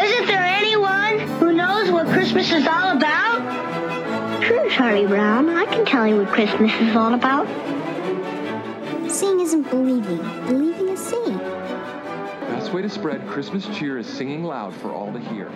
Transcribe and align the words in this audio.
Isn't 0.00 0.26
there 0.26 0.44
anyone 0.44 1.18
who 1.40 1.52
knows 1.52 1.90
what 1.90 2.06
Christmas 2.06 2.52
is 2.52 2.66
all 2.68 2.96
about? 2.96 4.42
Sure, 4.44 4.70
Charlie 4.70 5.08
Brown. 5.08 5.48
I 5.48 5.64
can 5.64 5.84
tell 5.84 6.06
you 6.06 6.18
what 6.18 6.28
Christmas 6.28 6.72
is 6.80 6.94
all 6.94 7.14
about. 7.14 7.48
Seeing 9.10 9.40
isn't 9.40 9.68
believing. 9.70 10.18
Believing 10.46 10.90
is 10.90 11.00
seeing. 11.00 11.36
Best 11.38 12.72
way 12.72 12.82
to 12.82 12.88
spread 12.88 13.26
Christmas 13.26 13.66
cheer 13.76 13.98
is 13.98 14.06
singing 14.06 14.44
loud 14.44 14.72
for 14.76 14.92
all 14.92 15.12
to 15.12 15.18
hear. 15.18 15.50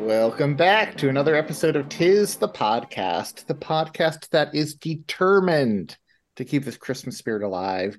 Welcome 0.00 0.56
back 0.56 0.96
to 0.96 1.08
another 1.08 1.36
episode 1.36 1.76
of 1.76 1.88
Tis 1.88 2.34
the 2.34 2.48
Podcast, 2.48 3.46
the 3.46 3.54
podcast 3.54 4.30
that 4.30 4.52
is 4.52 4.74
determined 4.74 5.96
to 6.34 6.44
keep 6.44 6.64
this 6.64 6.76
Christmas 6.76 7.18
spirit 7.18 7.44
alive 7.44 7.96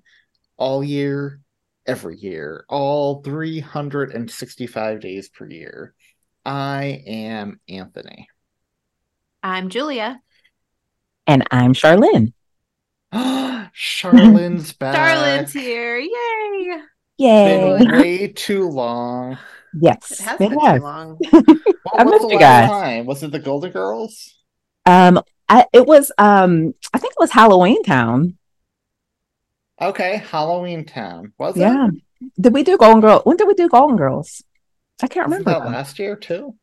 all 0.58 0.84
year, 0.84 1.40
every 1.86 2.18
year, 2.18 2.66
all 2.70 3.22
365 3.24 5.00
days 5.02 5.30
per 5.30 5.48
year. 5.48 5.94
I 6.46 7.04
am 7.08 7.60
Anthony. 7.68 8.28
I'm 9.44 9.70
Julia. 9.70 10.22
And 11.28 11.48
I'm 11.52 11.74
Charlyn. 11.74 12.34
Charlyn's 13.14 14.74
back. 14.80 14.96
Charlyn's 14.96 15.54
here. 15.54 15.98
Yay. 15.98 16.82
Yay. 17.18 17.78
Been 17.80 17.92
way 17.92 18.28
too 18.28 18.70
long. 18.70 19.38
Yes. 19.74 20.12
It 20.12 20.20
has 20.24 20.36
it 20.36 20.50
been 20.50 20.60
has. 20.60 20.80
too 20.80 20.84
long. 20.84 21.20
What 21.86 22.02
I 22.02 22.04
was 22.04 22.14
missed 22.14 22.28
the 22.28 22.34
you 22.34 22.40
last 22.40 22.70
guys. 22.70 22.70
time? 22.70 23.06
Was 23.06 23.24
it 23.24 23.32
the 23.32 23.40
Golden 23.40 23.72
Girls? 23.72 24.36
Um 24.88 25.22
I, 25.48 25.66
it 25.72 25.86
was 25.86 26.12
um 26.18 26.74
I 26.94 26.98
think 26.98 27.14
it 27.14 27.20
was 27.20 27.32
Halloween 27.32 27.84
Town. 27.84 28.38
Okay, 29.82 30.18
Halloween 30.18 30.86
Town. 30.86 31.34
Was 31.38 31.58
Yeah. 31.58 31.88
it? 31.88 32.32
Did 32.40 32.54
we 32.54 32.64
do 32.64 32.78
Golden 32.78 33.02
Girl? 33.02 33.22
When 33.24 33.38
did 33.38 33.48
we 33.48 33.54
do 33.54 33.68
Golden 33.70 33.98
Girls? 33.98 34.42
I 35.04 35.08
can't 35.08 35.28
Wasn't 35.30 35.46
remember. 35.46 35.66
that 35.70 35.76
last 35.76 36.00
year 36.00 36.16
too? 36.16 36.56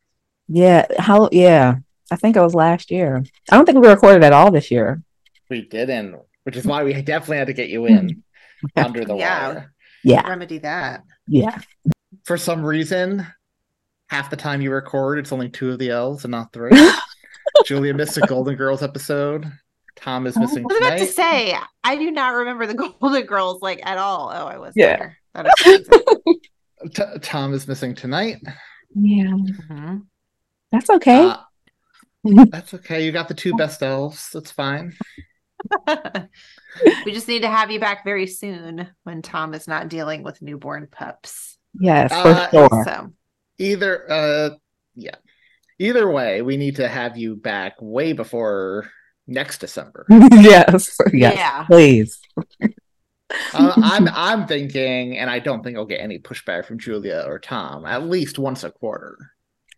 Yeah, 0.47 0.87
how 0.99 1.29
yeah. 1.31 1.75
I 2.11 2.15
think 2.15 2.35
it 2.35 2.41
was 2.41 2.53
last 2.55 2.91
year. 2.91 3.23
I 3.51 3.55
don't 3.55 3.65
think 3.65 3.79
we 3.79 3.87
recorded 3.87 4.23
at 4.23 4.33
all 4.33 4.51
this 4.51 4.71
year. 4.71 5.01
We 5.49 5.61
didn't, 5.61 6.15
which 6.43 6.55
is 6.57 6.65
why 6.65 6.83
we 6.83 6.93
definitely 7.01 7.37
had 7.37 7.47
to 7.47 7.53
get 7.53 7.69
you 7.69 7.85
in 7.85 8.23
under 8.75 9.05
the 9.05 9.15
Yeah. 9.15 9.47
wire. 9.47 9.73
Yeah, 10.03 10.27
Remedy 10.27 10.57
that. 10.59 11.03
yeah. 11.27 11.59
For 12.25 12.37
some 12.37 12.65
reason, 12.65 13.25
half 14.09 14.29
the 14.29 14.35
time 14.35 14.61
you 14.61 14.71
record, 14.71 15.17
it's 15.19 15.31
only 15.31 15.49
two 15.49 15.71
of 15.71 15.79
the 15.79 15.91
L's 15.91 16.25
and 16.25 16.31
not 16.31 16.51
three. 16.51 16.71
Julia 17.65 17.93
missed 17.93 18.17
a 18.17 18.21
Golden 18.21 18.55
Girls 18.55 18.83
episode. 18.83 19.49
Tom 19.95 20.25
is 20.27 20.37
missing 20.37 20.63
I 20.63 20.73
was 20.73 20.77
about 20.77 20.97
to 20.99 21.05
say, 21.05 21.55
I 21.83 21.95
do 21.95 22.11
not 22.11 22.29
remember 22.33 22.65
the 22.65 22.73
Golden 22.99 23.23
Girls 23.25 23.61
like 23.61 23.79
at 23.85 23.97
all. 23.97 24.31
Oh, 24.33 24.47
I 24.47 24.57
was 24.57 24.73
Yeah. 24.75 24.97
there. 24.97 25.17
That. 25.33 26.35
T- 26.93 27.19
Tom 27.21 27.53
is 27.53 27.67
missing 27.67 27.95
tonight. 27.95 28.37
Yeah. 28.95 29.25
Mhm. 29.25 30.05
That's 30.71 30.89
okay. 30.89 31.25
Uh, 31.29 31.37
that's 32.49 32.73
okay. 32.73 33.05
You 33.05 33.11
got 33.11 33.27
the 33.27 33.33
two 33.33 33.53
best 33.55 33.81
elves. 33.83 34.29
That's 34.33 34.51
fine. 34.51 34.93
we 37.05 37.11
just 37.13 37.27
need 37.27 37.41
to 37.43 37.47
have 37.49 37.71
you 37.71 37.79
back 37.79 38.03
very 38.03 38.27
soon 38.27 38.87
when 39.03 39.21
Tom 39.21 39.53
is 39.53 39.67
not 39.67 39.87
dealing 39.89 40.23
with 40.23 40.41
newborn 40.41 40.87
pups. 40.91 41.57
yes, 41.79 42.11
for 42.11 42.27
uh, 42.29 42.49
sure. 42.49 42.83
So 42.85 43.13
Either, 43.59 44.11
uh, 44.11 44.49
yeah. 44.95 45.15
Either 45.79 46.09
way, 46.11 46.41
we 46.41 46.57
need 46.57 46.77
to 46.77 46.87
have 46.87 47.17
you 47.17 47.35
back 47.35 47.75
way 47.79 48.13
before 48.13 48.89
next 49.27 49.59
December. 49.59 50.05
yes. 50.09 50.97
Yes. 51.13 51.35
Yeah. 51.35 51.63
Please. 51.65 52.19
uh, 52.61 53.73
I'm 53.77 54.07
I'm 54.09 54.47
thinking, 54.47 55.17
and 55.17 55.29
I 55.29 55.39
don't 55.39 55.63
think 55.63 55.77
I'll 55.77 55.85
get 55.85 56.01
any 56.01 56.19
pushback 56.19 56.65
from 56.65 56.79
Julia 56.79 57.23
or 57.27 57.39
Tom. 57.39 57.85
At 57.85 58.03
least 58.03 58.37
once 58.39 58.63
a 58.63 58.71
quarter. 58.71 59.17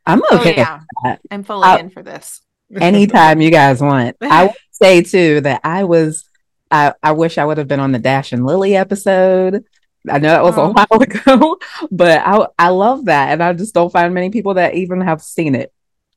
I'm 0.05 0.21
oh 0.29 0.39
okay. 0.39 0.55
yeah, 0.57 0.81
that. 1.03 1.19
I'm 1.31 1.43
fully 1.43 1.63
Uh, 1.67 1.77
in 1.77 1.89
for 1.89 2.03
this. 2.03 2.41
anytime 2.79 3.41
you 3.41 3.51
guys 3.51 3.81
want. 3.81 4.17
I 4.21 4.45
would 4.45 4.55
say 4.71 5.01
too 5.01 5.41
that 5.41 5.61
I 5.63 5.83
was 5.83 6.27
I, 6.71 6.93
I 7.01 7.11
wish 7.13 7.37
I 7.37 7.45
would 7.45 7.57
have 7.57 7.67
been 7.67 7.79
on 7.79 7.91
the 7.91 7.99
Dash 7.99 8.31
and 8.33 8.45
Lily 8.45 8.75
episode. 8.75 9.63
I 10.09 10.19
know 10.19 10.29
that 10.29 10.43
was 10.43 10.55
Oh. 10.57 10.65
a 10.65 10.71
while 10.71 11.01
ago, 11.01 11.57
but 11.91 12.21
I 12.25 12.47
I 12.59 12.69
love 12.69 13.05
that 13.05 13.29
and 13.31 13.41
I 13.41 13.53
just 13.53 13.73
don't 13.73 13.91
find 13.91 14.13
many 14.13 14.29
people 14.29 14.55
that 14.55 14.75
even 14.75 15.01
have 15.01 15.21
seen 15.21 15.55
it. 15.55 15.71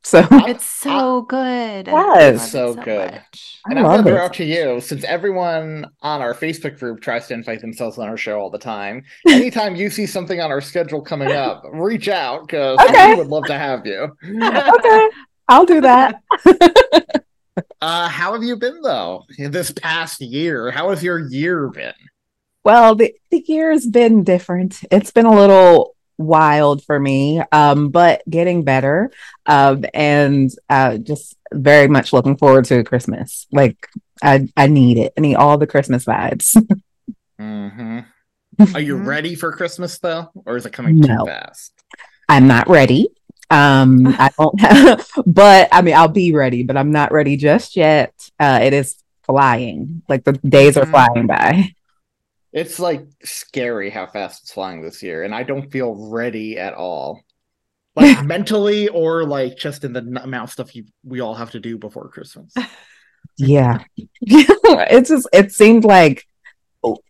So 0.04 0.26
It's 0.30 0.64
so 0.64 1.22
good. 1.22 1.86
Yes. 1.86 1.94
I 1.94 2.02
love 2.30 2.34
it 2.34 2.38
So 2.38 2.74
good. 2.74 3.10
much. 3.12 3.60
And 3.66 3.78
I 3.78 3.82
I'm 3.82 3.88
gonna 3.88 4.02
throw 4.04 4.14
it. 4.14 4.20
out 4.20 4.34
to 4.34 4.44
you, 4.44 4.80
since 4.80 5.04
everyone 5.04 5.86
on 6.02 6.22
our 6.22 6.34
Facebook 6.34 6.78
group 6.78 7.00
tries 7.00 7.26
to 7.28 7.34
invite 7.34 7.60
themselves 7.60 7.98
on 7.98 8.08
our 8.08 8.16
show 8.16 8.38
all 8.40 8.48
the 8.50 8.58
time. 8.58 9.04
Anytime 9.28 9.76
you 9.76 9.90
see 9.90 10.06
something 10.06 10.40
on 10.40 10.50
our 10.50 10.60
schedule 10.60 11.02
coming 11.02 11.32
up, 11.32 11.62
reach 11.72 12.08
out 12.08 12.46
because 12.46 12.78
Okay. 12.88 13.10
we 13.10 13.16
would 13.16 13.26
love 13.26 13.44
to 13.46 13.58
have 13.58 13.84
you. 13.86 14.08
okay, 14.24 15.08
I'll 15.48 15.66
do 15.66 15.80
that. 15.82 16.22
Uh, 17.80 18.08
how 18.08 18.32
have 18.34 18.42
you 18.42 18.56
been 18.56 18.80
though 18.82 19.24
in 19.36 19.50
this 19.50 19.70
past 19.72 20.20
year? 20.20 20.70
How 20.70 20.90
has 20.90 21.02
your 21.02 21.28
year 21.28 21.68
been? 21.68 21.92
Well, 22.64 22.94
the, 22.94 23.12
the 23.30 23.44
year's 23.46 23.86
been 23.86 24.22
different. 24.24 24.80
It's 24.92 25.10
been 25.10 25.26
a 25.26 25.34
little 25.34 25.94
wild 26.18 26.84
for 26.84 26.98
me, 26.98 27.40
um, 27.52 27.90
but 27.90 28.22
getting 28.28 28.64
better. 28.64 29.10
Um, 29.46 29.84
and 29.94 30.50
uh, 30.68 30.98
just 30.98 31.36
very 31.52 31.88
much 31.88 32.12
looking 32.12 32.36
forward 32.36 32.66
to 32.66 32.84
Christmas. 32.84 33.46
Like 33.52 33.88
I, 34.22 34.48
I 34.56 34.66
need 34.66 34.98
it. 34.98 35.12
I 35.16 35.20
need 35.20 35.36
all 35.36 35.58
the 35.58 35.66
Christmas 35.66 36.04
vibes. 36.04 36.54
hmm 37.38 38.00
Are 38.74 38.80
you 38.80 38.96
Mhm. 38.96 39.06
ready 39.06 39.34
for 39.34 39.52
Christmas 39.52 39.98
though, 39.98 40.30
or 40.46 40.56
is 40.56 40.66
it 40.66 40.72
coming 40.72 40.96
No. 40.96 41.24
too 41.24 41.30
fast? 41.30 41.72
I'm 42.28 42.46
not 42.46 42.68
ready. 42.68 43.08
Um, 43.50 44.06
I 44.18 44.30
don't 44.38 44.60
have, 44.60 45.06
but 45.26 45.68
I 45.72 45.82
mean, 45.82 45.94
I'll 45.94 46.08
be 46.08 46.32
ready, 46.32 46.62
but 46.64 46.76
I'm 46.76 46.90
not 46.92 47.12
ready 47.12 47.36
just 47.36 47.76
yet. 47.76 48.12
Uh, 48.38 48.60
it 48.62 48.72
is 48.72 48.96
flying. 49.24 50.02
Like 50.08 50.24
the 50.24 50.32
days 50.32 50.76
are 50.76 50.84
Mhm. 50.84 50.90
flying 50.90 51.26
by. 51.26 51.74
It's 52.58 52.78
like 52.78 53.06
scary 53.22 53.90
how 53.90 54.06
fast 54.06 54.42
it's 54.42 54.52
flying 54.52 54.82
this 54.82 55.02
year, 55.02 55.22
and 55.22 55.34
I 55.34 55.44
don't 55.44 55.70
feel 55.70 55.94
ready 56.10 56.58
at 56.58 56.74
all. 56.74 57.22
Like 57.94 58.24
mentally, 58.24 58.88
or 58.88 59.24
like 59.24 59.56
just 59.56 59.84
in 59.84 59.92
the 59.92 60.00
amount 60.00 60.44
of 60.44 60.50
stuff 60.50 60.74
you, 60.74 60.84
we 61.04 61.20
all 61.20 61.34
have 61.34 61.52
to 61.52 61.60
do 61.60 61.78
before 61.78 62.08
Christmas. 62.08 62.54
Yeah. 63.38 63.84
it's 64.20 65.10
just, 65.10 65.28
it 65.32 65.52
seemed 65.52 65.84
like, 65.84 66.26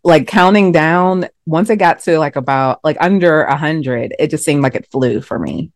like 0.03 0.27
counting 0.27 0.71
down, 0.71 1.27
once 1.45 1.69
it 1.69 1.77
got 1.77 1.99
to 2.01 2.19
like 2.19 2.35
about 2.35 2.79
like 2.83 2.97
under 2.99 3.43
a 3.43 3.57
hundred, 3.57 4.13
it 4.19 4.29
just 4.29 4.45
seemed 4.45 4.61
like 4.61 4.75
it 4.75 4.87
flew 4.91 5.21
for 5.21 5.39
me. 5.39 5.71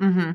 Mm-hmm. 0.00 0.32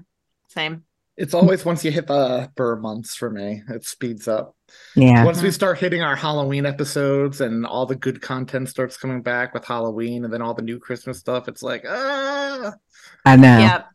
Same. 0.47 0.83
It's 1.17 1.33
always 1.33 1.65
once 1.65 1.83
you 1.83 1.91
hit 1.91 2.05
the 2.05 2.51
burr 2.55 2.75
months 2.75 3.15
for 3.15 3.29
me, 3.29 3.63
it 3.69 3.83
speeds 3.85 4.27
up. 4.27 4.55
Yeah. 4.95 5.25
Once 5.25 5.41
we 5.41 5.49
start 5.49 5.79
hitting 5.79 6.03
our 6.03 6.15
Halloween 6.15 6.67
episodes 6.67 7.41
and 7.41 7.65
all 7.65 7.87
the 7.87 7.95
good 7.95 8.21
content 8.21 8.69
starts 8.69 8.97
coming 8.97 9.23
back 9.23 9.53
with 9.53 9.65
Halloween 9.65 10.25
and 10.25 10.31
then 10.31 10.43
all 10.43 10.53
the 10.53 10.61
new 10.61 10.77
Christmas 10.79 11.17
stuff, 11.17 11.47
it's 11.47 11.63
like, 11.63 11.83
ah. 11.89 12.73
I 13.25 13.35
know. 13.35 13.57
Yep. 13.57 13.87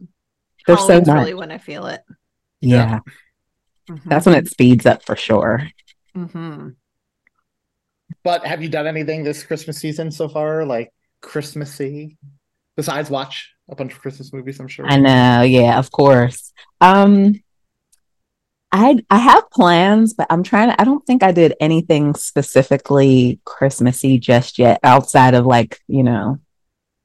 There's 0.66 0.78
so 0.80 0.86
Halloween's 0.86 1.06
much. 1.06 1.18
really 1.18 1.34
when 1.34 1.52
I 1.52 1.58
feel 1.58 1.86
it. 1.86 2.02
Yeah. 2.60 2.98
That's 4.04 4.26
when 4.26 4.34
it 4.34 4.48
speeds 4.48 4.84
up 4.84 5.04
for 5.04 5.14
sure. 5.14 5.68
Mm-hmm. 6.16 6.70
But 8.24 8.46
have 8.46 8.62
you 8.62 8.68
done 8.68 8.86
anything 8.86 9.22
this 9.22 9.44
Christmas 9.44 9.78
season 9.78 10.10
so 10.10 10.28
far, 10.28 10.64
like 10.66 10.92
Christmassy, 11.20 12.18
besides 12.76 13.10
watch 13.10 13.52
a 13.72 13.76
bunch 13.76 13.94
of 13.94 14.00
Christmas 14.00 14.32
movies? 14.32 14.60
I'm 14.60 14.68
sure. 14.68 14.86
I 14.86 14.96
know, 14.96 15.42
yeah, 15.42 15.78
of 15.78 15.90
course. 15.90 16.52
Um 16.80 17.40
I 18.70 19.02
I 19.10 19.18
have 19.18 19.50
plans, 19.50 20.14
but 20.14 20.26
I'm 20.30 20.42
trying 20.42 20.70
to 20.70 20.80
I 20.80 20.84
don't 20.84 21.04
think 21.04 21.22
I 21.22 21.32
did 21.32 21.54
anything 21.60 22.14
specifically 22.14 23.40
Christmassy 23.44 24.18
just 24.18 24.58
yet 24.58 24.80
outside 24.82 25.34
of 25.34 25.44
like, 25.44 25.80
you 25.88 26.02
know, 26.02 26.38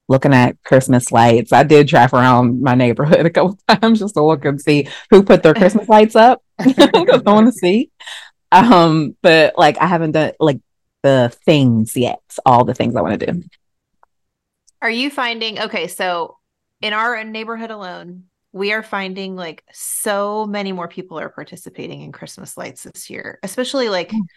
looking 0.07 0.33
at 0.33 0.61
Christmas 0.63 1.11
lights. 1.11 1.51
I 1.51 1.63
did 1.63 1.87
drive 1.87 2.13
around 2.13 2.61
my 2.61 2.75
neighborhood 2.75 3.25
a 3.25 3.29
couple 3.29 3.57
times 3.67 3.99
just 3.99 4.15
to 4.15 4.23
look 4.23 4.45
and 4.45 4.61
see 4.61 4.87
who 5.09 5.23
put 5.23 5.43
their 5.43 5.53
Christmas 5.53 5.89
lights 5.89 6.15
up 6.15 6.41
because 6.63 7.21
I 7.25 7.31
want 7.31 7.47
to 7.47 7.51
see. 7.51 7.91
Um, 8.51 9.17
but 9.21 9.57
like 9.57 9.77
I 9.81 9.87
haven't 9.87 10.11
done 10.11 10.31
like 10.39 10.59
the 11.03 11.35
things 11.45 11.97
yet, 11.97 12.21
all 12.45 12.63
the 12.63 12.73
things 12.73 12.95
I 12.95 13.01
want 13.01 13.19
to 13.19 13.31
do. 13.31 13.43
Are 14.81 14.89
you 14.89 15.09
finding 15.09 15.59
okay? 15.59 15.87
So 15.87 16.36
in 16.81 16.93
our 16.93 17.23
neighborhood 17.23 17.71
alone, 17.71 18.25
we 18.51 18.71
are 18.73 18.83
finding 18.83 19.35
like 19.35 19.63
so 19.71 20.45
many 20.45 20.71
more 20.71 20.87
people 20.87 21.19
are 21.19 21.29
participating 21.29 22.01
in 22.01 22.11
Christmas 22.11 22.57
lights 22.57 22.83
this 22.83 23.09
year, 23.09 23.39
especially 23.43 23.89
like 23.89 24.11
Mm. 24.11 24.27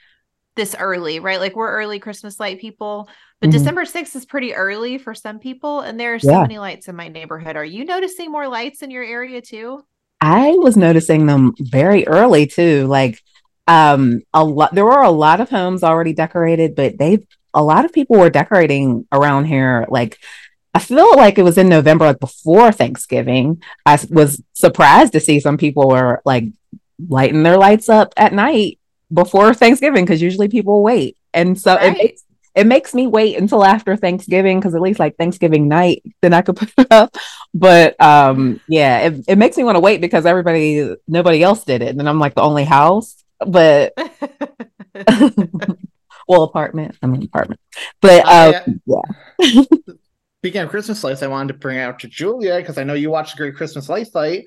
this 0.57 0.75
early, 0.79 1.21
right? 1.21 1.41
Like 1.41 1.57
we're 1.57 1.73
early 1.73 1.99
Christmas 2.01 2.41
light 2.41 2.61
people, 2.61 3.09
but 3.41 3.51
Mhm. 3.51 3.53
December 3.53 3.85
6th 3.85 4.17
is 4.17 4.27
pretty 4.27 4.55
early 4.55 4.99
for 4.99 5.15
some 5.15 5.39
people. 5.39 5.81
And 5.81 5.99
there 5.99 6.15
are 6.15 6.19
so 6.19 6.29
Yeah. 6.29 6.43
many 6.43 6.59
lights 6.59 6.89
in 6.89 6.97
my 6.97 7.09
neighborhood. 7.09 7.57
Are 7.57 7.65
you 7.65 7.85
noticing 7.85 8.31
more 8.33 8.49
lights 8.49 8.83
in 8.83 8.91
your 8.91 9.05
area 9.05 9.41
too? 9.41 9.85
I 10.21 10.53
was 10.59 10.77
noticing 10.77 11.27
them 11.27 11.55
very 11.59 12.07
early 12.07 12.47
too. 12.47 12.87
Like 12.87 13.21
um 13.67 14.21
a 14.35 14.45
lot 14.45 14.75
there 14.75 14.85
were 14.85 15.03
a 15.03 15.11
lot 15.11 15.41
of 15.41 15.49
homes 15.51 15.83
already 15.83 16.13
decorated, 16.13 16.75
but 16.75 16.99
they 16.99 17.19
a 17.55 17.63
lot 17.63 17.85
of 17.85 17.93
people 17.93 18.17
were 18.19 18.31
decorating 18.31 19.07
around 19.13 19.47
here 19.47 19.87
like 19.89 20.19
I 20.73 20.79
feel 20.79 21.17
like 21.17 21.39
it 21.39 21.43
was 21.43 21.59
in 21.59 21.69
November, 21.69 22.07
like 22.07 22.21
before 22.21 22.73
Thanksgiving. 22.73 23.63
I 23.85 23.99
was 24.09 24.43
surprised 24.53 25.13
to 25.13 25.21
see 25.21 25.41
some 25.41 25.59
people 25.59 25.89
were 25.89 26.23
like 26.25 26.45
lighting 27.09 27.43
their 27.43 27.59
lights 27.59 27.89
up 27.89 28.13
at 28.17 28.33
night 28.33 28.79
before 29.13 29.53
Thanksgiving 29.55 30.05
because 30.05 30.23
usually 30.23 30.49
people 30.49 30.83
wait. 30.83 31.17
And 31.35 31.59
so 31.59 31.75
it 31.75 31.97
makes 31.97 32.23
it 32.55 32.67
makes 32.67 32.95
me 32.95 33.07
wait 33.07 33.39
until 33.39 33.65
after 33.65 33.97
Thanksgiving 33.97 34.59
because 34.59 34.75
at 34.75 34.81
least 34.81 34.99
like 34.99 35.17
Thanksgiving 35.17 35.69
night, 35.69 36.03
then 36.21 36.33
I 36.33 36.43
could 36.43 36.57
put 36.57 36.73
it 36.77 36.89
up. 36.91 37.17
But 37.55 38.01
um, 38.01 38.61
yeah, 38.69 39.01
it, 39.01 39.25
it 39.29 39.39
makes 39.39 39.57
me 39.57 39.65
want 39.65 39.77
to 39.77 39.81
wait 39.81 40.01
because 40.01 40.27
everybody, 40.27 40.95
nobody 41.07 41.43
else 41.43 41.65
did 41.65 41.83
it, 41.83 41.97
and 41.97 42.09
I'm 42.09 42.19
like 42.19 42.35
the 42.35 42.43
only 42.43 42.65
house. 42.65 43.23
But 43.39 43.93
well, 46.29 46.43
apartment. 46.43 46.97
I'm 47.03 47.15
an 47.15 47.23
apartment. 47.23 47.61
But 48.01 48.27
I, 48.27 48.55
uh, 48.55 48.65
yeah, 48.87 49.63
Speaking 50.41 50.63
of 50.63 50.71
Christmas 50.71 51.05
lights, 51.05 51.23
I 51.23 51.27
wanted 51.27 51.53
to 51.53 51.59
bring 51.59 51.79
out 51.79 51.99
to 52.01 52.09
Julia 52.09 52.57
because 52.57 52.79
I 52.79 52.85
know 52.85 52.95
you 52.95 53.11
watched 53.11 53.37
the 53.37 53.43
Great 53.43 53.57
Christmas 53.57 53.89
Lights 53.89 54.15
Light 54.15 54.39
Fight. 54.39 54.45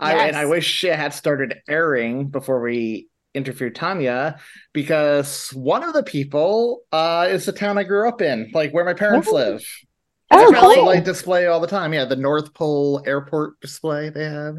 I, 0.00 0.14
and 0.28 0.36
I 0.36 0.46
wish 0.46 0.84
it 0.84 0.96
had 0.96 1.14
started 1.14 1.56
airing 1.68 2.28
before 2.28 2.60
we 2.60 3.08
interviewed 3.34 3.74
Tanya 3.74 4.38
because 4.72 5.48
one 5.54 5.84
of 5.84 5.94
the 5.94 6.02
people 6.04 6.82
uh, 6.92 7.28
is 7.30 7.46
the 7.46 7.52
town 7.52 7.78
I 7.78 7.84
grew 7.84 8.08
up 8.08 8.22
in, 8.22 8.50
like 8.54 8.72
where 8.72 8.84
my 8.84 8.94
parents 8.94 9.30
Oh. 9.30 9.32
live. 9.32 9.64
Oh, 10.30 10.52
There's 10.52 10.52
also 10.52 10.82
cool. 10.82 10.84
light 10.84 11.04
display 11.04 11.46
all 11.46 11.60
the 11.60 11.66
time. 11.68 11.92
Yeah, 11.94 12.06
the 12.06 12.16
North 12.16 12.54
Pole 12.54 13.02
Airport 13.06 13.60
display 13.60 14.10
they 14.10 14.24
have. 14.24 14.56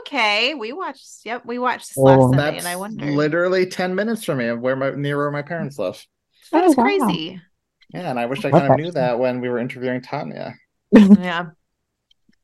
okay. 0.00 0.54
We 0.54 0.72
watched, 0.72 1.20
yep, 1.24 1.44
we 1.46 1.58
watched 1.58 1.88
this 1.88 2.02
Oh, 2.04 2.04
last 2.04 2.28
Sunday 2.28 2.58
and 2.58 2.68
I 2.68 2.76
wonder. 2.76 3.24
literally 3.24 3.66
ten 3.66 3.94
minutes 3.94 4.24
from 4.24 4.38
me, 4.38 4.52
where 4.52 4.76
my 4.76 4.90
near 4.90 5.16
where 5.16 5.30
my 5.30 5.42
parents 5.42 5.78
live. 5.78 6.04
That's 6.52 6.66
Oh, 6.66 6.72
wow. 6.72 7.22
crazy. 7.22 7.40
Yeah, 7.96 8.10
and 8.10 8.18
I 8.20 8.26
wish 8.26 8.44
I 8.44 8.50
kind 8.50 8.70
of 8.72 8.78
knew 8.78 8.90
that 8.92 9.18
when 9.18 9.40
we 9.40 9.48
were 9.48 9.58
interviewing 9.58 10.00
Tanya. 10.02 10.54
Yeah. 10.92 11.46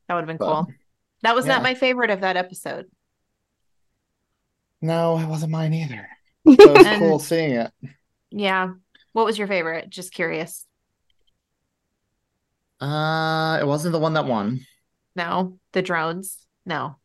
That 0.07 0.15
would 0.15 0.21
have 0.21 0.27
been 0.27 0.37
But, 0.37 0.45
cool. 0.53 0.67
That 1.21 1.35
was 1.35 1.45
yeah. 1.45 1.53
not 1.53 1.63
my 1.63 1.75
favorite 1.75 2.09
of 2.09 2.21
that 2.21 2.35
episode. 2.37 2.87
No, 4.81 5.17
it 5.19 5.27
wasn't 5.27 5.51
mine 5.51 5.73
either. 5.73 6.07
So 6.45 6.51
it 6.53 6.77
was 6.77 6.85
And- 6.87 6.99
cool 6.99 7.19
seeing 7.19 7.51
it. 7.51 7.71
Yeah. 8.31 8.71
What 9.13 9.25
was 9.25 9.37
your 9.37 9.47
favorite? 9.47 9.89
Just 9.89 10.13
curious. 10.13 10.65
Uh, 12.81 13.59
it 13.61 13.65
wasn't 13.65 13.93
the 13.93 13.99
one 13.99 14.13
that 14.15 14.25
won. 14.25 14.59
No, 15.15 15.57
the 15.71 15.81
drones. 15.81 16.37
No, 16.65 16.97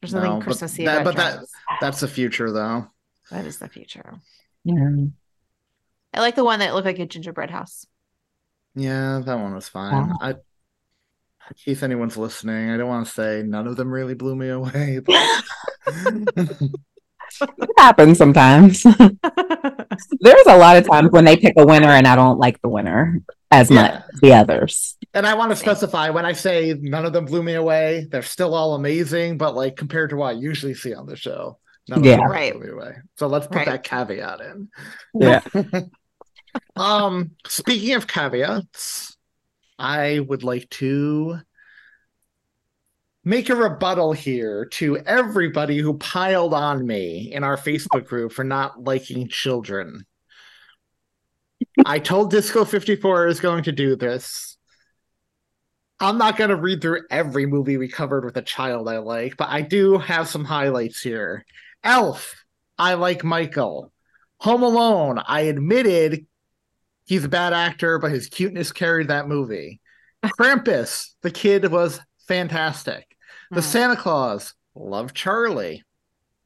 there's 0.00 0.12
No, 0.12 0.20
nothing 0.20 0.38
but 0.40 0.44
Christmassy 0.44 0.84
that, 0.84 1.02
about 1.02 1.14
But 1.14 1.16
that—that's 1.16 2.00
the 2.00 2.08
future, 2.08 2.50
though. 2.50 2.86
that 3.30 3.46
is 3.46 3.58
the 3.58 3.68
future. 3.68 4.14
yeah. 4.64 4.88
I 6.14 6.20
like 6.20 6.34
the 6.34 6.44
one 6.44 6.58
that 6.58 6.74
looked 6.74 6.84
like 6.86 6.98
a 6.98 7.06
gingerbread 7.06 7.50
house. 7.50 7.86
Yeah, 8.74 9.20
that 9.24 9.34
one 9.38 9.54
was 9.54 9.68
fine. 9.68 10.08
Wow. 10.08 10.16
I, 10.20 10.30
in 10.30 10.36
case 11.64 11.82
anyone's 11.82 12.16
listening, 12.16 12.70
I 12.70 12.76
don't 12.76 12.88
want 12.88 13.06
to 13.06 13.12
say 13.12 13.42
none 13.44 13.66
of 13.66 13.76
them 13.76 13.90
really 13.90 14.14
blew 14.14 14.34
me 14.36 14.48
away, 14.48 15.00
but 15.04 15.14
it 15.86 17.70
happens 17.78 18.18
sometimes. 18.18 18.82
There's 20.20 20.46
a 20.46 20.56
lot 20.56 20.76
of 20.76 20.86
times 20.88 21.10
when 21.10 21.24
they 21.24 21.36
pick 21.36 21.54
a 21.58 21.66
winner 21.66 21.88
and 21.88 22.06
I 22.06 22.16
don't 22.16 22.38
like 22.38 22.60
the 22.62 22.68
winner 22.68 23.20
as 23.50 23.70
much 23.70 23.90
as 23.92 24.20
the 24.20 24.32
others. 24.32 24.96
and 25.12 25.26
I 25.26 25.34
want 25.34 25.50
to 25.50 25.56
specify 25.56 26.08
when 26.10 26.24
I 26.24 26.32
say 26.32 26.74
none 26.80 27.04
of 27.04 27.12
them 27.12 27.26
blew 27.26 27.42
me 27.42 27.54
away, 27.54 28.06
they're 28.10 28.22
still 28.22 28.54
all 28.54 28.74
amazing, 28.74 29.36
but 29.36 29.54
like 29.54 29.76
compared 29.76 30.10
to 30.10 30.16
what 30.16 30.28
I 30.28 30.32
usually 30.32 30.72
see 30.74 30.94
on 30.94 31.04
the 31.06 31.16
show, 31.16 31.58
none 31.88 31.98
of 32.00 32.04
Yeah. 32.06 32.16
them 32.16 32.30
Right. 32.30 32.52
blew 32.54 32.62
me 32.62 32.70
away. 32.70 32.94
So 33.18 33.26
let's 33.26 33.46
put 33.46 33.56
Right. 33.56 33.66
that 33.66 33.82
caveat 33.84 34.40
in. 34.40 34.68
Yeah. 35.14 35.40
Um, 36.76 37.32
speaking 37.46 37.94
of 37.94 38.06
caveats, 38.06 39.16
I 39.78 40.20
would 40.20 40.42
like 40.42 40.68
to 40.70 41.38
make 43.24 43.50
a 43.50 43.56
rebuttal 43.56 44.12
here 44.12 44.66
to 44.66 44.98
everybody 44.98 45.78
who 45.78 45.94
piled 45.94 46.54
on 46.54 46.86
me 46.86 47.32
in 47.32 47.44
our 47.44 47.56
Facebook 47.56 48.06
group 48.06 48.32
for 48.32 48.44
not 48.44 48.82
liking 48.82 49.28
children. 49.28 50.04
I 51.86 51.98
told 51.98 52.30
Disco 52.30 52.64
54 52.64 53.28
is 53.28 53.40
going 53.40 53.64
to 53.64 53.72
do 53.72 53.96
this. 53.96 54.56
I'm 56.00 56.18
not 56.18 56.36
going 56.36 56.50
to 56.50 56.56
read 56.56 56.82
through 56.82 57.02
every 57.10 57.46
movie 57.46 57.76
we 57.76 57.86
covered 57.86 58.24
with 58.24 58.36
a 58.36 58.42
child 58.42 58.88
I 58.88 58.98
like, 58.98 59.36
but 59.36 59.48
I 59.50 59.62
do 59.62 59.98
have 59.98 60.28
some 60.28 60.44
highlights 60.44 61.00
here. 61.00 61.44
Elf, 61.84 62.44
I 62.76 62.94
like 62.94 63.22
Michael. 63.22 63.92
Home 64.38 64.64
Alone, 64.64 65.22
I 65.24 65.42
admitted 65.42 66.26
he's 67.06 67.24
a 67.24 67.28
bad 67.28 67.52
actor, 67.52 67.98
but 67.98 68.10
his 68.10 68.28
cuteness 68.28 68.72
carried 68.72 69.08
that 69.08 69.28
movie. 69.28 69.80
Krampus, 70.24 71.10
the 71.22 71.30
kid 71.30 71.70
was 71.70 72.00
fantastic. 72.28 73.06
The 73.50 73.60
Hmm. 73.60 73.66
Santa 73.66 73.96
Claus, 73.96 74.54
love 74.74 75.14
Charlie. 75.14 75.84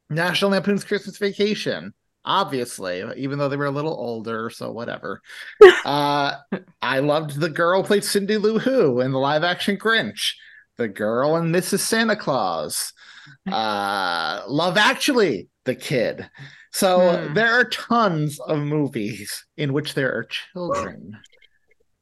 National 0.09 0.53
Lampoon's 0.53 0.85
Christmas 0.85 1.19
Vacation, 1.19 1.93
obviously, 2.25 3.05
even 3.17 3.39
though 3.39 3.49
they 3.49 3.57
were 3.57 3.67
a 3.67 3.71
little 3.73 3.95
older, 3.95 4.51
so 4.51 4.71
whatever. 4.71 5.21
uh, 5.85 6.37
I 6.81 6.99
loved 7.01 7.41
the 7.41 7.49
girl 7.51 7.83
played 7.83 8.05
Cindy 8.05 8.37
Lou 8.37 8.59
Who 8.59 9.01
in 9.01 9.13
the 9.13 9.19
live 9.19 9.43
action 9.45 9.77
Grinch. 9.77 10.35
The 10.77 10.89
girl 10.89 11.37
and 11.37 11.55
Mrs. 11.55 11.81
Santa 11.81 12.17
Claus. 12.17 12.93
Uh, 13.51 14.43
Love 14.47 14.77
Actually, 14.77 15.49
the 15.65 15.75
kid. 15.75 16.31
So 16.77 16.99
Hmm. 17.29 17.33
there 17.33 17.55
are 17.55 17.65
tons 17.65 18.39
of 18.39 18.59
movies 18.59 19.47
in 19.57 19.73
which 19.73 19.95
there 19.95 20.13
are 20.15 20.25
children 20.25 21.17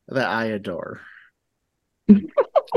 that 0.09 0.27
I 0.29 0.47
adore. 0.47 1.01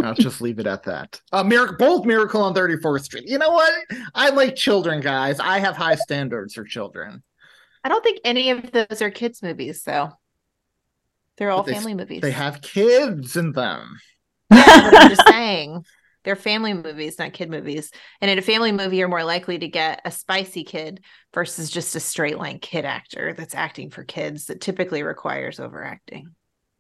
I'll 0.04 0.14
just 0.14 0.40
leave 0.40 0.60
it 0.60 0.68
at 0.68 0.84
that. 0.84 1.20
Uh, 1.34 1.44
Miracle, 1.44 1.76
both 1.80 2.06
Miracle 2.06 2.44
on 2.44 2.54
34th 2.54 3.02
Street. 3.06 3.28
You 3.28 3.40
know 3.40 3.50
what? 3.50 3.74
I 4.14 4.30
like 4.30 4.56
children, 4.56 5.02
guys. 5.02 5.40
I 5.40 5.58
have 5.58 5.76
high 5.76 5.96
standards 5.96 6.54
for 6.54 6.64
children. 6.66 7.24
I 7.84 7.90
don't 7.90 8.04
think 8.04 8.20
any 8.24 8.52
of 8.52 8.72
those 8.72 9.02
are 9.02 9.10
kids' 9.10 9.42
movies, 9.42 9.82
though. 9.82 10.12
They're 11.38 11.50
all 11.50 11.64
they- 11.64 11.74
family 11.74 11.96
movies. 11.96 12.22
They 12.22 12.30
have 12.32 12.62
kids 12.62 13.36
in 13.38 13.54
them. 13.54 13.98
Yeah, 14.52 14.64
I'm 14.94 15.10
just 15.10 15.28
saying 15.28 15.84
they're 16.28 16.36
family 16.36 16.74
movies, 16.74 17.18
not 17.18 17.32
kid 17.32 17.50
movies. 17.50 17.90
And 18.20 18.30
in 18.30 18.38
a 18.38 18.42
family 18.42 18.74
movie, 18.74 18.98
you're 18.98 19.08
more 19.08 19.24
likely 19.24 19.58
to 19.60 19.68
get 19.70 20.02
a 20.04 20.12
spicy 20.12 20.66
kid 20.66 21.00
versus 21.34 21.70
just 21.70 21.96
a 21.96 22.02
straight 22.02 22.38
line 22.38 22.60
kid 22.60 22.84
actor 22.84 23.34
that's 23.34 23.56
acting 23.56 23.92
for 23.92 24.04
kids 24.04 24.48
that 24.48 24.60
typically 24.60 25.04
requires 25.04 25.58
overacting. 25.58 26.36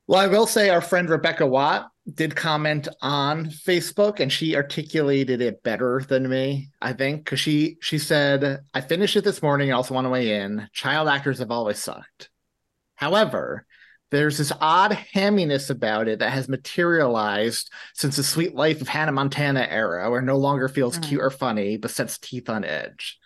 Well, 0.05 0.19
I 0.19 0.27
will 0.27 0.47
say 0.47 0.67
our 0.67 0.81
friend 0.81 1.09
Rebecca 1.09 1.47
Watt 1.47 1.89
did 2.13 2.35
comment 2.35 2.89
on 3.01 3.45
Facebook 3.45 4.19
and 4.19 4.29
she 4.29 4.53
articulated 4.53 5.39
it 5.39 5.63
better 5.63 6.03
than 6.05 6.27
me, 6.27 6.67
I 6.81 6.91
think, 6.91 7.23
because 7.23 7.39
she 7.39 7.77
she 7.79 7.99
said, 7.99 8.59
I 8.73 8.81
finished 8.81 9.15
it 9.15 9.23
this 9.23 9.41
morning. 9.41 9.71
I 9.71 9.75
also 9.75 9.93
want 9.93 10.03
to 10.03 10.09
weigh 10.09 10.41
in. 10.41 10.67
Child 10.73 11.07
actors 11.07 11.39
have 11.39 11.51
always 11.51 11.79
sucked. 11.79 12.29
However, 12.95 13.65
there's 14.09 14.37
this 14.37 14.51
odd 14.61 14.91
hamminess 15.13 15.69
about 15.69 16.07
it 16.07 16.19
that 16.19 16.31
has 16.31 16.47
materialized 16.47 17.69
since 17.93 18.15
the 18.15 18.23
sweet 18.23 18.55
life 18.55 18.79
of 18.81 18.87
Hannah 18.87 19.11
Montana 19.11 19.67
era, 19.69 20.09
where 20.09 20.21
no 20.21 20.37
longer 20.37 20.67
feels 20.69 20.97
Mm. 20.97 21.03
cute 21.03 21.21
or 21.21 21.29
funny, 21.29 21.77
but 21.77 21.91
sets 21.91 22.17
teeth 22.17 22.49
on 22.49 22.63
edge. 22.63 23.17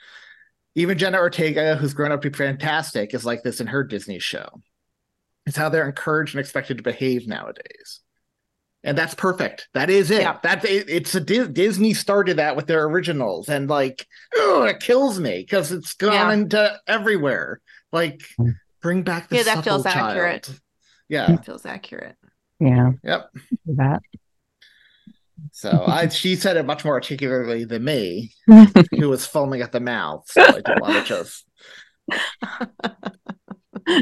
Even 0.75 0.97
Jenna 0.97 1.17
Ortega, 1.19 1.75
who's 1.75 1.93
grown 1.93 2.11
up 2.11 2.21
to 2.21 2.31
be 2.31 2.38
fantastic, 2.38 3.13
is 3.13 3.25
like 3.25 3.43
this 3.43 3.59
in 3.61 3.67
her 3.67 3.83
Disney 3.83 4.19
show. 4.19 4.61
It's 5.45 5.57
how 5.57 5.69
they're 5.69 5.85
encouraged 5.88 6.33
and 6.35 6.39
expected 6.39 6.77
to 6.77 6.83
behave 6.83 7.27
nowadays. 7.27 8.00
And 8.83 8.97
that's 8.97 9.13
perfect. 9.13 9.67
That 9.75 9.91
is 9.91 10.09
it. 10.09 10.21
Yeah. 10.21 10.39
That 10.41 10.65
it, 10.65 10.89
it's 10.89 11.13
a 11.13 11.19
Dis- 11.19 11.50
Disney 11.50 11.93
started 11.93 12.38
that 12.38 12.55
with 12.55 12.65
their 12.67 12.83
originals, 12.85 13.50
and 13.50 13.69
like, 13.69 14.07
oh, 14.35 14.63
it 14.63 14.79
kills 14.79 15.19
me 15.19 15.39
because 15.41 15.71
it's 15.71 15.93
gone 15.93 16.13
Yeah. 16.13 16.33
into 16.33 16.79
everywhere. 16.88 17.59
Like, 17.91 18.21
bring 18.81 19.03
back 19.03 19.29
the 19.29 19.35
Yeah, 19.38 19.43
that 19.43 19.55
supple 19.57 19.83
feels 19.83 19.83
child. 19.83 20.09
accurate. 20.11 20.50
Yeah. 21.12 21.34
It 21.34 21.44
feels 21.46 21.65
accurate. 21.65 22.15
Yeah. 22.62 22.91
Yep. 23.03 23.32
That. 23.65 24.01
So 25.51 25.84
I, 25.86 26.08
she 26.08 26.36
said 26.38 26.56
it 26.56 26.65
much 26.65 26.86
more 26.86 26.94
articulately 26.94 27.65
than 27.65 27.84
me, 27.84 28.32
who 28.48 29.10
was 29.10 29.25
foaming 29.25 29.62
at 29.62 29.72
the 29.74 29.80
mouth. 29.82 30.24
So 30.32 30.41
I 30.41 30.51
didn't 30.51 30.80
want 30.82 30.94
to 30.94 31.03
just. 31.03 31.46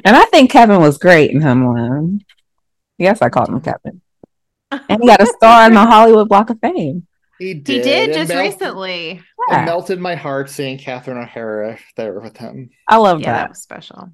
and 0.05 0.15
I 0.15 0.25
think 0.25 0.51
Kevin 0.51 0.81
was 0.81 0.97
great 0.99 1.31
in 1.31 1.41
Home 1.41 1.63
Alone. 1.63 2.21
Yes, 2.99 3.21
I 3.23 3.29
called 3.29 3.49
him 3.49 3.61
Kevin. 3.61 4.01
and 4.71 5.01
he 5.01 5.07
got 5.07 5.21
a 5.21 5.25
star 5.25 5.65
in 5.67 5.73
the 5.73 5.79
Hollywood 5.79 6.29
Walk 6.29 6.49
of 6.51 6.59
Fame. 6.59 7.07
He 7.39 7.53
did. 7.55 7.77
He 7.77 7.81
did 7.81 8.13
just 8.13 8.29
melt- 8.29 8.41
recently. 8.41 9.09
It 9.11 9.23
Yeah, 9.49 9.65
melted 9.65 9.99
my 9.99 10.13
heart 10.15 10.49
seeing 10.49 10.77
Catherine 10.77 11.17
O'Hara 11.17 11.79
there 11.95 12.19
with 12.19 12.37
him. 12.37 12.69
I 12.87 12.97
love 12.97 13.21
Yeah, 13.21 13.31
that 13.33 13.39
that. 13.43 13.49
was 13.49 13.61
special. 13.63 14.11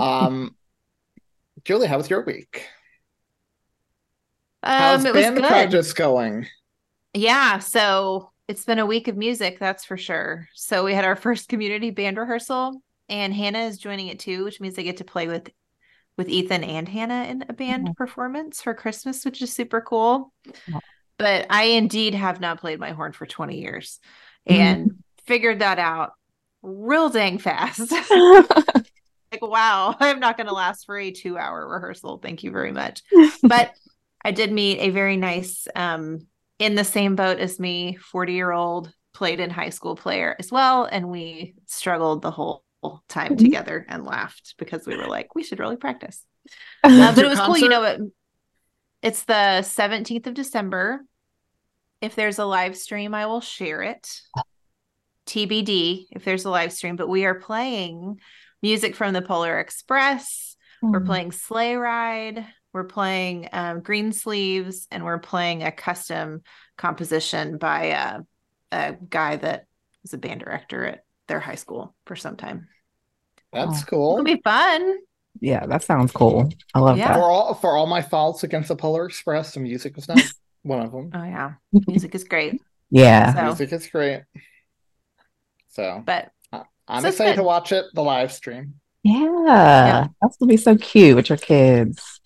Um, 0.00 0.54
Julie, 1.64 1.86
how 1.86 1.96
was 1.98 2.10
your 2.10 2.24
week? 2.24 2.66
Um, 4.62 4.78
How's 4.78 5.04
it 5.06 5.14
was 5.14 5.24
band 5.24 5.36
good. 5.36 5.44
projects 5.48 5.92
going? 5.92 6.46
Yeah, 7.14 7.58
so 7.58 8.30
it's 8.48 8.64
been 8.64 8.78
a 8.78 8.86
week 8.86 9.08
of 9.08 9.16
music, 9.16 9.58
that's 9.58 9.84
for 9.84 9.96
sure. 9.96 10.48
So 10.54 10.84
we 10.84 10.94
had 10.94 11.04
our 11.04 11.16
first 11.16 11.48
community 11.48 11.90
band 11.90 12.16
rehearsal, 12.18 12.82
and 13.08 13.34
Hannah 13.34 13.60
is 13.64 13.78
joining 13.78 14.08
it 14.08 14.18
too, 14.20 14.44
which 14.44 14.60
means 14.60 14.78
I 14.78 14.82
get 14.82 14.98
to 14.98 15.04
play 15.04 15.26
with 15.26 15.50
with 16.16 16.28
Ethan 16.28 16.64
and 16.64 16.88
Hannah 16.88 17.24
in 17.24 17.44
a 17.48 17.54
band 17.54 17.86
Mhm. 17.86 17.96
performance 17.96 18.60
for 18.60 18.74
Christmas, 18.74 19.24
which 19.24 19.40
is 19.40 19.54
super 19.54 19.80
cool. 19.80 20.32
But 21.18 21.46
I 21.50 21.64
indeed 21.64 22.14
have 22.14 22.40
not 22.40 22.60
played 22.60 22.80
my 22.80 22.90
horn 22.92 23.12
for 23.12 23.26
20 23.26 23.60
years 23.60 24.00
Mhm. 24.48 24.54
and 24.54 24.92
figured 25.26 25.60
that 25.60 25.78
out 25.78 26.12
real 26.62 27.08
dang 27.10 27.38
fast. 27.38 27.92
like, 29.40 29.50
wow, 29.50 29.94
I'm 30.00 30.20
not 30.20 30.36
going 30.36 30.46
to 30.46 30.54
last 30.54 30.86
for 30.86 30.98
a 30.98 31.10
two 31.10 31.36
hour 31.38 31.68
rehearsal. 31.68 32.18
Thank 32.18 32.42
you 32.42 32.50
very 32.50 32.72
much. 32.72 33.02
But 33.42 33.72
I 34.24 34.32
did 34.32 34.52
meet 34.52 34.78
a 34.80 34.90
very 34.90 35.16
nice, 35.16 35.66
um, 35.74 36.26
in 36.58 36.74
the 36.74 36.84
same 36.84 37.16
boat 37.16 37.38
as 37.38 37.58
me, 37.58 37.96
40 37.96 38.32
year 38.34 38.52
old, 38.52 38.92
played 39.14 39.40
in 39.40 39.50
high 39.50 39.70
school 39.70 39.96
player 39.96 40.36
as 40.38 40.52
well. 40.52 40.84
And 40.84 41.08
we 41.08 41.54
struggled 41.66 42.22
the 42.22 42.30
whole 42.30 42.64
time 43.08 43.36
Mhm. 43.36 43.38
together 43.38 43.86
and 43.88 44.04
laughed 44.04 44.54
because 44.58 44.86
we 44.86 44.96
were 44.96 45.06
like, 45.06 45.34
we 45.34 45.42
should 45.42 45.58
really 45.58 45.76
practice. 45.76 46.24
Uh, 46.84 47.14
but 47.14 47.18
it 47.18 47.20
your 47.22 47.30
was 47.30 47.40
cool. 47.40 47.58
You 47.58 47.68
know, 47.68 47.82
it, 47.82 48.00
it's 49.02 49.24
the 49.24 49.62
17th 49.62 50.26
of 50.26 50.34
December. 50.34 51.00
If 52.00 52.14
there's 52.14 52.38
a 52.38 52.46
live 52.46 52.76
stream, 52.76 53.14
I 53.14 53.26
will 53.26 53.42
share 53.42 53.82
it. 53.82 54.08
TBD 55.26 56.06
if 56.10 56.24
there's 56.24 56.44
a 56.44 56.50
live 56.50 56.72
stream, 56.72 56.96
but 56.96 57.08
we 57.08 57.24
are 57.24 57.34
playing 57.36 58.20
music 58.62 58.94
from 58.94 59.12
the 59.12 59.22
Polar 59.22 59.58
Express. 59.58 60.56
We're 60.82 61.00
Mm. 61.00 61.06
playing 61.06 61.32
Sleigh 61.32 61.74
Ride. 61.76 62.46
We're 62.72 62.84
playing 62.84 63.48
um, 63.52 63.80
Green 63.80 64.12
Sleeves, 64.12 64.86
and 64.90 65.04
we're 65.04 65.18
playing 65.18 65.62
a 65.62 65.72
custom 65.72 66.42
composition 66.78 67.58
by 67.58 67.84
a, 67.86 68.20
a 68.72 68.92
guy 69.08 69.36
that 69.36 69.66
was 70.02 70.14
a 70.14 70.18
band 70.18 70.40
director 70.40 70.86
at 70.86 71.04
their 71.28 71.40
high 71.40 71.56
school 71.56 71.94
for 72.06 72.16
some 72.16 72.36
time. 72.36 72.68
That's 73.52 73.82
Oh. 73.82 73.86
cool. 73.88 74.12
It'll 74.14 74.24
be 74.24 74.40
fun. 74.42 74.98
yeah, 75.40 75.66
that 75.66 75.82
sounds 75.82 76.12
cool. 76.12 76.48
I 76.74 76.78
love 76.78 76.96
Yeah. 76.96 77.08
For 77.08 77.14
that. 77.14 77.24
all 77.24 77.54
for 77.54 77.76
all 77.76 77.86
my 77.86 78.02
faults 78.02 78.44
against 78.44 78.68
the 78.68 78.76
Polar 78.76 79.04
Express, 79.06 79.52
the 79.54 79.60
music 79.60 79.96
was 79.96 80.08
not 80.08 80.18
one 80.62 80.80
of 80.80 80.92
them. 80.92 81.10
Oh 81.12 81.24
yeah, 81.24 81.54
music 81.88 82.14
is 82.14 82.24
great. 82.24 82.60
Yeah. 82.90 83.34
So, 83.34 83.42
Music 83.42 83.72
is 83.72 83.86
great. 83.88 84.22
So 85.68 86.02
but 86.04 86.30
I'm 86.90 87.02
So 87.02 87.08
excited 87.08 87.32
good. 87.32 87.36
to 87.36 87.42
watch 87.44 87.72
it, 87.72 87.86
the 87.94 88.02
live 88.02 88.32
stream. 88.32 88.74
Yeah. 89.02 90.08
That's 90.20 90.36
gonna 90.36 90.50
be 90.50 90.56
so 90.56 90.76
cute 90.76 91.16
with 91.16 91.28
your 91.28 91.38
kids. 91.38 92.20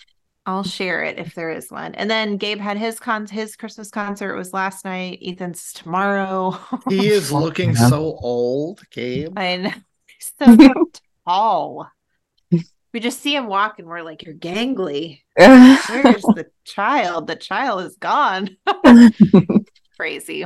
I'll 0.47 0.63
share 0.65 1.03
it 1.05 1.19
if 1.19 1.35
there 1.35 1.51
is 1.51 1.71
one. 1.71 1.95
And 1.95 2.11
then 2.11 2.37
Gabe 2.37 2.61
had 2.61 2.77
his 2.77 2.99
con 3.01 3.27
his 3.27 3.57
Christmas 3.57 3.91
concert 3.91 4.37
was 4.37 4.53
last 4.53 4.85
night. 4.85 5.19
Ethan's 5.23 5.73
tomorrow. 5.73 6.59
He 6.89 7.09
is 7.09 7.33
looking 7.33 7.71
Yeah. 7.71 7.89
so 7.89 8.19
old, 8.21 8.81
Gabe. 8.91 9.39
I 9.39 9.57
know. 9.57 9.71
He's 10.07 10.33
so 10.39 10.85
tall. 11.27 11.91
We 12.93 13.01
just 13.01 13.21
see 13.21 13.35
him 13.35 13.47
walk 13.47 13.79
and 13.81 13.89
we're 13.89 14.03
like, 14.03 14.23
You're 14.23 14.35
gangly. 14.35 15.21
Where's 15.37 16.23
the 16.23 16.47
child? 16.65 17.27
The 17.27 17.35
child 17.37 17.83
is 17.85 17.97
gone. 17.97 18.57
Crazy. 19.97 20.45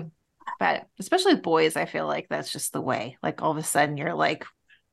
But 0.58 0.86
especially 0.98 1.34
with 1.34 1.42
boys, 1.42 1.76
I 1.76 1.84
feel 1.86 2.06
like 2.06 2.26
that's 2.28 2.52
just 2.52 2.72
the 2.72 2.80
way. 2.80 3.16
Like 3.22 3.42
all 3.42 3.50
of 3.52 3.56
a 3.58 3.62
sudden 3.62 3.96
you're 3.96 4.14
like, 4.14 4.44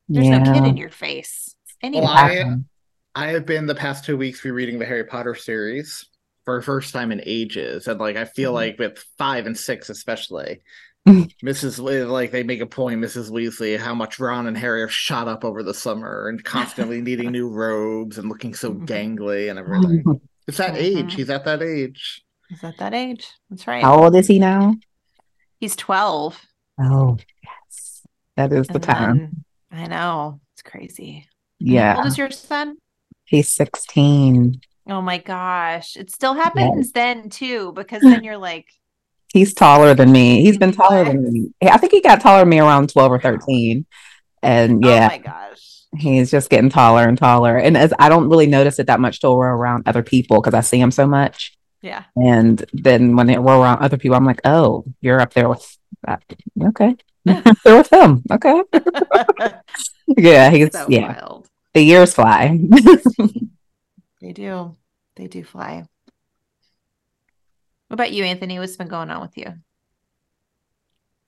there's 0.08 0.28
no 0.28 0.44
kid 0.54 0.66
in 0.66 0.78
your 0.78 0.90
face. 0.92 1.56
Anyway. 1.82 2.06
Well, 2.06 2.14
I 2.14 2.56
I 3.16 3.28
have 3.30 3.46
been 3.46 3.66
the 3.66 3.76
past 3.76 4.06
two 4.06 4.18
weeks 4.18 4.44
rereading 4.46 4.78
the 4.78 4.86
Harry 4.86 5.06
Potter 5.06 5.36
series 5.36 6.06
for 6.44 6.58
the 6.60 6.64
first 6.66 6.94
time 6.94 7.12
in 7.12 7.22
ages, 7.26 7.88
and 7.88 8.00
like 8.00 8.16
I 8.18 8.26
feel 8.26 8.52
Mhm. 8.52 8.56
like 8.56 8.80
with 8.80 9.04
five 9.18 9.46
and 9.48 9.58
six 9.58 9.90
especially. 9.90 10.62
Mrs. 11.08 11.80
Wee- 11.80 12.04
like 12.04 12.32
they 12.32 12.44
make 12.44 12.62
a 12.62 12.66
point, 12.66 13.00
Mrs. 13.02 13.30
Weasley, 13.32 13.78
how 13.78 13.94
much 13.94 14.20
Ron 14.20 14.48
and 14.48 14.58
Harry 14.58 14.82
have 14.82 14.92
shot 14.92 15.28
up 15.28 15.46
over 15.46 15.62
the 15.64 15.74
summer 15.74 16.28
and 16.30 16.44
constantly 16.44 17.00
needing 17.02 17.32
new 17.32 17.48
robes 17.50 18.18
and 18.18 18.28
looking 18.28 18.54
so 18.56 18.74
Mhm. 18.74 18.88
gangly 18.88 19.50
and 19.50 19.58
everything. 19.60 20.04
It's 20.48 20.58
that 20.58 20.76
age. 20.76 21.14
Mhm. 21.14 21.18
He's 21.18 21.30
at 21.32 21.46
that 21.46 21.64
age. 21.64 22.24
He's 22.50 22.64
at 22.64 22.78
that 22.78 22.94
age. 22.94 23.26
That's 23.50 23.66
right. 23.66 23.82
How 23.82 24.04
old 24.04 24.16
is 24.16 24.28
he 24.28 24.38
now? 24.38 24.76
He's 25.60 25.76
12. 25.76 26.40
Oh, 26.82 27.18
yes. 27.44 28.02
That 28.38 28.52
is 28.52 28.68
the 28.68 28.80
time. 28.80 29.18
then- 29.18 29.44
I 29.72 29.88
know. 29.88 30.40
It's 30.54 30.62
crazy. 30.62 31.28
Yeah. 31.60 31.94
How 31.94 32.00
old 32.00 32.08
is 32.08 32.18
your 32.18 32.32
son? 32.32 32.78
He's 33.26 33.50
16. 33.52 34.62
Oh 34.90 35.02
my 35.02 35.18
gosh. 35.18 35.96
It 35.98 36.12
still 36.12 36.34
happens 36.34 36.92
then 36.92 37.30
too, 37.30 37.72
because 37.74 38.02
then 38.02 38.24
you're 38.24 38.38
like, 38.38 38.66
He's 39.34 39.54
taller 39.54 39.94
than 39.94 40.12
me. 40.14 40.44
He's 40.44 40.58
been 40.58 40.72
taller 40.72 41.04
than 41.04 41.22
me. 41.24 41.50
I 41.62 41.78
think 41.78 41.92
he 41.92 42.00
got 42.02 42.22
taller 42.22 42.40
than 42.42 42.50
me 42.50 42.60
around 42.60 42.90
12 42.90 43.12
or 43.12 43.20
13. 43.20 43.86
And 44.42 44.86
oh 44.86 44.88
yeah, 44.90 45.06
oh 45.12 45.14
my 45.14 45.18
gosh. 45.18 45.82
he's 45.98 46.32
just 46.32 46.50
getting 46.50 46.70
taller 46.70 47.04
and 47.06 47.18
taller. 47.18 47.58
And 47.58 47.76
as 47.76 47.94
I 48.00 48.08
don't 48.08 48.30
really 48.30 48.48
notice 48.48 48.80
it 48.80 48.88
that 48.88 49.02
much 49.02 49.20
till 49.20 49.36
we're 49.38 49.54
around 49.54 49.84
other 49.88 50.04
people 50.04 50.40
because 50.40 50.54
I 50.54 50.62
see 50.62 50.80
him 50.80 50.92
so 50.92 51.06
much. 51.06 51.58
Yeah. 51.86 52.06
And 52.16 52.66
then 52.74 53.16
when 53.16 53.28
they 53.28 53.38
we're 53.38 53.62
around 53.62 53.84
other 53.84 53.98
people, 53.98 54.18
I'm 54.18 54.26
like, 54.26 54.42
oh, 54.44 54.86
you're 55.02 55.22
up 55.22 55.34
there 55.36 55.48
with 55.48 55.78
that. 56.04 56.24
Okay. 56.60 56.96
there 57.26 57.78
with 57.78 57.94
him. 57.94 58.24
Okay. 58.32 58.64
yeah. 60.08 60.50
He's, 60.50 60.72
so 60.72 60.88
yeah. 60.90 61.14
wild. 61.14 61.48
The 61.76 61.84
years 61.84 62.16
fly. 62.16 62.60
They 64.22 64.32
do. 64.34 64.76
They 65.18 65.28
do 65.28 65.44
fly. 65.44 65.86
What 67.88 67.94
about 67.94 68.12
you, 68.12 68.24
Anthony? 68.24 68.58
What's 68.58 68.76
been 68.76 68.88
going 68.88 69.12
on 69.12 69.22
with 69.22 69.38
you? 69.38 69.54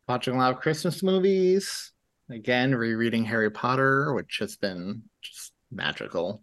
Watching 0.08 0.34
a 0.34 0.38
lot 0.40 0.54
of 0.56 0.62
Christmas 0.62 1.04
movies. 1.04 1.92
Again, 2.32 2.74
rereading 2.74 3.24
Harry 3.26 3.52
Potter, 3.52 4.16
which 4.16 4.38
has 4.40 4.56
been 4.56 5.04
just 5.22 5.52
magical. 5.70 6.42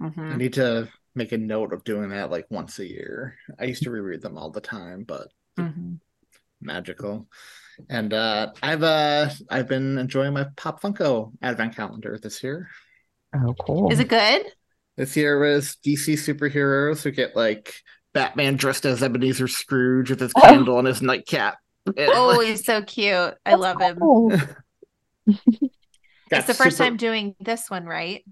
I 0.00 0.08
Mhm. 0.08 0.36
need 0.38 0.54
to 0.54 0.88
make 1.14 1.32
a 1.32 1.38
note 1.38 1.72
of 1.72 1.84
doing 1.84 2.10
that 2.10 2.30
like 2.30 2.46
once 2.50 2.78
a 2.78 2.88
year. 2.88 3.36
I 3.58 3.64
used 3.64 3.82
to 3.84 3.90
reread 3.90 4.22
them 4.22 4.38
all 4.38 4.50
the 4.50 4.60
time, 4.60 5.04
but 5.04 5.28
Mhm. 5.58 5.98
magical. 6.60 7.28
And 7.88 8.12
uh 8.12 8.52
I've 8.62 8.82
uh 8.82 9.30
I've 9.50 9.68
been 9.68 9.98
enjoying 9.98 10.32
my 10.34 10.46
Pop 10.56 10.80
Funko 10.82 11.32
advent 11.42 11.76
calendar 11.76 12.18
this 12.22 12.42
year. 12.42 12.68
oh, 13.34 13.54
cool. 13.60 13.90
Is 13.92 13.98
it 14.00 14.08
good? 14.08 14.42
This 14.96 15.16
year 15.16 15.38
was 15.40 15.76
DC 15.84 16.14
superheroes 16.14 17.02
who 17.02 17.10
get 17.10 17.34
like 17.34 17.74
Batman 18.12 18.56
dressed 18.56 18.84
as 18.84 19.02
Ebenezer 19.02 19.48
Scrooge 19.48 20.10
with 20.10 20.20
his 20.20 20.32
Oh. 20.36 20.40
candle 20.42 20.78
and 20.78 20.86
his 20.86 21.00
nightcap. 21.02 21.58
And, 21.86 22.10
Oh, 22.12 22.28
like, 22.36 22.46
he's 22.46 22.64
so 22.64 22.82
cute. 22.82 23.34
I 23.46 23.54
love 23.54 23.80
him. 23.80 23.98
Cool. 23.98 24.28
got 24.30 24.48
It's 26.30 26.46
the 26.46 26.54
first 26.54 26.76
Super- 26.76 26.90
time 26.90 26.96
doing 26.96 27.34
this 27.40 27.68
one, 27.70 27.84
right? 27.86 28.22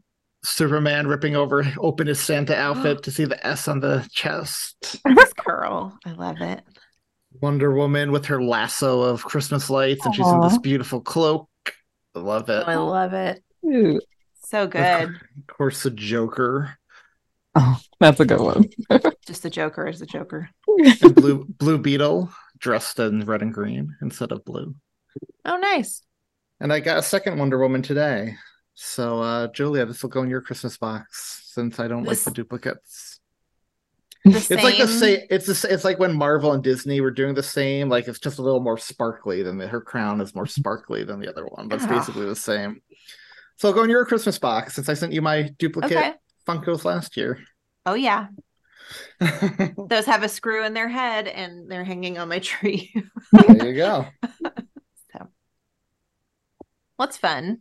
Superman 0.44 1.06
ripping 1.06 1.36
over 1.36 1.64
open 1.78 2.06
his 2.06 2.20
Santa 2.20 2.56
outfit 2.58 3.02
to 3.04 3.10
see 3.10 3.24
the 3.24 3.44
S 3.46 3.68
on 3.68 3.80
the 3.80 4.06
chest. 4.12 5.00
This 5.04 5.32
curl. 5.34 5.98
I 6.06 6.12
love 6.12 6.40
it. 6.40 6.62
Wonder 7.40 7.72
Woman 7.72 8.10
with 8.10 8.26
her 8.26 8.42
lasso 8.42 9.02
of 9.02 9.24
Christmas 9.24 9.70
lights, 9.70 10.04
and 10.04 10.14
she's 10.14 10.26
in 10.26 10.40
this 10.40 10.58
beautiful 10.58 11.00
cloak. 11.00 11.48
I 12.14 12.18
love 12.20 12.48
it. 12.48 12.64
Oh, 12.66 12.70
I 12.70 12.76
love 12.76 13.12
it. 13.12 13.42
Cute. 13.60 14.02
So 14.46 14.66
good. 14.66 14.80
cour- 15.08 15.20
Of 15.38 15.46
course, 15.56 15.82
the 15.84 15.90
Joker 15.90 16.76
Oh, 17.54 17.78
that's 17.98 18.20
a 18.20 18.24
good 18.24 18.40
one. 18.40 18.64
Just 19.26 19.42
the 19.42 19.50
Joker 19.50 19.86
is 19.88 19.98
the 20.00 20.06
Joker. 20.06 20.48
and 20.68 21.14
Blue 21.14 21.44
Blue 21.58 21.78
Beetle 21.78 22.30
dressed 22.58 22.98
in 23.00 23.24
red 23.26 23.42
and 23.42 23.52
green 23.52 23.96
instead 24.02 24.30
of 24.32 24.44
blue. 24.44 24.74
Oh, 25.44 25.56
nice. 25.56 26.02
And 26.60 26.72
I 26.72 26.78
got 26.80 26.98
a 26.98 27.02
second 27.02 27.38
Wonder 27.38 27.58
Woman 27.58 27.82
today. 27.82 28.36
So, 28.82 29.20
uh, 29.20 29.48
Julia, 29.48 29.84
this 29.84 30.02
will 30.02 30.08
go 30.08 30.22
in 30.22 30.30
your 30.30 30.40
Christmas 30.40 30.78
box 30.78 31.42
since 31.44 31.78
I 31.78 31.86
don't 31.86 32.02
This- 32.02 32.24
like 32.26 32.34
the 32.34 32.42
duplicates. 32.42 33.20
The 34.24 34.30
It's 34.36 34.50
like 34.50 34.78
the 34.78 34.86
same- 34.86 35.18
same. 35.18 35.26
It's 35.28 35.46
the, 35.62 35.72
it's 35.72 35.84
like 35.84 35.98
when 35.98 36.16
Marvel 36.16 36.52
and 36.52 36.62
Disney 36.64 37.02
were 37.02 37.10
doing 37.10 37.34
the 37.34 37.42
same. 37.42 37.90
Like 37.90 38.08
it's 38.08 38.18
just 38.18 38.38
a 38.38 38.42
little 38.42 38.60
more 38.60 38.78
sparkly 38.78 39.42
than 39.42 39.58
the, 39.58 39.66
her 39.68 39.82
crown 39.82 40.22
is 40.22 40.34
more 40.34 40.46
sparkly 40.46 41.04
than 41.04 41.20
the 41.20 41.28
other 41.28 41.46
one, 41.46 41.68
but 41.68 41.76
it's 41.76 41.84
Ah. 41.84 41.98
basically 41.98 42.24
the 42.24 42.34
same. 42.34 42.80
So 43.56 43.68
I'll 43.68 43.74
go 43.74 43.82
in 43.82 43.90
your 43.90 44.06
Christmas 44.06 44.38
box 44.38 44.74
since 44.76 44.88
I 44.88 44.94
sent 44.94 45.12
you 45.12 45.20
my 45.20 45.50
duplicate 45.58 45.92
Okay. 45.98 46.14
Funkos 46.48 46.84
last 46.86 47.18
year. 47.18 47.38
Oh, 47.84 47.92
yeah. 47.94 48.28
Those 49.20 50.06
have 50.06 50.22
a 50.22 50.28
screw 50.28 50.64
in 50.64 50.72
their 50.72 50.88
head 50.88 51.28
and 51.28 51.70
they're 51.70 51.84
hanging 51.84 52.16
on 52.16 52.28
my 52.30 52.38
tree. 52.38 52.94
there 53.32 53.66
you 53.68 53.74
go. 53.76 54.06
so, 55.12 55.28
What's 56.96 57.18
fun? 57.18 57.60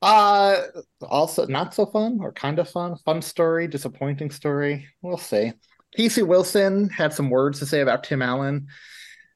Uh 0.00 0.62
also 1.02 1.46
not 1.46 1.74
so 1.74 1.86
fun 1.86 2.18
or 2.20 2.32
kind 2.32 2.58
of 2.58 2.70
fun. 2.70 2.96
Fun 3.04 3.20
story, 3.20 3.66
disappointing 3.66 4.30
story. 4.30 4.86
We'll 5.02 5.18
see. 5.18 5.52
Casey 5.96 6.22
Wilson 6.22 6.88
had 6.90 7.12
some 7.12 7.30
words 7.30 7.58
to 7.58 7.66
say 7.66 7.80
about 7.80 8.04
Tim 8.04 8.22
Allen. 8.22 8.68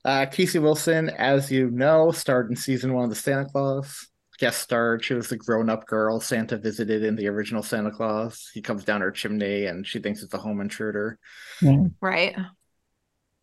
Uh, 0.05 0.27
Casey 0.27 0.59
Wilson, 0.59 1.11
as 1.11 1.51
you 1.51 1.71
know, 1.71 2.11
starred 2.11 2.51
in 2.51 2.57
season 2.57 2.93
one 2.93 3.05
of 3.05 3.11
the 3.11 3.17
Santa 3.17 3.45
Claus. 3.47 4.09
Guest 4.39 4.61
starred. 4.61 5.05
She 5.05 5.15
was 5.15 5.29
the 5.29 5.37
grown-up 5.37 5.87
girl 5.87 6.21
Santa 6.21 6.57
visited 6.57 7.05
in 7.05 7.15
the 7.15 7.29
original 7.29 7.63
Santa 7.63 7.91
Claus. 7.91 8.51
He 8.53 8.61
comes 8.61 8.85
down 8.85 9.01
her 9.01 9.13
chimney 9.13 9.67
and 9.67 9.87
she 9.87 10.01
thinks 10.01 10.23
it's 10.23 10.35
a 10.35 10.39
home 10.39 10.61
intruder. 10.61 11.19
Yeah. 11.61 11.85
Right. 12.01 12.37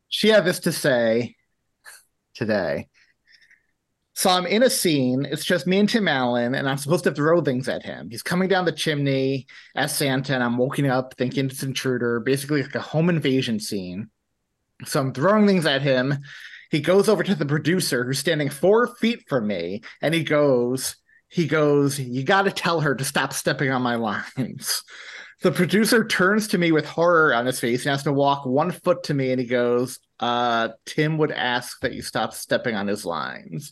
She 0.09 0.27
had 0.27 0.43
this 0.43 0.59
to 0.61 0.71
say 0.71 1.35
today. 2.33 2.89
So 4.19 4.29
I'm 4.29 4.45
in 4.45 4.63
a 4.63 4.69
scene. 4.69 5.23
It's 5.23 5.45
just 5.45 5.65
me 5.65 5.79
and 5.79 5.87
Tim 5.87 6.05
Allen, 6.09 6.53
and 6.53 6.67
I'm 6.67 6.75
supposed 6.75 7.05
to 7.05 7.13
throw 7.13 7.39
things 7.39 7.69
at 7.69 7.83
him. 7.83 8.09
He's 8.09 8.21
coming 8.21 8.49
down 8.49 8.65
the 8.65 8.73
chimney 8.73 9.47
as 9.77 9.95
Santa, 9.95 10.33
and 10.33 10.43
I'm 10.43 10.57
waking 10.57 10.87
up 10.87 11.13
thinking 11.17 11.45
it's 11.45 11.63
intruder, 11.63 12.19
basically 12.19 12.61
like 12.61 12.75
a 12.75 12.81
home 12.81 13.07
invasion 13.07 13.61
scene. 13.61 14.09
So 14.83 14.99
I'm 14.99 15.13
throwing 15.13 15.47
things 15.47 15.65
at 15.65 15.83
him. 15.83 16.17
He 16.69 16.81
goes 16.81 17.07
over 17.07 17.23
to 17.23 17.33
the 17.33 17.45
producer 17.45 18.03
who's 18.03 18.19
standing 18.19 18.49
four 18.49 18.93
feet 18.97 19.23
from 19.29 19.47
me, 19.47 19.83
and 20.01 20.13
he 20.13 20.25
goes, 20.25 20.97
he 21.29 21.47
goes, 21.47 21.97
you 21.97 22.23
got 22.23 22.41
to 22.41 22.51
tell 22.51 22.81
her 22.81 22.95
to 22.95 23.05
stop 23.05 23.31
stepping 23.31 23.71
on 23.71 23.81
my 23.81 23.95
lines. 24.35 24.83
The 25.41 25.51
producer 25.51 26.05
turns 26.05 26.49
to 26.49 26.57
me 26.57 26.73
with 26.73 26.85
horror 26.85 27.33
on 27.33 27.45
his 27.45 27.61
face 27.61 27.85
and 27.85 27.91
has 27.91 28.03
to 28.03 28.11
walk 28.11 28.45
one 28.45 28.71
foot 28.71 29.03
to 29.03 29.13
me, 29.13 29.31
and 29.31 29.39
he 29.39 29.47
goes, 29.47 29.99
uh, 30.19 30.69
Tim 30.85 31.17
would 31.17 31.31
ask 31.31 31.79
that 31.79 31.93
you 31.93 32.01
stop 32.01 32.33
stepping 32.33 32.75
on 32.75 32.87
his 32.87 33.05
lines. 33.05 33.71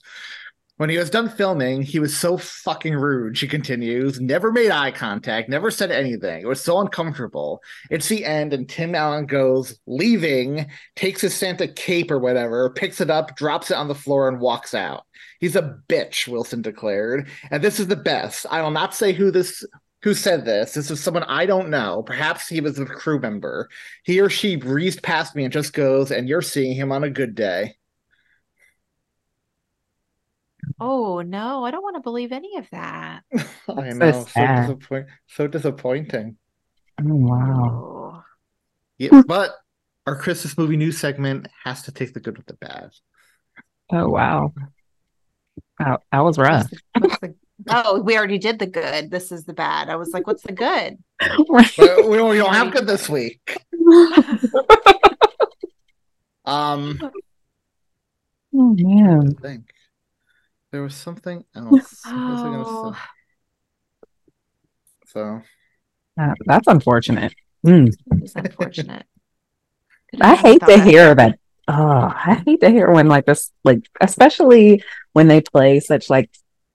When 0.78 0.90
he 0.90 0.98
was 0.98 1.10
done 1.10 1.28
filming, 1.28 1.82
he 1.82 2.00
was 2.00 2.16
so 2.16 2.38
fucking 2.38 2.94
rude, 2.94 3.36
she 3.38 3.48
continues, 3.48 4.22
never 4.22 4.52
made 4.52 4.70
eye 4.70 4.92
contact, 4.92 5.50
never 5.50 5.72
said 5.72 5.92
anything. 5.92 6.42
It 6.42 6.48
was 6.48 6.64
so 6.64 6.80
uncomfortable. 6.80 7.62
It's 7.90 8.08
the 8.08 8.24
end, 8.24 8.54
and 8.54 8.70
Tim 8.70 8.94
Allen 8.94 9.26
goes, 9.26 9.78
leaving, 9.88 10.68
takes 10.96 11.22
his 11.22 11.34
Santa 11.34 11.68
cape 11.68 12.12
or 12.12 12.20
whatever, 12.20 12.70
picks 12.70 13.02
it 13.02 13.10
up, 13.10 13.36
drops 13.36 13.72
it 13.72 13.78
on 13.78 13.88
the 13.88 13.96
floor, 13.96 14.30
and 14.30 14.40
walks 14.40 14.74
out. 14.74 15.04
He's 15.40 15.56
a 15.56 15.80
bitch, 15.90 16.28
Wilson 16.28 16.62
declared. 16.62 17.28
And 17.50 17.64
this 17.64 17.80
is 17.80 17.88
the 17.88 17.96
best. 17.96 18.46
I 18.50 18.62
will 18.62 18.72
not 18.72 18.94
say 18.94 19.14
who 19.14 19.32
this 19.32 19.66
who 20.04 20.14
said 20.14 20.46
this. 20.46 20.74
This 20.74 20.92
is 20.92 21.02
someone 21.02 21.24
I 21.24 21.46
don't 21.46 21.70
know. 21.70 22.04
Perhaps 22.04 22.48
he 22.48 22.62
was 22.62 22.80
a 22.80 22.86
crew 22.86 23.20
member. 23.20 23.70
He 24.04 24.20
or 24.22 24.30
she 24.30 24.56
breezed 24.56 25.04
past 25.04 25.36
me 25.36 25.44
and 25.44 25.54
just 25.54 25.74
goes, 25.74 26.12
and 26.12 26.30
you're 26.30 26.42
seeing 26.42 26.76
him 26.76 26.92
on 26.92 27.04
a 27.04 27.10
good 27.10 27.36
day. 27.36 27.76
Oh 30.80 31.22
no, 31.22 31.66
I 31.66 31.72
don't 31.72 31.84
want 31.84 31.96
to 31.96 32.02
believe 32.02 32.32
any 32.32 32.58
of 32.58 32.70
that. 32.72 33.24
I 33.68 33.90
know, 33.90 34.12
so, 34.12 34.26
sad. 34.26 34.62
disappoint- 34.68 35.08
so 35.28 35.48
disappointing. 35.48 36.38
Oh, 37.00 37.16
wow. 37.16 38.24
Yeah, 38.98 39.10
hmm. 39.10 39.22
but 39.22 39.52
our 40.06 40.16
Christmas 40.16 40.58
movie 40.58 40.78
news 40.78 40.98
segment 40.98 41.48
has 41.64 41.84
to 41.84 41.92
take 41.92 42.14
the 42.14 42.20
good 42.20 42.38
with 42.38 42.48
the 42.48 42.56
bad. 42.56 42.90
Oh, 43.92 44.10
wow. 44.10 44.54
Wow, 45.80 46.00
that 46.12 46.20
was 46.20 46.38
rough. 46.38 46.72
What's 46.98 47.20
the- 47.20 47.36
oh, 47.70 48.02
we 48.02 48.18
already 48.18 48.38
did 48.38 48.60
the 48.60 48.68
good. 48.68 49.10
This 49.12 49.32
is 49.32 49.46
the 49.46 49.54
bad. 49.54 49.90
I 49.90 49.96
was 49.96 50.12
like, 50.12 50.28
what's 50.28 50.44
the 50.44 50.54
good? 50.54 50.98
But 51.48 51.78
we 52.08 52.16
don't, 52.18 52.30
we 52.30 52.38
don't 52.38 52.54
have 52.54 52.72
good 52.72 52.88
this 52.88 53.10
week. 53.10 53.58
Um, 56.46 56.98
Oh, 58.56 58.74
man. 58.80 59.36
I 59.38 59.42
think 59.42 59.66
there 60.72 60.82
was 60.82 60.96
something 60.96 61.44
else. 61.54 62.00
What 62.06 62.14
I 62.14 62.16
gonna 62.16 62.64
Oh. 62.66 62.96
So 65.08 65.42
That- 66.16 66.38
that's 66.46 66.68
unfortunate. 66.68 67.34
Mm. 67.66 67.94
it's 68.22 68.34
unfortunate. 68.36 69.06
I 70.22 70.36
hate 70.36 70.62
to 70.62 70.66
that- 70.68 70.88
hear 70.88 71.14
that. 71.14 71.38
Oh, 71.68 71.74
I 72.16 72.42
hate 72.46 72.62
to 72.62 72.70
hear 72.70 72.90
when 72.92 73.10
like 73.10 73.26
this, 73.26 73.52
like 73.66 73.82
especially 74.00 74.82
when 75.12 75.28
they 75.28 75.42
play 75.42 75.82
such 75.82 76.10
like 76.10 76.30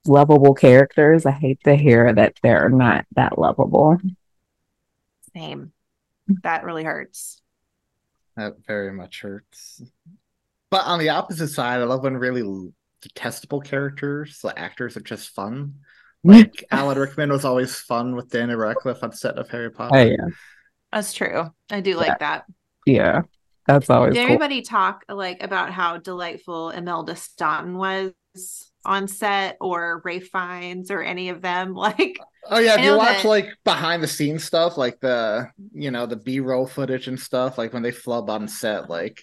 lovable 0.07 0.55
characters. 0.55 1.27
I 1.27 1.31
hate 1.33 1.63
to 1.65 1.75
hear 1.77 2.13
that 2.13 2.35
they're 2.43 2.69
not 2.69 3.07
that 3.15 3.39
lovable. 3.39 3.99
Same. 5.35 5.73
That 6.43 6.65
really 6.65 6.85
hurts. 6.85 7.41
that 8.37 8.55
very 8.67 8.93
much 8.93 9.21
hurts. 9.23 9.83
But 10.71 10.87
on 10.87 10.99
the 10.99 11.11
opposite 11.11 11.49
side, 11.49 11.81
I 11.81 11.85
love 11.85 12.03
when 12.03 12.17
really 12.17 12.73
detestable 13.03 13.61
characters, 13.61 14.39
the 14.43 14.59
actors, 14.59 14.97
are 14.97 15.01
just 15.01 15.31
fun. 15.31 15.75
Like 16.25 16.63
Alan 16.71 16.97
Rickman 17.01 17.31
was 17.33 17.45
always 17.45 17.75
fun 17.81 18.15
with 18.15 18.31
Daniel 18.31 18.57
Radcliffe 18.59 19.03
on 19.03 19.11
set 19.11 19.39
of 19.39 19.49
Harry 19.49 19.73
Potter. 19.73 19.97
Oh 19.99 20.03
yeah, 20.05 20.29
That's 20.93 21.13
true. 21.13 21.51
I 21.69 21.81
do 21.81 21.97
like 21.97 22.21
that. 22.21 22.45
yeah, 22.87 23.23
that's 23.67 23.91
always 23.91 24.15
Did 24.15 24.21
cool. 24.21 24.25
everybody 24.27 24.63
talk 24.63 25.03
like 25.09 25.43
about 25.43 25.73
how 25.73 25.97
delightful 25.99 26.71
Imelda 26.71 27.17
Staunton 27.17 27.77
was 27.77 28.13
on 28.85 29.09
set 29.09 29.57
or 29.61 30.03
Ralph 30.05 30.25
Fiennes 30.25 30.91
or 30.91 31.03
any 31.03 31.29
of 31.31 31.43
them? 31.43 31.75
Like 31.83 32.19
Oh 32.51 32.59
yeah, 32.59 32.75
if 32.75 32.85
you 32.85 32.97
watch 32.97 33.23
that- 33.23 33.29
like 33.29 33.49
behind 33.65 34.03
the 34.03 34.09
scenes 34.09 34.45
stuff, 34.45 34.77
like 34.77 34.99
the 35.01 35.49
you 35.73 35.91
know 35.91 36.07
the 36.07 36.17
B 36.17 36.41
roll 36.41 36.67
footage 36.67 37.07
and 37.09 37.19
stuff, 37.19 37.57
like 37.59 37.73
when 37.73 37.83
they 37.83 37.93
flub 37.93 38.29
on 38.31 38.49
set, 38.49 38.91
like 38.91 39.23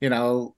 you 0.00 0.08
know 0.08 0.54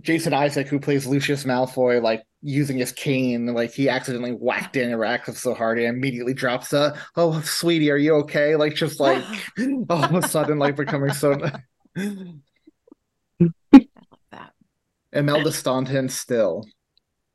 Jason 0.00 0.34
Isaac, 0.34 0.68
who 0.68 0.80
plays 0.80 1.06
Lucius 1.06 1.44
Malfoy, 1.44 2.02
like 2.02 2.22
using 2.42 2.76
his 2.76 2.92
cane, 2.92 3.46
like 3.54 3.72
he 3.72 3.88
accidentally 3.88 4.32
whacked 4.32 4.74
Daniel 4.74 4.98
Radcliffe 4.98 5.38
so 5.38 5.54
hard 5.54 5.78
he 5.78 5.84
immediately 5.84 6.34
drops 6.34 6.72
a 6.72 6.98
"Oh, 7.16 7.40
sweetie, 7.42 7.90
are 7.90 7.96
you 7.96 8.14
okay?" 8.16 8.56
Like 8.56 8.74
just 8.74 9.00
like 9.00 9.24
all 9.88 10.04
of 10.04 10.14
a 10.14 10.26
sudden, 10.28 10.58
like 10.58 10.76
becoming 10.76 11.12
so. 11.12 11.38
I. 15.16 15.20
Imelda 15.20 15.52
Staunton 15.52 16.08
still, 16.08 16.66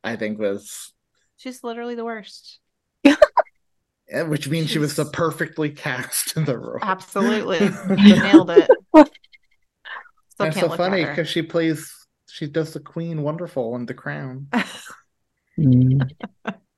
I 0.04 0.16
think 0.16 0.38
was, 0.38 0.92
She's 1.36 1.64
literally 1.64 1.96
the 1.96 2.04
worst. 2.04 2.60
eh, 3.04 4.22
which 4.22 4.48
means 4.48 4.70
she 4.70 4.78
was 4.78 4.94
the 4.94 5.06
perfectly 5.06 5.70
cast 5.70 6.36
in 6.36 6.44
the 6.44 6.56
role. 6.56 6.78
Absolutely. 6.80 7.58
Nailed 7.88 8.50
it. 8.50 8.70
Still 8.94 9.06
And 10.38 10.48
it's 10.48 10.60
so 10.60 10.68
funny 10.68 11.04
because 11.04 11.28
she 11.28 11.42
plays, 11.42 11.92
she 12.28 12.46
does 12.46 12.72
the 12.72 12.80
Queen 12.80 13.22
wonderful 13.22 13.74
in 13.74 13.86
The 13.86 13.94
Crown. 13.94 14.48
Mm. 15.58 16.08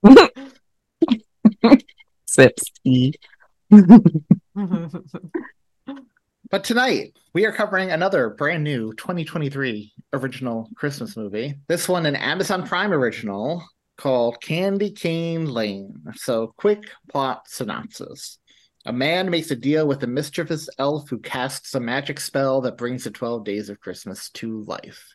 Sips 2.27 2.65
tea. 2.85 3.15
But 6.55 6.63
tonight 6.63 7.17
we 7.33 7.47
are 7.47 7.53
covering 7.53 7.91
another 7.91 8.31
brand 8.31 8.63
new 8.63 8.95
2023 8.95 9.93
original 10.13 10.71
Christmas 10.77 11.17
movie. 11.17 11.57
This 11.67 11.89
one 11.89 12.07
an 12.07 12.15
Amazon 12.15 12.65
Prime 12.65 12.93
original 12.93 13.65
called 13.97 14.41
Candy 14.41 14.93
Cane 14.93 15.47
Lane. 15.47 16.01
So, 16.15 16.55
quick 16.57 16.85
plot 17.11 17.49
synopsis. 17.49 18.39
A 18.87 18.93
man 18.93 19.31
makes 19.31 19.51
a 19.51 19.57
deal 19.57 19.89
with 19.89 20.05
a 20.05 20.07
mischievous 20.07 20.69
elf 20.79 21.09
who 21.09 21.19
casts 21.19 21.75
a 21.75 21.81
magic 21.81 22.21
spell 22.21 22.61
that 22.61 22.79
brings 22.79 23.03
the 23.03 23.11
12 23.11 23.45
days 23.45 23.69
of 23.69 23.81
Christmas 23.81 24.31
to 24.35 24.63
life. 24.63 25.13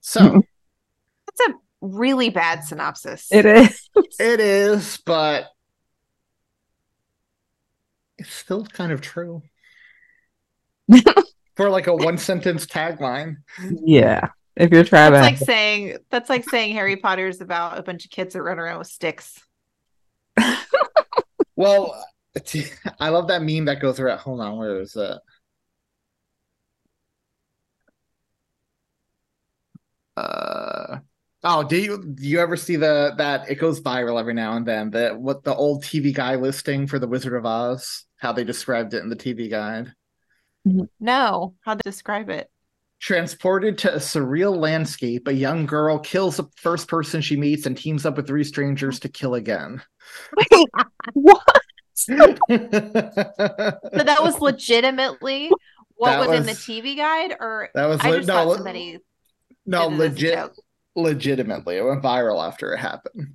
So, 0.00 0.30
hmm. 0.30 0.40
That's 1.26 1.50
a 1.50 1.54
really 1.80 2.30
bad 2.30 2.64
synopsis. 2.64 3.28
It 3.30 3.46
is. 3.46 3.88
It 4.18 4.40
is, 4.40 4.98
but 5.06 5.46
it's 8.18 8.32
still 8.32 8.64
kind 8.64 8.92
of 8.92 9.00
true. 9.00 9.42
For 11.56 11.70
like 11.70 11.86
a 11.86 11.94
one 11.94 12.18
sentence 12.18 12.66
tagline. 12.66 13.36
Yeah. 13.82 14.28
If 14.56 14.70
you're 14.70 14.84
trying 14.84 15.12
That's 15.12 15.38
to, 15.38 15.44
like 15.44 15.46
saying 15.46 15.98
that's 16.10 16.30
like 16.30 16.48
saying 16.48 16.74
Harry 16.74 16.96
Potter 16.96 17.28
is 17.28 17.40
about 17.40 17.78
a 17.78 17.82
bunch 17.82 18.04
of 18.04 18.10
kids 18.10 18.34
that 18.34 18.42
run 18.42 18.58
around 18.58 18.78
with 18.78 18.88
sticks. 18.88 19.42
Well, 21.56 22.04
I 23.00 23.08
love 23.08 23.28
that 23.28 23.42
meme 23.42 23.64
that 23.64 23.80
goes 23.80 23.98
around. 23.98 24.18
Hold 24.18 24.40
on, 24.40 24.58
where 24.58 24.80
is 24.80 24.94
it? 24.94 25.18
Uh 30.16 30.98
oh, 31.44 31.62
do 31.62 31.76
you 31.76 32.04
do 32.14 32.26
you 32.26 32.40
ever 32.40 32.56
see 32.56 32.76
the 32.76 33.14
that 33.18 33.50
it 33.50 33.56
goes 33.56 33.80
viral 33.80 34.18
every 34.18 34.34
now 34.34 34.56
and 34.56 34.66
then 34.66 34.90
that 34.90 35.18
what 35.18 35.44
the 35.44 35.54
old 35.54 35.84
TV 35.84 36.12
guy 36.12 36.36
listing 36.36 36.86
for 36.86 36.98
the 36.98 37.08
Wizard 37.08 37.34
of 37.34 37.46
Oz, 37.46 38.04
how 38.16 38.32
they 38.32 38.44
described 38.44 38.94
it 38.94 39.02
in 39.02 39.08
the 39.08 39.16
TV 39.16 39.50
guide? 39.50 39.92
No, 40.98 41.54
how 41.60 41.74
to 41.74 41.82
describe 41.82 42.28
it? 42.30 42.50
Transported 42.98 43.78
to 43.78 43.94
a 43.94 43.98
surreal 43.98 44.56
landscape, 44.56 45.28
a 45.28 45.32
young 45.32 45.66
girl 45.66 45.98
kills 45.98 46.38
the 46.38 46.46
first 46.56 46.88
person 46.88 47.20
she 47.20 47.36
meets 47.36 47.66
and 47.66 47.76
teams 47.76 48.06
up 48.06 48.16
with 48.16 48.26
three 48.26 48.42
strangers 48.42 48.98
to 49.00 49.08
kill 49.08 49.34
again. 49.34 49.82
what? 51.12 51.42
So 51.94 52.14
that 52.48 54.18
was 54.20 54.40
legitimately 54.40 55.50
what 55.94 56.10
That 56.10 56.28
was, 56.28 56.40
in 56.40 56.46
the 56.46 56.52
TV 56.52 56.96
guide, 56.96 57.36
or 57.38 57.70
That 57.74 57.86
was 57.86 58.00
I 58.00 58.10
le- 58.10 58.16
just 58.16 58.28
no, 58.28 58.44
le- 58.44 58.54
somebody 58.56 58.98
no 59.64 59.90
did 59.90 59.94
it 59.94 59.98
legit. 59.98 60.50
Legitimately. 60.96 61.76
It 61.76 61.84
went 61.84 62.02
viral 62.02 62.46
after 62.46 62.72
it 62.72 62.78
happened. 62.78 63.34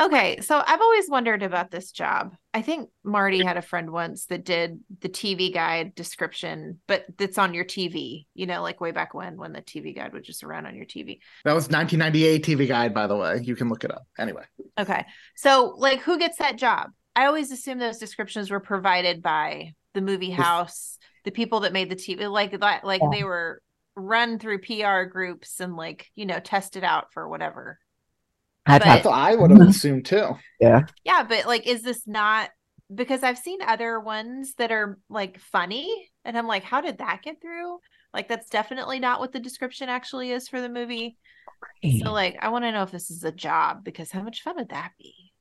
Okay, 0.00 0.40
so 0.40 0.62
I've 0.66 0.80
always 0.80 1.08
wondered 1.08 1.42
about 1.42 1.70
this 1.70 1.90
job. 1.92 2.34
I 2.52 2.60
think 2.60 2.90
Marty 3.04 3.42
had 3.42 3.56
a 3.56 3.62
friend 3.62 3.90
once 3.92 4.26
that 4.26 4.44
did 4.44 4.80
the 5.00 5.08
TV 5.08 5.54
guide 5.54 5.94
description, 5.94 6.80
but 6.86 7.04
that's 7.16 7.38
on 7.38 7.54
your 7.54 7.64
TV, 7.64 8.26
you 8.34 8.46
know, 8.46 8.62
like 8.62 8.80
way 8.80 8.90
back 8.90 9.14
when 9.14 9.36
when 9.36 9.52
the 9.52 9.62
TV 9.62 9.94
guide 9.94 10.12
was 10.12 10.26
just 10.26 10.42
around 10.42 10.66
on 10.66 10.74
your 10.74 10.84
TV. 10.86 11.20
That 11.44 11.54
was 11.54 11.68
1998 11.70 12.44
TV 12.44 12.68
Guide, 12.68 12.92
by 12.92 13.06
the 13.06 13.16
way. 13.16 13.40
You 13.42 13.54
can 13.56 13.68
look 13.68 13.84
it 13.84 13.92
up. 13.92 14.06
Anyway, 14.18 14.42
Okay. 14.78 15.04
So 15.36 15.74
like 15.78 16.00
who 16.00 16.18
gets 16.18 16.38
that 16.38 16.56
job? 16.58 16.90
I 17.16 17.26
always 17.26 17.52
assume 17.52 17.78
those 17.78 17.98
descriptions 17.98 18.50
were 18.50 18.60
provided 18.60 19.22
by 19.22 19.74
the 19.94 20.00
movie 20.02 20.30
house, 20.30 20.98
the 21.24 21.30
people 21.30 21.60
that 21.60 21.72
made 21.72 21.88
the 21.88 21.96
TV 21.96 22.30
like 22.30 22.58
that 22.58 22.84
like 22.84 23.00
Yeah. 23.00 23.08
they 23.12 23.24
were 23.24 23.62
run 23.96 24.38
through 24.38 24.58
PR 24.60 25.02
groups 25.04 25.60
and 25.60 25.76
like, 25.76 26.10
you 26.14 26.26
know, 26.26 26.40
test 26.40 26.76
it 26.76 26.84
out 26.84 27.12
for 27.12 27.28
whatever. 27.28 27.78
I'd 28.66 28.78
But- 28.80 28.86
have 28.88 29.02
that's 29.04 29.06
I 29.06 29.34
would 29.34 29.50
have 29.50 29.60
assumed 29.60 30.06
too. 30.06 30.36
yeah. 30.60 30.82
Yeah, 31.04 31.22
but 31.22 31.46
like, 31.46 31.66
is 31.66 31.82
this 31.82 32.06
not 32.06 32.50
because 32.94 33.22
I've 33.22 33.38
seen 33.38 33.60
other 33.62 33.98
ones 34.00 34.54
that 34.58 34.70
are 34.72 34.98
like 35.08 35.38
funny, 35.40 36.10
and 36.24 36.36
I'm 36.36 36.46
like, 36.46 36.64
how 36.64 36.80
did 36.80 36.98
that 36.98 37.22
get 37.22 37.40
through? 37.40 37.78
Like, 38.12 38.28
that's 38.28 38.48
definitely 38.48 39.00
not 39.00 39.20
what 39.20 39.32
the 39.32 39.40
description 39.40 39.88
actually 39.88 40.30
is 40.30 40.48
for 40.48 40.60
the 40.60 40.68
movie. 40.68 41.18
So, 42.02 42.12
like, 42.12 42.36
I 42.40 42.48
want 42.50 42.64
to 42.64 42.72
know 42.72 42.82
if 42.82 42.90
this 42.90 43.10
is 43.10 43.24
a 43.24 43.32
job 43.32 43.84
because 43.84 44.10
how 44.12 44.22
much 44.22 44.42
fun 44.42 44.56
would 44.56 44.68
that 44.68 44.92
be? 44.98 45.32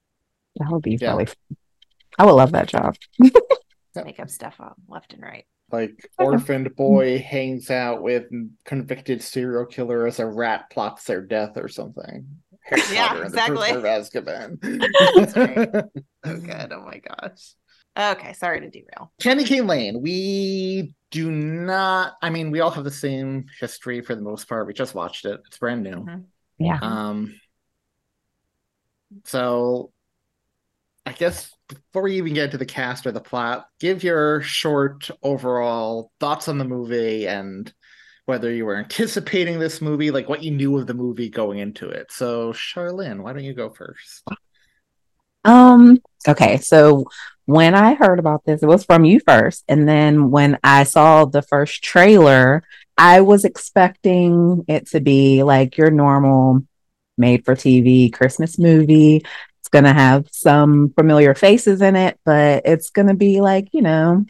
That 0.57 0.71
would 0.71 0.81
be 0.81 0.97
Yeah. 0.99 1.11
really 1.11 1.25
fun. 1.25 1.57
I 2.17 2.25
would 2.25 2.31
love 2.33 2.51
that 2.53 2.67
job. 2.67 2.95
Yeah. 3.19 3.29
Make 4.05 4.19
up 4.19 4.29
stuff 4.29 4.55
on 4.59 4.73
left 4.87 5.13
and 5.13 5.21
right. 5.21 5.45
Like 5.73 6.07
orphaned 6.19 6.75
boy 6.75 7.17
hangs 7.17 7.71
out 7.71 8.03
with 8.03 8.25
convicted 8.63 9.23
serial 9.23 9.65
killer 9.65 10.05
as 10.05 10.19
a 10.19 10.25
rat 10.27 10.69
plots 10.69 11.05
their 11.05 11.21
death 11.21 11.57
or 11.57 11.67
something. 11.67 12.27
Harry 12.63 12.81
Yeah, 12.91 13.07
Potter 13.07 13.23
and 13.23 13.33
the 13.33 13.37
exactly. 13.37 13.71
Prisoner 13.71 13.79
of 13.79 14.03
Azkaban. 14.63 14.93
That's 15.15 15.33
great. 15.33 15.69
Oh, 16.25 16.37
good. 16.37 16.71
Oh 16.73 16.85
my 16.85 16.99
gosh. 16.99 17.55
Okay, 17.97 18.33
sorry 18.33 18.59
to 18.61 18.69
derail. 18.69 19.11
Candy 19.19 19.45
Cane 19.45 19.67
Lane. 19.67 20.01
We 20.01 20.93
do 21.11 21.31
not. 21.31 22.13
I 22.21 22.29
mean, 22.29 22.51
we 22.51 22.59
all 22.59 22.71
have 22.71 22.83
the 22.83 22.91
same 22.91 23.45
history 23.59 24.01
for 24.01 24.15
the 24.15 24.21
most 24.21 24.47
part. 24.47 24.67
We 24.67 24.73
just 24.73 24.95
watched 24.95 25.25
it. 25.25 25.41
It's 25.47 25.57
brand 25.57 25.83
new. 25.83 26.05
Mhm. 26.05 26.23
Yeah. 26.59 26.79
Um. 26.81 27.39
So, 29.25 29.92
I 31.05 31.11
guess 31.11 31.51
before 31.67 32.03
we 32.03 32.17
even 32.17 32.33
get 32.33 32.51
to 32.51 32.57
the 32.57 32.65
cast 32.65 33.05
or 33.05 33.11
the 33.11 33.19
plot, 33.19 33.67
give 33.79 34.03
your 34.03 34.41
short 34.41 35.09
overall 35.21 36.11
thoughts 36.19 36.47
on 36.47 36.57
the 36.57 36.65
movie 36.65 37.27
and 37.27 37.71
whether 38.25 38.51
you 38.51 38.65
were 38.65 38.77
anticipating 38.77 39.59
this 39.59 39.81
movie, 39.81 40.11
like 40.11 40.29
what 40.29 40.43
you 40.43 40.51
knew 40.51 40.77
of 40.77 40.87
the 40.87 40.93
movie 40.93 41.29
going 41.29 41.59
into 41.59 41.89
it. 41.89 42.11
So, 42.11 42.53
Charlyn, 42.53 43.21
why 43.21 43.33
don't 43.33 43.43
you 43.43 43.53
go 43.53 43.69
first? 43.69 44.23
Um, 45.43 45.99
okay, 46.27 46.57
so 46.57 47.05
when 47.45 47.75
I 47.75 47.95
heard 47.95 48.19
about 48.19 48.45
this, 48.45 48.63
it 48.63 48.67
was 48.67 48.85
from 48.85 49.03
you 49.03 49.19
first. 49.27 49.65
And 49.67 49.87
then 49.87 50.31
when 50.31 50.57
I 50.63 50.83
saw 50.83 51.25
the 51.25 51.41
first 51.41 51.83
trailer, 51.83 52.63
I 52.97 53.21
was 53.21 53.43
expecting 53.43 54.63
it 54.69 54.87
to 54.91 55.01
be 55.01 55.43
like 55.43 55.77
your 55.77 55.91
normal 55.91 56.65
made 57.17 57.43
for 57.43 57.55
TV 57.55 58.11
Christmas 58.11 58.57
movie. 58.57 59.23
Going 59.73 59.85
to 59.85 59.93
have 59.93 60.27
some 60.31 60.93
familiar 60.95 61.33
faces 61.33 61.81
in 61.81 61.95
it, 61.95 62.19
but 62.23 62.61
it's 62.63 62.91
going 62.91 63.07
to 63.07 63.15
be 63.15 63.41
like, 63.41 63.69
you 63.71 63.81
know, 63.81 64.23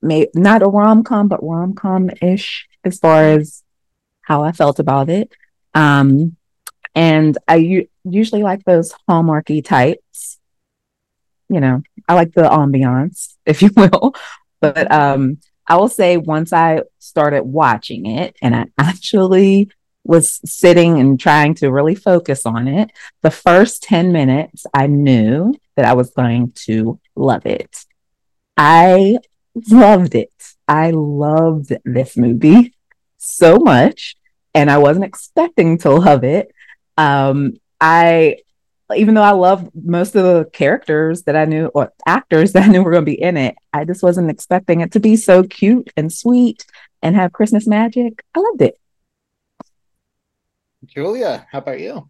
may 0.00 0.28
not 0.34 0.62
a 0.62 0.68
rom 0.68 1.02
com, 1.02 1.26
but 1.26 1.42
rom 1.42 1.74
com 1.74 2.10
ish 2.22 2.68
as 2.84 3.00
far 3.00 3.24
as 3.24 3.64
how 4.22 4.44
I 4.44 4.52
felt 4.52 4.78
about 4.78 5.10
it. 5.10 5.32
Um, 5.74 6.36
and 6.94 7.36
I 7.48 7.56
u- 7.56 7.88
usually 8.04 8.44
like 8.44 8.62
those 8.62 8.94
hallmarky 9.10 9.64
types. 9.64 10.38
You 11.48 11.58
know, 11.58 11.82
I 12.08 12.14
like 12.14 12.32
the 12.32 12.42
ambiance, 12.42 13.34
if 13.46 13.62
you 13.62 13.70
will. 13.76 14.14
But 14.60 14.92
um, 14.92 15.38
I 15.66 15.74
will 15.76 15.88
say 15.88 16.18
once 16.18 16.52
I 16.52 16.82
started 17.00 17.42
watching 17.42 18.06
it, 18.06 18.36
and 18.40 18.54
I 18.54 18.66
actually 18.78 19.70
was 20.06 20.40
sitting 20.44 20.98
and 20.98 21.18
trying 21.18 21.54
to 21.56 21.70
really 21.70 21.94
focus 21.94 22.46
on 22.46 22.68
it, 22.68 22.90
the 23.22 23.30
first 23.30 23.82
10 23.82 24.12
minutes, 24.12 24.64
I 24.72 24.86
knew 24.86 25.54
that 25.76 25.84
I 25.84 25.94
was 25.94 26.10
going 26.10 26.52
to 26.66 26.98
love 27.14 27.46
it. 27.46 27.84
I 28.56 29.18
loved 29.70 30.14
it. 30.14 30.32
I 30.68 30.90
loved 30.90 31.72
this 31.84 32.16
movie 32.16 32.74
so 33.18 33.58
much, 33.58 34.16
and 34.54 34.70
I 34.70 34.78
wasn't 34.78 35.04
expecting 35.04 35.78
to 35.78 35.90
love 35.90 36.24
it. 36.24 36.52
Um, 36.96 37.54
I, 37.80 38.38
even 38.94 39.14
though 39.14 39.22
I 39.22 39.32
love 39.32 39.68
most 39.74 40.16
of 40.16 40.24
the 40.24 40.48
characters 40.52 41.22
that 41.24 41.36
I 41.36 41.44
knew 41.44 41.66
or 41.66 41.92
actors 42.06 42.52
that 42.54 42.64
I 42.64 42.68
knew 42.68 42.82
were 42.82 42.92
going 42.92 43.04
to 43.04 43.10
be 43.10 43.20
in 43.20 43.36
it, 43.36 43.56
I 43.72 43.84
just 43.84 44.02
wasn't 44.02 44.30
expecting 44.30 44.80
it 44.80 44.92
to 44.92 45.00
be 45.00 45.16
so 45.16 45.42
cute 45.42 45.92
and 45.96 46.12
sweet 46.12 46.64
and 47.02 47.14
have 47.14 47.32
Christmas 47.32 47.66
magic. 47.66 48.22
I 48.34 48.40
loved 48.40 48.62
it. 48.62 48.78
Julia, 50.86 51.46
how 51.50 51.58
about 51.58 51.80
you? 51.80 52.08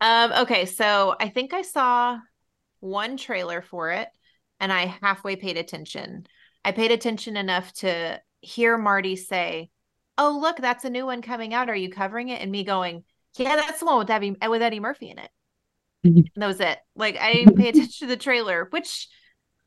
Um, 0.00 0.32
okay, 0.32 0.66
so 0.66 1.16
I 1.18 1.28
think 1.28 1.52
I 1.52 1.62
saw 1.62 2.18
one 2.80 3.16
trailer 3.16 3.62
for 3.62 3.90
it 3.90 4.08
and 4.60 4.72
I 4.72 4.86
halfway 5.02 5.36
paid 5.36 5.56
attention. 5.56 6.26
I 6.64 6.72
paid 6.72 6.90
attention 6.90 7.36
enough 7.36 7.72
to 7.74 8.20
hear 8.40 8.76
Marty 8.76 9.16
say, 9.16 9.70
Oh, 10.16 10.38
look, 10.40 10.56
that's 10.56 10.84
a 10.84 10.90
new 10.90 11.06
one 11.06 11.22
coming 11.22 11.54
out. 11.54 11.70
Are 11.70 11.76
you 11.76 11.90
covering 11.90 12.28
it? 12.28 12.42
And 12.42 12.50
me 12.50 12.64
going, 12.64 13.04
Yeah, 13.36 13.56
that's 13.56 13.80
the 13.80 13.86
one 13.86 13.98
with 13.98 14.10
Eddie 14.10 14.36
with 14.48 14.62
Eddie 14.62 14.80
Murphy 14.80 15.10
in 15.10 15.18
it. 15.18 15.30
And 16.04 16.30
that 16.36 16.46
was 16.46 16.60
it. 16.60 16.78
Like 16.94 17.16
I 17.16 17.32
didn't 17.32 17.56
pay 17.56 17.68
attention 17.68 18.06
to 18.06 18.06
the 18.06 18.16
trailer, 18.16 18.68
which 18.70 19.08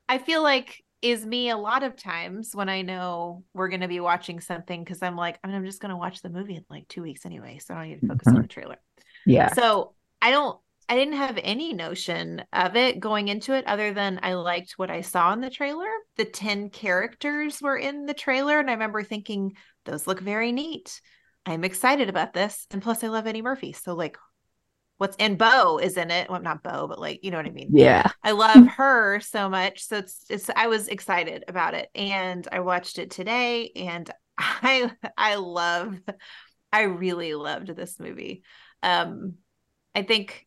I 0.07 0.17
feel 0.17 0.43
like 0.43 0.83
is 1.01 1.25
me 1.25 1.49
a 1.49 1.57
lot 1.57 1.83
of 1.83 1.95
times 1.95 2.51
when 2.53 2.69
I 2.69 2.81
know 2.81 3.43
we're 3.53 3.69
gonna 3.69 3.87
be 3.87 3.99
watching 3.99 4.39
something 4.39 4.83
because 4.83 5.01
I'm 5.01 5.15
like, 5.15 5.39
I'm 5.43 5.65
just 5.65 5.81
gonna 5.81 5.97
watch 5.97 6.21
the 6.21 6.29
movie 6.29 6.55
in 6.55 6.65
like 6.69 6.87
two 6.87 7.01
weeks 7.01 7.25
anyway, 7.25 7.59
so 7.59 7.73
I 7.73 7.77
don't 7.77 7.89
need 7.89 8.01
to 8.01 8.07
focus 8.07 8.27
on 8.27 8.33
mm-hmm. 8.33 8.41
the 8.43 8.47
trailer. 8.47 8.77
Yeah. 9.25 9.53
So 9.53 9.93
I 10.21 10.31
don't 10.31 10.59
I 10.91 10.95
didn't 10.95 11.13
have 11.13 11.39
any 11.41 11.73
notion 11.73 12.43
of 12.51 12.75
it 12.75 12.99
going 12.99 13.29
into 13.29 13.53
it 13.55 13.65
other 13.65 13.93
than 13.93 14.19
I 14.23 14.33
liked 14.33 14.73
what 14.75 14.91
I 14.91 15.01
saw 15.01 15.31
in 15.31 15.39
the 15.39 15.49
trailer. 15.49 15.87
The 16.17 16.25
10 16.25 16.69
characters 16.69 17.61
were 17.61 17.77
in 17.77 18.05
the 18.05 18.13
trailer 18.13 18.59
and 18.59 18.69
I 18.69 18.73
remember 18.73 19.01
thinking 19.01 19.55
those 19.85 20.05
look 20.05 20.19
very 20.19 20.51
neat. 20.51 20.99
I'm 21.45 21.63
excited 21.63 22.09
about 22.09 22.33
this 22.33 22.67
and 22.71 22.81
plus 22.81 23.05
I 23.05 23.07
love 23.07 23.25
Eddie 23.25 23.41
Murphy. 23.41 23.71
So 23.71 23.93
like 23.93 24.17
what's 25.01 25.17
and 25.17 25.35
Bow 25.35 25.79
is 25.79 25.97
in 25.97 26.11
it. 26.11 26.29
Well, 26.29 26.43
not 26.43 26.61
Bow, 26.61 26.85
but 26.85 26.99
like 26.99 27.23
you 27.23 27.31
know 27.31 27.37
what 27.37 27.47
I 27.47 27.49
mean. 27.49 27.69
Yeah. 27.73 28.07
I 28.23 28.31
love 28.31 28.67
her 28.67 29.19
so 29.19 29.49
much. 29.49 29.83
So 29.83 29.97
it's 29.97 30.25
it's 30.29 30.47
I 30.55 30.67
was 30.67 30.87
excited 30.89 31.43
about 31.47 31.73
it 31.73 31.89
and 31.95 32.47
I 32.51 32.59
watched 32.59 32.99
it 32.99 33.09
today 33.09 33.71
and 33.75 34.07
I 34.37 34.91
I 35.17 35.35
love 35.35 35.99
I 36.71 36.83
really 36.83 37.33
loved 37.33 37.75
this 37.75 37.99
movie. 37.99 38.43
Um 38.83 39.37
I 39.95 40.03
think 40.03 40.45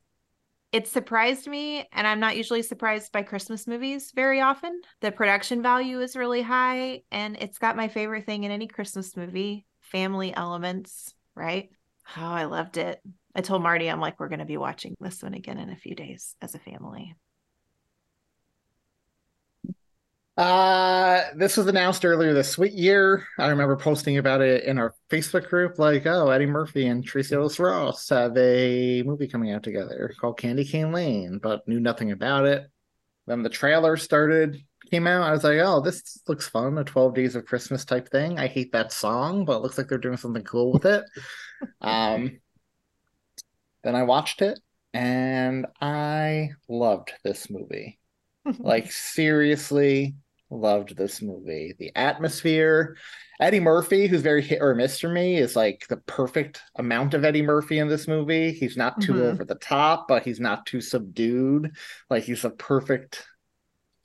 it 0.71 0.87
surprised 0.87 1.49
me 1.49 1.89
and 1.91 2.07
I'm 2.07 2.21
not 2.21 2.37
usually 2.37 2.63
surprised 2.63 3.11
by 3.11 3.25
Christmas 3.25 3.67
movies 3.67 4.13
very 4.15 4.41
often. 4.41 4.81
The 5.01 5.11
production 5.11 5.63
value 5.63 6.01
is 6.01 6.15
really 6.15 6.43
high 6.43 7.03
and 7.11 7.37
it's 7.41 7.59
got 7.59 7.77
my 7.77 7.89
favorite 7.89 8.25
thing 8.25 8.45
in 8.45 8.53
any 8.53 8.69
Christmas 8.69 9.17
movie, 9.17 9.67
family 9.81 10.33
elements, 10.33 11.13
right? 11.35 11.71
Oh, 12.17 12.23
I 12.23 12.45
loved 12.45 12.77
it. 12.77 13.01
I 13.35 13.41
told 13.41 13.63
Marty 13.63 13.91
I'm 13.91 14.01
like 14.01 14.21
we're 14.21 14.29
going 14.29 14.39
to 14.39 14.45
be 14.45 14.57
watching 14.57 14.95
this 15.01 15.23
one 15.23 15.35
again 15.35 15.59
in 15.59 15.71
a 15.71 15.77
few 15.77 15.95
days 15.95 16.37
as 16.41 16.55
a 16.55 16.59
family. 16.59 17.15
Uh, 20.37 21.23
this 21.37 21.57
was 21.57 21.69
announced 21.69 22.05
earlier 22.05 22.35
this 22.35 22.59
year. 22.59 23.25
I 23.39 23.49
remember 23.49 23.77
posting 23.77 24.19
about 24.19 24.41
it 24.41 24.65
in 24.65 24.79
our 24.79 24.95
Facebook 25.09 25.49
group, 25.49 25.79
like, 25.79 26.07
oh, 26.07 26.31
Eddie 26.31 26.47
Murphy 26.47 26.87
and 26.87 27.05
Tracee 27.05 27.37
Ellis 27.37 27.61
Ross 27.61 28.09
have 28.09 28.37
a 28.37 29.03
movie 29.05 29.29
coming 29.29 29.53
out 29.53 29.63
together 29.63 30.13
called 30.21 30.39
Candy 30.39 30.65
Cane 30.65 30.91
Lane, 30.91 31.39
but 31.41 31.67
knew 31.69 31.79
nothing 31.79 32.11
about 32.11 32.47
it. 32.47 32.67
Then 33.29 33.43
the 33.43 33.49
trailer 33.49 33.97
started, 33.97 34.61
came 34.91 35.07
out. 35.07 35.23
I 35.23 35.31
was 35.31 35.45
like, 35.45 35.59
oh, 35.61 35.81
this 35.81 36.21
looks 36.27 36.49
fun, 36.49 36.79
a 36.79 36.85
12 36.85 37.15
Days 37.15 37.37
of 37.37 37.47
Christmas 37.47 37.85
type 37.85 38.09
thing. 38.11 38.39
I 38.39 38.49
hate 38.49 38.73
that 38.73 38.93
song, 38.93 39.45
but 39.45 39.59
it 39.59 39.63
looks 39.63 39.79
like 39.79 39.87
they're 39.87 39.99
doing 39.99 40.17
something 40.17 40.45
cool 40.45 40.73
with 40.73 40.85
it. 40.85 41.05
um, 41.81 42.41
then 43.85 43.95
I 43.95 44.03
watched 44.05 44.43
it 44.43 44.59
and 44.93 45.67
I 45.81 46.51
loved 46.69 47.13
this 47.25 47.49
movie. 47.51 47.99
like 48.59 48.91
seriously 48.93 50.17
loved 50.51 50.97
this 50.97 51.23
movie. 51.23 51.75
The 51.79 51.93
atmosphere. 51.97 52.97
Eddie 53.41 53.61
murphy 53.61 54.07
who's 54.07 54.21
very 54.23 54.43
hit 54.43 54.61
or 54.63 54.75
miss 54.75 55.01
for 55.01 55.09
me 55.09 55.37
is 55.37 55.57
like 55.57 55.87
the 55.89 55.97
perfect 55.97 56.61
amount 56.77 57.15
of 57.15 57.25
eddie 57.25 57.43
murphy 57.43 57.79
in 57.79 57.89
this 57.89 58.07
movie. 58.07 58.53
He's 58.53 58.77
not 58.77 59.01
too 59.01 59.15
Mhm. 59.15 59.33
over 59.33 59.45
the 59.45 59.57
top 59.57 60.07
but 60.09 60.25
he's 60.25 60.41
not 60.41 60.67
too 60.67 60.81
subdued. 60.81 61.73
Like 62.11 62.25
he's 62.25 62.45
a 62.45 62.51
perfect 62.51 63.25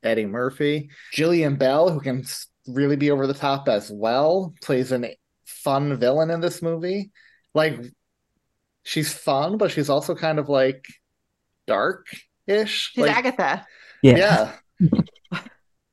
eddie 0.04 0.26
murphy. 0.26 0.90
Jillian 1.14 1.58
bell 1.60 1.90
who 1.90 2.00
can 2.00 2.24
really 2.68 2.96
be 2.96 3.12
over 3.12 3.28
the 3.28 3.34
top 3.34 3.68
as 3.68 3.92
well 3.92 4.54
plays 4.62 4.92
an 4.92 5.08
fun 5.46 5.96
villain 5.98 6.30
in 6.30 6.40
this 6.40 6.62
movie. 6.62 7.12
Like 7.54 7.80
she's 8.90 9.14
fun, 9.14 9.58
but 9.58 9.72
she's 9.72 9.90
also 9.90 10.16
kind 10.16 10.40
of 10.40 10.50
like 10.50 10.86
dark-ish. 11.68 12.92
She's 12.92 13.02
like, 13.02 13.16
Agatha. 13.18 13.66
Yeah. 14.02 14.54
yeah. 14.82 15.00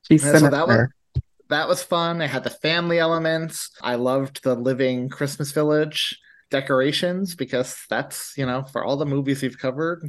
She's 0.09 0.25
Yeah, 0.25 0.39
so 0.39 0.51
that 0.51 0.69
was 0.69 0.89
that 1.49 1.69
was 1.69 1.83
fun. 1.83 2.21
It 2.21 2.31
had 2.31 2.45
the 2.45 2.51
family 2.51 2.99
elements. 2.99 3.71
I 3.83 3.97
loved 3.97 4.43
the 4.45 4.55
living 4.55 5.09
Christmas 5.09 5.51
village 5.53 6.19
decorations 6.51 7.35
because 7.35 7.77
that's 7.91 8.33
you 8.37 8.47
know 8.47 8.63
for 8.63 8.85
all 8.85 8.97
the 8.97 9.05
movies 9.05 9.43
we've 9.43 9.59
covered, 9.59 10.09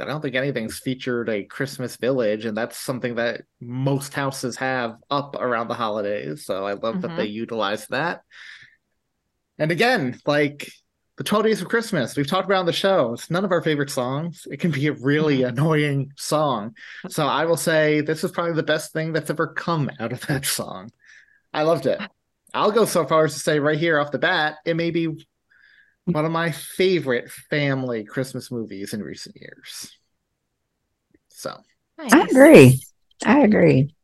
I 0.00 0.04
don't 0.04 0.20
think 0.20 0.34
anything's 0.34 0.80
featured 0.80 1.28
a 1.28 1.44
Christmas 1.44 1.96
village, 1.96 2.44
and 2.44 2.56
that's 2.56 2.76
something 2.76 3.14
that 3.14 3.42
most 3.60 4.14
houses 4.14 4.56
have 4.56 4.96
up 5.10 5.36
around 5.38 5.68
the 5.68 5.74
holidays. 5.74 6.44
So 6.44 6.66
I 6.66 6.72
love 6.72 7.02
that 7.02 7.12
Mhm. 7.12 7.16
they 7.16 7.26
utilize 7.26 7.86
that. 7.88 8.22
And 9.58 9.70
again, 9.70 10.18
like 10.26 10.68
the 11.16 11.24
12 11.24 11.44
Days 11.44 11.62
of 11.62 11.68
Christmas, 11.68 12.16
we've 12.16 12.26
talked 12.26 12.46
about 12.46 12.60
on 12.60 12.66
the 12.66 12.72
show. 12.72 13.12
It's 13.12 13.30
none 13.30 13.44
of 13.44 13.52
our 13.52 13.62
favorite 13.62 13.90
songs. 13.90 14.48
It 14.50 14.58
can 14.58 14.72
be 14.72 14.88
a 14.88 14.92
really 14.92 15.38
mm-hmm. 15.38 15.56
annoying 15.56 16.12
song. 16.16 16.74
So 17.08 17.26
I 17.26 17.44
will 17.44 17.56
say 17.56 18.00
this 18.00 18.24
is 18.24 18.32
probably 18.32 18.54
the 18.54 18.64
best 18.64 18.92
thing 18.92 19.12
that's 19.12 19.30
ever 19.30 19.46
come 19.46 19.90
out 20.00 20.12
of 20.12 20.26
that 20.26 20.44
song. 20.44 20.90
I 21.52 21.62
loved 21.62 21.86
it. 21.86 22.00
I'll 22.52 22.72
go 22.72 22.84
so 22.84 23.04
far 23.06 23.24
as 23.24 23.34
to 23.34 23.40
say 23.40 23.58
right 23.60 23.78
here 23.78 23.98
off 23.98 24.10
the 24.10 24.18
bat, 24.18 24.56
it 24.64 24.74
may 24.74 24.90
be 24.90 25.08
one 26.04 26.24
of 26.24 26.32
my 26.32 26.50
favorite 26.50 27.30
family 27.30 28.04
Christmas 28.04 28.50
movies 28.50 28.92
in 28.92 29.02
recent 29.02 29.36
years. 29.36 29.96
So 31.28 31.56
I 31.98 32.26
agree. 32.28 32.80
I 33.24 33.40
agree. 33.40 33.94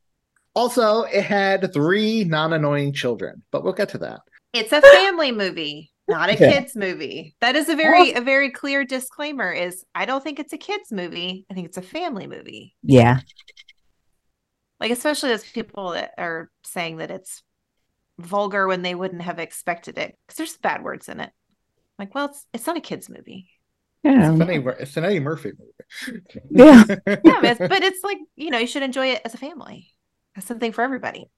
also 0.54 1.02
it 1.02 1.24
had 1.24 1.72
three 1.72 2.24
non-annoying 2.24 2.92
children, 2.92 3.42
but 3.50 3.64
we'll 3.64 3.72
get 3.72 3.90
to 3.90 3.98
that. 3.98 4.20
It's 4.52 4.72
a 4.72 4.80
family 4.80 5.30
movie, 5.30 5.89
not 6.10 6.28
a 6.28 6.32
Yeah. 6.40 6.52
kids 6.52 6.76
movie. 6.76 7.34
That 7.40 7.56
is 7.56 7.68
a 7.68 7.76
very 7.76 8.12
a 8.12 8.20
very 8.20 8.50
clear 8.50 8.84
disclaimer 8.84 9.52
is 9.52 9.84
I 9.94 10.04
don't 10.04 10.22
think 10.22 10.38
it's 10.38 10.52
a 10.52 10.58
kids 10.58 10.92
movie. 10.92 11.46
I 11.50 11.54
think 11.54 11.66
it's 11.66 11.78
a 11.78 11.82
family 11.82 12.26
movie. 12.26 12.76
Yeah. 12.82 13.20
Like 14.78 14.90
especially 14.90 15.30
those 15.30 15.44
people 15.44 15.90
that 15.90 16.12
are 16.18 16.50
saying 16.64 16.98
that 16.98 17.10
it's 17.10 17.42
vulgar 18.18 18.66
when 18.66 18.82
they 18.82 18.94
wouldn't 18.94 19.22
have 19.22 19.38
expected 19.38 19.98
it 19.98 20.16
because 20.26 20.36
there's 20.36 20.56
bad 20.58 20.82
words 20.82 21.08
in 21.08 21.20
it. 21.20 21.30
Like, 21.98 22.14
well, 22.14 22.26
it's 22.26 22.46
it's 22.52 22.66
not 22.66 22.76
a 22.76 22.80
kids 22.80 23.08
movie. 23.08 23.48
Yeah. 24.02 24.32
It's 24.32 24.40
an 24.40 24.50
Eddie, 24.50 24.64
it's 24.80 24.96
an 24.96 25.04
Eddie 25.04 25.20
Murphy 25.20 25.52
movie. 25.58 26.22
Yeah. 26.50 26.84
Yeah, 27.06 27.40
but 27.40 27.44
it's, 27.44 27.58
but 27.58 27.82
it's 27.82 28.02
like 28.04 28.18
you 28.36 28.50
know 28.50 28.58
you 28.58 28.66
should 28.66 28.82
enjoy 28.82 29.08
it 29.08 29.22
as 29.24 29.34
a 29.34 29.38
family. 29.38 29.92
That's 30.34 30.46
something 30.46 30.72
for 30.72 30.82
everybody. 30.82 31.30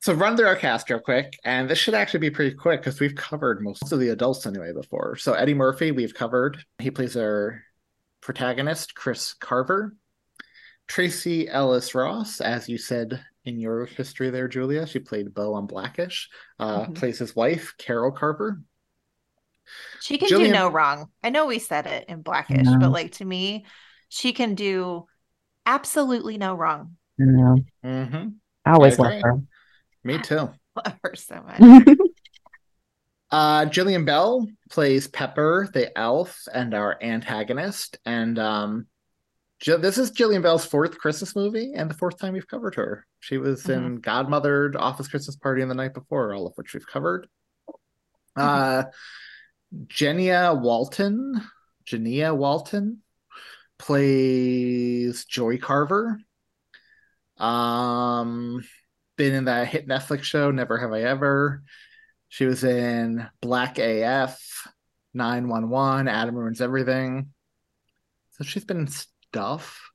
So 0.00 0.14
run 0.14 0.34
through 0.36 0.46
our 0.46 0.56
cast 0.56 0.88
real 0.88 0.98
quick, 0.98 1.38
and 1.44 1.68
this 1.68 1.78
should 1.78 1.92
actually 1.94 2.20
be 2.20 2.30
pretty 2.30 2.56
quick 2.56 2.80
because 2.80 3.00
we've 3.00 3.14
covered 3.14 3.62
most 3.62 3.92
of 3.92 4.00
the 4.00 4.08
adults 4.08 4.46
anyway 4.46 4.72
before. 4.72 5.16
So 5.16 5.34
Eddie 5.34 5.52
Murphy, 5.54 5.90
we've 5.92 6.14
covered. 6.14 6.64
He 6.78 6.90
plays 6.90 7.16
our 7.18 7.62
protagonist, 8.22 8.94
Chris 8.94 9.34
Carver. 9.34 9.94
Tracee 10.88 11.48
Ellis 11.48 11.94
Ross, 11.94 12.40
as 12.40 12.68
you 12.68 12.78
said 12.78 13.22
in 13.44 13.60
your 13.60 13.84
history 13.86 14.30
there, 14.30 14.48
Julia, 14.48 14.86
she 14.86 14.98
played 15.00 15.34
Bow 15.34 15.52
on 15.54 15.66
Blackish. 15.66 16.30
Uh, 16.58 16.86
Mhm. 16.86 16.96
Plays 16.96 17.18
his 17.18 17.36
wife, 17.36 17.74
Carol 17.78 18.10
Carver. 18.10 18.60
She 20.00 20.16
can 20.18 20.28
Jillian- 20.28 20.46
do 20.46 20.52
no 20.52 20.68
wrong. 20.68 21.10
I 21.22 21.28
know 21.30 21.46
we 21.46 21.58
said 21.58 21.86
it 21.86 22.06
in 22.08 22.22
Blackish, 22.22 22.64
No. 22.66 22.78
but 22.78 22.90
like 22.90 23.12
to 23.12 23.24
me, 23.24 23.66
she 24.08 24.32
can 24.32 24.54
do 24.54 25.06
absolutely 25.66 26.38
no 26.38 26.54
wrong. 26.54 26.96
I. 27.20 27.22
Mm-hmm. 27.84 28.28
I 28.64 28.72
always 28.72 28.98
I 28.98 29.02
love 29.02 29.22
her. 29.22 29.40
Me 30.04 30.18
too. 30.18 30.50
Love 30.76 30.98
her 31.02 31.14
so 31.14 31.42
much. 31.42 31.96
Uh, 33.32 33.64
Jillian 33.64 34.04
Bell 34.04 34.44
plays 34.70 35.06
Pepper, 35.06 35.68
the 35.72 35.96
elf, 35.96 36.48
and 36.52 36.74
our 36.74 36.98
antagonist. 37.00 37.96
And 38.04 38.36
um, 38.40 38.86
Ji- 39.60 39.76
this 39.76 39.98
is 39.98 40.10
Jillian 40.10 40.42
Bell's 40.42 40.64
fourth 40.64 40.98
Christmas 40.98 41.36
movie 41.36 41.72
and 41.74 41.88
the 41.88 41.94
fourth 41.94 42.18
time 42.18 42.32
we've 42.32 42.48
covered 42.48 42.74
her. 42.74 43.06
She 43.20 43.38
was 43.38 43.68
in 43.68 44.00
Godmothered, 44.00 44.74
Office 44.76 45.06
Christmas 45.06 45.36
Party, 45.36 45.62
and 45.62 45.70
The 45.70 45.76
Night 45.76 45.94
Before, 45.94 46.34
all 46.34 46.46
of 46.46 46.54
which 46.56 46.74
we've 46.74 46.86
covered. 46.86 47.28
Uh, 48.34 48.84
Genneya 49.86 50.60
Walton, 50.60 51.40
Genneya 51.84 52.34
Walton 52.34 53.02
plays 53.78 55.24
Joy 55.24 55.58
Carver. 55.58 56.18
Um, 57.36 58.64
been 59.20 59.34
in 59.34 59.44
that 59.44 59.68
hit 59.68 59.86
Netflix 59.86 60.22
show 60.22 60.50
Never 60.50 60.78
Have 60.78 60.92
I 60.94 61.02
Ever. 61.02 61.62
She 62.30 62.46
was 62.46 62.64
in 62.64 63.28
Black 63.42 63.78
AF, 63.78 64.66
911, 65.12 66.08
Adam 66.08 66.34
Ruins 66.34 66.62
Everything. 66.62 67.28
So 68.30 68.44
she's 68.44 68.64
been 68.64 68.78
in 68.78 68.86
stuff. 68.86 69.90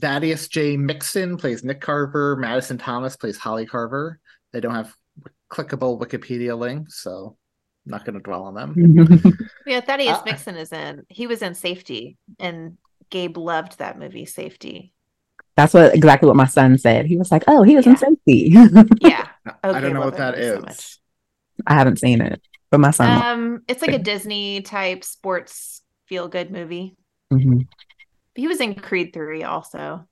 Thaddeus 0.00 0.48
J. 0.48 0.76
Mixon 0.76 1.38
plays 1.38 1.64
Nick 1.64 1.80
Carver. 1.80 2.36
Madison 2.36 2.76
Thomas 2.76 3.16
plays 3.16 3.38
Holly 3.38 3.64
Carver. 3.64 4.20
They 4.52 4.60
don't 4.60 4.74
have 4.74 4.94
clickable 5.50 5.98
Wikipedia 5.98 6.58
links, 6.58 7.00
so 7.02 7.38
I'm 7.86 7.90
not 7.92 8.04
going 8.04 8.16
to 8.16 8.22
dwell 8.22 8.42
on 8.42 8.54
them. 8.54 9.38
Yeah, 9.66 9.80
Thaddeus 9.80 10.18
Uh, 10.18 10.22
Mixon 10.26 10.56
is 10.56 10.72
in. 10.72 11.04
He 11.08 11.26
was 11.26 11.40
in 11.40 11.54
Safety, 11.54 12.18
and 12.38 12.76
Gabe 13.08 13.38
loved 13.38 13.78
that 13.78 13.98
movie, 13.98 14.26
Safety. 14.26 14.93
That's 15.56 15.72
what 15.74 15.94
exactly 15.94 16.26
what 16.26 16.36
my 16.36 16.46
son 16.46 16.76
said. 16.78 17.06
He 17.06 17.16
was 17.16 17.30
like, 17.30 17.44
"Oh, 17.46 17.62
he 17.62 17.76
was 17.76 17.86
in 17.86 17.92
Yeah. 17.92 17.98
safety." 17.98 18.52
Yeah, 19.00 19.28
I 19.62 19.80
don't 19.80 19.92
know 19.94 20.00
what 20.00 20.16
that 20.16 20.36
that 20.36 20.74
so 20.74 20.98
I 21.66 21.74
haven't 21.74 21.98
seen 22.00 22.20
it, 22.20 22.42
but 22.70 22.80
my 22.80 22.90
son. 22.90 23.22
um, 23.22 23.62
it's 23.68 23.82
like 23.82 23.94
a 23.94 23.98
Disney 23.98 24.62
type 24.62 25.04
sports 25.04 25.82
feel 26.06 26.28
good 26.28 26.50
movie. 26.50 26.96
Mhm. 27.32 27.66
He 28.34 28.48
was 28.48 28.60
in 28.60 28.74
Creed 28.74 29.12
Three 29.12 29.44
also. 29.44 30.08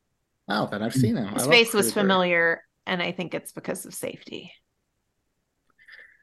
Oh, 0.48 0.68
then 0.70 0.82
I've 0.82 0.94
seen 0.94 1.16
him. 1.16 1.26
I 1.28 1.32
His 1.34 1.42
love 1.42 1.50
face 1.50 1.74
was 1.74 1.92
familiar, 1.92 2.62
and 2.86 3.02
I 3.02 3.10
think 3.12 3.34
it's 3.34 3.52
because 3.52 3.84
of 3.86 3.94
Safety. 3.94 4.52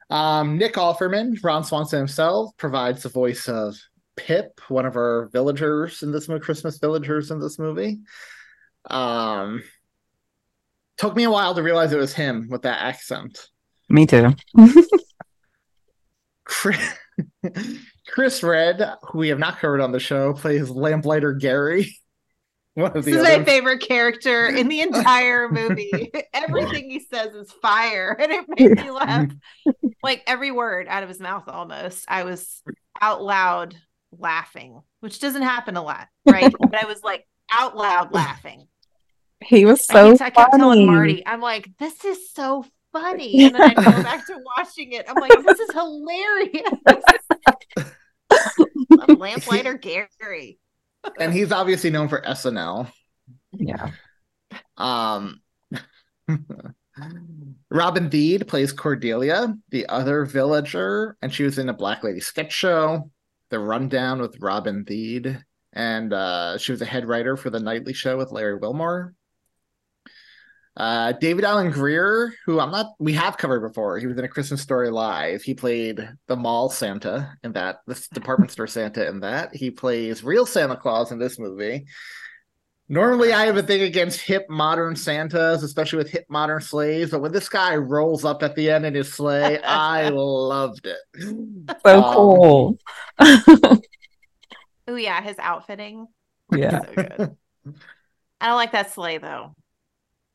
Um, 0.09 0.57
Nick 0.57 0.73
Offerman, 0.73 1.37
Ron 1.43 1.63
Swanson 1.63 1.99
himself, 1.99 2.55
provides 2.57 3.03
the 3.03 3.09
voice 3.09 3.47
of 3.47 3.75
Pip, 4.15 4.59
one 4.67 4.85
of 4.85 4.95
our 4.95 5.29
villagers 5.31 6.03
in 6.03 6.11
this 6.11 6.27
movie, 6.27 6.41
Christmas 6.43 6.79
villagers 6.79 7.31
in 7.31 7.39
this 7.39 7.59
movie. 7.59 7.99
Um, 8.85 9.63
took 10.97 11.15
me 11.15 11.23
a 11.23 11.31
while 11.31 11.55
to 11.55 11.63
realize 11.63 11.91
it 11.91 11.97
was 11.97 12.13
him 12.13 12.47
with 12.49 12.63
that 12.63 12.81
accent. 12.81 13.47
Me 13.89 14.05
too. 14.05 14.33
Chris, 16.45 16.93
Chris 18.07 18.43
Redd, 18.43 18.81
who 19.03 19.19
we 19.19 19.29
have 19.29 19.39
not 19.39 19.59
covered 19.59 19.81
on 19.81 19.91
the 19.91 19.99
show, 19.99 20.33
plays 20.33 20.69
Lamplighter 20.69 21.33
Gary. 21.33 21.95
One 22.75 22.95
of 22.95 23.03
This 23.03 23.15
the 23.15 23.21
is 23.21 23.39
my 23.39 23.43
favorite 23.43 23.81
character 23.81 24.45
in 24.45 24.69
the 24.69 24.81
entire 24.81 25.49
movie. 25.49 26.11
Everything 26.33 26.89
he 26.89 26.99
says 26.99 27.33
is 27.33 27.51
fire, 27.51 28.15
and 28.17 28.31
it 28.31 28.45
made 28.47 28.77
me 28.77 28.91
laugh. 28.91 29.27
Like 30.01 30.23
every 30.27 30.51
word 30.51 30.87
out 30.87 31.03
of 31.03 31.09
his 31.09 31.19
mouth, 31.19 31.43
almost. 31.47 32.05
I 32.07 32.23
was 32.23 32.61
out 33.01 33.21
loud 33.21 33.75
laughing, 34.17 34.81
which 35.01 35.19
doesn't 35.19 35.41
happen 35.41 35.75
a 35.75 35.83
lot, 35.83 36.07
right? 36.25 36.53
but 36.57 36.81
I 36.81 36.85
was 36.85 37.03
like 37.03 37.27
out 37.51 37.75
loud 37.75 38.13
laughing. 38.13 38.68
He 39.43 39.65
was 39.65 39.85
I 39.89 39.93
so 39.93 40.17
kept, 40.17 40.21
I 40.21 40.29
kept 40.29 40.51
telling 40.53 40.79
funny. 40.79 40.85
Marty, 40.85 41.23
I'm 41.25 41.41
like, 41.41 41.69
this 41.77 42.03
is 42.05 42.31
so 42.33 42.65
funny. 42.91 43.45
And 43.45 43.55
then 43.55 43.61
I 43.61 43.73
go 43.75 44.03
back 44.03 44.25
to 44.27 44.39
watching 44.57 44.91
it. 44.93 45.05
I'm 45.07 45.15
like, 45.15 45.31
this 45.45 45.59
is 45.59 45.71
hilarious. 45.71 46.63
Lamplighter 49.07 49.75
Gary. 49.75 50.59
and 51.19 51.33
he's 51.33 51.51
obviously 51.51 51.89
known 51.89 52.09
for 52.09 52.21
SNL. 52.21 52.91
Yeah. 53.53 53.91
Um, 54.77 55.41
Robin 57.69 58.09
Thede 58.09 58.47
plays 58.47 58.73
Cordelia, 58.73 59.55
the 59.69 59.87
other 59.87 60.25
villager, 60.25 61.17
and 61.21 61.33
she 61.33 61.43
was 61.43 61.57
in 61.57 61.69
a 61.69 61.73
Black 61.73 62.03
Lady 62.03 62.19
sketch 62.19 62.51
show, 62.51 63.09
The 63.49 63.59
Rundown 63.59 64.21
with 64.21 64.39
Robin 64.39 64.85
Thede, 64.85 65.43
and 65.73 66.13
uh, 66.13 66.57
she 66.57 66.71
was 66.71 66.81
a 66.81 66.85
head 66.85 67.07
writer 67.07 67.37
for 67.37 67.49
The 67.49 67.59
Nightly 67.59 67.93
Show 67.93 68.17
with 68.17 68.31
Larry 68.31 68.57
Wilmore. 68.57 69.13
Uh, 70.79 71.11
David 71.11 71.43
Alan 71.43 71.71
Grier, 71.71 72.33
who 72.45 72.59
I'm 72.61 72.71
not, 72.71 72.93
we 72.99 73.11
have 73.13 73.37
covered 73.37 73.59
before. 73.59 73.99
He 73.99 74.07
was 74.07 74.17
in 74.17 74.23
A 74.23 74.29
Christmas 74.29 74.61
Story 74.61 74.89
Live. 74.89 75.41
He 75.41 75.53
played 75.53 76.07
the 76.27 76.35
mall 76.37 76.69
Santa 76.69 77.37
in 77.43 77.51
that, 77.51 77.79
the 77.85 78.01
department 78.13 78.51
store 78.51 78.65
Santa 78.65 79.05
in 79.07 79.19
that. 79.19 79.53
He 79.53 79.71
plays 79.71 80.23
real 80.23 80.45
Santa 80.45 80.77
Claus 80.77 81.11
in 81.11 81.19
this 81.19 81.37
movie. 81.37 81.85
Normally, 82.91 83.33
I 83.33 83.45
have 83.45 83.57
a 83.57 83.61
thing 83.61 83.81
against 83.81 84.21
hip 84.21 84.45
modern 84.49 84.95
Santas, 84.95 85.61
especially 85.63 85.97
with 85.97 86.09
hip 86.09 86.25
modern 86.29 86.61
sleighs. 86.61 87.11
But 87.11 87.21
when 87.21 87.33
this 87.33 87.49
guy 87.49 87.75
rolls 87.75 88.23
up 88.25 88.41
at 88.41 88.55
the 88.55 88.71
end 88.71 88.85
in 88.85 88.95
his 88.95 89.13
sleigh, 89.13 89.61
I 89.61 90.09
loved 90.13 90.87
it. 90.87 90.97
So 91.21 91.75
Um, 91.85 92.13
cool. 92.15 92.77
Oh 94.87 94.95
yeah, 94.95 95.21
his 95.21 95.37
outfitting. 95.37 96.07
yeah. 96.55 96.79
So 96.81 96.93
good. 96.95 97.37
I 98.41 98.47
don't 98.47 98.55
like 98.55 98.71
that 98.71 98.91
sleigh 98.91 99.17
though. 99.19 99.55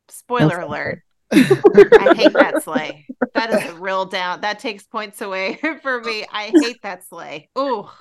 Spoiler 0.08 0.56
Okay. 0.62 0.64
alert. 0.64 1.02
I 1.32 2.12
hate 2.14 2.36
that 2.38 2.62
sleigh. 2.62 3.06
That 3.34 3.50
is 3.50 3.64
a 3.66 3.74
real 3.74 4.04
down. 4.04 4.42
That 4.42 4.58
takes 4.60 4.84
points 4.84 5.20
away 5.20 5.58
for 5.82 6.00
me. 6.00 6.24
I 6.30 6.52
hate 6.60 6.82
that 6.82 7.04
sleigh. 7.04 7.48
Ooh. 7.58 7.88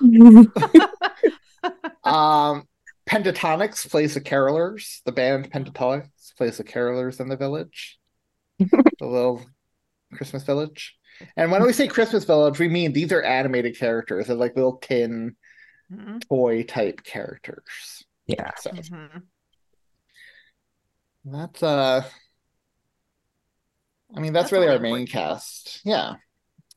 um, 2.04 2.68
Pentatonix 3.08 3.88
plays 3.90 4.14
the 4.14 4.20
carolers. 4.20 5.00
The 5.04 5.12
band 5.12 5.50
Pentatonix 5.50 6.08
plays 6.36 6.58
the 6.58 6.64
carolers 6.64 7.20
in 7.20 7.28
the 7.28 7.36
village, 7.36 7.98
the 8.58 8.66
little 9.06 9.44
Christmas 10.14 10.44
village. 10.44 10.96
And 11.36 11.50
when 11.50 11.62
we 11.62 11.72
say 11.72 11.86
Christmas 11.88 12.24
village, 12.24 12.58
we 12.58 12.68
mean 12.68 12.92
these 12.92 13.12
are 13.12 13.22
animated 13.22 13.78
characters. 13.78 14.26
They're 14.26 14.36
like 14.36 14.56
little 14.56 14.76
tin 14.76 15.36
Mhm. 15.92 16.26
toy 16.28 16.62
type 16.62 17.04
characters. 17.04 18.04
Yeah. 18.26 18.50
So 18.58 18.70
Mhm. 18.70 19.22
That's 21.24 21.62
uh 21.62 22.02
I 24.16 24.20
mean 24.20 24.32
that's, 24.32 24.44
That's 24.44 24.52
really 24.52 24.68
our 24.68 24.78
main 24.78 25.06
cast. 25.06 25.80
Yeah. 25.84 26.14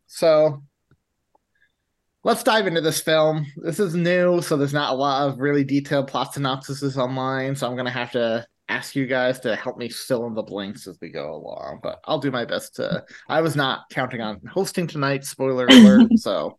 So 0.07 0.63
let's 2.23 2.43
dive 2.43 2.65
into 2.65 2.81
this 2.81 2.99
film. 2.99 3.45
This 3.57 3.79
is 3.79 3.93
new, 3.93 4.41
so 4.41 4.57
there's 4.57 4.73
not 4.73 4.93
a 4.93 4.95
lot 4.95 5.27
of 5.27 5.39
really 5.39 5.63
detailed 5.63 6.07
plot 6.07 6.33
synopsises 6.33 6.97
online. 6.97 7.55
So 7.55 7.67
I'm 7.69 7.75
gonna 7.75 7.91
have 7.91 8.11
to 8.13 8.47
ask 8.69 8.95
you 8.95 9.05
guys 9.05 9.39
to 9.41 9.55
help 9.55 9.77
me 9.77 9.87
fill 9.89 10.25
in 10.25 10.33
the 10.33 10.41
blanks 10.43 10.87
as 10.87 10.97
we 11.01 11.09
go 11.09 11.35
along. 11.35 11.79
But 11.83 11.99
I'll 12.05 12.19
do 12.19 12.31
my 12.31 12.45
best 12.45 12.75
to 12.77 13.05
I 13.29 13.41
was 13.41 13.55
not 13.55 13.89
counting 13.91 14.21
on 14.21 14.41
hosting 14.45 14.87
tonight, 14.87 15.23
spoiler 15.23 15.67
alert. 15.69 16.17
so 16.17 16.57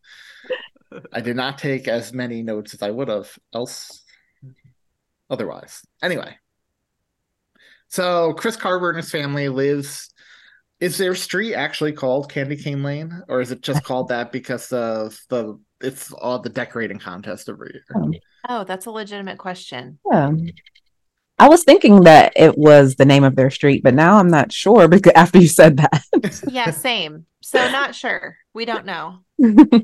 I 1.12 1.20
did 1.20 1.36
not 1.36 1.58
take 1.58 1.88
as 1.88 2.12
many 2.12 2.42
notes 2.42 2.72
as 2.74 2.82
I 2.82 2.90
would 2.90 3.08
have 3.08 3.30
else 3.52 4.04
otherwise. 5.28 5.82
Anyway. 6.02 6.36
So 7.88 8.34
Chris 8.34 8.56
Carver 8.56 8.90
and 8.90 8.96
his 8.96 9.10
family 9.10 9.48
lives 9.48 10.10
is 10.80 10.98
their 10.98 11.14
street 11.14 11.54
actually 11.54 11.92
called 11.92 12.30
Candy 12.30 12.56
Cane 12.56 12.82
Lane, 12.82 13.22
or 13.28 13.40
is 13.40 13.50
it 13.50 13.62
just 13.62 13.82
called 13.82 14.08
that 14.08 14.30
because 14.30 14.70
of 14.72 15.18
the 15.28 15.58
it's 15.80 16.12
all 16.12 16.38
the 16.38 16.48
decorating 16.50 16.98
contest 16.98 17.48
every 17.48 17.72
year? 17.72 17.84
Hmm. 17.92 18.10
Oh, 18.48 18.64
that's 18.64 18.86
a 18.86 18.90
legitimate 18.90 19.38
question. 19.38 19.98
Yeah. 20.10 20.32
I 21.40 21.48
was 21.48 21.62
thinking 21.62 22.02
that 22.02 22.32
it 22.34 22.58
was 22.58 22.96
the 22.96 23.04
name 23.04 23.22
of 23.22 23.36
their 23.36 23.50
street, 23.50 23.82
but 23.82 23.94
now 23.94 24.18
I'm 24.18 24.28
not 24.28 24.52
sure 24.52 24.88
because 24.88 25.12
after 25.14 25.38
you 25.38 25.48
said 25.48 25.78
that. 25.78 26.02
Yeah, 26.48 26.70
same. 26.70 27.26
So 27.42 27.70
not 27.70 27.94
sure. 27.94 28.36
We 28.54 28.64
don't 28.64 28.86
know. 28.86 29.20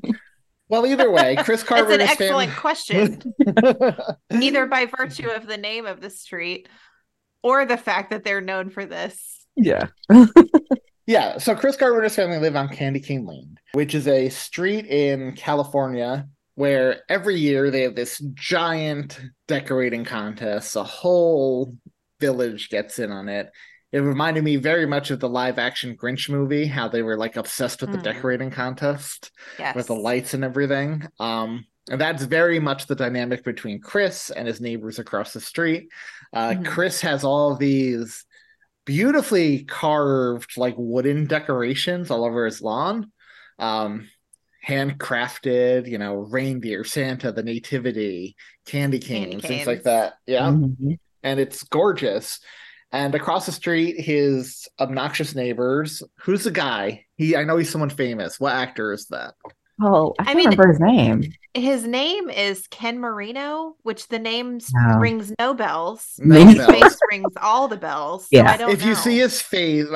Well, 0.68 0.86
either 0.86 1.10
way, 1.10 1.36
Chris 1.36 1.60
It's 1.60 1.68
Carver 1.68 1.92
an 1.92 2.00
excellent 2.00 2.50
family. 2.50 2.56
question. 2.56 3.34
Either 4.32 4.66
by 4.66 4.86
virtue 4.86 5.28
of 5.28 5.46
the 5.46 5.58
name 5.58 5.84
of 5.84 6.00
the 6.00 6.08
street 6.08 6.68
or 7.44 7.64
the 7.64 7.76
fact 7.76 8.10
that 8.10 8.24
they're 8.24 8.40
known 8.40 8.70
for 8.70 8.84
this. 8.84 9.46
yeah. 9.54 9.86
Yeah, 11.06 11.36
so 11.36 11.54
Chris 11.54 11.76
Carver 11.76 11.96
and 11.96 12.04
his 12.04 12.16
family 12.16 12.38
live 12.38 12.56
on 12.56 12.68
Candy 12.70 12.98
Cane 12.98 13.26
Lane, 13.26 13.58
which 13.72 13.94
is 13.94 14.08
a 14.08 14.30
street 14.30 14.86
in 14.86 15.32
California 15.36 16.26
where 16.54 17.02
every 17.10 17.36
year 17.36 17.70
they 17.70 17.82
have 17.82 17.94
this 17.94 18.20
giant 18.32 19.20
decorating 19.46 20.04
contest. 20.06 20.76
A 20.76 20.82
whole 20.82 21.76
village 22.20 22.70
gets 22.70 22.98
in 22.98 23.12
on 23.12 23.28
it. 23.28 23.50
It 23.92 23.98
reminded 23.98 24.44
me 24.44 24.56
very 24.56 24.86
much 24.86 25.10
of 25.10 25.20
the 25.20 25.28
live 25.28 25.58
action 25.58 25.94
Grinch 25.94 26.30
movie, 26.30 26.64
how 26.66 26.88
they 26.88 27.02
were 27.02 27.18
like 27.18 27.36
obsessed 27.36 27.82
with 27.82 27.92
the 27.92 27.98
Mm. 27.98 28.02
decorating 28.04 28.50
contest 28.50 29.30
Yes. 29.58 29.76
with 29.76 29.88
the 29.88 29.94
lights 29.94 30.32
and 30.32 30.42
everything. 30.42 31.06
Um, 31.20 31.66
and 31.90 32.00
that's 32.00 32.24
very 32.24 32.58
much 32.58 32.86
the 32.86 32.94
dynamic 32.94 33.44
between 33.44 33.80
Chris 33.80 34.30
and 34.30 34.46
his 34.48 34.60
neighbors 34.60 34.98
across 34.98 35.32
the 35.32 35.40
street. 35.40 35.88
Uh, 36.32 36.50
Mhm. 36.50 36.64
Chris 36.66 37.00
has 37.02 37.24
all 37.24 37.56
these 37.56 38.24
beautifully 38.86 39.64
carved, 39.64 40.56
like 40.56 40.74
wooden 40.76 41.26
decorations 41.26 42.10
all 42.10 42.24
over 42.24 42.44
his 42.44 42.60
lawn. 42.62 43.10
Um, 43.58 44.08
handcrafted, 44.66 45.86
you 45.86 45.98
know, 45.98 46.14
reindeer, 46.16 46.84
Santa, 46.84 47.32
the 47.32 47.42
nativity, 47.42 48.34
candy 48.66 48.98
canes, 48.98 49.42
Candy 49.42 49.46
things 49.48 49.66
like 49.66 49.82
that. 49.84 50.14
Yeah 50.26 50.48
Mhm. 50.48 50.98
and 51.22 51.40
it's 51.40 51.62
gorgeous. 51.64 52.40
And 52.92 53.14
across 53.14 53.46
the 53.46 53.52
street, 53.52 54.00
his 54.00 54.68
obnoxious 54.78 55.34
neighbors. 55.34 56.02
Who's 56.20 56.44
the 56.44 56.50
guy? 56.50 57.04
He, 57.16 57.34
I 57.36 57.44
know 57.44 57.56
he's 57.56 57.70
someone 57.70 57.90
famous. 57.90 58.38
What 58.38 58.52
actor 58.54 58.92
is 58.92 59.06
that? 59.08 59.34
Oh, 59.82 60.14
I 60.18 60.22
I 60.22 60.24
can't 60.26 60.36
mean- 60.36 60.44
remember 60.50 60.68
his 60.68 60.80
name. 60.80 61.32
His 61.54 61.86
name 61.86 62.30
is 62.30 62.66
Ken 62.68 62.98
Marino, 62.98 63.76
which 63.82 64.08
the 64.08 64.18
name 64.18 64.56
s- 64.56 64.72
No. 64.74 64.98
rings 64.98 65.32
no 65.38 65.54
bells. 65.54 66.14
No 66.18 66.44
His 66.44 66.56
bells. 66.56 66.70
face 66.72 66.98
rings 67.10 67.32
all 67.40 67.68
the 67.68 67.76
bells. 67.76 68.22
So 68.24 68.28
Yeah. 68.32 68.50
I 68.52 68.56
don't 68.56 68.70
If 68.70 68.84
you 68.84 68.94
see 68.94 69.18
his 69.18 69.40
face, 69.40 69.86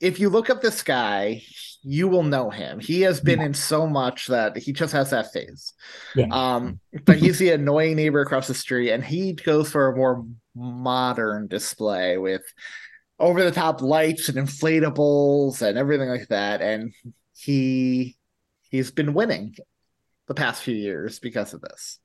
if 0.00 0.18
you 0.20 0.28
look 0.28 0.50
up 0.50 0.62
this 0.62 0.82
guy, 0.82 1.42
you 1.82 2.08
will 2.08 2.24
know 2.24 2.50
him. 2.50 2.80
He 2.80 3.02
has 3.02 3.20
been 3.20 3.40
in 3.40 3.54
so 3.54 3.86
much 3.86 4.26
that 4.26 4.56
he 4.56 4.72
just 4.72 4.92
has 4.92 5.10
that 5.10 5.32
face. 5.32 5.72
Yeah. 6.16 6.26
Um, 6.32 6.80
but 7.04 7.16
he's 7.18 7.38
the 7.40 7.50
annoying 7.50 7.94
neighbor 7.94 8.20
across 8.20 8.48
the 8.48 8.54
street, 8.54 8.90
and 8.90 9.04
he 9.04 9.34
goes 9.34 9.70
for 9.70 9.88
a 9.92 9.96
more 9.96 10.24
modern 10.56 11.46
display 11.46 12.18
with 12.18 12.42
over 13.20 13.44
the 13.44 13.52
top 13.52 13.80
lights 13.82 14.28
and 14.28 14.36
inflatables 14.38 15.62
and 15.62 15.78
everything 15.78 16.08
like 16.08 16.26
that. 16.28 16.60
And 16.62 16.92
he 17.36 18.15
he's 18.76 18.90
been 18.90 19.14
winning 19.14 19.56
the 20.28 20.34
past 20.34 20.62
few 20.62 20.74
years 20.74 21.18
because 21.18 21.54
of 21.54 21.60
this. 21.60 21.98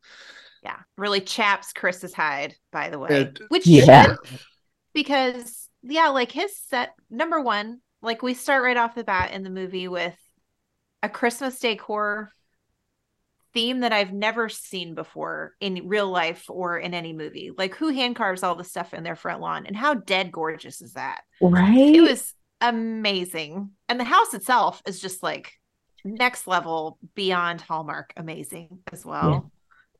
yeah, 0.64 0.78
really 0.98 1.22
chaps 1.22 1.74
Chris's 1.74 2.14
hide, 2.14 2.56
by 2.72 2.90
the 2.90 3.00
way. 3.00 3.10
It- 3.22 3.42
which 3.50 3.66
Yeah. 3.68 4.06
should, 4.06 4.18
because 4.94 5.68
yeah, 5.84 6.10
like 6.10 6.32
his 6.32 6.56
set 6.68 6.94
number 7.10 7.42
one, 7.42 7.82
like 8.02 8.22
we 8.22 8.34
start 8.36 8.64
right 8.64 8.78
off 8.78 8.94
the 8.96 9.04
bat 9.04 9.32
in 9.32 9.44
the 9.44 9.50
movie 9.50 9.88
with 9.88 10.16
a 11.04 11.10
Christmas 11.10 11.60
decor 11.60 12.32
theme 13.54 13.80
that 13.82 13.92
I've 13.92 14.14
never 14.14 14.48
seen 14.50 14.94
before 14.96 15.54
in 15.60 15.88
real 15.88 16.10
life 16.10 16.46
or 16.48 16.78
in 16.78 16.94
any 16.94 17.12
movie. 17.14 17.52
Like 17.58 17.76
who 17.76 17.90
hand 17.90 18.16
carves 18.16 18.44
all 18.44 18.56
the 18.56 18.64
stuff 18.64 18.94
in 18.94 19.04
their 19.04 19.16
front 19.16 19.42
lawn 19.42 19.66
and 19.66 19.76
how 19.76 19.96
dead 19.96 20.32
gorgeous 20.32 20.82
is 20.82 20.94
that? 20.94 21.22
Right? 21.42 21.96
It 21.96 22.02
was 22.02 22.34
amazing. 22.62 23.72
And 23.90 24.00
the 24.00 24.04
house 24.06 24.34
itself 24.34 24.82
is 24.86 25.02
just 25.02 25.22
like 25.24 25.52
next 26.04 26.48
level 26.48 26.98
beyond 27.16 27.62
Hallmark 27.62 28.14
amazing 28.18 28.80
as 28.92 29.06
well. 29.06 29.52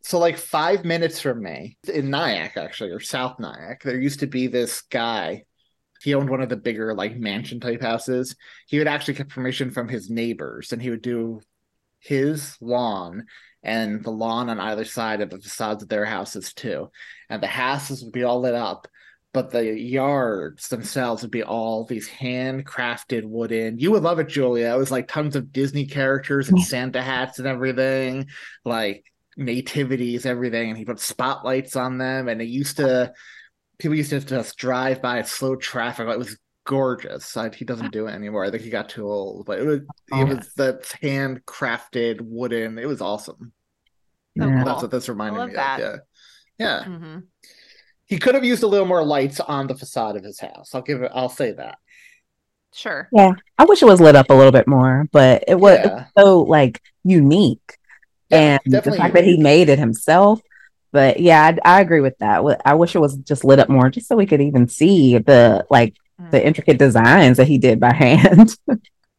So, 0.04 0.18
like 0.18 0.38
five 0.38 0.84
minutes 0.84 1.22
from 1.22 1.44
me 1.44 1.78
in 1.88 2.10
Nyack, 2.10 2.58
actually, 2.58 2.90
or 2.90 3.00
South 3.00 3.40
Nyack, 3.40 3.84
there 3.84 4.00
used 4.00 4.22
to 4.22 4.28
be 4.28 4.48
this 4.48 4.82
guy. 4.82 5.44
He 6.02 6.16
owned 6.16 6.30
one 6.30 6.42
of 6.42 6.50
the 6.50 6.58
bigger, 6.58 6.96
like 6.96 7.16
mansion 7.16 7.60
type 7.60 7.82
houses. 7.82 8.36
He 8.66 8.80
would 8.80 8.88
actually 8.88 9.14
get 9.14 9.30
permission 9.30 9.70
from 9.70 9.88
his 9.88 10.10
neighbors, 10.10 10.74
and 10.74 10.82
he 10.82 10.90
would 10.90 11.04
do 11.04 11.42
his 12.00 12.58
lawn 12.60 13.28
and 13.64 14.04
the 14.04 14.10
lawn 14.10 14.50
on 14.50 14.60
either 14.60 14.86
side 14.86 15.22
of 15.22 15.30
the 15.30 15.40
facades 15.40 15.84
of 15.84 15.90
their 15.90 16.06
houses 16.06 16.54
too. 16.54 16.90
And 17.30 17.42
the 17.42 17.48
houses 17.48 18.04
would 18.04 18.14
be 18.14 18.24
all 18.24 18.42
lit 18.42 18.56
up, 18.56 18.88
but 19.34 19.52
the 19.52 19.64
yards 19.80 20.68
themselves 20.68 21.22
would 21.22 21.32
be 21.32 21.44
all 21.44 21.86
these 21.86 22.10
handcrafted 22.10 23.24
wooden. 23.24 23.80
You 23.80 23.92
would 23.92 24.04
love 24.04 24.20
it, 24.20 24.28
Julia. 24.28 24.74
It 24.74 24.78
was 24.78 24.92
like 24.92 25.08
tons 25.08 25.36
of 25.36 25.52
Disney 25.54 25.86
characters 25.86 26.50
and 26.50 26.62
Santa 26.62 27.02
hats 27.02 27.40
and 27.40 27.48
everything, 27.48 28.28
like 28.66 29.06
nativities, 29.38 30.26
everything. 30.26 30.70
And 30.70 30.78
he 30.78 30.84
put 30.86 31.00
spotlights 31.00 31.76
on 31.76 31.98
them. 31.98 32.28
And 32.28 32.42
it 32.42 32.50
used 32.50 32.78
to, 32.78 33.14
people 33.78 33.96
used 33.96 34.10
to 34.10 34.20
just 34.20 34.58
drive 34.58 35.02
by 35.02 35.22
slow 35.22 35.56
traffic. 35.56 36.08
It 36.10 36.18
was 36.20 36.38
gorgeous. 36.66 37.38
I, 37.38 37.50
he 37.56 37.64
doesn't 37.64 37.92
do 37.92 38.08
it 38.08 38.12
anymore. 38.12 38.44
I 38.44 38.52
think 38.52 38.64
he 38.64 38.70
got 38.70 38.90
too 38.90 39.08
old, 39.10 39.46
but 39.46 39.60
it 39.60 39.66
was, 39.66 39.80
Oh. 40.12 40.22
it 40.22 40.28
was 40.36 40.54
that 40.56 40.82
handcrafted 41.02 42.20
wooden. 42.22 42.78
It 42.78 42.88
was 42.88 43.00
awesome. 43.02 43.54
So 44.38 44.46
Yeah. 44.48 44.56
cool. 44.58 44.66
That's 44.66 44.82
what 44.82 44.92
this 44.92 45.08
reminded 45.10 45.48
me 45.48 45.54
that. 45.54 45.80
of. 45.80 46.00
Yeah. 46.60 46.84
Yeah. 46.84 46.84
hmm 46.84 47.18
He 48.12 48.20
could 48.20 48.36
have 48.36 48.44
used 48.44 48.62
a 48.62 48.68
little 48.68 48.86
more 48.86 49.04
lights 49.06 49.40
on 49.40 49.68
the 49.68 49.74
facade 49.76 50.18
of 50.18 50.24
his 50.24 50.38
house. 50.40 50.76
I'll 50.76 50.82
give 50.82 51.02
it. 51.02 51.12
I'll 51.16 51.30
say 51.30 51.54
that. 51.54 51.78
Sure. 52.74 53.08
Yeah. 53.14 53.32
I 53.58 53.64
wish 53.64 53.82
it 53.82 53.86
was 53.86 54.02
lit 54.02 54.18
up 54.18 54.30
a 54.30 54.34
little 54.34 54.52
bit 54.52 54.68
more, 54.68 55.08
but 55.14 55.46
it 55.48 55.56
was 55.58 55.80
Yeah. 55.84 56.06
so 56.18 56.42
like 56.42 56.82
unique. 57.06 57.78
Yeah, 58.30 58.38
and 58.38 58.62
the 58.66 58.72
definitely 58.72 59.00
fact 59.00 59.14
that 59.14 59.24
he 59.24 59.38
made 59.38 59.70
it 59.70 59.80
himself. 59.80 60.42
But 60.92 61.22
yeah, 61.22 61.56
I, 61.66 61.78
I 61.78 61.82
agree 61.82 62.02
with 62.02 62.18
that. 62.18 62.44
I 62.66 62.74
wish 62.76 62.96
it 62.96 63.00
was 63.00 63.16
just 63.18 63.46
lit 63.46 63.60
up 63.60 63.70
more, 63.70 63.90
just 63.90 64.08
so 64.10 64.18
we 64.18 64.26
could 64.26 64.42
even 64.42 64.68
see 64.68 65.18
the 65.18 65.66
like 65.70 65.96
Mm. 66.22 66.32
the 66.32 66.46
intricate 66.46 66.78
designs 66.78 67.38
that 67.38 67.48
he 67.48 67.58
did 67.58 67.80
by 67.80 67.94
hand. 68.06 68.56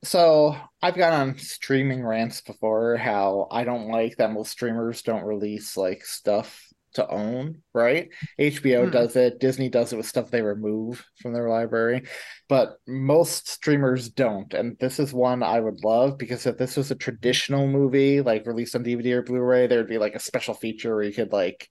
So 0.04 0.54
I've 0.82 0.94
gone 0.96 1.12
on 1.12 1.38
streaming 1.38 2.04
rants 2.04 2.40
before 2.42 2.96
how 2.96 3.48
I 3.50 3.64
don't 3.64 3.88
like 3.88 4.18
that 4.18 4.32
most 4.32 4.50
streamers 4.52 5.02
don't 5.02 5.24
release 5.24 5.76
like 5.76 6.04
stuff 6.04 6.68
to 6.94 7.08
own, 7.08 7.62
right? 7.72 8.10
HBO 8.38 8.84
Hmm. 8.84 8.90
does 8.90 9.16
it, 9.16 9.38
Disney 9.40 9.68
does 9.68 9.92
it 9.92 9.96
with 9.96 10.06
stuff 10.06 10.30
they 10.30 10.42
remove 10.42 11.04
from 11.20 11.32
their 11.32 11.48
library, 11.48 12.02
but 12.48 12.76
most 12.86 13.48
streamers 13.48 14.08
don't. 14.08 14.52
And 14.54 14.76
this 14.78 14.98
is 14.98 15.12
one 15.12 15.42
I 15.42 15.60
would 15.60 15.84
love 15.84 16.18
because 16.18 16.46
if 16.46 16.58
this 16.58 16.76
was 16.76 16.90
a 16.90 16.94
traditional 16.96 17.66
movie, 17.66 18.20
like 18.20 18.46
released 18.46 18.74
on 18.76 18.82
DVD 18.84 19.12
or 19.12 19.22
Blu-ray, 19.22 19.66
there'd 19.66 19.88
be 19.88 19.98
like 19.98 20.14
a 20.14 20.20
special 20.20 20.54
feature 20.54 20.94
where 20.94 21.04
you 21.04 21.12
could 21.12 21.32
like 21.32 21.68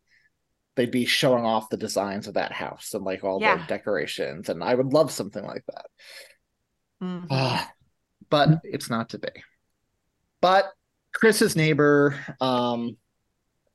they'd 0.77 0.89
be 0.89 1.05
showing 1.05 1.43
off 1.45 1.69
the 1.69 1.75
designs 1.77 2.27
of 2.27 2.35
that 2.35 2.53
house 2.53 2.93
and 2.93 3.03
like 3.03 3.23
all 3.25 3.41
Yeah. 3.41 3.57
the 3.57 3.63
decorations. 3.67 4.47
And 4.47 4.63
I 4.63 4.73
would 4.73 4.93
love 4.93 5.11
something 5.11 5.43
like 5.43 5.63
that. 5.67 5.85
Mhm. 7.03 7.27
Ah, 7.29 7.71
but 8.29 8.61
it's 8.63 8.89
not 8.89 9.09
to 9.09 9.19
be. 9.19 9.29
But 10.39 10.71
Chris's 11.13 11.55
neighbor, 11.55 12.15
um, 12.39 12.97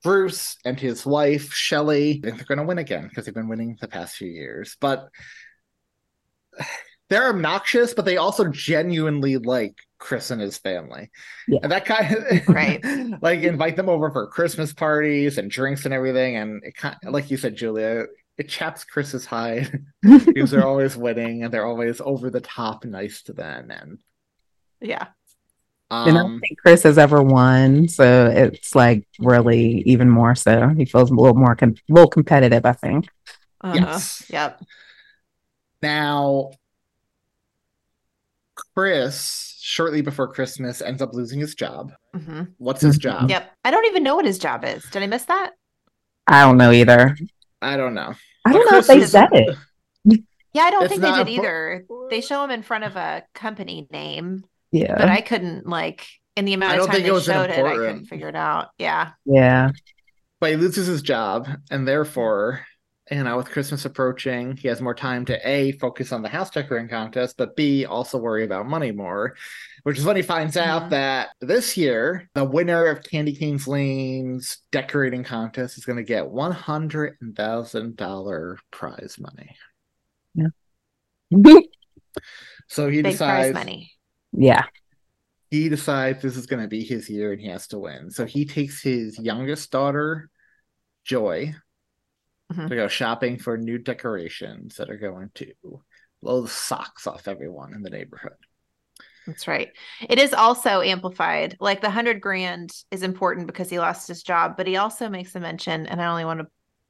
Bruce, 0.06 0.56
and 0.64 0.78
his 0.78 1.04
wife, 1.04 1.52
Shelley, 1.52 2.20
I 2.22 2.26
think 2.26 2.36
they're 2.36 2.46
going 2.46 2.58
to 2.58 2.64
win 2.64 2.78
again 2.78 3.08
because 3.08 3.24
they've 3.24 3.34
been 3.34 3.48
winning 3.48 3.76
the 3.80 3.88
past 3.88 4.16
few 4.16 4.28
years. 4.28 4.76
But 4.80 5.08
they're 7.08 7.28
obnoxious, 7.28 7.94
but 7.94 8.04
they 8.04 8.16
also 8.16 8.48
genuinely 8.50 9.36
like 9.36 9.74
Chris 9.98 10.30
and 10.30 10.40
his 10.40 10.58
family. 10.58 11.10
Yeah. 11.46 11.60
And 11.62 11.72
that 11.72 11.84
kind 11.84 12.14
of 12.16 12.48
Right. 12.48 12.80
like 13.22 13.40
invite 13.42 13.76
them 13.76 13.88
over 13.88 14.10
for 14.10 14.26
Christmas 14.28 14.72
parties 14.72 15.38
and 15.38 15.50
drinks 15.50 15.84
and 15.84 15.94
everything. 15.94 16.36
And 16.36 16.62
it 16.64 16.76
kind 16.76 16.96
of, 17.04 17.12
like 17.12 17.30
you 17.30 17.36
said, 17.36 17.56
Julia, 17.56 18.06
it 18.38 18.48
chaps 18.48 18.84
Chris's 18.84 19.24
hide 19.24 19.84
because 20.02 20.50
they're 20.50 20.66
always 20.66 20.96
winning 20.96 21.42
and 21.44 21.52
they're 21.52 21.66
always 21.66 22.00
over 22.00 22.30
the 22.30 22.40
top 22.40 22.84
nice 22.84 23.22
to 23.22 23.32
them. 23.32 23.70
And 23.70 23.98
Yeah. 24.80 25.08
And 25.90 26.18
I 26.18 26.20
um, 26.20 26.26
don't 26.32 26.40
think 26.40 26.58
Chris 26.60 26.82
has 26.82 26.98
ever 26.98 27.22
won, 27.22 27.88
so 27.88 28.26
it's 28.26 28.74
like 28.74 29.06
really 29.20 29.82
even 29.86 30.10
more 30.10 30.34
so. 30.34 30.68
He 30.76 30.84
feels 30.84 31.10
a 31.10 31.14
little 31.14 31.36
more 31.36 31.54
com- 31.54 31.74
a 31.88 31.92
little 31.92 32.10
competitive, 32.10 32.64
I 32.66 32.72
think. 32.72 33.08
Uh-huh. 33.62 33.74
Yes. 33.76 34.24
Yep. 34.28 34.62
Now, 35.82 36.50
Chris, 38.74 39.56
shortly 39.60 40.00
before 40.02 40.28
Christmas, 40.32 40.80
ends 40.82 41.02
up 41.02 41.14
losing 41.14 41.40
his 41.40 41.54
job. 41.54 41.92
hmm 42.14 42.42
What's 42.58 42.80
his 42.80 42.96
Mhm. 42.98 43.00
job? 43.02 43.30
Yep. 43.30 43.52
I 43.64 43.70
don't 43.70 43.86
even 43.86 44.02
know 44.02 44.16
what 44.16 44.24
his 44.24 44.38
job 44.38 44.64
is. 44.64 44.84
Did 44.90 45.02
I 45.02 45.06
miss 45.06 45.24
that? 45.26 45.52
I 46.26 46.42
don't 46.42 46.56
know 46.56 46.72
either. 46.72 47.16
I 47.62 47.76
don't 47.76 47.94
know. 47.94 48.14
I 48.44 48.52
don't 48.52 48.64
But 48.66 48.72
know 48.72 48.78
if 48.78 48.86
they 48.86 49.04
said 49.06 49.28
it. 49.32 49.56
Yeah, 50.52 50.62
I 50.62 50.70
don't 50.70 50.84
It's 50.84 50.90
think 50.90 51.02
they 51.02 51.12
did 51.12 51.26
impor- 51.26 51.30
either. 51.30 51.86
They 52.10 52.20
show 52.20 52.42
him 52.42 52.50
in 52.50 52.62
front 52.62 52.84
of 52.84 52.96
a 52.96 53.24
company 53.34 53.86
name, 53.90 54.44
Yeah, 54.80 54.94
but 54.96 55.08
I 55.08 55.20
couldn't 55.20 55.66
like 55.66 56.06
in 56.36 56.44
the 56.44 56.54
amount 56.54 56.78
of 56.78 56.86
time 56.86 56.94
think 56.96 57.06
it 57.06 57.12
they 57.12 57.20
showed 57.20 57.50
it, 57.50 57.64
I 57.64 57.76
couldn't 57.76 58.06
figure 58.06 58.28
it 58.28 58.36
out. 58.36 58.68
Yeah. 58.78 59.12
yeah. 59.24 59.70
But 60.38 60.50
he 60.50 60.56
loses 60.56 60.86
his 60.86 61.00
job, 61.00 61.48
and 61.70 61.88
therefore, 61.88 62.60
you 63.10 63.24
know, 63.24 63.38
with 63.38 63.48
Christmas 63.50 63.86
approaching, 63.86 64.54
he 64.56 64.68
has 64.68 64.82
more 64.82 64.94
time 64.94 65.24
to 65.26 65.48
A, 65.48 65.72
focus 65.72 66.12
on 66.12 66.20
the 66.20 66.28
house 66.28 66.50
decorating 66.50 66.90
contest, 66.90 67.36
but 67.38 67.56
B, 67.56 67.86
also 67.86 68.18
worry 68.18 68.44
about 68.44 68.66
money 68.66 68.92
more. 68.92 69.34
Which 69.84 69.96
is 69.98 70.04
when 70.04 70.16
he 70.16 70.22
finds 70.22 70.58
out 70.58 70.84
Mhm. 70.84 70.90
that 70.90 71.28
this 71.40 71.74
year, 71.76 72.28
the 72.34 72.44
winner 72.44 72.84
of 72.86 73.02
Candy 73.04 73.34
Cane's 73.34 73.66
Lane's 73.68 74.58
decorating 74.72 75.24
contest 75.24 75.78
is 75.78 75.86
going 75.86 75.96
to 75.96 76.02
get 76.02 76.26
$100,000 76.26 78.58
prize 78.70 79.16
money. 79.18 79.56
Yeah. 80.34 80.48
so 82.68 82.88
he 82.88 83.02
Big 83.02 83.16
prize 83.16 83.18
decides 83.46 83.54
money. 83.54 83.92
Yeah. 84.36 84.64
he 85.50 85.68
decides 85.68 86.22
this 86.22 86.36
is 86.36 86.46
going 86.46 86.62
to 86.62 86.68
be 86.68 86.84
his 86.84 87.08
year 87.08 87.32
and 87.32 87.40
he 87.40 87.48
has 87.48 87.66
to 87.68 87.78
win. 87.78 88.10
So 88.10 88.26
he 88.26 88.44
takes 88.44 88.82
his 88.82 89.18
youngest 89.18 89.70
daughter, 89.70 90.28
Joy, 91.04 91.54
Mhm. 92.52 92.68
to 92.68 92.76
go 92.76 92.86
shopping 92.88 93.38
for 93.38 93.56
new 93.56 93.78
decorations 93.78 94.76
that 94.76 94.88
are 94.90 94.98
going 94.98 95.30
to 95.34 95.52
blow 96.22 96.42
the 96.42 96.48
socks 96.48 97.06
off 97.06 97.26
everyone 97.26 97.74
in 97.74 97.82
the 97.82 97.90
neighborhood. 97.90 98.36
That's 99.26 99.48
right. 99.48 99.70
It 100.08 100.20
is 100.20 100.32
also 100.32 100.80
amplified. 100.80 101.56
Like 101.58 101.80
the 101.80 101.90
hundred 101.90 102.20
grand 102.20 102.70
is 102.92 103.02
important 103.02 103.48
because 103.48 103.68
he 103.68 103.80
lost 103.80 104.06
his 104.06 104.22
job, 104.22 104.56
but 104.56 104.68
he 104.68 104.76
also 104.76 105.08
makes 105.08 105.34
a 105.34 105.40
mention, 105.40 105.86
and 105.86 106.00
I 106.00 106.06
only 106.06 106.24
want 106.24 106.38
to 106.40 106.46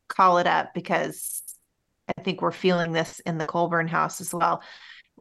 call 0.09 0.37
it 0.39 0.47
up 0.47 0.75
because 0.75 1.43
I 2.17 2.21
think 2.23 2.43
we're 2.43 2.53
feeling 2.53 2.93
this 2.93 3.21
in 3.21 3.39
the 3.39 3.47
Colburn 3.47 3.89
house 3.89 4.21
as 4.21 4.35
well. 4.35 4.63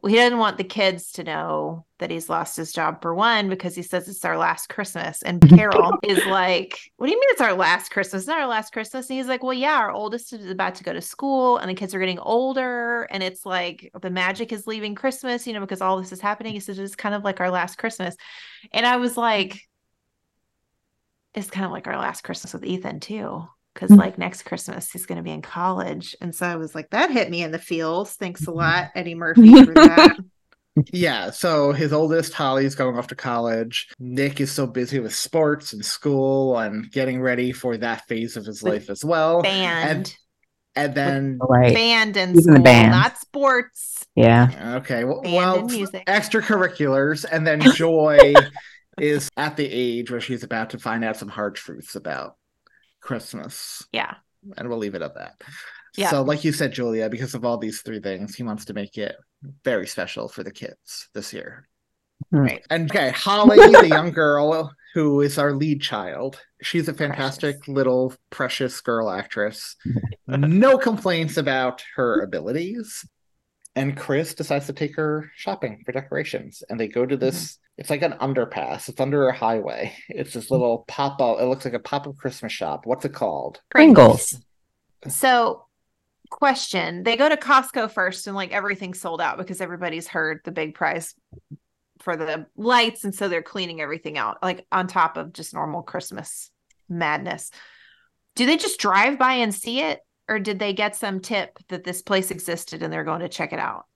He 0.04 0.14
doesn't 0.14 0.38
want 0.38 0.58
the 0.58 0.64
kids 0.64 1.12
to 1.12 1.24
know 1.24 1.86
that 1.98 2.10
he's 2.10 2.28
lost 2.28 2.56
his 2.56 2.72
job 2.72 3.00
for 3.00 3.14
one, 3.14 3.48
because 3.48 3.74
he 3.74 3.82
says 3.82 4.08
it's 4.08 4.24
our 4.24 4.36
last 4.36 4.68
Christmas. 4.68 5.22
And 5.22 5.40
Carol 5.48 5.98
is 6.02 6.24
like, 6.26 6.78
What 6.96 7.06
do 7.06 7.12
you 7.12 7.18
mean 7.18 7.28
it's 7.30 7.40
our 7.40 7.54
last 7.54 7.90
Christmas? 7.90 8.22
It's 8.22 8.28
not 8.28 8.40
our 8.40 8.46
last 8.46 8.72
Christmas. 8.72 9.08
And 9.08 9.16
he's 9.16 9.26
like, 9.26 9.42
Well, 9.42 9.54
yeah, 9.54 9.76
our 9.76 9.90
oldest 9.90 10.32
is 10.32 10.50
about 10.50 10.74
to 10.76 10.84
go 10.84 10.92
to 10.92 11.00
school 11.00 11.56
and 11.56 11.70
the 11.70 11.74
kids 11.74 11.94
are 11.94 11.98
getting 11.98 12.18
older. 12.18 13.04
And 13.04 13.22
it's 13.22 13.46
like 13.46 13.90
the 14.00 14.10
magic 14.10 14.52
is 14.52 14.66
leaving 14.66 14.94
Christmas, 14.94 15.46
you 15.46 15.54
know, 15.54 15.60
because 15.60 15.80
all 15.80 15.98
this 15.98 16.12
is 16.12 16.20
happening. 16.20 16.52
He 16.52 16.60
says 16.60 16.78
it's 16.78 16.94
kind 16.94 17.14
of 17.14 17.24
like 17.24 17.40
our 17.40 17.50
last 17.50 17.78
Christmas. 17.78 18.16
And 18.72 18.84
I 18.84 18.98
was 18.98 19.16
like, 19.16 19.58
It's 21.34 21.50
kind 21.50 21.64
of 21.66 21.72
like 21.72 21.86
our 21.86 21.98
last 21.98 22.22
Christmas 22.22 22.52
with 22.52 22.64
Ethan, 22.64 23.00
too. 23.00 23.48
Because 23.76 23.90
Mhm. 23.90 23.98
like 23.98 24.16
next 24.16 24.44
Christmas 24.44 24.90
he's 24.90 25.04
going 25.04 25.18
to 25.18 25.22
be 25.22 25.30
in 25.30 25.42
college, 25.42 26.16
and 26.22 26.34
so 26.34 26.46
I 26.46 26.56
was 26.56 26.74
like, 26.74 26.88
that 26.90 27.10
hit 27.10 27.28
me 27.30 27.42
in 27.42 27.50
the 27.50 27.58
feels. 27.58 28.14
Thanks 28.14 28.46
a 28.46 28.50
lot, 28.50 28.88
Eddie 28.94 29.14
Murphy, 29.24 29.52
for 29.64 29.74
that. 29.74 30.16
Yeah, 30.92 31.30
so 31.30 31.72
his 31.72 31.92
oldest, 31.92 32.32
Holly's 32.32 32.74
going 32.74 32.96
off 32.98 33.06
to 33.08 33.14
college. 33.14 33.88
Nick 33.98 34.40
is 34.40 34.50
so 34.50 34.66
busy 34.66 34.98
with 34.98 35.14
sports 35.14 35.72
and 35.74 35.84
school 35.84 36.56
and 36.58 36.90
getting 36.90 37.20
ready 37.20 37.52
for 37.52 37.76
that 37.78 38.06
phase 38.08 38.36
of 38.38 38.46
his 38.46 38.62
With 38.62 38.72
life 38.72 38.90
as 38.90 39.04
well. 39.04 39.42
Band, 39.42 40.14
And 40.74 40.94
then, 40.94 41.38
Right. 41.40 41.74
band, 41.74 42.16
and 42.18 42.34
He's 42.34 42.46
in 42.46 42.52
the 42.52 42.58
school, 42.58 42.64
band. 42.64 42.90
not 42.92 43.18
sports. 43.18 44.04
Yeah. 44.14 44.74
okay, 44.80 45.04
well, 45.04 45.22
well 45.24 45.64
music. 45.66 46.04
extracurriculars. 46.06 47.24
And 47.30 47.46
then 47.46 47.60
Joy 47.74 48.34
is 48.98 49.28
at 49.38 49.56
the 49.56 49.66
age 49.70 50.10
where 50.10 50.20
she's 50.20 50.42
about 50.42 50.70
to 50.70 50.78
find 50.78 51.04
out 51.04 51.16
some 51.16 51.28
hard 51.28 51.54
truths 51.54 51.94
about 51.96 52.36
Christmas. 53.06 53.86
Yeah, 53.92 54.14
And 54.56 54.68
we'll 54.68 54.78
leave 54.78 54.94
it 54.94 55.02
at 55.02 55.14
that. 55.14 55.40
Yeah. 55.96 56.10
So, 56.10 56.22
like 56.22 56.44
you 56.44 56.52
said, 56.52 56.72
Julia, 56.72 57.08
because 57.08 57.34
of 57.34 57.44
all 57.44 57.56
these 57.56 57.80
three 57.80 58.00
things, 58.00 58.34
he 58.34 58.42
wants 58.42 58.66
to 58.66 58.74
make 58.74 58.98
it 58.98 59.16
very 59.64 59.86
special 59.86 60.28
for 60.28 60.42
the 60.42 60.50
kids 60.50 61.08
this 61.14 61.32
year. 61.32 61.68
Hmm. 62.30 62.38
right. 62.38 62.66
And 62.70 62.90
okay, 62.90 63.10
Holly, 63.10 63.56
the 63.56 63.88
young 63.88 64.10
girl 64.10 64.72
who 64.94 65.20
is 65.20 65.38
our 65.38 65.52
lead 65.52 65.80
child, 65.80 66.40
she's 66.62 66.88
a 66.88 66.94
fantastic 66.94 67.58
Precious. 67.58 67.68
little 67.74 68.14
precious 68.30 68.80
girl 68.80 69.10
actress. 69.10 69.76
No 70.26 70.78
complaints 70.78 71.36
about 71.36 71.82
her 71.96 72.22
abilities. 72.22 73.06
And 73.76 73.96
Chris 73.96 74.34
decides 74.34 74.66
to 74.66 74.72
take 74.72 74.96
her 74.96 75.30
shopping 75.36 75.82
for 75.84 75.92
decorations. 75.92 76.62
And 76.68 76.80
they 76.80 76.88
go 76.88 77.04
to 77.04 77.16
this, 77.16 77.36
mm-hmm. 77.36 77.80
it's 77.80 77.90
like 77.90 78.02
an 78.02 78.14
underpass. 78.14 78.88
It's 78.88 79.00
under 79.00 79.28
a 79.28 79.36
highway. 79.36 79.94
It's 80.08 80.32
this 80.32 80.50
little 80.50 80.84
pop 80.88 81.20
up, 81.20 81.38
it 81.38 81.44
looks 81.44 81.66
like 81.66 81.74
a 81.74 81.78
pop 81.78 82.06
up 82.06 82.16
Christmas 82.16 82.52
shop. 82.52 82.86
What's 82.86 83.04
it 83.04 83.12
called? 83.12 83.60
Pringles. 83.70 84.34
So, 85.06 85.66
question: 86.30 87.02
They 87.02 87.16
go 87.16 87.28
to 87.28 87.36
Costco 87.36 87.90
first, 87.90 88.26
and 88.26 88.34
like 88.34 88.52
everything's 88.52 89.00
sold 89.00 89.20
out 89.20 89.38
because 89.38 89.60
everybody's 89.60 90.08
heard 90.08 90.40
the 90.44 90.50
big 90.50 90.74
price 90.74 91.14
for 92.00 92.16
the 92.16 92.46
lights, 92.56 93.04
and 93.04 93.14
so 93.14 93.28
they're 93.28 93.42
cleaning 93.42 93.80
everything 93.80 94.18
out, 94.18 94.42
like 94.42 94.66
on 94.72 94.86
top 94.86 95.16
of 95.16 95.32
just 95.32 95.54
normal 95.54 95.82
Christmas 95.82 96.50
madness. 96.88 97.50
Do 98.34 98.46
they 98.46 98.56
just 98.56 98.80
drive 98.80 99.18
by 99.18 99.34
and 99.34 99.54
see 99.54 99.80
it, 99.80 100.00
or 100.28 100.38
did 100.38 100.58
they 100.58 100.72
get 100.72 100.96
some 100.96 101.20
tip 101.20 101.58
that 101.68 101.84
this 101.84 102.02
place 102.02 102.30
existed 102.30 102.82
and 102.82 102.92
they're 102.92 103.04
going 103.04 103.20
to 103.20 103.28
check 103.28 103.52
it 103.52 103.58
out? 103.58 103.86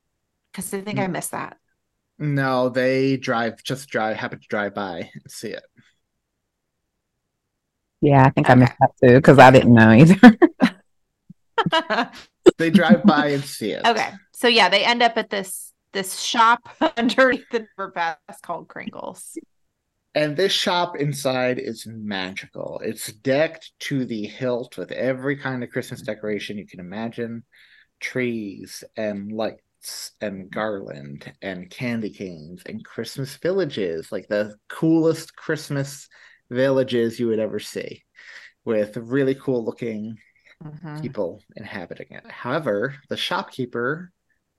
Because 0.53 0.72
I 0.72 0.81
think 0.81 0.99
I 0.99 1.07
mm. 1.07 1.12
missed 1.12 1.33
that. 1.33 1.57
No, 2.18 2.68
they 2.68 3.16
drive, 3.16 3.62
just 3.62 3.89
drive, 3.89 4.16
happen 4.16 4.41
to 4.41 4.47
drive 4.49 4.74
by 4.74 5.11
and 5.12 5.31
see 5.31 5.49
it. 5.49 5.62
Yeah, 8.03 8.24
I 8.24 8.31
think 8.31 8.49
I 8.49 8.55
missed 8.55 8.74
that 8.81 8.91
too 9.03 9.16
because 9.16 9.39
I 9.39 9.51
didn't 9.51 9.74
know 9.74 9.91
either. 9.91 10.16
They 12.59 12.70
drive 12.70 13.05
by 13.05 13.28
and 13.28 13.45
see 13.45 13.72
it. 13.72 13.87
okay, 13.87 14.12
so 14.33 14.49
yeah, 14.49 14.68
they 14.68 14.85
end 14.85 15.03
up 15.03 15.16
at 15.16 15.31
this 15.31 15.72
this 15.93 16.20
shop 16.20 16.68
underneath 16.97 17.49
the 17.51 17.66
overpass 17.78 18.16
called 18.43 18.68
Kringles. 18.68 19.37
And 20.14 20.36
this 20.36 20.52
shop 20.52 20.96
inside 20.96 21.58
is 21.58 21.86
magical. 21.86 22.80
It's 22.84 23.12
decked 23.12 23.72
to 23.80 24.04
the 24.04 24.24
hilt 24.26 24.76
with 24.76 24.90
every 24.90 25.36
kind 25.36 25.62
of 25.62 25.70
Christmas 25.70 26.02
decoration 26.02 26.58
you 26.58 26.66
can 26.66 26.80
imagine 26.80 27.44
trees 28.00 28.82
and 28.96 29.30
lights 29.30 30.12
and 30.20 30.50
garland 30.50 31.32
and 31.42 31.70
candy 31.70 32.11
canes 32.11 32.62
and 32.66 32.84
Christmas 32.84 33.36
villages, 33.36 34.11
like 34.11 34.26
the 34.28 34.56
coolest 34.68 35.36
Christmas 35.36 36.08
villages 36.50 37.20
you 37.20 37.28
would 37.28 37.38
ever 37.38 37.61
see, 37.61 38.02
with 38.64 38.96
really 38.96 39.34
cool 39.36 39.64
looking 39.64 40.18
Mhm. 40.62 41.00
people 41.00 41.42
inhabiting 41.56 42.08
it. 42.11 42.30
However, 42.30 42.94
the 43.08 43.16
shopkeeper 43.16 44.11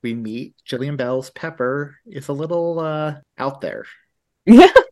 we 0.02 0.16
meet, 0.16 0.56
Jillian 0.68 0.98
Bell's 0.98 1.30
Pepper, 1.30 1.98
is 2.08 2.28
a 2.30 2.34
little 2.34 2.80
uh, 2.80 3.16
out 3.38 3.62
there. 3.62 3.86
yeah. 4.46 4.72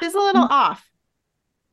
She's 0.00 0.14
a 0.14 0.18
little 0.18 0.44
off. 0.44 0.88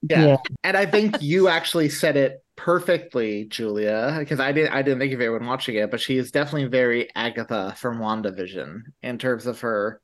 Yeah. 0.02 0.26
Yeah. 0.26 0.38
And 0.64 0.76
I 0.78 0.86
think 0.86 1.22
you 1.22 1.48
actually 1.48 1.90
said 1.90 2.18
it 2.18 2.44
perfectly, 2.56 3.46
Julia, 3.46 4.16
because 4.20 4.40
I 4.40 4.52
didn't 4.52 4.74
I 4.74 4.82
didn't 4.82 5.00
think 5.00 5.14
of 5.14 5.22
it 5.22 5.30
when 5.30 5.46
watching 5.46 5.76
it, 5.76 5.92
but 5.92 6.02
she 6.02 6.18
is 6.18 6.32
definitely 6.32 6.68
very 6.70 7.10
Agatha 7.16 7.76
from 7.78 8.00
WandaVision 8.00 8.82
in 9.04 9.18
terms 9.18 9.46
of 9.46 9.62
her 9.62 10.02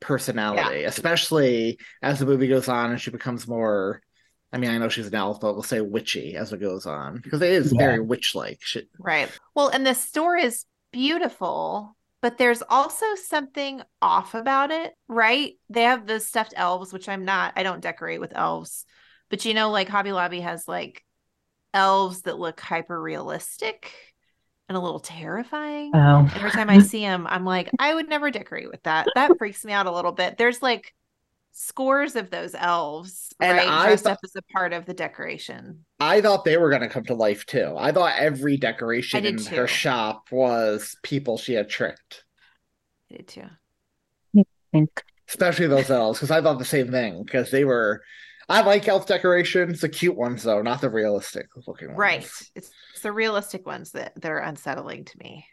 personality, 0.00 0.84
especially 0.84 1.78
as 2.02 2.18
the 2.18 2.26
movie 2.26 2.48
goes 2.48 2.68
on 2.68 2.90
and 2.90 3.00
she 3.00 3.10
becomes 3.10 3.46
more 3.48 4.00
I 4.54 4.58
mean, 4.58 4.70
I 4.70 4.76
know 4.76 4.90
she's 4.90 5.06
an 5.06 5.14
elf, 5.14 5.40
but 5.40 5.54
we'll 5.54 5.62
say 5.62 5.80
witchy 5.80 6.36
as 6.36 6.52
it 6.52 6.60
goes 6.60 6.84
on. 6.84 7.20
Because 7.22 7.40
it 7.40 7.50
is 7.50 7.72
Yeah. 7.72 7.78
very 7.78 8.00
witch 8.00 8.34
like. 8.34 8.60
Right. 8.98 9.30
Well, 9.54 9.68
and 9.68 9.86
the 9.86 9.94
store 9.94 10.36
is 10.36 10.66
beautiful, 10.92 11.96
but 12.22 12.38
there's 12.38 12.62
also 12.62 13.04
something 13.16 13.82
off 14.00 14.34
about 14.34 14.70
it, 14.70 14.94
right? 15.08 15.54
They 15.68 15.82
have 15.82 16.06
the 16.06 16.20
stuffed 16.20 16.54
elves, 16.56 16.92
which 16.92 17.08
I'm 17.08 17.24
not, 17.24 17.54
I 17.56 17.64
don't 17.64 17.82
decorate 17.82 18.20
with 18.20 18.34
elves. 18.34 18.86
But 19.28 19.44
you 19.44 19.54
know, 19.54 19.70
like 19.70 19.88
Hobby 19.88 20.12
Lobby 20.12 20.40
has 20.40 20.68
like 20.68 21.04
elves 21.74 22.22
that 22.22 22.38
look 22.38 22.60
hyper 22.60 23.00
realistic 23.00 23.92
and 24.68 24.76
a 24.78 24.80
little 24.80 25.00
terrifying. 25.00 25.90
Oh. 25.94 26.30
Every 26.36 26.52
time 26.52 26.70
I 26.70 26.78
see 26.80 27.00
them, 27.00 27.26
I'm 27.28 27.44
like, 27.44 27.70
I 27.78 27.92
would 27.92 28.08
never 28.08 28.30
decorate 28.30 28.70
with 28.70 28.82
that. 28.84 29.08
That 29.16 29.36
freaks 29.36 29.64
me 29.64 29.72
out 29.72 29.86
a 29.86 29.92
little 29.92 30.12
bit. 30.12 30.38
There's 30.38 30.62
like 30.62 30.94
scores 31.52 32.16
of 32.16 32.30
those 32.30 32.54
elves, 32.54 33.32
And 33.40 33.58
right? 33.58 33.68
I 33.68 33.86
Dressed 33.88 34.04
thought- 34.04 34.12
up 34.14 34.18
as 34.24 34.34
a 34.36 34.42
part 34.52 34.72
of 34.72 34.86
the 34.86 34.94
decoration. 34.94 35.84
I 36.00 36.20
thought 36.20 36.44
they 36.44 36.56
were 36.56 36.70
going 36.70 36.82
to 36.82 36.88
come 36.88 37.04
to 37.04 37.14
life 37.14 37.46
too. 37.46 37.74
I 37.78 37.92
thought 37.92 38.14
every 38.18 38.56
decoration 38.56 39.24
in 39.24 39.38
her 39.44 39.66
shop 39.66 40.28
was 40.32 40.96
people 41.02 41.38
she 41.38 41.52
had 41.52 41.68
tricked, 41.68 42.24
I 43.12 43.16
did 43.16 43.28
too. 43.28 44.86
especially 45.28 45.66
those 45.66 45.90
elves, 45.90 46.18
because 46.18 46.30
I 46.30 46.40
thought 46.40 46.58
the 46.58 46.64
same 46.64 46.90
thing. 46.90 47.22
Because 47.24 47.50
they 47.50 47.64
were, 47.64 48.02
I 48.48 48.62
like 48.62 48.88
elf 48.88 49.06
decorations, 49.06 49.80
the 49.80 49.88
cute 49.88 50.16
ones 50.16 50.42
though, 50.42 50.62
not 50.62 50.80
the 50.80 50.90
realistic 50.90 51.46
looking 51.66 51.88
ones. 51.88 51.98
Right. 51.98 52.22
It's, 52.54 52.70
it's 52.94 53.02
the 53.02 53.12
realistic 53.12 53.66
ones 53.66 53.92
that, 53.92 54.12
that 54.20 54.30
are 54.30 54.38
unsettling 54.40 55.04
to 55.04 55.18
me. 55.18 55.46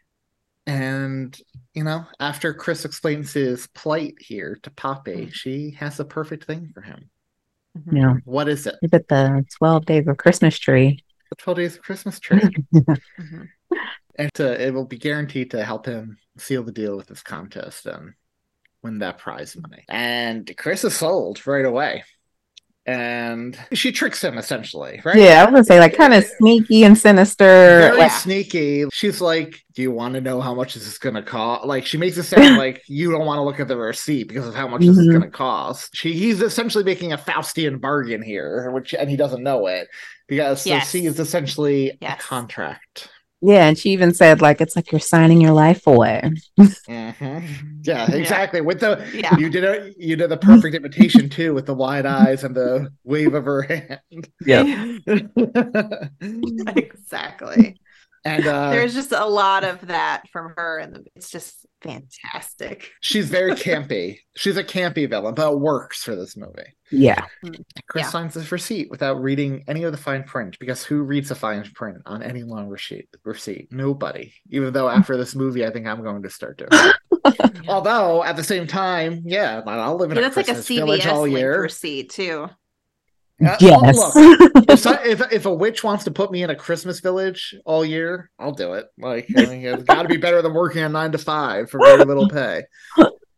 And 0.65 1.37
you 1.73 1.83
know, 1.83 2.05
after 2.19 2.53
Chris 2.53 2.85
explains 2.85 3.33
his 3.33 3.67
plight 3.67 4.15
here 4.19 4.59
to 4.63 4.69
Poppy, 4.71 5.11
Mm-hmm. 5.13 5.29
she 5.31 5.71
has 5.79 5.97
the 5.97 6.05
perfect 6.05 6.45
thing 6.45 6.71
for 6.73 6.81
him. 6.81 7.09
Mhm. 7.77 7.97
Yeah. 7.97 8.13
What 8.25 8.47
is 8.49 8.67
it? 8.67 8.75
Is 8.81 8.91
it 8.93 9.07
the 9.07 9.45
12 9.57 9.85
days 9.85 10.07
of 10.07 10.17
Christmas 10.17 10.57
tree? 10.59 11.03
The 11.29 11.35
Twelve 11.35 11.57
Days 11.57 11.75
of 11.75 11.81
Christmas 11.83 12.19
tree. 12.19 12.41
Mhm. 12.73 13.47
and 14.15 14.33
to, 14.33 14.67
it 14.67 14.73
will 14.73 14.85
be 14.85 14.97
guaranteed 14.97 15.51
to 15.51 15.63
help 15.63 15.85
him 15.85 16.17
seal 16.37 16.63
the 16.63 16.71
deal 16.71 16.97
with 16.97 17.07
this 17.07 17.21
contest 17.21 17.85
and 17.85 18.13
win 18.81 18.97
that 18.99 19.19
prize 19.19 19.55
money. 19.55 19.83
And 19.87 20.51
Chris 20.57 20.83
is 20.83 20.95
sold 20.95 21.45
right 21.45 21.65
away. 21.65 22.03
And 22.89 23.55
she 23.73 23.91
tricks 23.91 24.23
him 24.23 24.37
essentially, 24.39 24.99
right? 25.05 25.15
Yeah, 25.15 25.41
I 25.41 25.45
was 25.45 25.51
gonna 25.51 25.63
say 25.63 25.79
like 25.79 25.95
kind 25.95 26.13
of 26.13 26.23
sneaky 26.39 26.83
and 26.83 26.97
sinister. 26.97 27.43
Very 27.45 27.97
Like, 27.99 28.11
sneaky. 28.11 28.85
She's 28.91 29.21
like, 29.21 29.63
Do 29.75 29.83
you 29.83 29.91
want 29.91 30.15
to 30.15 30.21
know 30.21 30.41
how 30.41 30.55
much 30.55 30.73
this 30.73 30.87
is 30.87 30.97
going 30.97 31.13
to 31.15 31.21
cost? 31.21 31.65
Like, 31.65 31.85
she 31.85 31.97
makes 31.97 32.17
it 32.17 32.23
sound 32.23 32.57
like 32.65 32.81
you 32.87 33.11
don't 33.11 33.25
want 33.27 33.37
to 33.37 33.43
look 33.43 33.59
at 33.59 33.67
the 33.67 33.77
receipt 33.77 34.27
because 34.27 34.47
of 34.47 34.55
how 34.55 34.67
much 34.67 34.81
this 34.81 34.97
is 34.97 35.07
Mhm. 35.07 35.11
going 35.11 35.21
to 35.21 35.29
cost. 35.29 35.95
She, 35.95 36.13
he's 36.13 36.41
essentially 36.41 36.83
making 36.83 37.13
a 37.13 37.17
Faustian 37.17 37.79
bargain 37.79 38.21
here, 38.23 38.71
which, 38.71 38.93
and 38.95 39.07
he 39.09 39.15
doesn't 39.15 39.43
know 39.43 39.67
it 39.67 39.87
because 40.27 40.63
so 40.63 40.71
Yes. 40.71 40.89
she 40.89 41.05
is 41.05 41.19
essentially 41.19 41.97
Yes. 42.01 42.19
a 42.19 42.23
contract. 42.23 43.09
Yeah, 43.41 43.67
and 43.67 43.77
she 43.77 43.89
even 43.91 44.13
said 44.13 44.41
like 44.41 44.59
it's 44.61 44.75
like 44.75 44.91
you're 44.91 44.99
signing 44.99 45.39
your 45.41 45.53
life 45.53 45.87
away. 45.87 46.21
Mhm. 46.59 47.43
Yeah, 47.83 48.11
exactly. 48.11 48.61
With 48.61 48.81
the 48.81 49.03
Yeah. 49.13 49.35
you 49.37 49.49
did 49.49 49.63
a 49.63 49.91
you 49.97 50.15
did 50.15 50.29
the 50.29 50.37
perfect 50.37 50.75
imitation 50.75 51.29
too, 51.29 51.53
with 51.53 51.65
the 51.65 51.73
wide 51.73 52.05
eyes 52.19 52.43
and 52.43 52.55
the 52.55 52.91
wave 53.03 53.33
of 53.33 53.45
her 53.45 53.61
hand. 54.01 54.29
Yeah. 54.45 54.97
exactly. 56.75 57.79
And 58.25 58.45
uh, 58.47 58.69
There's 58.71 58.93
just 58.93 59.11
a 59.11 59.25
lot 59.25 59.63
of 59.63 59.87
that 59.87 60.23
from 60.31 60.53
her, 60.57 60.79
and 60.79 61.07
it's 61.15 61.29
just 61.29 61.65
fantastic. 61.81 62.91
she's 63.01 63.29
very 63.29 63.53
campy. 63.53 64.19
She's 64.35 64.57
a 64.57 64.63
campy 64.63 65.09
villain, 65.09 65.35
but 65.35 65.51
it 65.53 65.59
works 65.59 66.03
for 66.03 66.15
this 66.15 66.35
movie. 66.35 66.75
Yeah, 66.91 67.25
Chris 67.87 68.05
Yeah. 68.05 68.09
signs 68.09 68.33
this 68.33 68.51
receipt 68.51 68.89
without 68.89 69.21
reading 69.21 69.63
any 69.67 69.83
of 69.83 69.91
the 69.91 69.97
fine 69.97 70.23
print 70.23 70.57
because 70.59 70.83
who 70.83 71.03
reads 71.03 71.29
the 71.29 71.35
fine 71.35 71.63
print 71.75 71.97
on 72.05 72.23
any 72.23 72.43
long 72.43 72.67
receipt? 72.67 73.07
Receipt, 73.23 73.67
nobody. 73.71 74.33
Even 74.49 74.73
though 74.73 74.89
after 74.89 75.15
this 75.17 75.35
movie, 75.35 75.65
I 75.65 75.69
think 75.71 75.87
I'm 75.87 76.01
going 76.03 76.23
to 76.23 76.29
start 76.29 76.57
doing. 76.57 76.69
it. 76.71 76.95
Although 77.69 78.23
at 78.23 78.35
the 78.35 78.43
same 78.43 78.65
time, 78.65 79.21
yeah, 79.25 79.61
I'll 79.65 79.95
live 79.97 80.11
in 80.11 80.17
Yeah, 80.17 80.21
a 80.21 80.25
that's 80.25 80.37
like 80.37 80.47
a 80.47 80.53
Christmas 80.53 80.77
village 80.77 81.01
CVS 81.03 81.13
all 81.13 81.27
year. 81.27 81.61
receipt 81.61 82.09
too. 82.09 82.49
Uh, 83.45 83.55
yes. 83.61 83.95
look, 84.15 84.51
if, 84.69 84.79
so- 84.79 85.01
if 85.03 85.21
if 85.31 85.45
a 85.45 85.53
witch 85.53 85.83
wants 85.83 86.03
to 86.03 86.11
put 86.11 86.31
me 86.31 86.43
in 86.43 86.49
a 86.49 86.55
Christmas 86.55 86.99
village 86.99 87.55
all 87.65 87.85
year, 87.85 88.29
I'll 88.37 88.51
do 88.51 88.73
it. 88.73 88.87
Like 88.97 89.27
I 89.37 89.45
mean, 89.45 89.65
it's 89.65 89.83
got 89.83 90.01
to 90.03 90.07
be 90.09 90.17
better 90.17 90.41
than 90.41 90.53
working 90.53 90.81
a 90.83 90.89
nine 90.89 91.11
to 91.13 91.17
five 91.17 91.69
for 91.69 91.79
very 91.79 92.03
little 92.03 92.27
pay. 92.29 92.63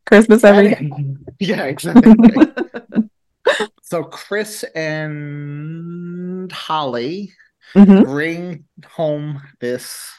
Christmas 0.08 0.43
every 0.43 0.70
day. 0.76 0.91
Yeah, 1.39 1.64
exactly. 1.66 2.14
so 3.82 4.04
Chris 4.04 4.64
and 4.76 6.52
Holly 6.52 7.32
Mhm. 7.76 8.04
bring 8.06 8.66
home 8.86 9.41
this. 9.60 10.12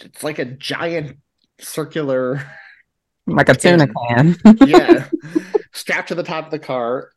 It's 0.00 0.22
like 0.22 0.38
a 0.38 0.44
giant 0.44 1.18
circular, 1.60 2.40
like 3.26 3.48
a 3.48 3.54
tuna 3.54 3.88
can. 4.08 4.36
yeah, 4.64 5.08
strapped 5.72 6.08
to 6.08 6.14
the 6.14 6.22
top 6.22 6.44
of 6.46 6.50
the 6.50 6.58
car. 6.58 7.10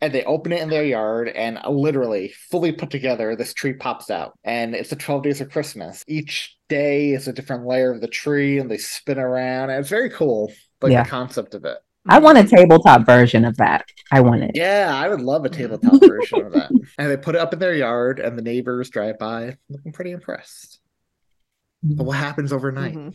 And 0.00 0.12
they 0.12 0.24
open 0.24 0.52
it 0.52 0.60
in 0.60 0.68
their 0.70 0.84
yard, 0.84 1.28
and 1.28 1.58
literally, 1.68 2.32
fully 2.50 2.72
put 2.72 2.90
together, 2.90 3.34
this 3.36 3.54
tree 3.54 3.72
pops 3.72 4.10
out. 4.10 4.38
And 4.44 4.74
it's 4.74 4.90
the 4.90 4.96
12 4.96 5.22
days 5.22 5.40
of 5.40 5.50
Christmas. 5.50 6.04
Each 6.06 6.56
day 6.68 7.10
is 7.10 7.28
a 7.28 7.32
different 7.32 7.66
layer 7.66 7.92
of 7.92 8.00
the 8.00 8.08
tree, 8.08 8.58
and 8.58 8.70
they 8.70 8.78
spin 8.78 9.18
around. 9.18 9.70
And 9.70 9.80
it's 9.80 9.88
very 9.88 10.10
cool, 10.10 10.52
like 10.82 10.92
Yeah. 10.92 11.02
the 11.04 11.08
concept 11.10 11.54
of 11.54 11.64
it. 11.64 11.78
I 12.08 12.18
want 12.18 12.38
a 12.38 12.44
tabletop 12.44 13.04
version 13.04 13.44
of 13.44 13.56
that. 13.58 13.84
I 14.10 14.20
want 14.22 14.42
it. 14.42 14.52
Yeah, 14.54 14.90
I 14.94 15.08
would 15.08 15.20
love 15.20 15.44
a 15.44 15.50
tabletop 15.50 16.00
version 16.00 16.46
of 16.46 16.52
that. 16.52 16.70
And 16.98 17.10
they 17.10 17.16
put 17.16 17.34
it 17.34 17.40
up 17.40 17.52
in 17.52 17.58
their 17.58 17.74
yard, 17.74 18.20
and 18.20 18.38
the 18.38 18.42
neighbors 18.42 18.88
drive 18.90 19.18
by 19.18 19.56
looking 19.68 19.92
pretty 19.92 20.10
impressed. 20.12 20.80
But 21.82 22.04
what 22.04 22.16
happens 22.18 22.52
overnight? 22.52 22.94
Mhm. 22.94 23.14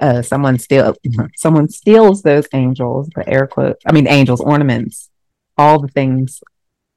Uh, 0.00 0.22
someone 0.22 0.58
steal 0.58 0.94
someone 1.36 1.68
steals 1.68 2.22
those 2.22 2.46
angels, 2.54 3.08
the 3.14 3.28
air 3.28 3.46
quotes. 3.46 3.82
I 3.86 3.92
mean, 3.92 4.06
angels 4.08 4.40
ornaments, 4.40 5.10
all 5.58 5.78
the 5.80 5.88
things. 5.88 6.42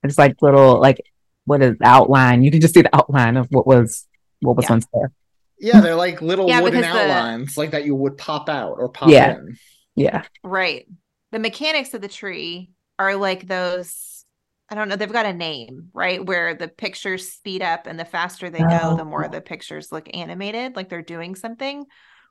It's 0.04 0.18
like 0.18 0.42
little 0.42 0.80
like 0.80 1.02
what 1.46 1.62
is 1.62 1.78
the 1.78 1.86
outline? 1.86 2.44
You 2.44 2.52
can 2.52 2.62
just 2.62 2.74
see 2.74 2.82
the 2.82 2.96
outline 2.96 3.36
of 3.38 3.48
what 3.52 3.68
was 3.68 4.08
what 4.42 4.56
was 4.56 4.66
Yeah. 4.66 4.72
once 4.72 4.88
there. 4.94 5.12
Yeah, 5.60 5.82
they're 5.82 5.96
like 5.96 6.22
little 6.22 6.48
Yeah, 6.48 6.62
wooden 6.62 6.82
because 6.82 6.94
the- 6.94 7.02
outlines, 7.02 7.58
like 7.58 7.72
that 7.72 7.86
you 7.86 7.96
would 7.96 8.18
pop 8.18 8.48
out 8.50 8.76
or 8.80 8.90
pop 8.90 9.10
Yeah. 9.10 9.34
in. 9.36 9.58
Yeah, 9.96 10.24
Right. 10.44 10.88
The 11.32 11.40
mechanics 11.40 11.94
of 11.94 12.02
the 12.02 12.08
tree 12.08 12.72
are 13.00 13.16
like 13.16 13.48
those. 13.48 14.26
I 14.70 14.76
don't 14.76 14.88
know. 14.90 14.96
They've 14.96 15.12
got 15.12 15.26
a 15.26 15.34
name, 15.34 15.90
right? 15.94 16.26
Where 16.26 16.56
the 16.56 16.68
pictures 16.68 17.32
speed 17.32 17.62
up, 17.62 17.86
and 17.86 18.00
the 18.00 18.06
faster 18.06 18.50
they 18.50 18.60
go, 18.60 18.96
the 18.98 19.06
more 19.06 19.26
Oh. 19.26 19.30
the 19.30 19.42
pictures 19.42 19.92
look 19.92 20.08
animated, 20.16 20.76
like 20.76 20.90
they're 20.90 21.02
doing 21.04 21.36
something, 21.36 21.86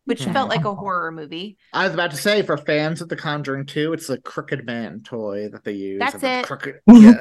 which 0.05 0.25
felt 0.25 0.49
like 0.49 0.65
a 0.65 0.75
horror 0.75 1.13
movie. 1.13 1.57
I 1.73 1.85
was 1.85 1.95
about 1.95 2.11
to 2.11 2.17
say, 2.17 2.43
for 2.43 2.57
fans 2.57 3.01
of 3.01 3.09
The 3.09 3.17
Conjuring 3.17 3.67
2, 3.67 3.93
it's 3.93 4.09
the 4.09 4.19
Crooked 4.19 4.67
Man 4.67 5.01
toy 5.03 5.49
that 5.51 5.65
they 5.65 5.73
use. 5.73 6.01
That's 6.01 6.23
it. 6.23 6.47
Crooked... 6.47 6.81
Yeah. 6.93 7.21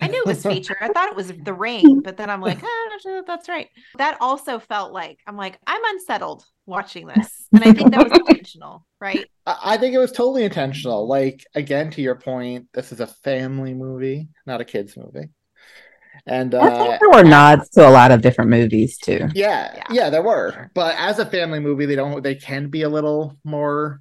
I 0.00 0.08
knew 0.08 0.22
it 0.22 0.26
was 0.26 0.42
featured. 0.42 0.76
I 0.80 0.88
thought 0.88 1.10
it 1.10 1.16
was 1.16 1.32
The 1.44 1.54
Ring, 1.54 2.00
but 2.00 2.16
then 2.16 2.30
I'm 2.30 2.40
like, 2.40 2.58
ah, 2.62 2.98
sure 3.02 3.16
that 3.16 3.26
that's 3.26 3.48
right. 3.48 3.68
That 3.98 4.16
also 4.20 4.58
felt 4.58 4.92
like 4.92 5.20
I'm 5.26 5.36
like 5.36 5.58
I'm 5.66 5.84
unsettled 5.84 6.44
watching 6.66 7.06
this, 7.06 7.46
and 7.52 7.62
I 7.62 7.72
think 7.72 7.90
that 7.90 8.08
was 8.08 8.12
intentional, 8.18 8.86
right? 9.00 9.28
I 9.46 9.72
I 9.72 9.76
think 9.76 9.94
it 9.94 9.98
was 9.98 10.12
totally 10.12 10.44
intentional. 10.44 11.06
Like, 11.06 11.44
again, 11.54 11.90
to 11.92 12.02
your 12.02 12.14
point, 12.14 12.68
this 12.72 12.92
is 12.92 13.00
a 13.00 13.06
family 13.06 13.74
movie, 13.74 14.28
not 14.46 14.60
a 14.60 14.64
kids' 14.64 14.96
movie. 14.96 15.28
And 16.26 16.54
uh, 16.54 16.98
there 17.00 17.10
were 17.10 17.24
nods 17.28 17.68
to 17.70 17.86
a 17.86 17.90
lot 17.90 18.12
of 18.12 18.20
different 18.22 18.50
movies 18.50 18.96
too. 18.98 19.28
Yeah, 19.34 19.72
Yeah. 19.76 19.84
yeah, 19.90 20.10
there 20.10 20.22
were. 20.22 20.70
But 20.74 20.94
as 20.98 21.18
a 21.18 21.26
family 21.26 21.58
movie, 21.58 21.86
they 21.86 21.96
don't 21.96 22.22
they 22.22 22.34
can 22.36 22.68
be 22.68 22.82
a 22.82 22.88
little 22.88 23.36
more 23.44 24.00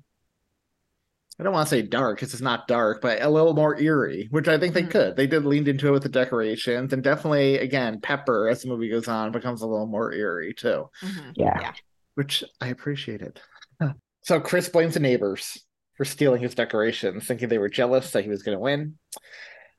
I 1.40 1.44
don't 1.44 1.54
want 1.54 1.68
to 1.68 1.76
say 1.76 1.82
dark 1.82 2.18
because 2.18 2.34
it's 2.34 2.42
not 2.42 2.68
dark, 2.68 3.02
but 3.02 3.20
a 3.20 3.28
little 3.30 3.56
more 3.56 3.80
eerie, 3.82 4.28
which 4.30 4.48
I 4.48 4.60
think 4.60 4.76
they 4.76 4.84
Mhm. 4.84 4.92
could. 4.92 5.16
They 5.16 5.26
did 5.26 5.44
leaned 5.44 5.68
into 5.68 5.88
it 5.88 5.92
with 5.92 6.04
the 6.04 6.10
decorations 6.10 6.94
and 6.94 7.02
definitely 7.02 7.58
again, 7.58 8.00
Pepper 8.00 8.48
as 8.48 8.62
the 8.62 8.68
movie 8.68 8.90
goes 8.90 9.08
on 9.08 9.32
becomes 9.32 9.64
a 9.64 9.68
little 9.68 9.88
more 9.88 10.14
eerie 10.14 10.54
too, 10.54 10.90
Mhm. 11.02 11.32
Yeah. 11.36 11.74
which 12.14 12.44
I 12.60 12.68
appreciated. 12.68 13.40
so 14.22 14.40
Chris 14.40 14.70
blames 14.70 14.94
the 14.94 15.00
neighbors 15.00 15.58
for 15.96 16.06
stealing 16.06 16.42
his 16.44 16.54
decorations, 16.54 17.26
thinking 17.26 17.50
they 17.50 17.58
were 17.58 17.70
jealous 17.70 18.12
that 18.12 18.24
he 18.24 18.30
was 18.30 18.44
going 18.44 18.56
to 18.58 18.62
win. 18.62 19.00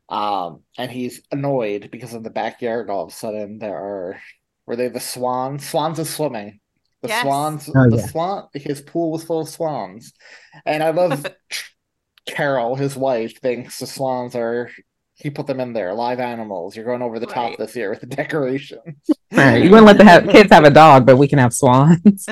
Um, 0.08 0.60
and 0.76 0.90
he's 0.90 1.22
annoyed 1.30 1.88
because 1.90 2.12
in 2.14 2.22
the 2.22 2.30
backyard, 2.30 2.90
all 2.90 3.04
of 3.04 3.10
a 3.10 3.14
sudden 3.14 3.58
there 3.58 3.76
are 3.76 4.20
were 4.66 4.76
they 4.76 4.88
the 4.88 5.00
swans? 5.00 5.66
Swans 5.68 5.98
are 5.98 6.04
swimming. 6.04 6.60
The 7.02 7.08
Yes. 7.08 7.22
swans, 7.22 7.68
Oh, 7.74 7.90
the 7.90 7.96
yeah. 7.96 8.06
swan, 8.06 8.48
his 8.54 8.80
pool 8.80 9.10
was 9.10 9.24
full 9.24 9.40
of 9.40 9.48
swans, 9.48 10.12
and 10.64 10.82
I 10.84 10.90
love 10.90 11.26
Carol, 12.26 12.76
his 12.76 12.94
wife, 12.94 13.40
thinks 13.40 13.80
the 13.80 13.86
swans 13.86 14.36
are. 14.36 14.70
He 15.14 15.30
put 15.30 15.46
them 15.46 15.60
in 15.60 15.72
there, 15.72 15.92
live 15.94 16.20
animals. 16.20 16.74
You're 16.74 16.84
going 16.84 17.02
over 17.02 17.18
the 17.18 17.26
top 17.26 17.56
this 17.56 17.74
year 17.76 17.90
with 17.90 18.00
the 18.00 18.06
decorations. 18.06 18.82
All 19.08 19.16
right, 19.32 19.62
you 19.62 19.70
wouldn't 19.70 19.86
let 19.86 19.98
the 19.98 20.04
ha- 20.04 20.20
kids 20.32 20.50
have 20.52 20.64
a 20.64 20.70
dog, 20.70 21.04
but 21.06 21.16
we 21.16 21.28
can 21.28 21.38
have 21.38 21.52
swans. 21.52 22.26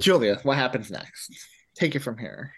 Julia, 0.00 0.38
what 0.42 0.56
happens 0.56 0.90
next? 0.90 1.32
Take 1.74 1.94
it 1.94 2.00
from 2.00 2.18
here. 2.18 2.52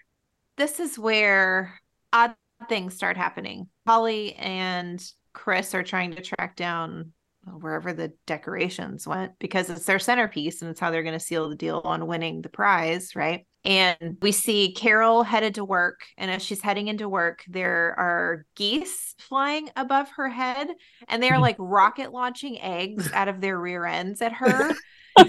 this 0.57 0.79
is 0.79 0.97
where 0.99 1.79
odd 2.13 2.35
things 2.69 2.95
start 2.95 3.17
happening. 3.17 3.67
Holly 3.87 4.33
and 4.35 5.03
Chris 5.33 5.75
are 5.75 5.83
trying 5.83 6.15
to 6.15 6.21
track 6.21 6.55
down 6.55 7.11
wherever 7.59 7.93
the 7.93 8.11
decorations 8.25 9.07
went 9.07 9.33
because 9.39 9.69
it's 9.69 9.85
their 9.85 9.99
centerpiece 9.99 10.61
and 10.61 10.71
it's 10.71 10.79
how 10.79 10.89
they're 10.89 11.03
going 11.03 11.17
to 11.17 11.19
seal 11.19 11.49
the 11.49 11.55
deal 11.55 11.81
on 11.83 12.07
winning 12.07 12.41
the 12.41 12.49
prize, 12.49 13.15
right? 13.15 13.45
And 13.63 14.17
we 14.21 14.31
see 14.31 14.73
Carol 14.73 15.23
headed 15.23 15.55
to 15.55 15.65
work. 15.65 16.01
And 16.17 16.29
as 16.29 16.43
she's 16.43 16.61
heading 16.61 16.87
into 16.87 17.09
work, 17.09 17.43
there 17.47 17.95
are 17.97 18.45
geese 18.55 19.15
flying 19.19 19.69
above 19.75 20.09
her 20.17 20.29
head 20.29 20.67
and 21.07 21.21
they're 21.21 21.35
hmm. 21.35 21.41
like 21.41 21.55
rocket 21.59 22.11
launching 22.11 22.61
eggs 22.61 23.11
out 23.11 23.27
of 23.27 23.41
their 23.41 23.59
rear 23.59 23.85
ends 23.85 24.21
at 24.21 24.33
her. 24.33 24.71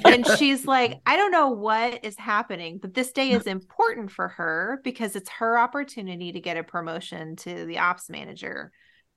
and 0.05 0.27
she's 0.39 0.67
like, 0.67 1.01
I 1.07 1.17
don't 1.17 1.31
know 1.31 1.51
what 1.51 2.05
is 2.05 2.19
happening, 2.19 2.79
but 2.79 2.95
this 2.95 3.13
day 3.13 3.31
is 3.31 3.47
important 3.47 4.11
for 4.11 4.29
her 4.29 4.81
because 4.83 5.17
it's 5.17 5.31
her 5.31 5.59
opportunity 5.59 6.33
to 6.33 6.41
get 6.41 6.57
a 6.57 6.65
promotion 6.65 7.37
to 7.37 7.67
the 7.67 7.79
ops 7.79 8.11
manager 8.11 8.73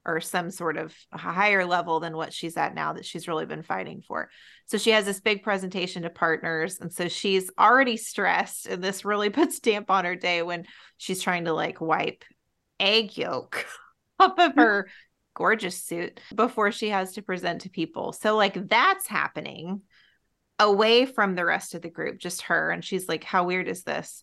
or 0.05 0.21
some 0.21 0.49
sort 0.49 0.77
of 0.77 0.95
higher 1.11 1.65
level 1.65 1.99
than 1.99 2.15
what 2.15 2.33
she's 2.33 2.57
at 2.57 2.73
now 2.73 2.93
that 2.93 3.05
she's 3.05 3.27
really 3.27 3.45
been 3.45 3.63
fighting 3.63 4.01
for. 4.07 4.29
So 4.65 4.77
she 4.77 4.91
has 4.91 5.05
this 5.05 5.19
big 5.19 5.43
presentation 5.43 6.03
to 6.03 6.09
partners. 6.09 6.79
And 6.79 6.91
so 6.91 7.07
she's 7.07 7.51
already 7.59 7.97
stressed. 7.97 8.67
And 8.67 8.83
this 8.83 9.03
really 9.03 9.29
puts 9.29 9.59
damp 9.59 9.89
on 9.91 10.05
her 10.05 10.15
day 10.15 10.41
when 10.41 10.65
she's 10.97 11.21
trying 11.21 11.45
to 11.45 11.53
like 11.53 11.81
wipe 11.81 12.23
egg 12.79 13.17
yolk 13.17 13.65
off 14.19 14.39
of 14.39 14.55
her 14.55 14.89
gorgeous 15.33 15.83
suit 15.83 16.19
before 16.33 16.71
she 16.71 16.89
has 16.89 17.13
to 17.13 17.21
present 17.21 17.61
to 17.61 17.69
people. 17.69 18.11
So, 18.13 18.35
like, 18.35 18.67
that's 18.67 19.07
happening 19.07 19.81
away 20.59 21.05
from 21.05 21.35
the 21.35 21.45
rest 21.45 21.73
of 21.75 21.81
the 21.81 21.89
group, 21.89 22.19
just 22.19 22.43
her. 22.43 22.71
And 22.71 22.83
she's 22.83 23.07
like, 23.07 23.23
How 23.23 23.45
weird 23.45 23.67
is 23.67 23.83
this? 23.83 24.21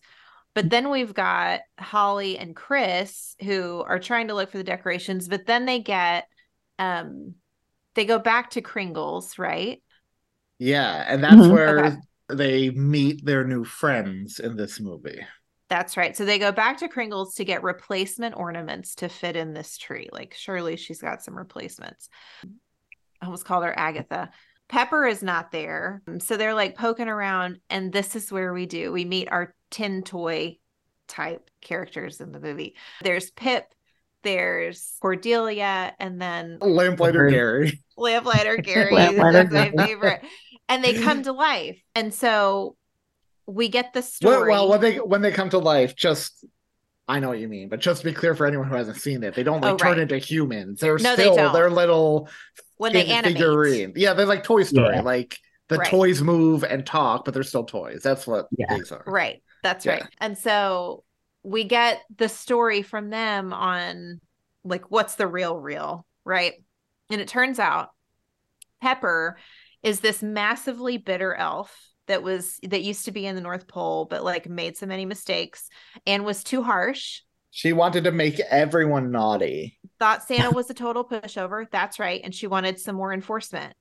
But 0.53 0.69
then 0.69 0.89
we've 0.89 1.13
got 1.13 1.61
Holly 1.79 2.37
and 2.37 2.55
Chris 2.55 3.35
who 3.43 3.83
are 3.87 3.99
trying 3.99 4.29
to 4.29 4.33
look 4.33 4.51
for 4.51 4.57
the 4.57 4.63
decorations, 4.63 5.27
but 5.27 5.45
then 5.45 5.65
they 5.65 5.79
get 5.79 6.27
um 6.79 7.35
they 7.95 8.05
go 8.05 8.19
back 8.19 8.51
to 8.51 8.61
Kringle's, 8.61 9.39
right? 9.39 9.81
Yeah, 10.59 11.03
and 11.07 11.23
that's 11.23 11.41
Mhm. 11.41 11.51
where 11.51 11.77
Okay. 11.79 11.97
they 12.29 12.69
meet 12.71 13.23
their 13.25 13.43
new 13.45 13.63
friends 13.63 14.39
in 14.39 14.55
this 14.55 14.79
movie. 14.79 15.25
That's 15.69 15.97
right. 15.97 16.15
So 16.15 16.23
they 16.23 16.39
go 16.39 16.51
back 16.53 16.77
to 16.77 16.87
Kringle's 16.87 17.35
to 17.35 17.45
get 17.45 17.61
replacement 17.61 18.35
ornaments 18.37 18.95
to 18.95 19.09
fit 19.09 19.35
in 19.35 19.53
this 19.53 19.77
tree. 19.77 20.07
Like 20.13 20.33
surely 20.33 20.77
she's 20.77 21.01
got 21.01 21.21
some 21.23 21.37
replacements. 21.37 22.09
I 23.21 23.25
almost 23.25 23.45
called 23.45 23.65
her 23.65 23.77
Agatha. 23.77 24.29
Pepper 24.69 25.05
is 25.05 25.23
not 25.23 25.51
there. 25.51 26.01
Um, 26.07 26.19
so 26.19 26.37
they're 26.37 26.53
like 26.53 26.75
poking 26.75 27.07
around 27.07 27.59
and 27.69 27.91
this 27.91 28.15
is 28.15 28.31
where 28.31 28.53
we 28.53 28.65
do. 28.65 28.91
We 28.91 29.05
meet 29.05 29.29
our 29.31 29.55
tin 29.71 30.03
toy 30.03 30.57
type 31.07 31.49
characters 31.61 32.19
in 32.19 32.31
the 32.31 32.39
movie. 32.39 32.75
There's 33.01 33.31
Pip, 33.31 33.65
there's 34.23 34.97
Cordelia, 35.01 35.93
and 35.99 36.21
then 36.21 36.57
Lamplighter 36.59 37.27
Gary. 37.31 37.81
Lamplighter 37.95 38.57
Gary. 38.57 38.93
Lamplighter 38.93 39.49
That's 39.49 39.73
my 39.75 39.85
favorite. 39.85 40.21
And 40.67 40.83
they 40.83 40.93
come 40.93 41.23
to 41.23 41.31
life. 41.33 41.79
And 41.95 42.13
so 42.13 42.75
we 43.45 43.69
get 43.69 43.93
the 43.93 44.01
story. 44.01 44.51
well, 44.51 44.67
when 44.67 44.81
they 44.81 44.97
when 44.97 45.21
they 45.21 45.31
come 45.31 45.49
to 45.51 45.59
life, 45.59 45.95
just 45.95 46.45
I 47.07 47.21
know 47.21 47.29
what 47.29 47.39
you 47.39 47.47
mean, 47.47 47.69
but 47.69 47.79
just 47.79 48.01
to 48.01 48.05
be 48.09 48.13
clear 48.13 48.35
for 48.35 48.45
anyone 48.45 48.67
who 48.67 48.75
hasn't 48.75 48.97
seen 48.97 49.23
it, 49.23 49.33
they 49.33 49.43
don't 49.43 49.61
like 49.61 49.75
Oh, 49.75 49.77
turn 49.77 49.97
into 49.99 50.17
humans. 50.17 50.81
They're 50.81 50.97
No, 50.97 51.13
still 51.13 51.53
they're 51.53 51.69
little 51.69 52.27
when 52.77 52.93
they 52.93 53.05
animate. 53.05 53.37
Figurine. 53.37 53.93
Yeah, 53.95 54.13
they're 54.13 54.25
like 54.25 54.43
Toy 54.43 54.63
Story. 54.63 54.95
Yeah. 54.95 55.01
Like 55.01 55.37
the 55.69 55.77
Right. 55.77 55.89
toys 55.89 56.21
move 56.21 56.63
and 56.63 56.85
talk, 56.85 57.25
but 57.25 57.33
they're 57.33 57.43
still 57.43 57.65
toys. 57.65 58.01
That's 58.03 58.25
what 58.25 58.47
Yeah. 58.57 58.75
these 58.75 58.91
are. 58.91 59.03
Right. 59.05 59.43
That's 59.63 59.85
Yeah. 59.85 59.93
right. 59.93 60.03
And 60.19 60.37
so 60.37 61.03
we 61.43 61.63
get 61.65 62.01
the 62.15 62.29
story 62.29 62.81
from 62.81 63.09
them 63.09 63.53
on 63.53 64.21
like 64.63 64.89
what's 64.91 65.15
the 65.15 65.27
real 65.27 65.57
real, 65.57 66.05
right? 66.25 66.53
And 67.09 67.21
it 67.21 67.27
turns 67.27 67.59
out 67.59 67.89
Pepper 68.81 69.37
is 69.83 69.99
this 69.99 70.21
massively 70.21 70.97
bitter 70.97 71.33
elf 71.33 71.75
that 72.07 72.23
was 72.23 72.59
that 72.63 72.83
used 72.83 73.05
to 73.05 73.11
be 73.11 73.25
in 73.25 73.35
the 73.35 73.41
North 73.41 73.67
Pole 73.67 74.05
but 74.05 74.23
like 74.23 74.47
made 74.47 74.77
so 74.77 74.85
many 74.85 75.05
mistakes 75.05 75.69
and 76.05 76.25
was 76.25 76.43
too 76.43 76.63
harsh. 76.63 77.21
She 77.51 77.73
wanted 77.73 78.03
to 78.03 78.11
make 78.11 78.39
everyone 78.39 79.11
naughty. 79.11 79.79
Thought 79.99 80.23
Santa 80.23 80.51
was 80.51 80.69
a 80.69 80.73
total 80.73 81.03
pushover. 81.03 81.65
That's 81.71 81.99
right. 81.99 82.21
And 82.23 82.33
she 82.33 82.47
wanted 82.47 82.79
some 82.79 82.95
more 82.95 83.13
enforcement. 83.13 83.73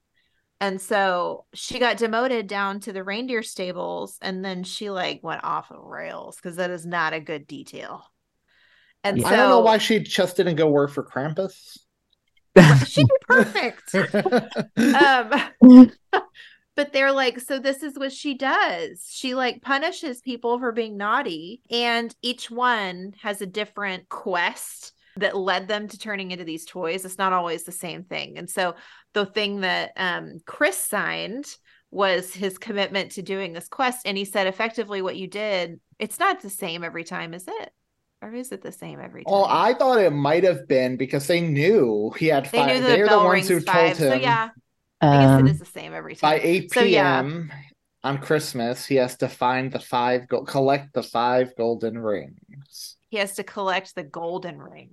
And 0.61 0.81
so 0.81 1.45
she 1.53 1.79
got 1.79 1.99
demoted 1.99 2.47
down 2.47 2.81
to 2.81 2.93
the 2.93 3.05
reindeer 3.05 3.43
stables 3.43 4.19
and 4.23 4.43
then 4.43 4.65
she 4.65 4.89
like 4.89 5.23
went 5.23 5.45
off 5.45 5.69
the 5.69 5.79
rails 5.79 6.37
because 6.37 6.57
that 6.57 6.71
is 6.71 6.87
not 6.87 7.13
a 7.13 7.21
good 7.21 7.47
detail. 7.47 8.05
And 9.05 9.21
so 9.21 9.27
I 9.27 9.37
don't 9.37 9.51
know 9.51 9.61
why 9.61 9.79
she 9.79 10.01
just 10.01 10.37
didn't 10.37 10.57
go 10.57 10.69
work 10.69 10.91
for 10.91 11.05
Krampus. 11.05 11.79
she'd 12.87 13.07
be 13.07 13.15
perfect. 13.29 13.95
um 14.77 15.93
but 16.77 16.93
they're 16.93 17.13
like 17.13 17.41
so 17.41 17.59
this 17.59 17.83
is 17.83 17.99
what 17.99 18.13
she 18.13 18.35
does. 18.35 19.09
She 19.11 19.35
like 19.35 19.63
punishes 19.63 20.21
people 20.21 20.59
for 20.59 20.71
being 20.73 20.97
naughty 20.97 21.63
and 21.71 22.15
each 22.23 22.51
one 22.51 23.15
has 23.23 23.41
a 23.41 23.47
different 23.47 24.09
quest 24.09 24.93
that 25.17 25.37
led 25.37 25.67
them 25.67 25.89
to 25.89 25.99
turning 25.99 26.31
into 26.31 26.45
these 26.45 26.67
toys. 26.67 27.05
It's 27.05 27.19
not 27.19 27.33
always 27.33 27.65
the 27.65 27.73
same 27.73 28.05
thing. 28.05 28.37
And 28.37 28.49
so 28.49 28.75
the 29.15 29.27
thing 29.27 29.63
that 29.63 29.93
um 29.97 30.39
chris 30.47 30.77
signed 30.79 31.47
was 31.91 32.35
his 32.35 32.59
commitment 32.59 33.13
to 33.13 33.23
doing 33.23 33.53
this 33.53 33.69
quest 33.69 34.07
and 34.07 34.19
he 34.19 34.25
said 34.25 34.47
effectively 34.47 35.01
what 35.01 35.17
you 35.17 35.27
did 35.29 35.81
it's 35.99 36.19
not 36.19 36.43
the 36.43 36.51
same 36.51 36.85
every 36.85 37.05
time 37.05 37.33
is 37.33 37.49
it? 37.49 37.71
Or 38.23 38.35
is 38.35 38.51
it 38.51 38.63
the 38.63 38.73
same 38.73 39.01
every 39.01 39.25
time? 39.25 39.33
Well, 39.33 39.45
I 39.45 39.75
thought 39.75 40.01
it 40.01 40.11
might 40.11 40.43
have 40.45 40.67
been 40.67 40.97
because 40.97 41.27
they 41.27 41.41
knew 41.41 42.13
he 42.19 42.27
had 42.27 42.47
they 42.47 42.59
five. 42.59 42.67
knew 42.69 42.81
that 42.83 42.89
They're 42.89 43.07
the 43.07 43.11
the 43.13 43.17
ones 43.19 43.33
rings 43.33 43.49
who 43.49 43.61
five. 43.61 43.97
Told 43.97 44.13
him 44.13 44.13
so 44.13 44.15
yeah 44.17 44.51
i 45.01 45.07
guess 45.23 45.31
Um, 45.41 45.47
it 45.47 45.51
is 45.53 45.59
the 45.59 45.65
same 45.67 45.93
every 45.95 46.15
time 46.17 46.39
by 46.39 46.41
8 46.43 46.73
So, 46.73 46.81
yeah. 46.83 47.23
p.m. 47.23 47.53
on 48.05 48.19
Christmas, 48.19 48.87
he 48.87 48.97
has 48.97 49.17
to 49.19 49.29
find 49.29 49.71
the 49.73 49.81
five, 49.81 50.29
go- 50.29 50.45
collect 50.45 50.93
the 50.95 51.03
five 51.03 51.55
golden 51.57 51.99
rings. 51.99 52.97
he 53.09 53.19
has 53.19 53.35
to 53.35 53.43
collect 53.45 53.95
the 53.95 54.05
golden 54.05 54.59
rings. 54.59 54.93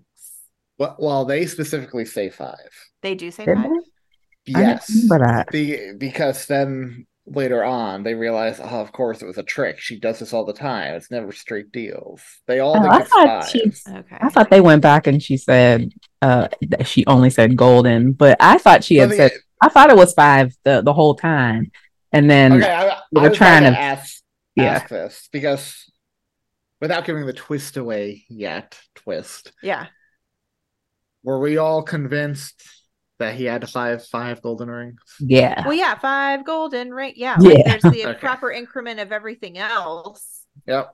Well, 0.79 0.95
well, 0.99 1.25
they 1.25 1.45
specifically 1.45 2.05
say 2.05 2.29
five. 2.29 2.69
They 3.03 3.13
do 3.15 3.29
say 3.31 3.45
did 3.45 3.55
five. 3.57 3.69
they? 4.45 4.51
Yes, 4.59 4.87
didn't 4.87 5.03
remember 5.09 5.25
that. 5.27 5.47
the 5.51 5.93
because 5.97 6.47
then 6.47 7.05
later 7.25 7.63
on 7.63 8.03
they 8.03 8.15
realize, 8.15 8.59
oh, 8.59 8.81
of 8.81 8.91
course 8.91 9.21
it 9.21 9.25
was 9.25 9.37
a 9.37 9.43
trick. 9.43 9.79
She 9.79 9.97
does 9.99 10.19
this 10.19 10.33
all 10.33 10.43
the 10.45 10.51
time. 10.51 10.95
It's 10.95 11.09
never 11.11 11.31
straight 11.31 11.71
deals. 11.71 12.21
They 12.47 12.59
all 12.59 12.75
Oh, 12.75 12.81
think 12.81 12.93
I 12.93 13.03
thought 13.03 13.43
five. 13.43 13.49
she. 13.49 13.61
Okay. 13.87 14.17
I 14.19 14.29
thought 14.29 14.49
they 14.49 14.59
went 14.59 14.81
back 14.81 15.07
and 15.07 15.21
she 15.23 15.37
said 15.37 15.93
uh 16.21 16.47
that 16.69 16.87
she 16.87 17.05
only 17.05 17.29
said 17.29 17.55
golden, 17.55 18.11
but 18.11 18.35
I 18.41 18.57
thought 18.57 18.83
she 18.83 18.97
Well, 18.97 19.07
had 19.09 19.11
the- 19.11 19.29
said 19.29 19.31
I 19.65 19.69
thought 19.69 19.89
it 19.89 19.95
was 19.95 20.13
five 20.13 20.53
the 20.63 20.81
the 20.81 20.93
whole 20.93 21.15
time, 21.15 21.71
and 22.11 22.29
then 22.29 22.53
okay, 22.53 22.71
I, 22.71 22.87
I 22.89 22.99
they 23.11 23.21
were 23.21 23.29
was 23.29 23.37
trying 23.37 23.61
trying 23.61 23.71
to 23.73 23.77
to- 23.77 23.81
ask, 23.81 24.23
yeah. 24.55 24.63
ask 24.65 24.89
this 24.89 25.29
because 25.31 25.89
without 26.81 27.05
giving 27.05 27.25
the 27.25 27.33
twist 27.33 27.77
away 27.77 28.23
yet, 28.29 28.77
twist. 28.95 29.51
Yeah. 29.61 29.87
Were 31.23 31.39
we 31.39 31.57
all 31.57 31.83
convinced 31.83 32.61
that 33.19 33.35
he 33.35 33.45
had 33.45 33.69
five 33.69 34.05
five 34.05 34.41
golden 34.41 34.69
rings? 34.69 34.99
yeah, 35.19 35.63
Well, 35.65 35.73
yeah, 35.73 35.97
five 35.97 36.43
golden 36.45 36.93
ring. 36.93 37.13
Yeah. 37.15 37.37
Yeah. 37.39 37.49
Like 37.53 37.65
there's 37.65 37.93
the 37.93 38.05
Okay. 38.07 38.19
proper 38.19 38.51
increment 38.51 38.99
of 38.99 39.11
everything 39.13 39.57
else. 39.57 40.45
Yep. 40.67 40.93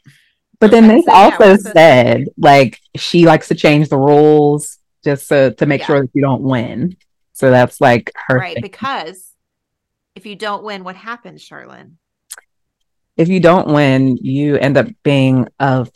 But 0.59 0.71
then 0.71 0.87
they 0.87 1.01
also 1.11 1.55
said 1.55 2.25
like 2.37 2.79
she 2.95 3.25
likes 3.25 3.47
to 3.47 3.55
change 3.55 3.89
the 3.89 3.97
rules 3.97 4.77
just 5.03 5.29
to, 5.29 5.55
to 5.55 5.65
make 5.65 5.81
Yeah. 5.81 5.87
sure 5.87 6.01
that 6.01 6.11
you 6.13 6.21
don't 6.21 6.43
win. 6.43 6.95
So 7.39 7.49
that's 7.51 7.79
like 7.79 8.11
her 8.27 8.37
right. 8.37 8.55
thing. 8.55 8.61
Because 8.61 9.33
if 10.13 10.25
you 10.25 10.35
don't 10.35 10.61
win, 10.61 10.83
what 10.83 10.97
happens, 10.97 11.41
Charlyn? 11.47 11.93
If 13.15 13.29
you 13.29 13.39
don't 13.39 13.69
win, 13.69 14.17
you 14.17 14.57
end 14.57 14.75
up 14.75 14.87
being 15.03 15.47
a 15.57 15.87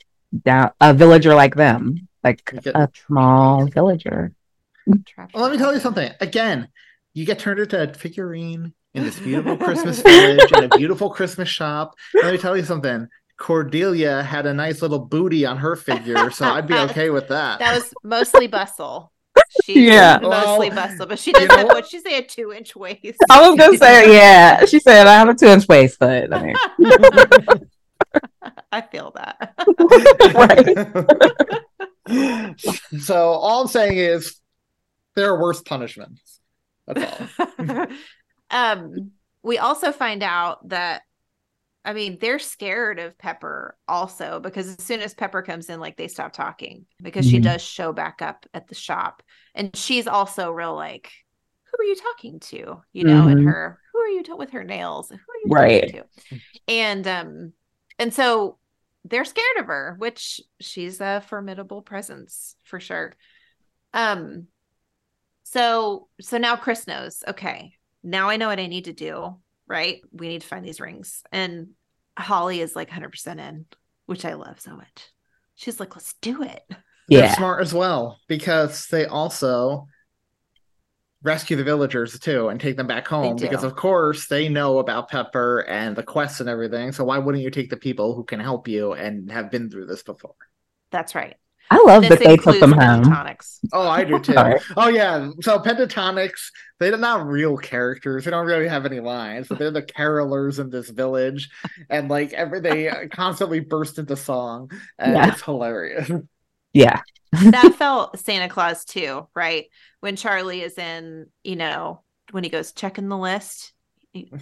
down 0.45 0.71
a 0.79 0.93
villager 0.93 1.35
like 1.35 1.55
them, 1.55 2.07
like 2.23 2.45
get- 2.63 2.75
a 2.75 2.89
small 3.07 3.65
villager. 3.67 4.31
Well, 4.87 5.43
let 5.43 5.51
me 5.51 5.57
tell 5.57 5.73
you 5.73 5.79
something. 5.81 6.11
Again, 6.21 6.69
you 7.13 7.25
get 7.25 7.39
turned 7.39 7.59
into 7.59 7.81
a 7.81 7.93
figurine 7.93 8.73
in 8.93 9.03
this 9.03 9.19
beautiful 9.19 9.57
Christmas 9.57 10.01
village 10.01 10.51
in 10.51 10.63
a 10.63 10.69
beautiful 10.69 11.09
Christmas 11.09 11.49
shop. 11.49 11.95
Let 12.13 12.33
me 12.33 12.37
tell 12.37 12.55
you 12.55 12.63
something. 12.63 13.07
Cordelia 13.37 14.23
had 14.23 14.45
a 14.45 14.53
nice 14.53 14.81
little 14.81 14.99
booty 14.99 15.45
on 15.45 15.57
her 15.57 15.75
figure, 15.75 16.29
so 16.31 16.45
I'd 16.45 16.67
be 16.67 16.75
okay 16.75 17.09
with 17.09 17.27
that. 17.29 17.59
That 17.59 17.75
was 17.75 17.93
mostly 18.03 18.47
bustle. 18.47 19.12
She 19.61 19.87
Yeah. 19.87 20.19
mostly 20.21 20.69
Well, 20.69 20.87
bustle, 20.87 21.05
but 21.05 21.19
she 21.19 21.31
does 21.31 21.43
you 21.43 21.47
know 21.49 21.55
have 21.57 21.65
what? 21.67 21.75
what 21.75 21.87
she 21.87 21.99
say 21.99 22.17
a 22.17 22.23
two 22.23 22.51
inch 22.53 22.75
waist. 22.75 23.19
I 23.29 23.47
was 23.49 23.57
gonna 23.57 23.77
say, 23.77 24.13
yeah. 24.17 24.65
She 24.65 24.79
said 24.79 25.07
I 25.07 25.13
have 25.13 25.29
a 25.29 25.33
two 25.35 25.47
inch 25.47 25.67
waist, 25.67 25.97
but 25.99 26.33
I 26.33 26.41
mean, 26.43 26.55
I 28.71 28.81
feel 28.81 29.13
that. 29.15 29.53
Right. 32.05 32.77
So 32.99 33.15
all 33.15 33.61
I'm 33.61 33.67
saying 33.67 33.97
is 33.97 34.39
there 35.15 35.29
are 35.29 35.39
worse 35.39 35.61
punishments. 35.61 36.39
That's 36.87 37.29
all. 37.59 37.87
um 38.51 39.11
we 39.43 39.57
also 39.57 39.91
find 39.91 40.23
out 40.23 40.67
that 40.69 41.03
I 41.85 41.93
mean 41.93 42.17
they're 42.21 42.39
scared 42.39 42.99
of 42.99 43.17
Pepper 43.17 43.77
also 43.87 44.39
because 44.39 44.67
as 44.67 44.83
soon 44.83 45.01
as 45.01 45.13
Pepper 45.13 45.41
comes 45.41 45.69
in 45.69 45.79
like 45.79 45.97
they 45.97 46.07
stop 46.07 46.31
talking 46.33 46.85
because 47.01 47.27
she 47.27 47.39
Mhm. 47.39 47.43
does 47.43 47.61
show 47.61 47.91
back 47.93 48.21
up 48.21 48.45
at 48.53 48.67
the 48.67 48.75
shop 48.75 49.21
and 49.55 49.75
she's 49.75 50.07
also 50.07 50.51
real 50.51 50.75
like 50.75 51.11
who 51.65 51.83
are 51.83 51.87
you 51.87 51.95
talking 51.95 52.39
to? 52.39 52.83
You 52.93 53.03
know, 53.03 53.27
and 53.27 53.39
Mhm. 53.39 53.45
her, 53.45 53.79
who 53.91 53.99
are 53.99 54.07
you 54.07 54.21
ta- 54.23 54.35
with 54.35 54.51
her 54.51 54.63
nails? 54.63 55.09
Who 55.09 55.15
are 55.15 55.41
you 55.43 55.49
Right. 55.49 55.81
talking 55.81 55.99
to? 55.99 56.03
And 56.67 57.07
um, 57.07 57.53
and 57.99 58.13
so 58.13 58.59
they're 59.05 59.25
scared 59.25 59.57
of 59.59 59.65
her, 59.67 59.95
which 59.97 60.39
she's 60.61 61.01
a 61.01 61.21
formidable 61.27 61.81
presence 61.81 62.55
for 62.63 62.79
sure. 62.79 63.15
Um, 63.93 64.47
so 65.43 66.07
so 66.21 66.37
now 66.37 66.55
Chris 66.55 66.87
knows. 66.87 67.23
Okay, 67.27 67.73
now 68.03 68.29
I 68.29 68.37
know 68.37 68.47
what 68.47 68.59
I 68.59 68.67
need 68.67 68.85
to 68.85 68.93
do. 68.93 69.37
Right, 69.73 70.01
we 70.11 70.27
need 70.27 70.41
to 70.41 70.47
find 70.47 70.63
these 70.63 70.79
rings, 70.79 71.23
and 71.31 71.69
Holly 72.15 72.61
is 72.61 72.75
like 72.75 72.89
100 72.89 73.09
percent 73.09 73.39
in, 73.39 73.65
which 74.05 74.23
I 74.23 74.35
love 74.35 74.59
so 74.61 74.75
much. 74.75 75.09
She's 75.55 75.79
like, 75.79 75.95
let's 75.95 76.13
do 76.21 76.43
it. 76.43 76.61
They're 77.09 77.23
Yeah. 77.23 77.33
smart 77.33 77.59
as 77.63 77.73
well 77.73 78.19
because 78.27 78.85
they 78.91 79.07
also 79.07 79.87
rescue 81.23 81.55
the 81.55 81.63
villagers 81.63 82.19
too 82.19 82.49
and 82.49 82.59
take 82.59 82.77
them 82.77 82.85
back 82.85 83.07
home 83.07 83.39
because 83.39 83.63
of 83.63 83.75
course 83.75 84.27
they 84.27 84.47
know 84.47 84.77
about 84.79 85.09
Pepper 85.09 85.61
and 85.61 85.95
the 85.95 86.03
quests 86.03 86.39
and 86.39 86.49
everything. 86.49 86.91
So 86.91 87.03
why 87.05 87.17
wouldn't 87.17 87.43
you 87.43 87.49
take 87.49 87.69
the 87.71 87.77
people 87.77 88.13
who 88.13 88.23
can 88.23 88.39
help 88.39 88.67
you 88.67 88.93
and 88.93 89.31
have 89.31 89.49
been 89.49 89.69
through 89.71 89.85
this 89.87 90.03
before? 90.03 90.35
That's 90.91 91.15
right. 91.15 91.35
I 91.71 91.81
love 91.85 92.01
This 92.03 92.09
that 92.09 92.19
they 92.19 92.37
took 92.37 92.59
them 92.59 92.71
home. 92.73 93.03
Pentatonix. 93.05 93.59
Oh, 93.73 93.87
I 93.87 94.03
do 94.03 94.19
too. 94.21 94.33
Sorry. 94.33 94.59
oh 94.77 94.89
yeah. 94.89 95.29
So 95.41 95.59
Pentatonix, 95.59 96.31
they're 96.79 96.97
not 96.97 97.25
real 97.25 97.57
characters. 97.57 98.25
They 98.25 98.31
don't 98.31 98.45
really 98.45 98.67
have 98.67 98.85
any 98.85 98.99
lines, 98.99 99.47
but 99.47 99.57
they're 99.59 99.71
the 99.71 99.81
carolers 99.81 100.59
in 100.59 100.69
this 100.69 100.89
village, 100.89 101.49
and 101.89 102.09
like 102.09 102.33
every 102.33 102.59
they 102.59 102.89
constantly 103.11 103.59
burst 103.59 103.97
into 103.97 104.15
song, 104.15 104.69
and 104.99 105.13
Yeah. 105.13 105.31
it's 105.31 105.41
hilarious. 105.41 106.11
Yeah. 106.73 106.99
that 107.31 107.75
felt 107.77 108.19
Santa 108.19 108.49
Clause 108.49 108.85
too, 108.85 109.27
right? 109.35 109.65
When 110.01 110.15
Charlie 110.15 110.61
is 110.61 110.77
in, 110.77 111.27
you 111.43 111.55
know, 111.55 112.01
when 112.31 112.43
he 112.43 112.49
goes 112.49 112.71
checking 112.73 113.09
the 113.09 113.17
list, 113.17 113.65
he- 113.65 113.73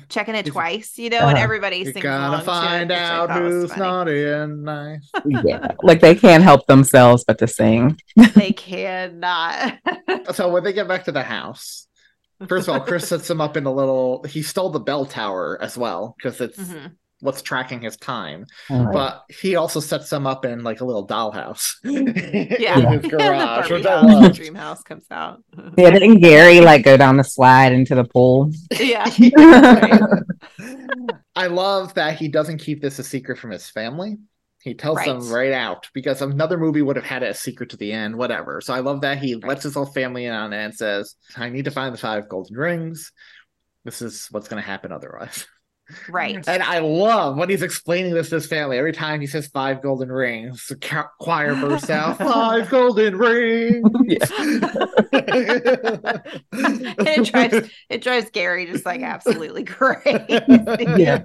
checking 0.09 0.35
it 0.35 0.45
twice, 0.47 0.97
you 0.97 1.09
know, 1.09 1.19
and 1.19 1.35
Uh-huh. 1.37 1.43
everybody 1.43 1.77
You 1.77 1.85
sings 1.85 2.01
gotta 2.03 2.27
along 2.27 2.37
to 2.39 2.43
it, 2.43 2.45
find 2.45 2.89
which 2.89 2.97
out 2.99 3.31
who's 3.31 3.69
funny. 3.69 3.81
naughty 3.81 4.25
and 4.29 4.63
nice. 4.63 5.09
Yeah. 5.25 5.71
like 5.83 6.01
they 6.01 6.15
can't 6.15 6.43
help 6.43 6.65
themselves 6.67 7.23
but 7.25 7.37
to 7.39 7.47
sing. 7.47 7.97
They 8.35 8.51
cannot. 8.67 9.79
so 10.33 10.49
when 10.49 10.63
they 10.63 10.73
get 10.73 10.87
back 10.87 11.05
to 11.05 11.11
the 11.11 11.23
house, 11.23 11.87
first 12.47 12.67
of 12.67 12.73
all, 12.73 12.81
Chris 12.81 13.07
sets 13.07 13.29
him 13.29 13.39
up 13.39 13.55
in 13.55 13.65
a 13.65 13.73
little. 13.73 14.23
He 14.23 14.41
stole 14.41 14.69
the 14.71 14.79
bell 14.79 15.05
tower 15.05 15.57
as 15.61 15.77
well 15.77 16.15
because 16.17 16.41
it's 16.41 16.57
Mhm. 16.59 16.91
What's 17.21 17.41
tracking 17.41 17.81
his 17.81 17.97
time. 17.97 18.45
Right. 18.69 18.91
But 18.91 19.23
he 19.29 19.55
also 19.55 19.79
sets 19.79 20.09
them 20.09 20.27
up 20.27 20.43
in 20.45 20.63
like 20.63 20.81
a 20.81 20.85
little 20.85 21.07
dollhouse. 21.07 21.75
Yeah. 22.59 22.79
in 22.93 23.01
his 23.01 23.11
garage, 23.11 23.69
Barbie 23.69 23.73
which 23.75 23.85
I 23.85 23.91
house, 23.91 24.05
the 24.05 24.07
love. 24.13 24.33
dream 24.35 24.55
house 24.55 24.81
comes 24.83 25.05
out. 25.11 25.43
Yeah, 25.77 25.91
didn't 25.91 26.19
Gary 26.19 26.59
like 26.61 26.83
go 26.83 26.97
down 26.97 27.17
the 27.17 27.23
slide 27.23 27.71
into 27.73 27.95
the 27.95 28.03
pool? 28.03 28.51
yeah. 28.79 29.05
I 31.35 31.47
love 31.47 31.93
that 31.95 32.17
he 32.17 32.27
doesn't 32.27 32.57
keep 32.59 32.81
this 32.81 32.99
a 32.99 33.03
secret 33.03 33.37
from 33.37 33.51
his 33.51 33.69
family. 33.69 34.17
He 34.63 34.73
tells 34.75 34.99
them 35.03 35.19
Right. 35.19 35.49
right 35.49 35.53
out 35.53 35.87
because 35.93 36.21
another 36.21 36.57
movie 36.57 36.81
would 36.83 36.95
have 36.95 37.05
had 37.05 37.23
it 37.23 37.31
a 37.31 37.33
secret 37.33 37.69
to 37.71 37.77
the 37.77 37.91
end, 37.91 38.15
whatever. 38.15 38.61
So 38.61 38.73
I 38.73 38.81
love 38.81 39.01
that 39.01 39.17
he 39.17 39.35
lets 39.35 39.63
his 39.63 39.73
whole 39.73 39.85
family 39.87 40.25
in 40.25 40.33
on 40.33 40.53
it 40.53 40.63
and 40.63 40.75
says, 40.75 41.15
I 41.35 41.49
need 41.49 41.65
to 41.65 41.71
find 41.71 41.93
the 41.93 41.97
five 41.99 42.29
golden 42.29 42.55
rings. 42.57 43.11
This 43.85 44.03
is 44.03 44.27
what's 44.29 44.47
going 44.49 44.61
to 44.61 44.67
happen 44.67 44.91
otherwise. 44.91 45.47
Right. 46.09 46.47
And 46.47 46.63
I 46.63 46.79
love 46.79 47.37
when 47.37 47.49
he's 47.49 47.61
explaining 47.61 48.13
this 48.13 48.29
to 48.29 48.35
his 48.35 48.47
family. 48.47 48.77
Every 48.77 48.93
time 48.93 49.21
he 49.21 49.27
says 49.27 49.47
five 49.47 49.81
golden 49.81 50.11
rings, 50.11 50.67
the 50.67 50.75
choir 51.19 51.55
bursts 51.55 51.89
out, 51.89 52.17
five 52.19 52.69
golden 52.69 53.17
rings. 53.17 53.81
And 56.53 57.07
it 57.07 57.31
drives 57.31 57.69
it 57.89 58.01
drives 58.01 58.29
Gary 58.31 58.65
just 58.65 58.85
like 58.85 59.01
absolutely 59.01 59.63
crazy. 59.65 60.25
Yeah. 60.97 61.21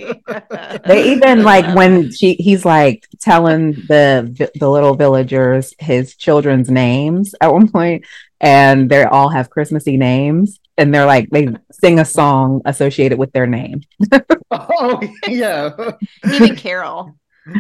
They 0.87 1.13
even 1.13 1.43
like 1.43 1.75
when 1.77 2.13
she 2.13 2.35
he's 2.35 2.65
like 2.65 3.07
telling 3.21 3.73
the 3.73 4.51
the 4.55 4.71
little 4.71 4.95
villagers 4.95 5.75
his 5.79 6.15
children's 6.17 6.71
names 6.71 7.35
at 7.41 7.53
one 7.53 7.69
point, 7.71 8.05
and 8.41 8.91
they 8.91 9.05
all 9.05 9.29
have 9.29 9.51
Christmassy 9.51 9.97
names, 9.97 10.61
and 10.77 10.95
they're 10.95 11.07
like 11.07 11.31
they 11.31 11.49
sing 11.73 11.99
a 11.99 12.05
song 12.05 12.63
associated 12.65 13.19
with 13.19 13.33
their 13.33 13.47
name. 13.47 13.83
oh, 14.51 15.01
yeah. 15.27 15.71
Even 16.33 16.57
Carol. 16.57 17.17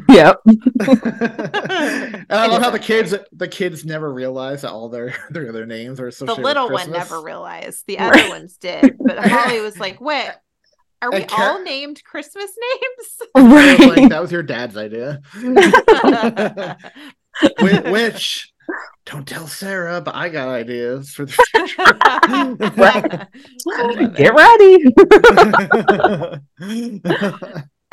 Yep. 0.08 0.40
and 0.46 2.26
I 2.28 2.46
love 2.48 2.60
how 2.60 2.70
the 2.70 2.80
kids 2.80 3.14
the 3.32 3.46
kids 3.46 3.84
never 3.84 4.12
realize 4.12 4.62
that 4.62 4.72
all 4.72 4.88
their 4.88 5.14
their, 5.30 5.52
their 5.52 5.66
names 5.66 6.00
are 6.00 6.08
associated. 6.08 6.42
The 6.42 6.46
little 6.46 6.64
with 6.64 6.72
one 6.72 6.90
never 6.90 7.22
realized. 7.22 7.84
The 7.86 8.00
other 8.00 8.28
ones 8.28 8.56
did. 8.56 8.96
But 8.98 9.18
Holly 9.18 9.60
was 9.60 9.78
like, 9.78 10.00
Wait, 10.00 10.30
are 11.02 11.12
we 11.12 11.24
Car- 11.24 11.50
all 11.50 11.62
named 11.62 12.02
Christmas 12.02 12.50
names? 12.72 13.52
Right. 13.54 13.78
like, 13.78 14.08
that 14.08 14.20
was 14.20 14.32
your 14.32 14.42
dad's 14.42 14.76
idea. 14.76 15.20
Whi- 17.60 17.90
Which, 17.90 18.52
don't 19.04 19.26
tell 19.26 19.46
Sarah, 19.46 20.00
but 20.00 20.14
I 20.14 20.28
got 20.28 20.48
ideas 20.48 21.10
for 21.10 21.26
the 21.26 21.32
future. 21.32 21.84
Get 24.14 24.34
ready. 24.34 24.84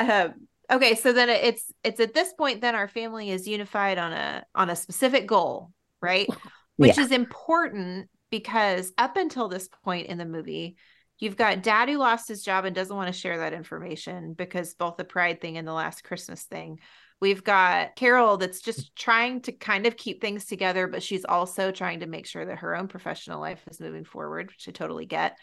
um, 0.00 0.34
okay 0.70 0.94
so 0.94 1.12
then 1.12 1.28
it's 1.28 1.72
it's 1.82 2.00
at 2.00 2.14
this 2.14 2.32
point 2.32 2.60
then 2.60 2.74
our 2.74 2.88
family 2.88 3.30
is 3.30 3.46
unified 3.46 3.98
on 3.98 4.12
a 4.12 4.44
on 4.54 4.70
a 4.70 4.76
specific 4.76 5.26
goal 5.26 5.70
right 6.00 6.28
which 6.76 6.98
is 6.98 7.12
important 7.12 8.08
because 8.30 8.92
up 8.98 9.16
until 9.16 9.48
this 9.48 9.68
point 9.84 10.06
in 10.06 10.18
the 10.18 10.24
movie 10.24 10.76
you've 11.18 11.36
got 11.36 11.62
dad 11.62 11.88
who 11.88 11.98
lost 11.98 12.28
his 12.28 12.42
job 12.42 12.64
and 12.64 12.74
doesn't 12.74 12.96
want 12.96 13.12
to 13.12 13.18
share 13.18 13.38
that 13.38 13.52
information 13.52 14.32
because 14.32 14.74
both 14.74 14.96
the 14.96 15.04
pride 15.04 15.40
thing 15.40 15.56
and 15.56 15.68
the 15.68 15.72
last 15.72 16.02
christmas 16.02 16.44
thing 16.44 16.78
we've 17.24 17.42
got 17.42 17.96
carol 17.96 18.36
that's 18.36 18.60
just 18.60 18.94
trying 18.94 19.40
to 19.40 19.50
kind 19.50 19.86
of 19.86 19.96
keep 19.96 20.20
things 20.20 20.44
together 20.44 20.86
but 20.86 21.02
she's 21.02 21.24
also 21.24 21.70
trying 21.70 22.00
to 22.00 22.06
make 22.06 22.26
sure 22.26 22.44
that 22.44 22.58
her 22.58 22.76
own 22.76 22.86
professional 22.86 23.40
life 23.40 23.62
is 23.70 23.80
moving 23.80 24.04
forward 24.04 24.48
which 24.48 24.68
i 24.68 24.72
totally 24.72 25.06
get 25.06 25.38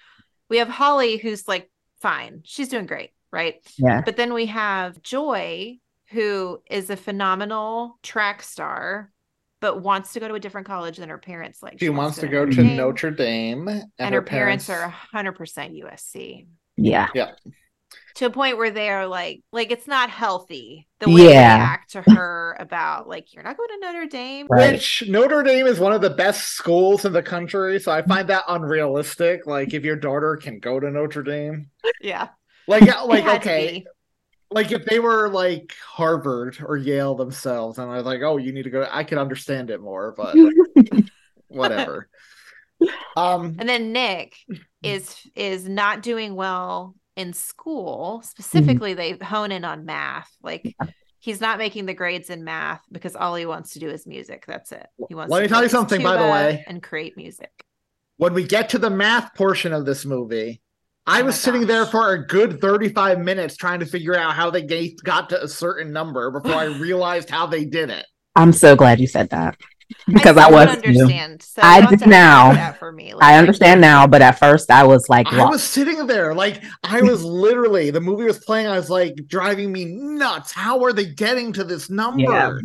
we 0.48 0.58
have 0.58 0.70
holly 0.70 1.18
who's 1.18 1.48
like 1.48 1.72
fine 2.02 2.42
she's 2.44 2.70
doing 2.70 2.86
great 2.86 3.10
right 3.32 3.56
Yeah. 3.78 4.02
but 4.06 4.16
then 4.16 4.34
we 4.34 4.46
have 4.48 5.02
Joy, 5.02 5.80
who 6.12 6.62
is 6.70 6.90
a 6.90 6.98
phenomenal 6.98 7.98
track 8.04 8.44
star, 8.44 9.12
but 9.62 9.82
wants 9.82 10.14
to 10.14 10.20
go 10.20 10.28
to 10.28 10.34
a 10.34 10.40
different 10.40 10.68
college 10.68 10.98
than 10.98 11.10
her 11.10 11.18
parents 11.18 11.64
like. 11.64 11.80
She 11.80 11.90
wants 11.90 12.18
to 12.20 12.28
go 12.28 12.46
to 12.46 12.52
Dame, 12.52 12.76
Notre 12.76 13.12
Dame, 13.12 13.68
and, 13.70 13.90
and, 13.98 14.16
her, 14.16 14.22
parents, 14.22 14.70
are 14.70 14.94
100% 15.14 15.38
USC 15.84 16.48
yeah 16.78 17.08
Yeah. 17.14 17.32
To 18.16 18.26
a 18.26 18.30
point 18.30 18.58
where 18.58 18.72
they 18.72 18.90
are 18.90 19.08
like, 19.08 19.42
like 19.52 19.72
it's 19.72 19.88
not 19.88 20.10
healthy 20.10 20.88
the 21.00 21.10
way 21.10 21.30
they 21.30 21.34
Yeah. 21.34 21.56
act 21.58 21.92
to 21.92 22.02
her 22.02 22.56
about 22.60 23.08
like 23.08 23.34
you're 23.34 23.44
not 23.44 23.58
going 23.58 23.70
to 23.70 23.80
Notre 23.80 24.06
Dame. 24.08 24.48
Right. 24.50 24.74
Which 24.74 25.04
Notre 25.08 25.44
Dame 25.44 25.68
is 25.68 25.80
one 25.80 25.94
of 25.94 26.02
the 26.02 26.10
best 26.10 26.50
schools 26.50 27.06
in 27.06 27.14
the 27.14 27.24
country, 27.24 27.80
so 27.80 27.92
I 27.92 28.02
find 28.02 28.28
that 28.30 28.44
unrealistic. 28.48 29.46
Like, 29.48 29.74
if 29.74 29.84
your 29.84 29.96
daughter 29.96 30.36
can 30.38 30.60
go 30.60 30.80
to 30.80 30.90
Notre 30.92 31.24
Dame, 31.24 31.70
Yeah, 32.02 32.30
like, 32.68 32.84
like 33.06 33.20
It 33.20 33.24
had 33.24 33.44
to 33.44 33.50
okay, 33.50 33.86
like 34.52 34.72
if 34.72 34.86
they 34.86 35.00
were 35.00 35.30
like 35.30 35.74
Harvard 35.86 36.58
or 36.64 36.78
Yale 36.78 37.16
themselves, 37.16 37.78
and 37.80 37.90
I 37.92 37.98
was 37.98 38.06
like, 38.06 38.22
oh, 38.22 38.38
you 38.38 38.52
need 38.54 38.64
to 38.64 38.70
go, 38.70 38.88
I 38.92 39.04
could 39.04 39.18
understand 39.18 39.70
it 39.70 39.82
more, 39.82 40.14
but 40.18 40.36
whatever. 41.48 42.10
Um, 43.16 43.58
And 43.60 43.70
then 43.70 43.92
Nick 43.94 44.36
is 44.82 45.16
is 45.36 45.70
not 45.70 46.02
doing 46.02 46.34
well 46.36 46.96
in 47.22 47.34
school. 47.34 48.18
Mm-hmm. 48.18 48.26
Specifically, 48.26 48.94
they 48.94 49.12
hone 49.14 49.52
in 49.52 49.64
on 49.64 49.86
math. 49.86 50.30
Like 50.44 50.76
he's 51.20 51.40
not 51.40 51.58
making 51.58 51.86
the 51.86 51.94
grades 51.94 52.30
in 52.30 52.44
math 52.44 52.82
because 52.92 53.16
all 53.16 53.36
he 53.36 53.46
wants 53.46 53.74
to 53.74 53.80
do 53.80 53.90
is 53.90 54.06
music. 54.06 54.44
That's 54.48 54.72
it. 54.72 54.88
He 55.08 55.16
wants 55.16 55.32
Let 55.32 55.40
to 55.40 55.44
me 55.44 55.48
tell 55.50 55.64
you 55.64 55.70
something, 55.70 56.02
by 56.04 56.18
the 56.18 56.24
way. 56.24 56.64
and 56.68 56.82
create 56.84 57.16
music. 57.16 57.52
when 58.18 58.34
we 58.34 58.44
get 58.44 58.70
to 58.70 58.78
the 58.80 58.90
math 58.90 59.34
portion 59.36 59.72
of 59.74 59.86
this 59.86 60.06
movie, 60.06 60.62
I 61.08 61.22
Oh 61.22 61.26
was 61.26 61.36
my 61.36 61.40
sitting 61.40 61.66
there 61.68 61.86
for 61.86 62.14
a 62.14 62.26
good 62.28 62.60
35 62.62 63.20
minutes 63.20 63.58
trying 63.58 63.80
to 63.80 63.86
figure 63.86 64.16
out 64.16 64.34
how 64.36 64.52
they 64.52 64.96
got 65.04 65.30
to 65.30 65.44
a 65.44 65.48
certain 65.48 65.92
number 65.92 66.30
before 66.32 66.54
I 66.54 66.66
realized 66.66 67.30
how 67.30 67.48
they 67.48 67.66
did 67.66 67.90
it. 67.90 68.06
I'm 68.36 68.54
so 68.54 68.76
glad 68.76 69.00
you 69.00 69.08
said 69.08 69.30
that 69.32 69.58
because 70.08 70.38
I, 70.38 70.46
still 70.46 70.58
was. 70.58 70.66
don't 70.68 70.86
understand. 70.86 71.42
So 71.42 71.62
I 71.64 71.86
did 71.86 72.08
now. 72.08 72.54
That 72.54 72.80
for 72.80 72.92
me. 72.92 73.14
Like, 73.14 73.24
I 73.24 73.38
understand 73.38 73.82
now, 73.82 74.08
but 74.08 74.22
at 74.22 74.40
first 74.40 74.72
I 74.72 74.84
was 74.84 75.10
like, 75.10 75.28
I 75.28 75.46
was 75.46 75.64
sitting 75.64 76.08
there, 76.08 76.34
like, 76.34 76.64
I 76.84 77.02
was 77.02 77.24
literally, 77.24 77.92
the 77.92 78.02
movie 78.02 78.24
was 78.24 78.40
playing, 78.40 78.68
I 78.68 78.76
was 78.76 78.90
like, 78.90 79.16
driving 79.28 79.72
me 79.72 79.86
nuts. 79.86 80.52
How 80.52 80.84
are 80.84 80.94
they 80.94 81.06
getting 81.06 81.54
to 81.54 81.64
this 81.64 81.90
number? 81.90 82.22
Yeah. 82.22 82.58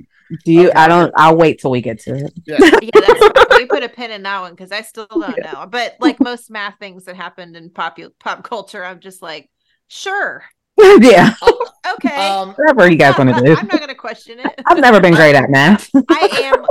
Do 0.45 0.53
you? 0.53 0.69
Okay. 0.71 0.73
I 0.73 0.89
don't. 0.89 1.13
I'll 1.17 1.37
wait 1.37 1.61
till 1.61 1.71
we 1.71 1.81
get 1.81 2.01
to 2.01 2.17
it. 2.17 2.33
Yeah. 2.47 2.59
yeah, 2.83 2.91
that's 2.95 3.51
we 3.57 3.67
put 3.67 3.85
a 3.85 3.89
pin 3.89 4.11
in 4.11 4.25
that 4.25 4.41
one 4.41 4.55
because 4.55 4.73
I 4.73 4.83
still 4.83 5.07
don't 5.09 5.39
know. 5.39 5.69
But 5.71 5.97
like 6.01 6.19
most 6.19 6.51
math 6.51 6.81
things 6.81 7.05
that 7.05 7.15
happened 7.15 7.55
in 7.55 7.71
pop 7.71 7.97
pop 8.19 8.43
culture, 8.43 8.85
I'm 8.85 8.99
just 8.99 9.23
like, 9.23 9.49
sure, 9.87 10.45
yeah. 10.79 11.35
okay. 11.95 12.29
Um, 12.29 12.51
Whatever 12.55 12.91
you 12.91 12.97
guys 12.97 13.17
want 13.17 13.35
to 13.35 13.41
do. 13.43 13.57
I'm 13.57 13.67
not 13.67 13.79
going 13.79 13.89
to 13.89 13.95
question 13.95 14.41
it. 14.41 14.61
I've 14.67 14.79
never 14.79 15.01
been 15.01 15.15
great 15.15 15.35
at 15.35 15.49
math. 15.49 15.89
I 15.95 16.29
am 16.43 16.67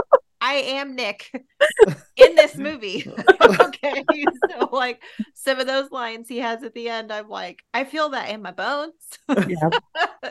I 0.45 0.53
am 0.53 0.95
Nick 0.95 1.31
in 2.17 2.35
this 2.35 2.55
movie. 2.55 3.11
okay. 3.41 4.03
So 4.51 4.69
like 4.71 5.01
some 5.33 5.59
of 5.59 5.65
those 5.65 5.89
lines 5.89 6.29
he 6.29 6.37
has 6.37 6.61
at 6.61 6.75
the 6.75 6.87
end, 6.87 7.11
I'm 7.11 7.27
like, 7.27 7.63
I 7.73 7.83
feel 7.83 8.09
that 8.09 8.29
in 8.29 8.43
my 8.43 8.51
bones. 8.51 8.93
Yeah. 9.27 9.69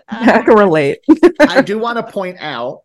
I 0.08 0.42
can 0.42 0.56
relate. 0.56 1.00
I 1.40 1.62
do 1.62 1.80
want 1.80 1.96
to 1.98 2.12
point 2.12 2.36
out 2.38 2.82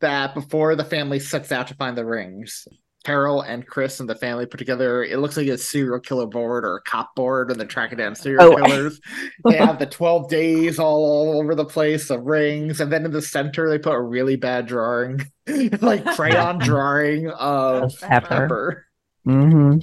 that 0.00 0.34
before 0.34 0.74
the 0.74 0.84
family 0.84 1.20
sets 1.20 1.52
out 1.52 1.68
to 1.68 1.74
find 1.74 1.96
the 1.96 2.04
rings, 2.04 2.66
Carol 3.04 3.42
and 3.42 3.66
Chris 3.66 4.00
and 4.00 4.08
the 4.08 4.14
family 4.14 4.46
put 4.46 4.58
together. 4.58 5.02
It 5.02 5.18
looks 5.18 5.36
like 5.36 5.48
a 5.48 5.58
serial 5.58 6.00
killer 6.00 6.26
board 6.26 6.64
or 6.64 6.76
a 6.76 6.82
cop 6.82 7.14
board, 7.14 7.50
and 7.50 7.58
they're 7.58 7.66
tracking 7.66 7.98
down 7.98 8.14
serial 8.14 8.52
Oh. 8.52 8.56
killers. 8.56 9.00
they 9.48 9.56
have 9.56 9.78
the 9.78 9.86
twelve 9.86 10.28
days 10.30 10.78
all, 10.78 11.38
over 11.40 11.54
the 11.54 11.64
place 11.64 12.10
of 12.10 12.22
rings, 12.22 12.80
and 12.80 12.92
then 12.92 13.04
in 13.04 13.10
the 13.10 13.22
center 13.22 13.68
they 13.68 13.78
put 13.78 13.94
a 13.94 14.00
really 14.00 14.36
bad 14.36 14.66
drawing, 14.66 15.20
like 15.80 16.04
crayon 16.16 16.58
drawing 16.58 17.28
of 17.30 17.94
Pepper. 18.00 18.26
Pepper, 18.28 18.86
hmm 19.24 19.78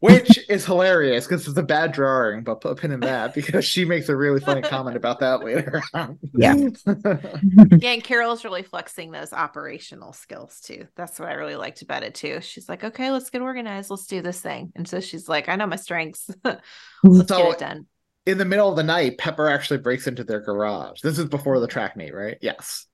which 0.00 0.38
is 0.48 0.64
hilarious 0.64 1.26
because 1.26 1.46
it's 1.48 1.56
a 1.58 1.62
bad 1.62 1.92
drawing. 1.92 2.42
But 2.44 2.60
put 2.60 2.72
a 2.72 2.74
pin 2.74 2.92
in 2.92 3.00
that 3.00 3.34
because 3.34 3.64
she 3.64 3.84
makes 3.84 4.08
a 4.08 4.16
really 4.16 4.40
funny 4.40 4.62
comment 4.62 4.96
about 4.96 5.20
that 5.20 5.44
later. 5.44 5.82
on. 5.94 6.18
Yeah. 6.34 6.54
yeah, 6.86 7.90
and 7.92 8.04
Carol's 8.04 8.44
really 8.44 8.62
flexing 8.62 9.10
those 9.10 9.32
operational 9.32 10.12
skills 10.12 10.60
too. 10.60 10.86
That's 10.96 11.18
what 11.18 11.28
I 11.28 11.34
really 11.34 11.56
liked 11.56 11.82
about 11.82 12.02
it 12.02 12.14
too. 12.14 12.40
She's 12.40 12.68
like, 12.68 12.84
okay, 12.84 13.10
let's 13.10 13.30
get 13.30 13.42
organized. 13.42 13.90
Let's 13.90 14.06
do 14.06 14.22
this 14.22 14.40
thing. 14.40 14.72
And 14.76 14.86
so 14.88 15.00
she's 15.00 15.28
like, 15.28 15.48
I 15.48 15.56
know 15.56 15.66
my 15.66 15.76
strengths. 15.76 16.30
let's 16.44 17.28
So- 17.28 17.42
get 17.44 17.52
it 17.52 17.58
done. 17.58 17.86
in 18.26 18.38
the 18.38 18.44
middle 18.44 18.68
of 18.70 18.76
the 18.76 18.82
night, 18.84 19.18
Pepper 19.18 19.48
actually 19.48 19.78
breaks 19.78 20.06
into 20.06 20.22
their 20.24 20.40
garage. 20.40 21.00
This 21.00 21.18
is 21.18 21.26
before 21.26 21.58
the 21.60 21.66
track 21.66 21.96
meet, 21.96 22.14
right? 22.14 22.38
Yes. 22.40 22.86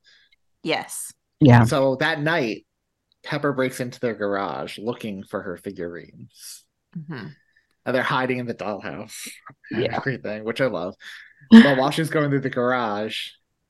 Yes. 0.63 1.13
Yeah. 1.41 1.65
So 1.65 1.97
that 1.97 2.21
night, 2.23 2.65
Pepper 3.25 3.53
breaks 3.53 3.81
into 3.81 4.01
their 4.01 4.15
garage 4.15 4.79
looking 4.79 5.23
for 5.25 5.43
her 5.43 5.57
figurines. 5.57 6.64
Mhm. 6.97 7.35
And 7.87 7.95
they're 7.95 8.03
hiding 8.03 8.39
in 8.39 8.47
the 8.47 8.55
dollhouse. 8.55 9.29
and 9.71 9.83
Yeah. 9.83 9.97
Everything, 9.97 10.45
which 10.45 10.61
I 10.61 10.67
love. 10.67 10.95
But 11.51 11.77
while 11.77 11.91
she's 11.91 12.09
going 12.11 12.31
through 12.31 12.41
the 12.41 12.51
garage, 12.51 13.19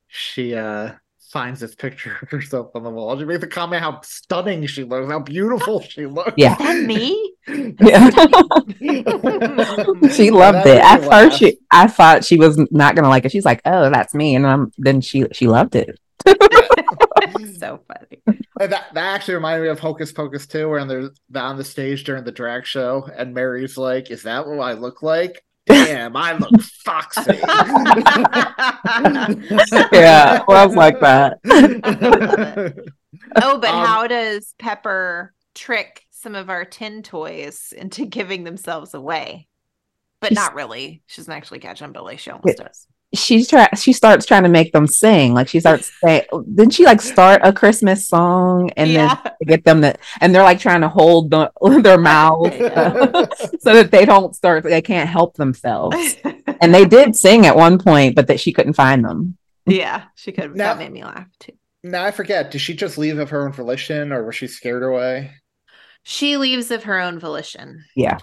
she 0.07 0.55
uh 0.55 0.93
finds 1.33 1.59
this 1.59 1.75
picture 1.75 2.17
of 2.23 2.31
herself 2.31 2.71
on 2.77 2.85
the 2.85 2.91
wall. 2.91 3.19
She 3.19 3.25
makes 3.25 3.43
a 3.43 3.49
comment 3.49 3.83
how 3.83 4.01
stunning 4.05 4.65
she 4.67 4.85
looks, 4.85 5.11
how 5.11 5.19
beautiful 5.19 5.81
she 5.81 6.07
looks. 6.07 6.35
Yeah. 6.37 6.55
And 6.61 6.87
me? 6.87 7.35
Yeah. 7.49 8.11
she 10.15 10.31
loved 10.31 10.65
it. 10.67 10.81
At 10.81 11.05
first, 11.05 11.39
she 11.39 11.59
I 11.73 11.89
thought 11.89 12.25
she 12.25 12.37
was 12.37 12.57
not 12.71 12.95
gonna 12.95 13.09
like 13.09 13.25
it. 13.25 13.33
She's 13.33 13.45
like, 13.45 13.61
"Oh, 13.65 13.91
that's 13.91 14.15
me," 14.15 14.37
and 14.37 14.47
um, 14.47 14.71
then 14.79 15.01
she 15.01 15.27
she 15.33 15.49
loved 15.49 15.75
it. 15.75 15.99
so 17.59 17.81
funny. 17.89 18.23
And 18.61 18.73
that 18.73 18.87
that 18.95 19.15
actually 19.15 19.35
reminded 19.35 19.65
me 19.65 19.69
of 19.69 19.81
Hocus 19.81 20.13
Pocus 20.13 20.47
2, 20.47 20.69
where 20.69 20.85
they're 20.85 21.11
they're 21.29 21.43
on 21.43 21.57
the 21.57 21.65
stage 21.65 22.05
during 22.05 22.25
the 22.25 22.33
drag 22.33 22.67
show, 22.67 23.09
and 23.17 23.35
Mary's 23.35 23.77
like, 23.77 24.11
"Is 24.11 24.23
that 24.25 24.47
what 24.47 24.61
I 24.61 24.73
look 24.75 25.03
like? 25.03 25.45
Damn, 25.67 26.17
I 26.17 26.33
look 26.35 26.61
foxy." 26.63 27.39
Yeah, 29.93 30.43
well, 30.47 30.63
I 30.63 30.67
was 30.67 30.77
like 30.77 31.01
that. 31.01 31.39
Oh, 33.37 33.59
but 33.59 33.71
Um, 33.71 33.75
how 33.75 34.07
does 34.07 34.55
Pepper 34.59 35.33
trick 35.55 36.05
some 36.11 36.35
of 36.35 36.51
our 36.51 36.65
tin 36.65 37.03
toys 37.03 37.73
into 37.77 38.07
giving 38.07 38.45
themselves 38.45 38.95
away? 38.95 39.49
But 40.21 40.33
not 40.33 40.55
really. 40.55 41.03
She 41.07 41.21
doesn't 41.21 41.33
actually 41.33 41.61
catch 41.61 41.81
them, 41.81 41.93
but 41.93 42.05
like 42.05 42.19
she 42.19 42.31
almost 42.31 42.59
does. 42.59 42.87
She's 43.15 43.49
try 43.49 43.69
she 43.77 43.93
starts 43.93 44.27
trying 44.27 44.43
to 44.43 44.49
make 44.49 44.73
them 44.73 44.87
sing. 44.87 45.35
Like 45.35 45.49
she 45.49 45.61
starts 45.61 45.91
saying, 46.05 46.23
didn't 46.55 46.73
she 46.75 46.85
like 46.85 47.01
start 47.01 47.41
a 47.45 47.53
Christmas 47.53 48.07
song 48.07 48.71
and 48.77 48.91
Yeah. 48.91 49.19
then 49.25 49.33
get 49.47 49.65
them 49.65 49.81
to, 49.83 49.95
and 50.21 50.35
they're 50.35 50.43
like 50.43 50.59
trying 50.59 50.81
to 50.83 50.89
hold 50.89 51.31
the, 51.31 51.51
their 51.83 51.99
mouths 51.99 52.57
so 53.63 53.73
that 53.75 53.91
they 53.91 54.05
don't 54.05 54.35
start, 54.35 54.65
they 54.65 54.83
can't 54.83 55.09
help 55.09 55.35
themselves. 55.37 55.97
And 56.61 56.75
they 56.75 56.85
did 56.85 57.17
sing 57.17 57.47
at 57.47 57.57
one 57.57 57.79
point, 57.79 58.15
but 58.17 58.27
that 58.29 58.41
she 58.41 58.53
couldn't 58.53 58.75
find 58.75 59.05
them. 59.05 59.37
yeah, 59.67 60.05
she 60.17 60.33
could. 60.33 60.55
Now- 60.57 60.75
that 60.75 60.79
made 60.79 60.93
me 60.93 61.05
laugh 61.05 61.27
too. 61.39 61.53
now 61.83 62.05
I 62.05 62.11
forget. 62.11 62.51
Did 62.51 62.61
she 62.61 62.75
just 62.75 62.99
leave 62.99 63.19
of 63.19 63.31
her 63.31 63.45
own 63.47 63.53
volition, 63.53 64.13
or 64.13 64.25
was 64.25 64.35
she 64.37 64.47
scared 64.47 64.83
away? 64.83 65.33
She 66.03 66.37
leaves 66.37 66.71
of 66.71 66.85
her 66.85 67.01
own 67.01 67.19
volition. 67.19 67.85
Yeah. 67.97 68.19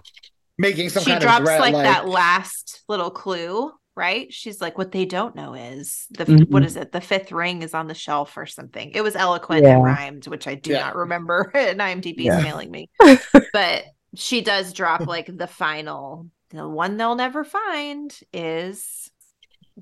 Making 0.57 0.89
some 0.89 1.03
she 1.03 1.11
kind 1.11 1.21
drops 1.21 1.39
of 1.39 1.45
threat, 1.45 1.59
like, 1.61 1.73
that 1.73 2.07
last 2.07 2.83
little 2.87 3.09
clue, 3.09 3.71
right? 4.01 4.33
She's 4.33 4.59
like, 4.59 4.77
what 4.79 4.91
they 4.91 5.05
don't 5.05 5.35
know 5.35 5.53
is 5.53 6.07
the 6.09 6.25
Mhm. 6.25 6.49
what 6.49 6.63
is 6.65 6.75
it? 6.75 6.91
The 6.91 6.99
fifth 7.01 7.31
ring 7.31 7.61
is 7.61 7.75
on 7.75 7.85
the 7.87 7.93
shelf 7.93 8.35
or 8.35 8.47
something. 8.47 8.91
It 8.95 9.01
was 9.01 9.15
eloquent 9.15 9.63
Yeah. 9.63 9.75
and 9.75 9.83
rhymed, 9.83 10.25
which 10.27 10.47
I 10.47 10.55
do 10.55 10.71
Yeah. 10.71 10.79
not 10.85 10.95
remember. 10.95 11.51
and 11.55 11.79
IMDb's 11.79 12.25
Yeah. 12.25 12.41
mailing 12.41 12.71
me, 12.71 12.89
but 13.53 13.83
she 14.15 14.41
does 14.41 14.73
drop 14.73 15.01
like 15.05 15.27
the 15.37 15.45
final. 15.47 16.27
The 16.49 16.67
one 16.67 16.97
they'll 16.97 17.15
never 17.15 17.43
find 17.43 18.11
is 18.33 19.11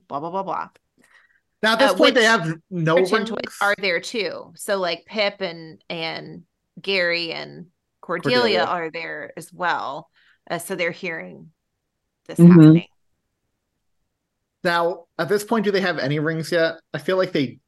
blah 0.09 0.20
blah 0.20 0.32
blah 0.32 0.43
blah. 0.43 0.67
Now 1.63 1.74
at 1.74 1.80
this 1.80 1.91
uh, 1.91 1.95
point, 1.95 2.15
they 2.15 2.24
have 2.26 2.53
no 2.70 2.95
rings. 2.95 3.57
are 3.61 3.76
there 3.78 4.01
too. 4.01 4.51
So 4.55 4.78
like 4.78 5.05
Pip 5.05 5.39
and 5.41 5.82
and 5.89 6.43
Gary 6.82 7.32
and 7.32 7.67
Cordelia, 8.01 8.38
Cordelia. 8.39 8.63
are 8.65 8.91
there 8.91 9.32
as 9.38 9.51
well. 9.53 10.09
Uh, 10.51 10.57
so 10.59 10.76
they're 10.76 10.91
hearing 10.91 11.51
this 12.28 12.38
Mhm. 12.39 12.49
happening. 12.49 12.88
Now 14.64 15.05
at 15.18 15.30
this 15.30 15.43
point, 15.43 15.66
do 15.66 15.72
they 15.72 15.82
have 15.82 15.97
any 15.99 16.20
rings 16.20 16.51
yet? 16.51 16.80
I 16.93 16.97
feel 16.97 17.18
like 17.18 17.32
they 17.32 17.60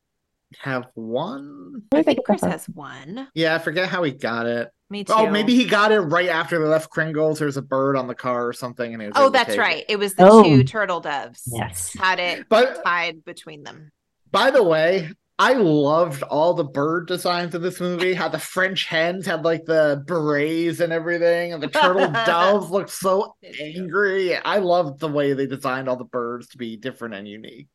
have 0.60 0.88
one. 0.96 1.84
I 1.94 2.04
think 2.04 2.20
Chris 2.26 2.42
has 2.42 2.66
one. 2.68 3.28
Yeah, 3.34 3.56
I 3.56 3.60
forget 3.60 3.90
how 3.90 4.04
he 4.04 4.12
got 4.12 4.46
it. 4.46 4.70
Me 4.90 5.02
oh, 5.02 5.04
too. 5.04 5.14
Oh, 5.28 5.32
maybe 5.32 5.56
he 5.56 5.66
got 5.66 5.94
it 5.94 6.00
right 6.02 6.28
after 6.28 6.60
they 6.60 6.66
left 6.66 6.92
Kringles. 6.92 7.40
There's 7.40 7.56
a 7.56 7.62
bird 7.62 7.96
on 7.96 8.08
the 8.08 8.16
car 8.16 8.46
or 8.48 8.52
something, 8.52 8.92
and 8.94 9.02
he 9.02 9.08
was 9.08 9.16
Oh, 9.18 9.30
that's 9.30 9.58
right. 9.58 9.78
it. 9.88 9.94
It 9.94 9.96
was 10.00 10.16
the 10.16 10.28
Oh. 10.28 10.44
two 10.44 10.64
turtle 10.66 11.00
doves. 11.00 11.44
Yes. 11.48 11.94
Had 11.98 12.20
it 12.20 12.50
But 12.50 12.84
tied 12.84 13.24
between 13.24 13.64
them. 13.64 13.92
by 14.32 14.52
the 14.52 14.62
way, 14.64 15.10
I 15.40 15.54
loved 15.54 16.22
all 16.24 16.54
the 16.54 16.64
bird 16.64 17.08
designs 17.08 17.56
in 17.56 17.62
this 17.62 17.80
movie. 17.80 18.14
How 18.14 18.28
the 18.28 18.38
French 18.38 18.86
hens 18.86 19.26
had 19.26 19.44
like 19.44 19.66
the 19.66 20.04
berets 20.06 20.80
and 20.80 20.94
everything, 20.94 21.54
and 21.54 21.64
the 21.64 21.68
turtle 21.68 22.08
doves 22.26 22.70
looked 22.70 22.92
so 22.92 23.36
angry. 23.60 24.36
I 24.36 24.58
loved 24.58 25.00
the 25.00 25.08
way 25.08 25.34
they 25.34 25.48
designed 25.48 25.90
all 25.90 25.96
the 25.96 26.04
birds 26.04 26.48
to 26.50 26.58
be 26.58 26.78
different 26.78 27.16
and 27.16 27.28
unique. 27.28 27.70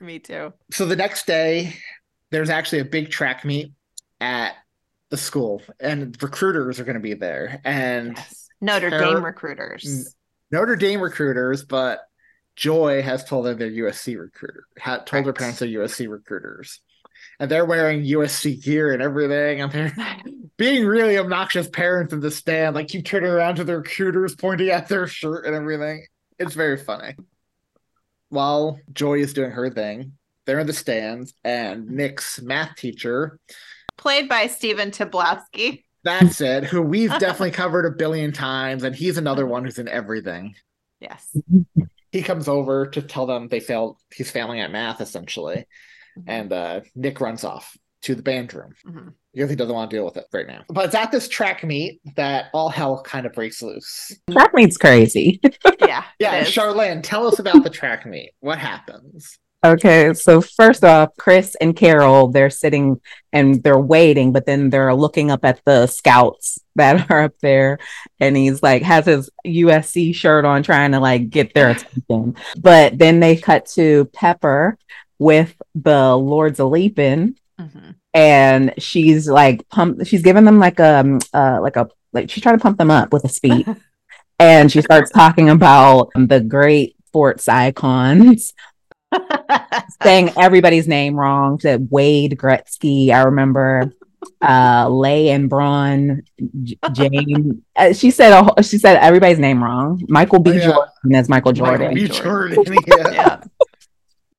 Me 0.00 0.20
too. 0.20 0.52
So 0.70 0.86
the 0.86 0.94
next 0.94 1.26
day, 1.26 1.74
there's 2.30 2.50
actually 2.50 2.80
a 2.80 2.84
big 2.84 3.10
track 3.10 3.44
meet 3.44 3.72
at 4.20 4.52
the 5.10 5.16
school, 5.16 5.62
and 5.80 6.16
recruiters 6.22 6.78
are 6.78 6.84
going 6.84 6.94
to 6.94 7.00
be 7.00 7.14
there. 7.14 7.60
And 7.64 8.16
Yes. 8.16 8.48
Notre 8.60 8.90
Dame 8.90 9.24
recruiters. 9.24 10.14
Notre 10.50 10.76
Dame 10.76 11.00
recruiters, 11.00 11.64
but 11.64 12.00
Joy 12.56 13.02
has 13.02 13.24
told 13.24 13.46
them 13.46 13.58
they're 13.58 13.70
USC 13.70 14.18
recruiter. 14.18 14.64
Had 14.76 15.06
told 15.06 15.26
her 15.26 15.32
parents 15.32 15.60
they're 15.60 15.68
USC 15.68 16.08
recruiters, 16.08 16.80
and 17.40 17.50
they're 17.50 17.64
wearing 17.64 18.02
USC 18.04 18.62
gear 18.62 18.92
and 18.92 19.02
everything. 19.02 19.60
And 19.60 19.72
they're 19.72 19.94
being 20.56 20.86
really 20.86 21.18
obnoxious 21.18 21.68
parents 21.68 22.12
in 22.12 22.20
the 22.20 22.30
stand, 22.30 22.74
like 22.74 22.88
keep 22.88 23.04
turning 23.04 23.30
around 23.30 23.56
to 23.56 23.64
the 23.64 23.76
recruiters, 23.78 24.34
pointing 24.34 24.70
at 24.70 24.88
their 24.88 25.06
shirt 25.06 25.46
and 25.46 25.54
everything. 25.54 26.04
It's 26.38 26.54
very 26.54 26.76
funny. 26.76 27.14
While 28.30 28.78
Joy 28.92 29.20
is 29.20 29.32
doing 29.32 29.52
her 29.52 29.70
thing, 29.70 30.12
they're 30.44 30.60
in 30.60 30.66
the 30.66 30.72
stands, 30.72 31.34
and 31.44 31.90
Nick's 31.90 32.40
math 32.40 32.76
teacher 32.76 33.38
Played 33.98 34.28
by 34.28 34.46
Stephen 34.46 34.92
Tobolowsky. 34.92 35.82
that's 36.04 36.40
it, 36.40 36.64
who 36.64 36.80
we've 36.80 37.10
definitely 37.18 37.50
covered 37.50 37.84
a 37.84 37.90
billion 37.90 38.32
times, 38.32 38.84
and 38.84 38.94
he's 38.94 39.18
another 39.18 39.46
one 39.46 39.64
who's 39.64 39.78
in 39.78 39.88
everything. 39.88 40.54
Yes. 41.00 41.36
he 42.10 42.22
comes 42.22 42.48
over 42.48 42.86
to 42.86 43.02
tell 43.02 43.26
them 43.26 43.48
they 43.48 43.60
failed 43.60 43.98
he's 44.12 44.30
failing 44.30 44.60
at 44.60 44.72
math 44.72 45.00
essentially 45.00 45.66
and 46.26 46.52
uh 46.52 46.80
nick 46.94 47.20
runs 47.20 47.44
off 47.44 47.76
to 48.02 48.14
the 48.14 48.22
band 48.22 48.52
room 48.54 48.72
Mhm. 48.86 49.12
because 49.34 49.50
he 49.50 49.56
doesn't 49.56 49.74
want 49.74 49.90
to 49.90 49.96
deal 49.96 50.04
with 50.04 50.16
it 50.16 50.26
right 50.32 50.46
now 50.46 50.62
but 50.68 50.84
it's 50.86 50.94
at 50.94 51.10
this 51.12 51.28
track 51.28 51.64
meet 51.64 52.00
that 52.16 52.46
all 52.54 52.68
hell 52.68 53.02
kind 53.02 53.26
of 53.26 53.32
breaks 53.32 53.60
loose 53.62 54.12
Track 54.30 54.54
meet's 54.54 54.76
crazy. 54.76 55.40
Yeah. 55.80 56.04
yeah 56.18 56.44
Charlyn 56.44 57.00
tell 57.02 57.26
us 57.26 57.38
about 57.38 57.62
the 57.64 57.70
track 57.70 58.04
meet 58.06 58.32
what 58.40 58.58
happens 58.58 59.38
Okay, 59.66 60.14
so 60.14 60.40
first 60.40 60.84
off, 60.84 61.08
Chris 61.18 61.56
and 61.60 61.74
Carol, 61.74 62.28
they're 62.28 62.48
sitting 62.48 63.00
and 63.32 63.60
they're 63.64 63.76
waiting, 63.76 64.32
but 64.32 64.46
then 64.46 64.70
they're 64.70 64.94
looking 64.94 65.32
up 65.32 65.44
at 65.44 65.60
the 65.64 65.88
scouts 65.88 66.60
that 66.76 67.10
are 67.10 67.22
up 67.24 67.34
there. 67.42 67.80
And 68.20 68.36
he's 68.36 68.62
like, 68.62 68.82
has 68.82 69.06
his 69.06 69.28
USC 69.44 70.14
shirt 70.14 70.44
on, 70.44 70.62
trying 70.62 70.92
to 70.92 71.00
like 71.00 71.30
get 71.30 71.54
their 71.54 71.70
attention. 71.70 72.36
But 72.56 72.98
then 72.98 73.18
they 73.18 73.34
cut 73.34 73.66
to 73.74 74.04
Pepper 74.14 74.78
with 75.18 75.54
the 75.74 76.14
Lords 76.16 76.60
of 76.60 76.70
Leaping, 76.70 77.36
Mhm. 77.60 77.94
and 78.14 78.74
she's 78.78 79.28
like, 79.28 79.68
pump, 79.68 80.06
she's 80.06 80.22
giving 80.22 80.44
them 80.44 80.58
like 80.58 80.78
a, 80.78 81.00
um, 81.00 81.18
uh, 81.34 81.58
like 81.60 81.76
a, 81.76 81.88
like 82.12 82.30
she's 82.30 82.42
trying 82.42 82.56
to 82.58 82.62
pump 82.62 82.78
them 82.78 82.90
up 82.90 83.12
with 83.12 83.24
a 83.24 83.28
speech. 83.28 83.66
and 84.38 84.70
she 84.70 84.80
starts 84.82 85.10
talking 85.10 85.48
about 85.50 86.10
the 86.14 86.40
great 86.40 86.94
sports 87.08 87.48
icons 87.48 88.52
saying 90.02 90.30
everybody's 90.38 90.86
name 90.86 91.16
wrong. 91.16 91.58
Said 91.58 91.88
Wade 91.90 92.38
Gretzky. 92.38 93.10
I 93.10 93.22
remember 93.22 93.92
uh 94.42 94.88
Lay 94.88 95.30
and 95.30 95.48
Braun, 95.48 96.22
J- 96.62 96.76
Jane. 96.92 97.62
Uh, 97.74 97.92
she 97.92 98.10
said 98.10 98.32
a, 98.32 98.42
whole- 98.44 98.62
she 98.62 98.78
said 98.78 98.96
everybody's 98.98 99.38
name 99.38 99.62
wrong. 99.64 100.04
Michael 100.08 100.38
B. 100.40 100.50
Oh, 100.50 100.54
yeah. 100.54 100.64
Jordan 100.66 101.14
as 101.14 101.28
Michael 101.28 101.52
Jordan. 101.52 101.94
Michael 101.94 102.08
B. 102.08 102.08
Jordan. 102.08 102.64
Yeah. 102.86 103.40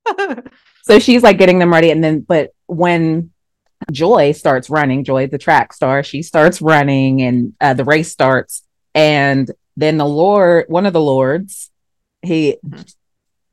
Yeah. 0.07 0.39
So 0.89 0.97
she's 0.97 1.21
like 1.21 1.37
getting 1.37 1.59
them 1.59 1.71
ready, 1.71 1.91
and 1.91 2.03
then 2.03 2.21
but 2.21 2.51
when 2.65 3.29
Joy 3.91 4.31
starts 4.31 4.71
running, 4.71 5.03
Joy 5.03 5.27
the 5.27 5.37
track 5.37 5.71
star, 5.71 6.01
she 6.01 6.23
starts 6.23 6.63
running, 6.63 7.21
and 7.21 7.53
uh, 7.61 7.75
the 7.75 7.83
race 7.83 8.11
starts, 8.11 8.63
and 8.95 9.51
then 9.77 9.97
the 9.97 10.05
Lord, 10.07 10.65
one 10.67 10.87
of 10.87 10.93
the 10.93 11.01
lords, 11.01 11.69
he 12.23 12.57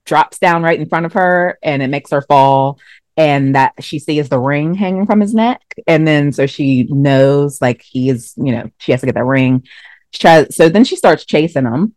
drops 0.06 0.38
down 0.38 0.62
right 0.62 0.80
in 0.80 0.88
front 0.88 1.04
of 1.04 1.12
her, 1.12 1.58
and 1.62 1.82
it 1.82 1.88
makes 1.88 2.10
her 2.10 2.22
fall. 2.22 2.78
And 3.18 3.54
that 3.54 3.72
she 3.80 3.98
sees 3.98 4.28
the 4.28 4.38
ring 4.38 4.74
hanging 4.74 5.06
from 5.06 5.20
his 5.20 5.34
neck, 5.34 5.62
and 5.86 6.08
then 6.08 6.32
so 6.32 6.46
she 6.46 6.84
knows 6.84 7.60
like 7.60 7.82
he 7.82 8.08
is, 8.08 8.32
you 8.36 8.52
know, 8.52 8.70
she 8.78 8.92
has 8.92 9.00
to 9.00 9.06
get 9.06 9.14
that 9.14 9.24
ring. 9.24 9.66
Tries, 10.12 10.56
so 10.56 10.70
then 10.70 10.84
she 10.84 10.96
starts 10.96 11.26
chasing 11.26 11.66
him. 11.66 11.94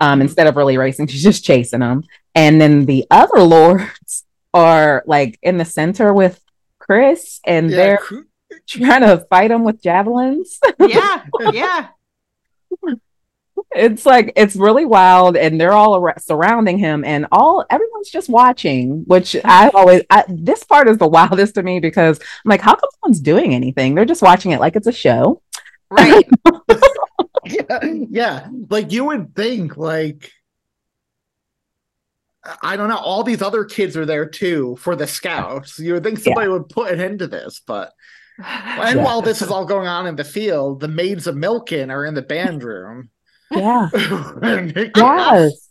Um, 0.00 0.20
instead 0.20 0.46
of 0.46 0.56
really 0.56 0.76
racing, 0.76 1.06
she's 1.06 1.22
just 1.22 1.44
chasing 1.44 1.80
him. 1.80 2.04
And 2.34 2.60
then 2.60 2.84
the 2.86 3.06
other 3.10 3.40
lords 3.42 4.24
are 4.54 5.02
like 5.06 5.38
in 5.42 5.58
the 5.58 5.64
center 5.64 6.12
with 6.12 6.40
Chris, 6.78 7.40
and 7.46 7.70
Yeah, 7.70 7.76
they're 7.76 7.96
cr- 7.98 8.16
trying 8.66 9.00
to 9.02 9.26
fight 9.30 9.50
him 9.50 9.64
with 9.64 9.82
javelins. 9.82 10.58
yeah. 10.80 11.24
Yeah. 11.52 11.88
it's 13.74 14.04
like 14.04 14.32
it's 14.36 14.56
really 14.56 14.84
wild, 14.84 15.36
and 15.36 15.60
they're 15.60 15.72
all 15.72 15.94
ar- 15.94 16.18
surrounding 16.18 16.78
him, 16.78 17.04
and 17.04 17.26
all 17.32 17.64
everyone's 17.70 18.10
just 18.10 18.28
watching. 18.28 19.04
Which 19.06 19.36
I 19.44 19.68
always 19.70 20.02
I, 20.10 20.24
this 20.28 20.64
part 20.64 20.88
is 20.88 20.98
the 20.98 21.08
wildest 21.08 21.54
to 21.54 21.62
me 21.62 21.80
because 21.80 22.18
I'm 22.18 22.48
like, 22.48 22.60
how 22.60 22.74
come 22.74 22.88
no 22.94 22.98
one's 23.08 23.20
doing 23.20 23.54
anything? 23.54 23.94
They're 23.94 24.04
just 24.04 24.22
watching 24.22 24.52
it 24.52 24.60
like 24.60 24.76
it's 24.76 24.86
a 24.86 24.92
show. 24.92 25.40
Right. 25.90 26.28
yeah, 27.44 27.80
yeah. 28.10 28.48
Like 28.70 28.92
you 28.92 29.04
would 29.06 29.34
think, 29.34 29.76
like 29.76 30.30
I 32.62 32.76
don't 32.76 32.88
know, 32.88 32.96
all 32.98 33.22
these 33.22 33.42
other 33.42 33.64
kids 33.64 33.96
are 33.96 34.06
there 34.06 34.26
too 34.26 34.76
for 34.80 34.96
the 34.96 35.06
scouts. 35.06 35.78
You 35.78 35.92
would 35.94 36.02
think 36.04 36.18
somebody 36.18 36.48
would 36.48 36.68
put 36.68 36.92
an 36.92 37.00
end 37.00 37.20
to 37.20 37.26
this, 37.28 37.60
but 37.66 37.92
and 38.38 38.98
Yeah. 38.98 39.04
while 39.04 39.22
this 39.22 39.42
is 39.42 39.48
all 39.50 39.64
going 39.64 39.86
on 39.86 40.06
in 40.06 40.16
the 40.16 40.24
field, 40.24 40.80
the 40.80 40.88
maids 40.88 41.26
of 41.26 41.34
Milken 41.36 41.90
are 41.90 42.04
in 42.04 42.14
the 42.14 42.22
band 42.22 42.62
room. 42.64 43.10
Yeah. 43.50 43.88
Yes. 44.96 45.68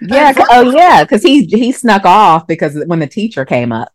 Yeah. 0.00 0.32
Oh, 0.50 0.70
yeah. 0.70 1.02
Because 1.04 1.22
he 1.22 1.44
he 1.46 1.72
snuck 1.72 2.04
off 2.04 2.46
because 2.46 2.80
when 2.86 3.00
the 3.00 3.06
teacher 3.06 3.44
came 3.44 3.72
up. 3.72 3.92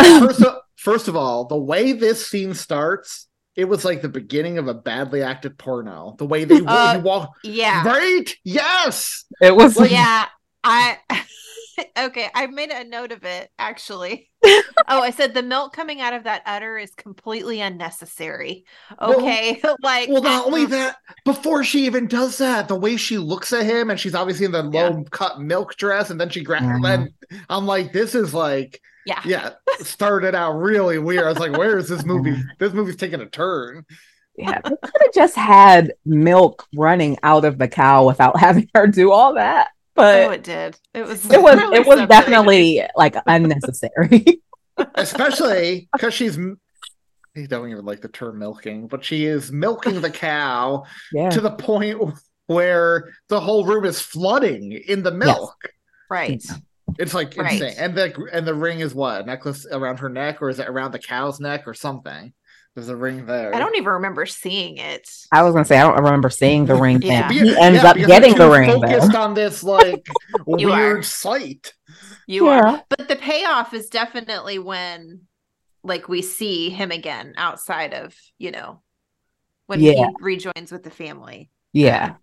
first, 0.00 0.42
of, 0.44 0.56
first 0.76 1.08
of 1.08 1.16
all, 1.16 1.46
the 1.46 1.56
way 1.58 1.92
this 1.92 2.24
scene 2.26 2.54
starts, 2.54 3.26
it 3.56 3.64
was 3.64 3.84
like 3.84 4.00
the 4.02 4.08
beginning 4.08 4.58
of 4.58 4.68
a 4.68 4.74
badly 4.74 5.22
acted 5.22 5.58
porno. 5.58 6.14
The 6.18 6.26
way 6.26 6.44
they 6.44 6.60
Uh, 6.64 7.00
walk, 7.00 7.30
Yeah. 7.42 7.84
right? 7.84 8.26
Yes. 8.44 9.24
It 9.40 9.56
was 9.56 9.76
Like- 9.76 9.90
yeah. 9.90 10.26
I 10.62 10.98
okay. 11.98 12.28
I 12.34 12.46
made 12.46 12.70
a 12.70 12.84
note 12.84 13.12
of 13.12 13.24
it 13.24 13.50
actually. 13.58 14.30
oh, 14.44 14.62
I 14.88 15.10
said 15.10 15.34
the 15.34 15.42
milk 15.42 15.72
coming 15.74 16.00
out 16.00 16.12
of 16.12 16.24
that 16.24 16.42
udder 16.46 16.78
is 16.78 16.90
completely 16.94 17.60
unnecessary. 17.60 18.64
Well- 19.00 19.20
Okay, 19.20 19.60
like 19.82 20.08
Well, 20.08 20.22
not 20.22 20.46
only 20.46 20.64
uh, 20.64 20.68
that, 20.68 20.96
before 21.24 21.64
she 21.64 21.84
even 21.86 22.06
does 22.06 22.38
that, 22.38 22.68
the 22.68 22.76
way 22.76 22.96
she 22.96 23.18
looks 23.18 23.52
at 23.52 23.66
him 23.66 23.90
and 23.90 23.98
she's 24.00 24.14
obviously 24.14 24.46
in 24.46 24.52
the 24.52 24.62
low 24.62 25.04
cut 25.10 25.40
milk 25.40 25.76
dress, 25.76 26.10
and 26.10 26.20
then 26.20 26.30
she 26.30 26.42
grabs. 26.42 26.64
Mhm. 26.66 26.82
Then 26.82 27.14
I'm 27.48 27.66
like, 27.66 27.92
this 27.92 28.14
is 28.14 28.32
like, 28.34 28.80
Yeah. 29.06 29.20
yeah, 29.24 29.50
started 29.80 30.34
out 30.34 30.52
really 30.58 30.98
weird. 30.98 31.24
I 31.24 31.28
was 31.28 31.38
like, 31.38 31.56
where 31.56 31.78
is 31.78 31.88
this 31.88 32.04
movie? 32.04 32.36
This 32.58 32.72
movie's 32.72 32.96
taking 32.96 33.20
a 33.20 33.26
turn. 33.26 33.84
Yeah, 34.36 34.60
they 34.64 34.70
could 34.70 35.02
have 35.02 35.12
just 35.14 35.34
had 35.36 35.92
milk 36.06 36.66
running 36.74 37.18
out 37.22 37.44
of 37.44 37.58
the 37.58 37.68
cow 37.68 38.06
without 38.06 38.38
having 38.38 38.68
her 38.74 38.86
do 38.86 39.12
all 39.12 39.34
that. 39.34 39.68
Oh, 40.00 40.28
But 40.28 40.34
it 40.34 40.42
did. 40.44 40.78
It 40.94 41.06
was. 41.06 41.24
it 41.30 41.42
was 41.42 41.56
really 41.56 41.76
it 41.76 41.86
was 41.86 41.98
something. 41.98 42.08
definitely 42.08 42.82
like 42.96 43.14
unnecessary. 43.26 44.24
especially 44.94 45.88
because 45.92 46.14
she's 46.14 46.38
I 46.38 47.46
don't 47.46 47.70
even 47.70 47.84
like 47.84 48.00
the 48.00 48.08
term 48.08 48.38
milking, 48.38 48.88
but 48.88 49.04
she 49.04 49.24
is 49.26 49.52
milking 49.52 50.00
the 50.00 50.10
cow 50.10 50.84
yeah. 51.12 51.30
to 51.30 51.40
the 51.40 51.50
point 51.52 51.98
where 52.46 53.10
the 53.28 53.40
whole 53.40 53.64
room 53.64 53.84
is 53.84 54.00
flooding 54.00 54.72
in 54.72 55.02
the 55.02 55.12
milk. 55.12 55.54
right. 56.10 56.42
It's 56.98 57.14
like 57.14 57.36
Right. 57.36 57.52
insane. 57.52 57.74
And 57.78 57.94
the 57.94 58.28
and 58.32 58.44
the 58.44 58.54
ring 58.54 58.80
is 58.80 58.94
what? 58.94 59.22
A 59.22 59.24
necklace 59.24 59.64
around 59.70 59.98
her 60.00 60.08
neck, 60.08 60.42
or 60.42 60.48
is 60.50 60.58
it 60.58 60.68
around 60.68 60.90
the 60.90 60.98
cow's 60.98 61.38
neck 61.38 61.68
or 61.68 61.72
something? 61.74 62.32
There's 62.74 62.88
a 62.88 62.96
ring 62.96 63.26
there. 63.26 63.54
I 63.54 63.58
don't 63.58 63.74
even 63.76 63.88
remember 63.94 64.26
seeing 64.26 64.76
it. 64.78 65.08
I 65.32 65.42
was 65.42 65.52
gonna 65.54 65.64
say 65.64 65.76
I 65.78 65.82
don't 65.82 65.96
remember 66.02 66.30
seeing 66.30 66.66
the 66.66 66.76
ring. 66.76 67.02
Yeah. 67.02 67.28
thing. 67.28 67.38
He 67.44 67.56
ends 67.56 67.82
Yeah, 67.82 67.90
up 67.90 67.96
getting 67.96 68.34
the 68.34 68.44
too 68.46 68.52
ring 68.52 68.80
though. 68.80 68.86
Focused 68.88 69.14
on 69.16 69.34
this 69.34 69.62
like 69.64 70.06
You 70.46 70.70
are. 70.70 70.76
weird 70.78 71.04
sight. 71.04 71.72
You 72.26 72.46
Yeah. 72.46 72.60
are, 72.74 72.84
but 72.88 73.08
the 73.08 73.16
payoff 73.16 73.74
is 73.74 73.88
definitely 73.88 74.58
when, 74.60 75.22
like, 75.82 76.08
we 76.08 76.22
see 76.22 76.70
him 76.70 76.92
again 76.92 77.34
outside 77.36 77.92
of 77.92 78.14
you 78.38 78.52
know, 78.52 78.80
when 79.66 79.80
Yeah. 79.80 79.94
he 79.94 80.06
rejoins 80.20 80.70
with 80.70 80.84
the 80.84 80.90
family. 80.90 81.50
Yeah. 81.72 82.14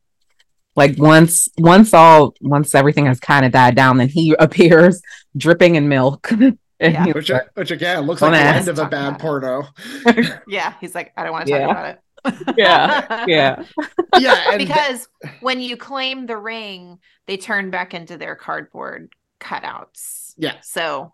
Like 0.77 0.97
once 0.97 1.49
once 1.57 1.93
all 1.93 2.35
once 2.39 2.73
everything 2.73 3.07
has 3.07 3.19
kind 3.19 3.45
of 3.45 3.51
died 3.51 3.75
down, 3.75 3.97
then 3.97 4.07
he 4.09 4.33
appears 4.39 5.01
dripping 5.35 5.75
in 5.75 5.89
milk. 5.89 6.31
and 6.79 6.93
Yeah. 6.93 7.05
he- 7.05 7.11
Which 7.13 7.31
which 7.55 7.71
again 7.71 8.01
looks 8.05 8.21
like 8.21 8.31
the 8.33 8.39
end 8.39 8.67
of 8.67 8.77
a 8.79 8.85
bad 8.85 9.07
about 9.09 9.19
porno. 9.19 9.67
Yeah, 10.47 10.73
he's 10.79 10.93
like, 10.95 11.13
I 11.17 11.23
don't 11.23 11.31
want 11.31 11.47
to 11.47 11.51
talk 11.51 11.59
Yeah. 11.61 11.71
about 11.71 11.85
it. 11.89 11.99
yeah, 12.57 13.25
yeah. 13.27 13.63
Yeah, 14.19 14.49
and 14.51 14.57
because 14.59 15.07
when 15.41 15.59
you 15.61 15.77
claim 15.77 16.25
the 16.25 16.37
ring, 16.37 16.99
they 17.27 17.37
turn 17.37 17.69
back 17.69 17.93
into 17.93 18.17
their 18.17 18.35
cardboard 18.35 19.11
cutouts. 19.39 20.33
Yeah. 20.37 20.55
So 20.61 21.13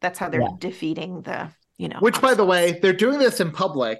that's 0.00 0.18
how 0.18 0.28
they're 0.28 0.40
Yeah. 0.42 0.48
defeating 0.58 1.22
the, 1.22 1.50
you 1.76 1.88
know. 1.88 1.98
Which, 2.00 2.20
by 2.20 2.34
the 2.34 2.44
way, 2.44 2.78
they're 2.82 2.92
doing 2.92 3.18
this 3.18 3.40
in 3.40 3.50
public. 3.52 3.98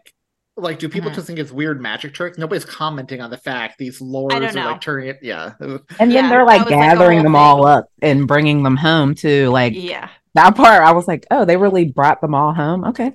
Like, 0.57 0.79
do 0.79 0.89
people 0.89 1.11
Mhm. 1.11 1.15
just 1.15 1.27
think 1.29 1.39
it's 1.39 1.53
weird 1.53 1.81
magic 1.81 2.13
tricks? 2.13 2.37
Nobody's 2.37 2.65
commenting 2.65 3.21
on 3.21 3.31
the 3.31 3.37
fact 3.39 3.79
these 3.79 4.01
lords 4.01 4.35
are 4.35 4.53
like 4.53 4.81
turning 4.81 5.09
it. 5.09 5.21
Yeah, 5.23 5.53
And 5.61 5.81
Yeah, 6.01 6.07
then 6.23 6.29
they're 6.31 6.45
like 6.45 6.65
was, 6.65 6.73
like, 6.73 6.81
a 6.81 6.95
gathering 6.95 7.23
them 7.23 7.37
all 7.37 7.67
up 7.67 7.87
and 8.03 8.27
bringing 8.27 8.63
them 8.65 8.77
home 8.77 9.15
to 9.17 9.49
Like 9.51 9.73
Yeah. 9.77 10.09
That 10.35 10.55
part, 10.57 10.83
I 10.83 10.93
was 10.93 11.09
like, 11.09 11.27
oh, 11.31 11.45
they 11.45 11.57
really 11.57 11.87
brought 11.87 12.21
them 12.21 12.35
all 12.35 12.53
home. 12.53 12.85
Okay. 12.85 13.13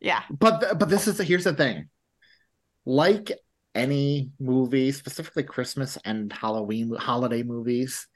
Yeah. 0.00 0.22
but 0.30 0.60
th- 0.60 0.72
but 0.78 0.88
this 0.88 1.08
is 1.08 1.18
here's 1.18 1.44
the 1.44 1.54
thing. 1.54 1.88
Like 2.84 3.32
any 3.74 4.30
movie, 4.38 4.92
specifically 4.92 5.42
Christmas 5.42 5.98
and 6.04 6.32
Halloween 6.32 6.94
holiday 6.94 7.42
movies, 7.42 8.06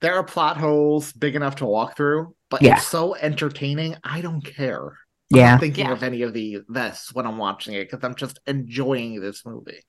there 0.00 0.14
are 0.14 0.24
plot 0.24 0.56
holes 0.56 1.12
big 1.12 1.36
enough 1.36 1.56
to 1.56 1.66
walk 1.66 1.96
through. 1.96 2.34
But 2.48 2.62
Yeah. 2.62 2.76
it's 2.76 2.86
so 2.86 3.14
entertaining. 3.16 3.96
I 4.04 4.20
don't 4.20 4.42
care. 4.44 4.86
I'm 5.32 5.38
Yeah, 5.38 5.58
thinking 5.58 5.86
Yeah. 5.86 5.92
of 5.92 6.02
any 6.02 6.22
of 6.22 6.32
the 6.32 6.60
this 6.68 7.10
when 7.12 7.26
I'm 7.26 7.38
watching 7.38 7.74
it 7.74 7.90
because 7.90 8.04
I'm 8.04 8.14
just 8.14 8.38
enjoying 8.46 9.20
this 9.20 9.44
movie. 9.44 9.82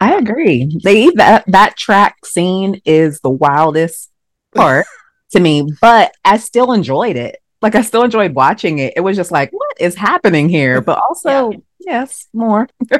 I 0.00 0.14
agree. 0.16 0.76
They 0.84 1.10
that 1.10 1.44
that 1.48 1.76
track 1.76 2.24
scene 2.26 2.80
is 2.84 3.20
the 3.20 3.30
wildest 3.30 4.10
part 4.54 4.86
to 5.32 5.40
me, 5.40 5.66
but 5.80 6.12
I 6.24 6.38
still 6.38 6.72
enjoyed 6.72 7.16
it. 7.16 7.38
Like 7.62 7.74
I 7.74 7.82
still 7.82 8.02
enjoyed 8.04 8.34
watching 8.34 8.78
it. 8.78 8.94
It 8.96 9.00
was 9.00 9.16
just 9.16 9.30
like, 9.32 9.50
what 9.52 9.76
is 9.80 9.94
happening 9.94 10.48
here? 10.48 10.80
But 10.80 11.00
also, 11.08 11.52
yes, 11.80 12.28
more. 12.32 12.68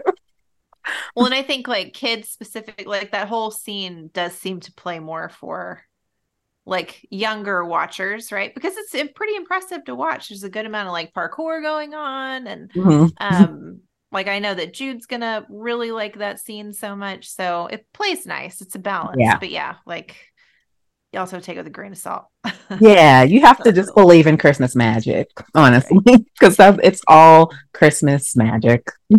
Well, 1.14 1.26
and 1.26 1.34
I 1.34 1.42
think 1.42 1.68
like 1.68 1.92
kids 1.92 2.28
specific, 2.30 2.86
like 2.86 3.12
that 3.12 3.28
whole 3.28 3.50
scene 3.50 4.10
does 4.12 4.32
seem 4.32 4.60
to 4.60 4.72
play 4.72 4.98
more 5.00 5.28
for 5.28 5.82
like 6.66 7.06
younger 7.10 7.64
watchers, 7.64 8.32
right? 8.32 8.54
Because 8.54 8.74
it's 8.76 9.12
pretty 9.14 9.36
impressive 9.36 9.84
to 9.86 9.94
watch. 9.94 10.28
There's 10.28 10.44
a 10.44 10.50
good 10.50 10.66
amount 10.66 10.88
of 10.88 10.92
like 10.92 11.14
parkour 11.14 11.62
going 11.62 11.94
on, 11.94 12.46
and 12.46 12.70
Mhm. 12.72 13.12
um, 13.18 13.80
like 14.12 14.28
I 14.28 14.38
know 14.38 14.54
that 14.54 14.74
Jude's 14.74 15.06
gonna 15.06 15.46
really 15.50 15.90
like 15.92 16.18
that 16.18 16.40
scene 16.40 16.72
so 16.72 16.96
much, 16.96 17.28
so 17.28 17.66
it 17.68 17.86
plays 17.94 18.26
nice. 18.26 18.60
It's 18.60 18.74
a 18.74 18.78
balance, 18.78 19.16
Yeah. 19.20 19.38
but 19.38 19.50
yeah, 19.50 19.76
like 19.86 20.16
you 21.12 21.20
also 21.20 21.40
take 21.40 21.56
it 21.56 21.60
with 21.60 21.66
a 21.66 21.70
grain 21.70 21.92
of 21.92 21.98
salt. 21.98 22.26
Yeah, 22.80 23.22
you 23.22 23.40
have 23.40 23.62
to 23.62 23.72
just 23.72 23.94
believe 23.94 24.26
in 24.26 24.36
Christmas 24.36 24.76
magic, 24.76 25.30
honestly, 25.54 25.98
because 26.04 26.56
it's 26.82 27.00
all 27.08 27.50
Christmas 27.72 28.36
magic. 28.36 28.86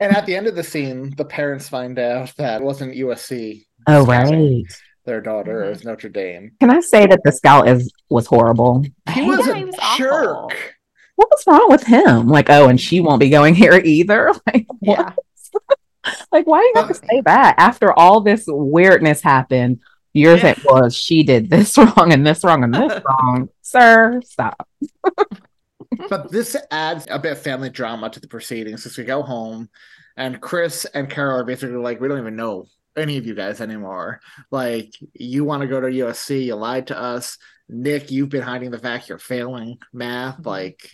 And 0.00 0.14
at 0.16 0.26
the 0.26 0.36
end 0.36 0.46
of 0.46 0.54
the 0.54 0.62
scene, 0.62 1.12
the 1.16 1.24
parents 1.24 1.68
find 1.68 1.98
out 1.98 2.32
that 2.36 2.60
it 2.60 2.64
wasn't 2.64 2.94
USC. 2.94 3.66
Oh, 3.88 4.06
right. 4.06 4.62
Their 5.04 5.20
daughter 5.20 5.62
Mhm. 5.64 5.72
is 5.72 5.84
Notre 5.84 6.08
Dame. 6.08 6.52
Can 6.60 6.70
I 6.70 6.78
say 6.78 7.04
that 7.06 7.18
the 7.24 7.32
scout 7.32 7.68
is 7.68 7.92
was 8.08 8.26
horrible? 8.26 8.84
He 9.12 9.22
was 9.22 9.44
Yeah, 9.44 9.52
a 9.52 9.56
he 9.56 9.64
was 9.64 9.74
awful. 9.82 10.50
jerk. 10.50 10.74
what 11.16 11.28
was 11.32 11.42
wrong 11.48 11.66
with 11.68 11.82
him? 11.82 12.28
Like, 12.28 12.48
oh, 12.48 12.68
and 12.68 12.80
she 12.80 13.00
won't 13.00 13.18
be 13.18 13.28
going 13.28 13.56
here 13.56 13.74
either. 13.84 14.30
Like, 14.46 14.66
what? 14.78 14.98
yeah, 14.98 16.12
Like, 16.30 16.46
why 16.46 16.60
do 16.60 16.66
you 16.66 16.72
have 16.76 16.88
to 16.88 16.94
say 17.06 17.20
that 17.26 17.56
after 17.58 17.92
all 17.92 18.20
this 18.20 18.44
weirdness 18.46 19.20
happened? 19.20 19.80
You're 20.18 20.36
Yeah. 20.36 20.42
saying, 20.54 20.56
well, 20.64 20.88
she 20.90 21.22
did 21.22 21.50
this 21.50 21.76
wrong 21.96 22.12
and 22.12 22.26
this 22.26 22.44
wrong 22.44 22.64
and 22.64 22.74
this 22.74 23.02
wrong, 23.08 23.48
sir. 23.62 24.20
Stop. 24.24 24.68
but 26.10 26.30
this 26.30 26.56
adds 26.70 27.06
a 27.10 27.18
bit 27.18 27.32
of 27.32 27.40
family 27.40 27.70
drama 27.70 28.10
to 28.10 28.20
the 28.20 28.28
proceedings 28.28 28.84
as 28.86 28.96
we 28.96 29.04
go 29.04 29.22
home 29.22 29.68
and 30.16 30.40
chris 30.40 30.84
and 30.86 31.08
carol 31.08 31.40
are 31.40 31.44
basically 31.44 31.76
like 31.76 32.00
we 32.00 32.08
don't 32.08 32.18
even 32.18 32.36
know 32.36 32.66
any 32.96 33.16
of 33.16 33.26
you 33.26 33.34
guys 33.34 33.60
anymore 33.60 34.20
like 34.50 34.92
you 35.14 35.44
want 35.44 35.62
to 35.62 35.68
go 35.68 35.80
to 35.80 35.86
usc 35.86 36.44
you 36.44 36.54
lied 36.54 36.88
to 36.88 36.98
us 36.98 37.38
nick 37.68 38.10
you've 38.10 38.28
been 38.28 38.42
hiding 38.42 38.70
the 38.70 38.78
fact 38.78 39.08
you're 39.08 39.18
failing 39.18 39.78
math 39.92 40.34
mm-hmm. 40.34 40.48
like 40.48 40.90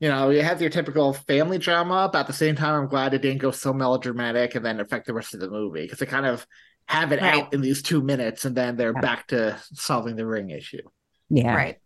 you 0.00 0.08
know 0.08 0.30
you 0.30 0.42
have 0.42 0.60
your 0.60 0.70
typical 0.70 1.12
family 1.12 1.58
drama 1.58 2.08
but 2.12 2.20
at 2.20 2.26
the 2.26 2.32
same 2.32 2.54
time 2.54 2.74
i'm 2.74 2.88
glad 2.88 3.14
it 3.14 3.22
didn't 3.22 3.40
go 3.40 3.50
so 3.50 3.72
melodramatic 3.72 4.54
and 4.54 4.64
then 4.64 4.80
affect 4.80 5.06
the 5.06 5.14
rest 5.14 5.34
of 5.34 5.40
the 5.40 5.50
movie 5.50 5.82
because 5.82 6.02
it 6.02 6.06
kind 6.06 6.26
of 6.26 6.46
have 6.92 7.12
it 7.12 7.20
Right. 7.20 7.42
out 7.42 7.54
in 7.54 7.60
these 7.60 7.82
two 7.82 8.02
minutes 8.02 8.44
and 8.44 8.54
then 8.56 8.76
they're 8.76 8.92
back 8.92 9.26
to 9.28 9.58
solving 9.72 10.14
the 10.16 10.26
ring 10.26 10.50
issue 10.50 10.82
Yeah. 11.30 11.54
Right. 11.54 11.78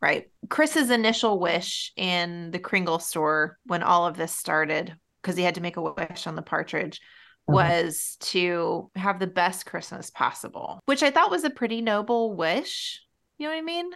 Right. 0.00 0.30
Chris's 0.48 0.90
initial 0.90 1.38
wish 1.38 1.92
in 1.96 2.50
the 2.50 2.58
Kringle 2.58 2.98
store 2.98 3.58
when 3.66 3.82
all 3.82 4.06
of 4.06 4.16
this 4.16 4.34
started, 4.34 4.96
because 5.20 5.36
he 5.36 5.42
had 5.44 5.54
to 5.56 5.60
make 5.60 5.76
a 5.76 5.82
wish 5.82 6.26
on 6.26 6.34
the 6.36 6.42
partridge, 6.42 7.00
Uh-huh. 7.48 7.54
was 7.56 8.16
to 8.20 8.90
have 8.94 9.18
the 9.18 9.26
best 9.26 9.66
Christmas 9.66 10.10
possible, 10.10 10.78
which 10.86 11.02
I 11.02 11.10
thought 11.10 11.30
was 11.30 11.44
a 11.44 11.50
pretty 11.50 11.80
noble 11.80 12.34
wish. 12.34 13.00
You 13.38 13.46
know 13.48 13.52
what 13.54 13.58
I 13.58 13.62
mean? 13.62 13.90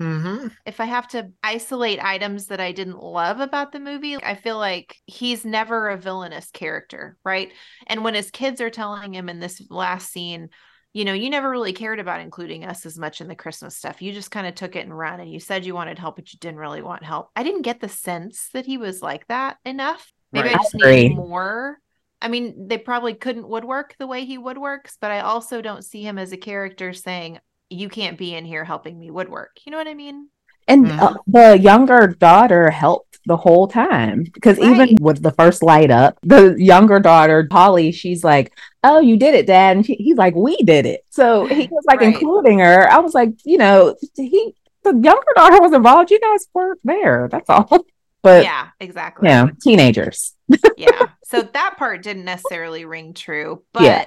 Mm-hmm. 0.00 0.48
If 0.66 0.80
I 0.80 0.86
have 0.86 1.08
to 1.08 1.30
isolate 1.42 2.02
items 2.02 2.46
that 2.46 2.60
I 2.60 2.72
didn't 2.72 3.02
love 3.02 3.40
about 3.40 3.72
the 3.72 3.80
movie, 3.80 4.16
I 4.16 4.34
feel 4.34 4.58
like 4.58 4.96
he's 5.06 5.44
never 5.44 5.90
a 5.90 5.96
villainous 5.96 6.50
character, 6.50 7.16
right? 7.24 7.52
And 7.86 8.02
when 8.02 8.14
his 8.14 8.30
kids 8.30 8.60
are 8.60 8.70
telling 8.70 9.14
him 9.14 9.28
in 9.28 9.40
this 9.40 9.62
last 9.70 10.10
scene, 10.10 10.48
you 10.92 11.04
know, 11.04 11.12
you 11.12 11.30
never 11.30 11.48
really 11.48 11.72
cared 11.72 12.00
about 12.00 12.20
including 12.20 12.64
us 12.64 12.84
as 12.84 12.98
much 12.98 13.20
in 13.20 13.28
the 13.28 13.36
Christmas 13.36 13.76
stuff. 13.76 14.02
You 14.02 14.12
just 14.12 14.32
kind 14.32 14.46
of 14.46 14.56
took 14.56 14.74
it 14.74 14.84
and 14.84 14.96
ran 14.96 15.20
and 15.20 15.30
you 15.30 15.38
said 15.38 15.64
you 15.64 15.74
wanted 15.74 15.98
help, 15.98 16.16
but 16.16 16.32
you 16.32 16.38
didn't 16.40 16.58
really 16.58 16.82
want 16.82 17.04
help. 17.04 17.30
I 17.36 17.44
didn't 17.44 17.62
get 17.62 17.80
the 17.80 17.88
sense 17.88 18.48
that 18.54 18.66
he 18.66 18.76
was 18.76 19.00
like 19.00 19.26
that 19.28 19.58
enough. 19.64 20.12
Maybe 20.32 20.48
Right. 20.48 20.56
I 20.56 20.62
just 20.62 20.74
need 20.74 21.14
more. 21.14 21.78
I 22.22 22.28
mean, 22.28 22.68
they 22.68 22.78
probably 22.78 23.14
couldn't 23.14 23.48
woodwork 23.48 23.94
the 23.98 24.06
way 24.06 24.24
he 24.24 24.38
woodworks, 24.38 24.96
but 25.00 25.10
I 25.10 25.20
also 25.20 25.62
don't 25.62 25.84
see 25.84 26.02
him 26.02 26.18
as 26.18 26.32
a 26.32 26.36
character 26.36 26.92
saying, 26.92 27.38
You 27.70 27.88
can't 27.88 28.18
be 28.18 28.34
in 28.34 28.44
here 28.44 28.64
helping 28.64 28.98
me 28.98 29.10
woodwork. 29.10 29.58
You 29.64 29.72
know 29.72 29.78
what 29.78 29.88
I 29.88 29.94
mean? 29.94 30.28
And 30.68 30.86
Mhm. 30.86 31.02
uh, 31.02 31.14
the 31.26 31.58
younger 31.58 32.06
daughter 32.08 32.70
helped 32.70 33.18
the 33.26 33.36
whole 33.36 33.68
time 33.68 34.24
because 34.24 34.58
even 34.58 34.96
with 35.00 35.22
the 35.22 35.30
first 35.32 35.62
light 35.62 35.90
up, 35.90 36.18
the 36.22 36.54
younger 36.58 36.98
daughter, 37.00 37.46
Holly, 37.50 37.92
she's 37.92 38.24
like, 38.24 38.52
Oh, 38.82 38.98
you 39.00 39.16
did 39.16 39.34
it, 39.34 39.46
Dad. 39.46 39.76
And 39.76 39.86
she, 39.86 39.94
he's 39.94 40.16
like, 40.16 40.34
We 40.34 40.56
did 40.58 40.86
it. 40.86 41.04
So 41.10 41.46
he 41.48 41.68
was 41.70 41.84
like 41.86 42.00
Right. 42.00 42.14
including 42.14 42.58
her. 42.60 42.88
I 42.90 42.98
was 42.98 43.14
like, 43.14 43.30
You 43.44 43.58
know, 43.58 43.94
he, 44.16 44.54
the 44.84 44.92
younger 44.94 45.32
daughter 45.36 45.60
was 45.60 45.72
involved. 45.72 46.10
You 46.10 46.20
guys 46.20 46.46
weren't 46.54 46.80
there. 46.84 47.28
That's 47.30 47.48
all. 47.50 47.86
But 48.22 48.44
yeah, 48.44 48.68
exactly. 48.80 49.28
yeah, 49.28 49.44
exactly. 49.44 49.60
teenagers. 49.62 50.34
yeah. 50.76 51.06
So 51.24 51.40
that 51.40 51.76
part 51.78 52.02
didn't 52.02 52.26
necessarily 52.26 52.84
ring 52.84 53.14
true, 53.14 53.62
but 53.72 53.82
Yeah. 53.82 54.04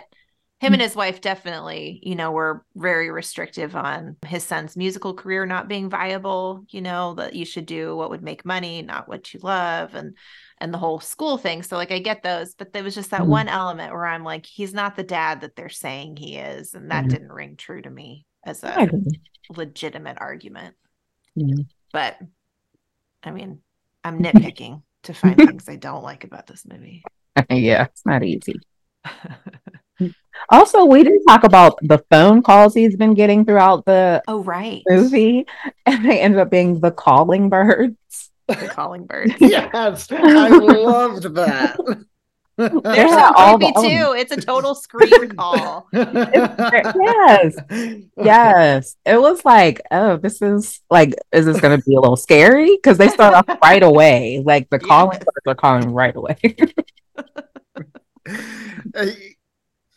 Him 0.63 0.73
and 0.73 0.81
his 0.81 0.95
wife 0.95 1.21
definitely, 1.21 1.99
you 2.03 2.15
know, 2.15 2.31
were 2.31 2.65
very 2.75 3.09
restrictive 3.11 3.75
on 3.75 4.17
his 4.25 4.43
son's 4.43 4.77
musical 4.77 5.13
career 5.13 5.45
not 5.45 5.67
being 5.67 5.89
viable, 5.89 6.65
you 6.69 6.81
know, 6.81 7.13
that 7.15 7.35
you 7.35 7.45
should 7.45 7.65
do 7.65 7.95
what 7.95 8.09
would 8.09 8.23
make 8.23 8.45
money, 8.45 8.81
not 8.81 9.07
what 9.07 9.33
you 9.33 9.39
love 9.43 9.95
and 9.95 10.17
and 10.59 10.73
the 10.73 10.77
whole 10.77 10.99
school 10.99 11.37
thing. 11.37 11.63
So 11.63 11.75
like 11.77 11.91
I 11.91 11.99
get 11.99 12.23
those, 12.23 12.55
but 12.55 12.73
there 12.73 12.83
was 12.83 12.95
just 12.95 13.11
that 13.11 13.23
Mhm. 13.23 13.29
one 13.29 13.49
element 13.49 13.91
where 13.93 14.05
I'm 14.05 14.23
like 14.23 14.45
he's 14.45 14.73
not 14.73 14.95
the 14.95 15.03
dad 15.03 15.41
that 15.41 15.55
they're 15.55 15.69
saying 15.69 16.17
he 16.17 16.37
is 16.37 16.73
and 16.73 16.91
that 16.91 17.03
Mhm. 17.05 17.09
didn't 17.09 17.31
ring 17.31 17.57
true 17.57 17.81
to 17.81 17.89
me 17.89 18.25
as 18.45 18.63
a 18.63 18.85
legitimate 19.49 20.17
argument. 20.19 20.75
Yeah. 21.35 21.63
But 21.91 22.17
I 23.23 23.31
mean, 23.31 23.61
I'm 24.03 24.21
nitpicking 24.21 24.83
to 25.03 25.13
find 25.13 25.41
things 25.43 25.67
I 25.67 25.75
don't 25.75 26.03
like 26.03 26.23
about 26.23 26.47
this 26.47 26.65
movie. 26.65 27.07
yeah, 27.49 27.83
it's 27.85 28.05
not 28.05 28.23
easy. 28.23 28.61
Also, 30.49 30.83
we 30.85 31.03
didn't 31.03 31.23
talk 31.25 31.43
about 31.45 31.77
the 31.81 31.99
phone 32.09 32.41
calls 32.41 32.73
he's 32.73 32.95
been 32.97 33.13
getting 33.13 33.45
throughout 33.45 33.85
the 33.85 34.21
Oh, 34.27 34.43
right. 34.43 34.81
movie, 34.89 35.45
and 35.85 36.03
they 36.05 36.19
ended 36.19 36.39
up 36.39 36.49
being 36.49 36.79
the 36.79 36.91
calling 36.91 37.49
birds. 37.49 37.95
The 38.47 38.55
calling 38.69 39.05
birds. 39.05 39.33
yes 39.39 40.07
i 40.11 40.49
loved 40.49 41.23
that 41.35 41.77
They're 42.57 42.69
Yeah, 43.07 43.31
all 43.35 43.57
creepy 43.57 43.73
the- 43.73 43.81
too. 43.81 44.13
It's 44.15 44.31
a 44.31 44.39
total 44.39 44.75
screen 44.75 45.29
call. 45.35 45.87
yes, 45.91 47.55
yes. 48.15 48.95
It 49.05 49.19
was 49.19 49.43
like, 49.43 49.81
oh, 49.89 50.17
this 50.17 50.39
is 50.41 50.81
like, 50.89 51.15
is 51.31 51.45
this 51.47 51.59
going 51.59 51.79
to 51.79 51.83
be 51.83 51.95
a 51.95 51.99
little 51.99 52.15
scary? 52.17 52.75
Because 52.75 52.99
they 52.99 53.07
start 53.07 53.33
off 53.33 53.57
right 53.63 53.81
away. 53.81 54.43
Like 54.45 54.69
the 54.69 54.77
calling 54.77 55.13
Yes. 55.13 55.23
birds 55.23 55.47
are 55.47 55.55
calling 55.55 55.89
right 55.93 56.15
away. 56.15 56.37
Uh, 58.95 59.05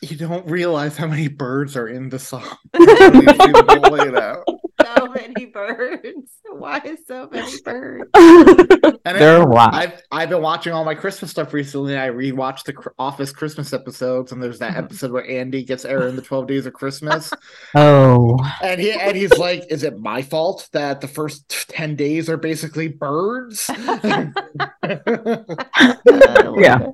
Uh, 0.02 0.06
you 0.08 0.16
don't 0.16 0.46
realize 0.48 0.96
how 0.96 1.06
many 1.06 1.28
birds 1.28 1.76
are 1.76 1.88
in 1.88 2.08
the 2.08 2.18
song. 2.18 2.56
until 2.74 3.22
you 3.22 3.28
see 3.28 3.52
them 3.52 3.68
all 3.68 3.90
laid 3.90 4.14
out. 4.14 4.44
So 4.84 5.06
many 5.08 5.46
birds. 5.46 6.32
Why 6.52 6.96
so 7.06 7.28
many 7.32 7.52
birds? 7.64 8.08
And 8.14 8.98
They're 9.18 9.40
a 9.42 9.46
lot. 9.46 9.74
I've 9.74 10.02
I've 10.12 10.28
been 10.30 10.42
watching 10.42 10.72
all 10.72 10.84
my 10.84 10.94
Christmas 10.94 11.30
stuff 11.30 11.52
recently. 11.52 11.98
I 11.98 12.08
rewatched 12.08 12.64
the 12.64 12.72
Cr- 12.74 12.88
Office 12.98 13.32
Christmas 13.32 13.72
episodes, 13.72 14.32
and 14.32 14.42
there's 14.42 14.58
that 14.60 14.74
Mhm. 14.74 14.78
episode 14.84 15.12
where 15.12 15.28
Andy 15.28 15.64
gets 15.64 15.84
Aaron 15.84 16.14
the 16.16 16.22
Twelve 16.22 16.46
Days 16.46 16.66
of 16.66 16.72
Christmas, 16.72 17.32
oh, 17.74 18.36
and 18.62 18.80
he 18.80 18.92
and 18.92 19.16
he's 19.16 19.36
like, 19.38 19.64
"Is 19.70 19.82
it 19.82 19.98
my 19.98 20.22
fault 20.22 20.68
that 20.72 21.00
the 21.00 21.08
first 21.08 21.68
ten 21.68 21.94
days 21.96 22.28
are 22.28 22.36
basically 22.38 22.88
birds?" 22.88 23.68
Yeah. 26.58 26.86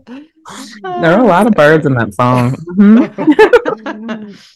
There 0.83 1.13
are 1.13 1.21
a 1.21 1.27
lot 1.27 1.47
of 1.47 1.53
birds 1.55 1.87
in 1.87 1.95
that 1.95 2.15
song. 2.15 2.53
Mhm. 2.77 4.39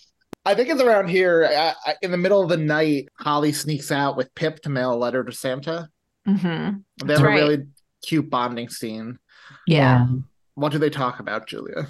I 0.47 0.55
think 0.55 0.69
it's 0.69 0.81
around 0.81 1.09
here 1.09 1.45
uh, 1.45 1.73
uh, 1.89 1.95
in 2.03 2.13
the 2.13 2.17
middle 2.17 2.41
of 2.41 2.49
the 2.49 2.57
night. 2.57 3.09
Holly 3.19 3.51
sneaks 3.51 3.91
out 3.91 4.17
with 4.17 4.33
Pip 4.37 4.61
to 4.63 4.69
mail 4.69 4.93
a 4.93 4.97
letter 4.97 5.25
to 5.25 5.33
Santa. 5.33 5.89
hmm 6.25 6.37
They 6.37 6.53
have 6.63 6.81
That's 7.05 7.21
a 7.21 7.25
really 7.25 7.67
cute 8.03 8.31
bonding 8.31 8.69
scene. 8.69 9.19
Yeah. 9.67 10.07
What 10.55 10.71
do 10.71 10.79
they 10.79 10.89
talk 10.89 11.19
about, 11.19 11.49
Julia? 11.49 11.89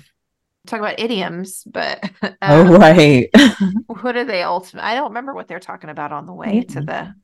Talk 0.66 0.80
about 0.80 0.98
idioms, 0.98 1.64
but 1.66 2.02
Oh, 2.42 2.74
um, 2.74 2.80
right. 2.80 3.28
what 4.00 4.16
are 4.16 4.24
they 4.24 4.42
ultimate? 4.42 4.84
I 4.84 4.94
don't 4.94 5.10
remember 5.10 5.34
what 5.34 5.48
they're 5.48 5.60
talking 5.60 5.90
about 5.90 6.12
on 6.12 6.24
the 6.24 6.32
way 6.34 6.62
to 6.62 6.80
the. 6.80 7.14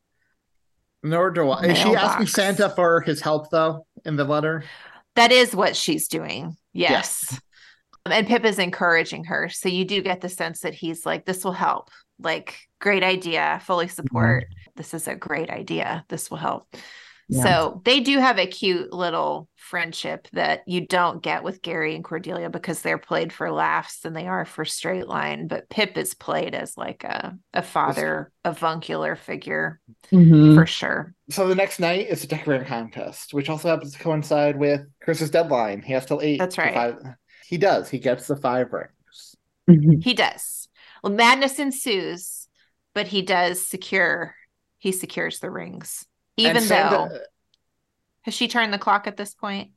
Nor 1.03 1.31
do 1.31 1.49
I. 1.49 1.65
Is 1.65 1.79
she 1.79 1.97
asking 1.97 2.27
Santa 2.27 2.69
for 2.69 3.01
his 3.01 3.21
help 3.23 3.51
though 3.51 3.87
in 4.05 4.17
the 4.17 4.25
letter? 4.25 4.65
That 5.17 5.33
is 5.33 5.55
what 5.55 5.77
she's 5.77 6.09
doing. 6.09 6.57
Yes. 6.73 7.41
And 8.07 8.27
Pip 8.27 8.45
is 8.45 8.59
encouraging 8.59 9.25
her. 9.25 9.49
So 9.49 9.69
you 9.69 9.85
do 9.85 10.03
get 10.03 10.21
the 10.21 10.29
sense 10.29 10.61
that 10.61 10.75
he's 10.75 11.07
like, 11.07 11.25
this 11.25 11.45
will 11.45 11.53
help. 11.53 11.91
Like, 12.19 12.59
great 12.81 13.03
idea. 13.03 13.61
Fully 13.65 13.89
support. 13.89 14.45
Mm-hmm. 14.45 14.71
This 14.77 14.95
is 14.95 15.07
a 15.09 15.15
great 15.15 15.51
idea. 15.51 16.05
This 16.09 16.31
will 16.31 16.39
help. 16.39 16.67
Yeah. 17.29 17.43
So 17.45 17.83
they 17.85 18.01
do 18.01 18.19
have 18.19 18.39
a 18.39 18.47
cute 18.47 18.93
little 18.93 19.49
friendship 19.57 20.29
that 20.33 20.63
you 20.67 20.87
don't 20.87 21.23
get 21.23 21.43
with 21.45 21.63
Gary 21.63 21.95
and 21.95 22.05
Cordelia 22.05 22.51
because 22.51 22.83
they're 22.83 22.99
played 22.99 23.33
for 23.33 23.51
laughs 23.51 24.01
than 24.01 24.13
they 24.13 24.27
are 24.27 24.45
for 24.45 24.65
straight 24.65 25.07
line. 25.09 25.47
But 25.47 25.71
Pip 25.71 25.97
is 25.97 26.15
played 26.15 26.55
as 26.55 26.77
like 26.77 27.05
a, 27.05 27.37
a 27.55 27.63
father, 27.63 28.31
avuncular 28.45 29.17
figure 29.17 29.81
Mhm. 30.13 30.55
for 30.55 30.67
sure. 30.67 31.15
So 31.31 31.49
the 31.49 31.55
next 31.55 31.79
night 31.81 32.09
is 32.09 32.23
a 32.25 32.27
decorating 32.27 32.67
contest, 32.67 33.33
which 33.33 33.49
also 33.49 33.69
happens 33.69 33.93
to 33.95 33.99
coincide 33.99 34.59
with 34.59 34.83
Chris's 35.01 35.31
deadline. 35.31 35.81
He 35.83 35.93
has 35.95 36.05
till 36.05 36.21
eight. 36.21 36.39
That's 36.39 36.59
right. 36.59 36.75
five- 36.75 36.99
He 37.47 37.57
does. 37.57 37.89
He 37.89 37.99
gets 37.99 38.27
the 38.27 38.37
five 38.37 38.73
rings. 38.73 39.37
Mhm. 39.71 40.03
He 40.03 40.13
does. 40.13 40.69
Well, 41.03 41.13
madness 41.13 41.59
ensues, 41.59 42.49
but 42.95 43.07
he 43.09 43.23
does 43.23 43.67
secure. 43.67 44.35
He 44.79 44.91
secures 44.93 45.39
the 45.39 45.51
rings, 45.51 46.05
even 46.37 46.57
though 46.57 46.61
Santa- 46.61 47.21
has 48.23 48.35
she 48.35 48.49
turned 48.49 48.73
the 48.73 48.79
clock 48.79 49.07
at 49.07 49.17
this 49.17 49.35
point? 49.35 49.71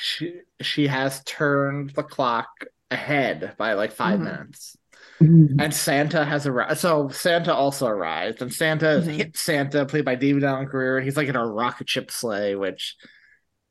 she 0.00 0.40
she 0.60 0.86
has 0.88 1.22
turned 1.24 1.90
the 1.90 2.02
clock 2.02 2.48
ahead 2.90 3.54
by 3.56 3.74
like 3.74 3.92
5 3.92 4.18
Mhm. 4.18 4.24
minutes. 4.24 4.76
Mhm. 5.20 5.56
And 5.62 5.72
Santa 5.74 6.24
has 6.24 6.46
arrived. 6.46 6.78
So 6.78 7.08
Santa 7.08 7.54
also 7.54 7.86
arrived, 7.86 8.42
and 8.42 8.52
Santa 8.52 9.00
Mhm. 9.04 9.14
hit 9.16 9.36
Santa, 9.36 9.86
played 9.86 10.04
by 10.04 10.14
David 10.16 10.44
Alan 10.44 10.66
Grier, 10.66 10.96
and 10.96 11.04
he's 11.04 11.16
like 11.16 11.28
in 11.28 11.36
a 11.36 11.46
rocket 11.46 11.88
ship 11.88 12.10
sleigh, 12.10 12.54
which 12.56 12.96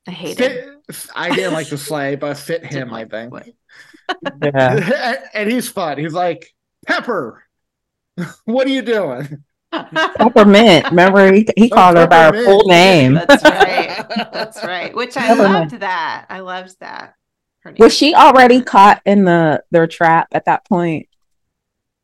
I 0.08 0.12
hate 0.12 0.38
fit, 0.38 0.52
it. 0.88 1.06
I 1.16 1.36
didn't 1.36 1.54
like 1.54 1.68
the 1.70 1.78
sleigh, 1.90 2.16
but 2.16 2.38
fit 2.38 2.66
him, 2.66 2.94
I 2.94 3.06
think. 3.06 3.34
Yeah. 4.42 4.76
and, 4.96 5.20
and 5.34 5.52
he's 5.52 5.70
fun. 5.70 5.98
He's 5.98 6.14
like, 6.14 6.54
Pepper, 6.88 7.44
what 8.46 8.66
are 8.68 8.72
you 8.72 8.82
doing? 8.82 9.44
Peppermint. 9.72 10.90
Remember, 10.90 11.32
he, 11.34 11.48
he 11.56 11.72
Oh, 11.72 11.76
called 11.76 11.98
her 11.98 12.08
by 12.08 12.24
her 12.26 12.44
full 12.46 12.68
name. 12.68 13.14
That's 13.16 13.44
right. 13.44 14.06
That's 14.34 14.64
right. 14.64 14.96
Which 14.96 15.16
I 15.18 15.28
Never 15.30 15.44
loved 15.44 15.72
that. 15.80 16.26
I 16.30 16.40
loved 16.40 16.76
that. 16.80 17.16
Was 17.78 17.94
she 17.94 18.16
already 18.16 18.62
caught 18.62 19.02
in 19.06 19.26
the 19.26 19.64
their 19.70 19.86
trap 19.88 20.30
at 20.32 20.46
that 20.46 20.66
point? 20.66 21.08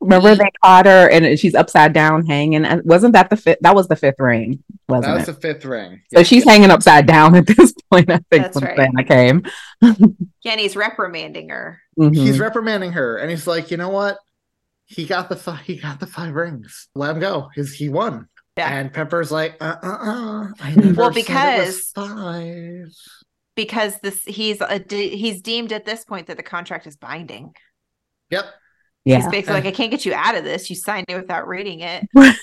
Remember 0.01 0.35
they 0.35 0.51
caught 0.63 0.85
her 0.85 1.09
and 1.09 1.39
she's 1.39 1.55
upside 1.55 1.93
down 1.93 2.25
hanging. 2.27 2.65
And 2.65 2.83
wasn't 2.85 3.13
that 3.13 3.29
the 3.31 3.37
fifth? 3.37 3.59
That 3.61 3.73
was 3.73 3.87
the 3.87 3.95
fifth 3.95 4.19
ring, 4.19 4.61
wasn't 4.87 5.05
That 5.05 5.13
was 5.15 5.29
it? 5.29 5.41
the 5.41 5.53
fifth 5.53 5.65
ring. 5.65 6.01
so 6.13 6.21
she's 6.21 6.43
hanging 6.43 6.69
upside 6.69 7.07
down 7.07 7.33
at 7.35 7.47
this 7.47 7.73
point. 7.91 8.11
I 8.11 8.17
think 8.29 8.43
That's 8.43 8.55
when 8.55 8.65
right. 8.65 8.77
Santa 8.77 9.03
came. 9.03 9.43
Yeah, 10.43 10.51
and 10.51 10.59
he's 10.59 10.75
reprimanding 10.75 11.49
her. 11.49 11.81
Mhm. 11.97 12.15
He's 12.15 12.39
reprimanding 12.39 12.91
her, 12.91 13.17
and 13.17 13.31
he's 13.31 13.47
like, 13.47 13.71
you 13.71 13.77
know 13.77 13.89
what? 13.89 14.19
He 14.95 15.05
got 15.05 15.29
the 15.29 15.35
five. 15.35 15.61
He 15.61 15.75
got 15.77 15.99
the 15.99 16.07
five 16.07 16.33
rings. 16.33 16.87
Let 16.95 17.11
him 17.11 17.19
go. 17.19 17.49
His 17.53 17.73
he 17.73 17.89
won. 17.89 18.27
Yeah. 18.57 18.69
And 18.69 18.93
Pepper's 18.93 19.31
like, 19.31 19.57
uh, 19.59 19.75
uh, 19.83 19.87
uh. 19.87 20.47
I 20.61 20.75
never 20.75 20.93
Well, 20.93 21.11
said 21.13 21.17
it 21.17 21.27
was 21.27 21.27
because- 21.27 21.91
five. 21.93 22.91
because 23.55 23.99
this 23.99 24.23
he's 24.23 24.61
a 24.61 24.79
de- 24.79 25.15
he's 25.17 25.41
deemed 25.41 25.71
at 25.73 25.85
this 25.85 26.05
point 26.05 26.27
that 26.27 26.37
the 26.37 26.43
contract 26.43 26.87
is 26.87 26.95
binding. 26.95 27.53
Yep. 28.29 28.45
Yeah. 29.03 29.15
He's 29.17 29.25
yeah. 29.25 29.29
basically 29.29 29.53
like, 29.55 29.65
I 29.65 29.71
can't 29.71 29.91
get 29.91 30.05
you 30.05 30.13
out 30.13 30.35
of 30.35 30.43
this. 30.45 30.69
You 30.69 30.75
signed 30.77 31.05
it 31.09 31.15
without 31.15 31.47
reading 31.47 31.81
it. 31.81 32.05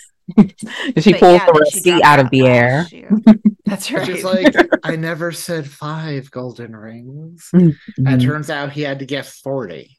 she 1.03 1.13
But 1.13 1.21
pulls 1.21 1.33
yeah, 1.41 1.47
the 1.47 1.53
receipt 1.59 1.91
dropped 1.91 2.05
out 2.05 2.21
of 2.21 2.31
the 2.31 2.41
the 2.43 2.47
air. 2.47 2.87
That's 3.65 3.91
right. 3.91 4.09
is 4.09 4.23
like, 4.23 4.55
I 4.85 4.97
never 4.97 5.33
said 5.33 5.67
five 5.67 6.31
golden 6.31 6.77
rings. 6.77 7.49
And 7.55 7.75
Mhm. 7.99 8.21
it 8.21 8.25
turns 8.27 8.51
out 8.51 8.73
he 8.73 8.83
had 8.83 8.99
to 8.99 9.07
get 9.07 9.25
40. 9.25 9.99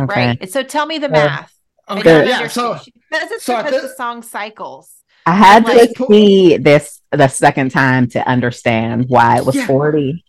Okay. 0.00 0.26
Right. 0.28 0.50
So 0.50 0.62
tell 0.62 0.86
me 0.86 0.98
the 0.98 1.06
Uh, 1.08 1.10
math. 1.10 1.52
I 1.88 1.92
Okay. 1.98 2.02
don't 2.02 2.28
Yeah. 2.28 2.48
So, 2.48 2.76
She 2.82 2.92
says 3.12 3.30
it's 3.32 3.44
so 3.44 3.56
because 3.62 3.82
the- 3.82 3.88
the 3.88 3.94
song 3.94 4.22
cycles. 4.22 4.90
I 5.26 5.32
had 5.32 5.64
Like- 5.64 5.92
to 5.94 6.06
see 6.10 6.56
this 6.58 7.00
the 7.12 7.28
second 7.28 7.70
time 7.70 8.08
to 8.08 8.26
understand 8.28 9.06
why 9.08 9.38
it 9.38 9.46
was 9.46 9.54
Yeah. 9.56 9.66
40. 9.66 10.24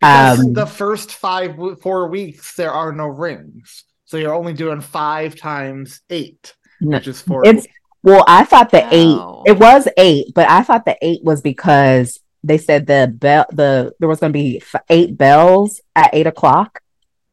because 0.00 0.38
Um, 0.40 0.52
the 0.52 0.66
first 0.66 1.12
five, 1.14 1.56
four 1.82 2.06
weeks, 2.08 2.54
there 2.54 2.70
are 2.72 2.92
no 2.92 3.06
rings. 3.06 3.84
So 4.04 4.16
you're 4.16 4.34
only 4.34 4.52
doing 4.52 4.80
five 4.80 5.34
times 5.36 6.00
eight, 6.08 6.54
No, 6.80 6.98
which 6.98 7.08
is 7.08 7.20
40. 7.20 7.48
It's 7.50 7.66
well, 8.04 8.24
I 8.28 8.44
thought 8.44 8.70
the 8.70 8.84
Oh. 8.84 9.42
eight 9.46 9.50
it 9.50 9.58
was 9.58 9.88
eight, 9.96 10.26
but 10.34 10.48
I 10.48 10.62
thought 10.62 10.84
the 10.84 10.96
eight 11.02 11.24
was 11.24 11.40
because 11.42 12.20
they 12.44 12.58
said 12.58 12.86
the 12.86 13.12
bell 13.12 13.44
the 13.50 13.92
there 13.98 14.08
was 14.08 14.20
going 14.20 14.32
to 14.32 14.38
be 14.38 14.58
f- 14.62 14.80
eight 14.88 15.18
bells 15.18 15.80
at 15.96 16.10
eight 16.12 16.26
o'clock. 16.28 16.80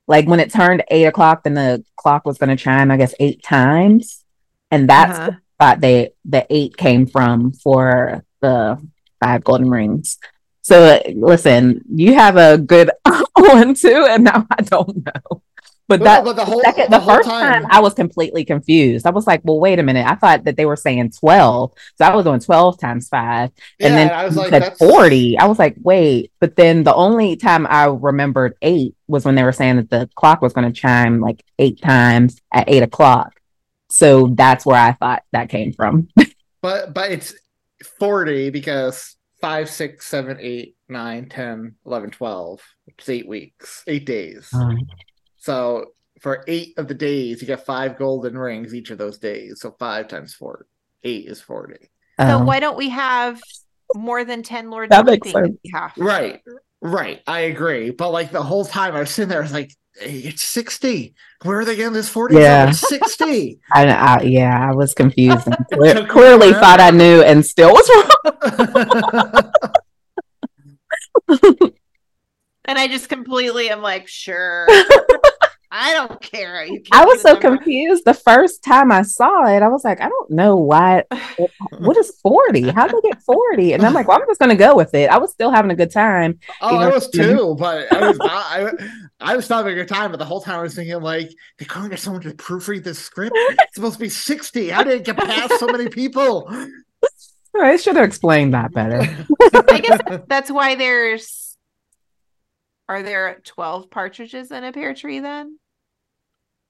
Like 0.08 0.28
when 0.28 0.40
it 0.40 0.52
turned 0.52 0.84
eight 0.90 1.06
o'clock, 1.06 1.44
then 1.44 1.56
the 1.56 1.84
clock 1.96 2.26
was 2.26 2.38
going 2.38 2.56
to 2.56 2.64
chime, 2.64 2.92
I 2.92 2.98
guess, 2.98 3.14
eight 3.20 3.42
times, 3.44 4.24
and 4.72 4.88
that's 4.90 5.18
Uh-huh. 5.18 5.32
thought 5.60 5.82
they 5.82 6.12
the 6.26 6.46
eight 6.50 6.78
came 6.78 7.08
from 7.08 7.54
for 7.54 8.24
the 8.42 8.78
five 9.24 9.44
golden 9.44 9.70
rings. 9.70 10.18
So 10.62 11.02
listen, 11.16 11.82
you 11.90 12.14
have 12.16 12.38
a 12.38 12.58
good 12.58 12.92
one 13.36 13.74
too, 13.76 14.06
and 14.10 14.24
now 14.24 14.46
I 14.52 14.62
don't 14.62 15.06
know. 15.06 15.42
But 15.88 16.02
that 16.02 16.24
but 16.24 16.36
the 16.36 16.46
whole, 16.46 16.62
second, 16.62 16.86
the 16.86 16.98
the, 16.98 17.00
whole 17.00 17.16
first 17.18 17.30
time, 17.30 17.62
time, 17.62 17.72
I 17.72 17.80
was 17.80 17.94
completely 17.94 18.44
confused. 18.44 19.06
I 19.06 19.12
was 19.12 19.28
like, 19.28 19.42
"Well, 19.44 19.60
wait 19.60 19.78
a 19.78 19.84
minute! 19.84 20.06
I 20.08 20.16
thought 20.16 20.46
that 20.46 20.58
they 20.58 20.66
were 20.66 20.76
saying 20.76 21.12
twelve, 21.12 21.74
so 21.98 22.06
I 22.06 22.16
was 22.16 22.26
doing 22.26 22.40
twelve 22.40 22.80
times 22.80 23.08
five, 23.08 23.52
yeah, 23.78 23.88
and 23.88 23.96
then 23.96 24.10
I 24.10 24.26
was 24.26 24.36
like, 24.36 24.50
said 24.50 24.64
that's 24.64 24.80
forty. 24.80 25.38
I 25.38 25.46
was 25.46 25.60
like, 25.60 25.76
"Wait!" 25.84 26.32
But 26.40 26.56
then 26.56 26.84
the 26.84 26.96
only 26.96 27.36
time 27.36 27.68
I 27.68 27.86
remembered 27.86 28.56
eight 28.64 28.96
was 29.08 29.26
when 29.26 29.36
they 29.36 29.44
were 29.44 29.52
saying 29.52 29.76
that 29.76 29.90
the 29.92 30.10
clock 30.16 30.42
was 30.42 30.54
going 30.54 30.66
to 30.66 30.74
chime 30.74 31.20
like 31.22 31.44
eight 31.60 31.80
times 31.82 32.42
at 32.52 32.68
eight 32.68 32.82
o'clock. 32.82 33.40
So 33.90 34.34
that's 34.36 34.66
where 34.66 34.80
I 34.80 34.94
thought 34.94 35.24
that 35.32 35.50
came 35.50 35.72
from. 35.72 36.08
But 36.62 36.96
but 36.96 37.12
it's 37.12 37.36
40 38.00 38.50
because 38.50 39.16
5, 39.42 39.70
6, 39.70 40.06
7, 40.06 40.38
8, 40.40 40.76
9, 40.90 41.30
10, 41.30 41.76
11, 41.86 42.10
12. 42.10 42.62
It's 42.88 43.10
eight 43.10 43.28
weeks, 43.28 43.84
eight 43.86 44.06
days. 44.06 44.50
So 45.46 45.92
for 46.22 46.44
eight 46.48 46.74
of 46.78 46.88
the 46.88 46.96
days, 46.96 47.40
you 47.40 47.46
get 47.46 47.68
five 47.68 47.98
golden 48.00 48.36
rings 48.36 48.74
each 48.74 48.90
of 48.90 48.98
those 48.98 49.20
days. 49.20 49.60
So 49.62 49.76
five 49.78 50.08
times 50.08 50.34
four, 50.34 50.66
eight 51.04 51.28
is 51.28 51.40
40. 51.40 51.76
So 52.20 52.38
Um, 52.38 52.48
why 52.48 52.60
don't 52.60 52.78
we 52.78 52.90
have 52.90 53.40
more 53.94 54.26
than 54.26 54.42
10 54.42 54.72
Lords 54.72 54.90
That 54.90 55.02
of 55.02 55.06
makes 55.06 55.28
Weeping? 55.28 55.44
sense. 55.44 55.58
Yeah. 55.64 55.92
Right, 55.98 56.42
right. 56.82 57.22
I 57.28 57.42
agree. 57.42 57.92
But 57.92 58.10
like 58.10 58.32
the 58.32 58.42
whole 58.42 58.66
time 58.66 58.96
I 58.96 59.02
was 59.02 59.12
sitting 59.12 59.30
there, 59.30 59.38
I 59.38 59.44
was 59.44 59.54
like, 59.54 59.72
hey, 60.00 60.18
it's 60.20 60.44
60. 60.44 61.14
Where 61.44 61.60
are 61.60 61.66
they 61.66 61.76
getting 61.76 61.94
this 61.94 62.10
40 62.10 62.38
Yeah. 62.38 62.72
60. 62.72 63.60
I, 63.72 63.88
I 63.88 64.22
yeah, 64.24 64.68
I 64.68 64.74
was 64.74 64.96
confused. 64.96 65.46
and 65.46 65.58
cle- 65.72 66.08
clearly 66.08 66.54
thought 66.54 66.80
I 66.80 66.90
knew, 66.90 67.22
and 67.22 67.46
still 67.46 67.72
was 67.72 67.88
wrong. 67.94 69.52
And 72.66 72.78
I 72.78 72.88
just 72.88 73.10
completely 73.10 73.70
am 73.70 73.82
like, 73.82 74.08
sure. 74.08 74.68
I 75.78 75.94
don't 75.94 76.22
care. 76.22 76.64
You 76.66 76.80
give 76.80 76.88
I 76.94 77.04
was 77.04 77.22
so 77.22 77.34
number. 77.34 77.58
confused 77.58 78.06
the 78.06 78.14
first 78.14 78.64
time 78.64 78.94
I 78.94 79.02
saw 79.02 79.46
it. 79.46 79.62
I 79.62 79.68
was 79.68 79.84
like, 79.84 80.00
I 80.00 80.08
don't 80.08 80.32
know 80.32 80.56
why. 80.56 81.04
What 81.80 81.98
is 81.98 82.12
40? 82.22 82.70
How 82.70 82.88
do 82.88 83.02
they 83.04 83.10
get 83.10 83.22
40? 83.24 83.74
And 83.74 83.84
I'm 83.84 83.94
like, 83.94 84.08
well, 84.08 84.18
I'm 84.22 84.28
just 84.28 84.40
going 84.40 84.52
to 84.52 84.56
go 84.56 84.74
with 84.76 84.94
it. 84.94 85.10
I 85.10 85.18
was 85.18 85.32
still 85.32 85.52
having 85.52 85.70
a 85.72 85.76
good 85.76 85.92
time. 85.92 86.40
Oh, 86.62 86.72
You 86.72 86.78
I 86.78 86.88
was 86.94 87.10
too, 87.12 87.56
but 87.60 87.92
I 87.92 88.08
was 88.08 88.18
not, 88.18 88.30
I, 88.32 88.72
I 89.20 89.36
was 89.36 89.48
having 89.48 89.74
a 89.74 89.76
good 89.76 89.90
time, 89.90 90.12
but 90.12 90.18
the 90.18 90.26
whole 90.26 90.40
time 90.42 90.60
I 90.60 90.64
was 90.64 90.76
thinking 90.76 91.02
like, 91.02 91.30
they 91.60 91.66
couldn't 91.66 91.90
get 91.90 92.00
someone 92.00 92.22
to 92.22 92.32
proofread 92.32 92.84
this 92.86 93.00
script. 93.00 93.36
It's 93.36 93.76
supposed 93.76 93.96
to 93.96 94.00
be 94.00 94.10
60. 94.10 94.70
How 94.70 94.84
did 94.84 94.94
it 95.02 95.04
get 95.06 95.18
past 95.18 95.60
so 95.60 95.68
many 95.68 95.90
people? 95.90 96.48
I 97.60 97.76
should 97.76 97.98
have 97.98 98.06
explained 98.06 98.54
that 98.54 98.72
better. 98.74 99.02
I 99.70 99.80
guess 99.82 100.00
that's 100.28 100.50
why 100.52 100.76
there's. 100.76 101.45
Are 102.88 103.02
there 103.04 103.42
12 103.44 103.90
partridges 103.90 104.52
in 104.52 104.64
a 104.64 104.72
pear 104.72 104.94
tree 104.94 105.20
then? 105.20 105.58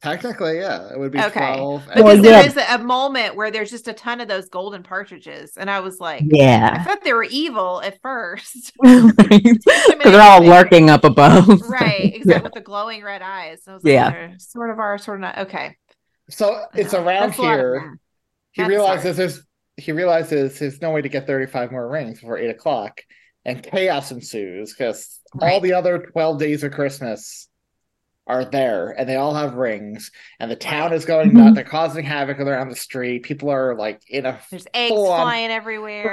Technically, 0.02 0.60
yeah, 0.60 0.92
it 0.94 1.00
would 1.00 1.12
be 1.12 1.20
Okay. 1.20 1.56
12. 1.58 1.86
Because 1.88 2.04
Well, 2.04 2.26
yeah. 2.26 2.42
is 2.42 2.58
a 2.58 2.78
moment 2.78 3.36
where 3.36 3.50
there's 3.50 3.72
just 3.72 3.88
a 3.88 3.94
ton 3.94 4.22
of 4.22 4.28
those 4.28 4.50
golden 4.50 4.84
partridges. 4.84 5.58
And 5.58 5.70
I 5.70 5.80
was 5.80 6.00
like, 6.00 6.22
yeah, 6.28 6.44
I 6.74 6.76
Yeah. 6.78 6.84
thought 6.84 7.04
they 7.04 7.14
were 7.14 7.24
evil 7.24 7.82
at 7.82 8.00
first. 8.02 8.72
Because 8.84 9.58
they're 10.04 10.22
all 10.22 10.44
lurking 10.44 10.90
up 10.90 11.04
above. 11.06 11.48
right. 11.70 12.14
Exactly. 12.14 12.44
With 12.44 12.54
the 12.54 12.62
glowing 12.62 13.04
red 13.04 13.22
eyes. 13.24 13.62
I 13.68 13.74
was 13.74 13.84
like, 13.84 13.92
Yeah. 13.94 14.12
they're 14.12 14.36
sort 14.38 14.70
of 14.70 14.80
are, 14.80 14.98
sort 14.98 15.18
of 15.18 15.22
not. 15.22 15.38
Okay. 15.40 15.76
So 16.30 16.66
it's 16.76 16.94
around 16.94 17.30
that's 17.30 17.40
a 17.40 17.42
lot 17.42 17.54
of 17.54 17.60
here. 17.60 18.00
He 18.52 18.62
I'm 18.64 18.70
realizes 18.70 19.18
there's 19.18 19.42
he 19.78 19.92
realizes 19.92 20.60
there's 20.60 20.82
no 20.82 20.92
way 20.92 21.02
to 21.02 21.10
get 21.10 21.28
35 21.28 21.72
more 21.72 21.88
rings 21.90 22.20
before 22.20 22.38
eight 22.38 22.50
o'clock, 22.50 23.02
and 23.44 23.62
chaos 23.62 24.12
ensues 24.12 24.74
because 24.74 25.20
all 25.34 25.48
Right. 25.48 25.62
the 25.62 25.74
other 25.74 26.00
12 26.00 26.40
days 26.40 26.64
of 26.64 26.72
Christmas 26.72 27.48
are 28.28 28.46
there, 28.46 28.90
and 28.92 29.08
they 29.08 29.16
all 29.16 29.34
have 29.36 29.54
rings, 29.56 30.12
and 30.40 30.50
the 30.50 30.56
town 30.56 30.94
is 30.94 31.06
going 31.06 31.34
nuts. 31.34 31.56
They're 31.56 31.64
causing 31.64 32.06
havoc 32.06 32.40
around 32.40 32.70
the 32.70 32.76
street. 32.76 33.24
People 33.24 33.50
are 33.50 33.76
like 33.76 34.02
in 34.10 34.26
a 34.26 34.40
There's 34.50 34.68
eggs 34.74 35.06
flying 35.10 35.52
everywhere. 35.52 36.12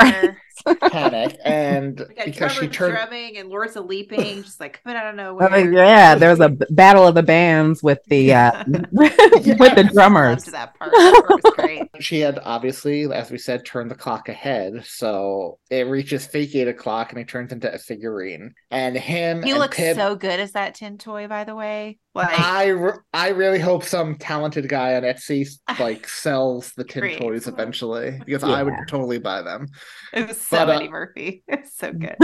panic, 0.90 1.36
and 1.44 2.02
We 2.08 2.14
got 2.14 2.24
because 2.24 2.52
she 2.52 2.66
drummers 2.66 2.76
turned 2.76 2.92
drumming 2.94 3.36
and 3.38 3.48
Lords 3.48 3.76
of 3.76 3.86
Leaping, 3.86 4.42
just 4.42 4.60
like 4.60 4.82
coming 4.82 4.96
out 4.98 5.06
of 5.06 5.14
I 5.14 5.16
nowhere. 5.16 5.48
mean, 5.48 5.72
yeah, 5.72 6.14
there's 6.14 6.40
a 6.40 6.50
battle 6.50 7.06
of 7.06 7.14
the 7.14 7.22
bands 7.22 7.82
with 7.82 7.98
the 8.06 8.34
uh, 8.34 8.64
with 8.92 9.74
the 9.74 9.88
drummers. 9.92 10.44
That 10.44 10.74
part. 10.78 10.92
That 10.92 11.16
part 11.26 11.42
great. 11.56 11.88
she 12.00 12.20
had 12.20 12.38
obviously, 12.44 13.04
as 13.12 13.30
we 13.30 13.38
said, 13.38 13.64
turned 13.64 13.90
the 13.90 13.94
clock 13.94 14.28
ahead, 14.28 14.84
so 14.84 15.58
it 15.70 15.86
reaches 15.86 16.26
fake 16.26 16.54
eight 16.54 16.68
o'clock, 16.68 17.10
and 17.10 17.18
he 17.18 17.24
turns 17.24 17.52
into 17.52 17.72
a 17.72 17.78
figurine. 17.78 18.54
And 18.70 18.96
him, 18.96 19.42
He 19.42 19.50
and 19.50 19.58
looks 19.58 19.76
Pip, 19.76 19.96
so 19.96 20.16
good 20.16 20.38
as 20.40 20.52
that 20.52 20.74
tin 20.74 20.98
toy, 20.98 21.28
by 21.28 21.44
the 21.44 21.54
way. 21.54 21.98
Like, 22.14 22.38
I, 22.38 22.66
re- 22.68 22.92
I 23.14 23.28
really 23.30 23.58
hope 23.58 23.84
some 23.84 24.16
talented 24.16 24.68
guy 24.68 24.96
on 24.96 25.02
Etsy 25.02 25.48
like 25.80 26.06
sells 26.22 26.72
the 26.72 26.84
tin 26.84 27.00
Great. 27.00 27.18
toys 27.18 27.46
eventually 27.48 28.20
because 28.26 28.44
I 28.44 28.62
would 28.62 28.74
totally 28.86 29.18
buy 29.18 29.40
them. 29.42 29.68
it 30.12 30.28
was 30.28 30.38
so 30.38 30.66
but, 30.66 30.82
uh, 30.82 30.90
Murphy. 30.90 31.42
It's 31.48 31.74
so 31.76 31.90
good. 31.92 32.16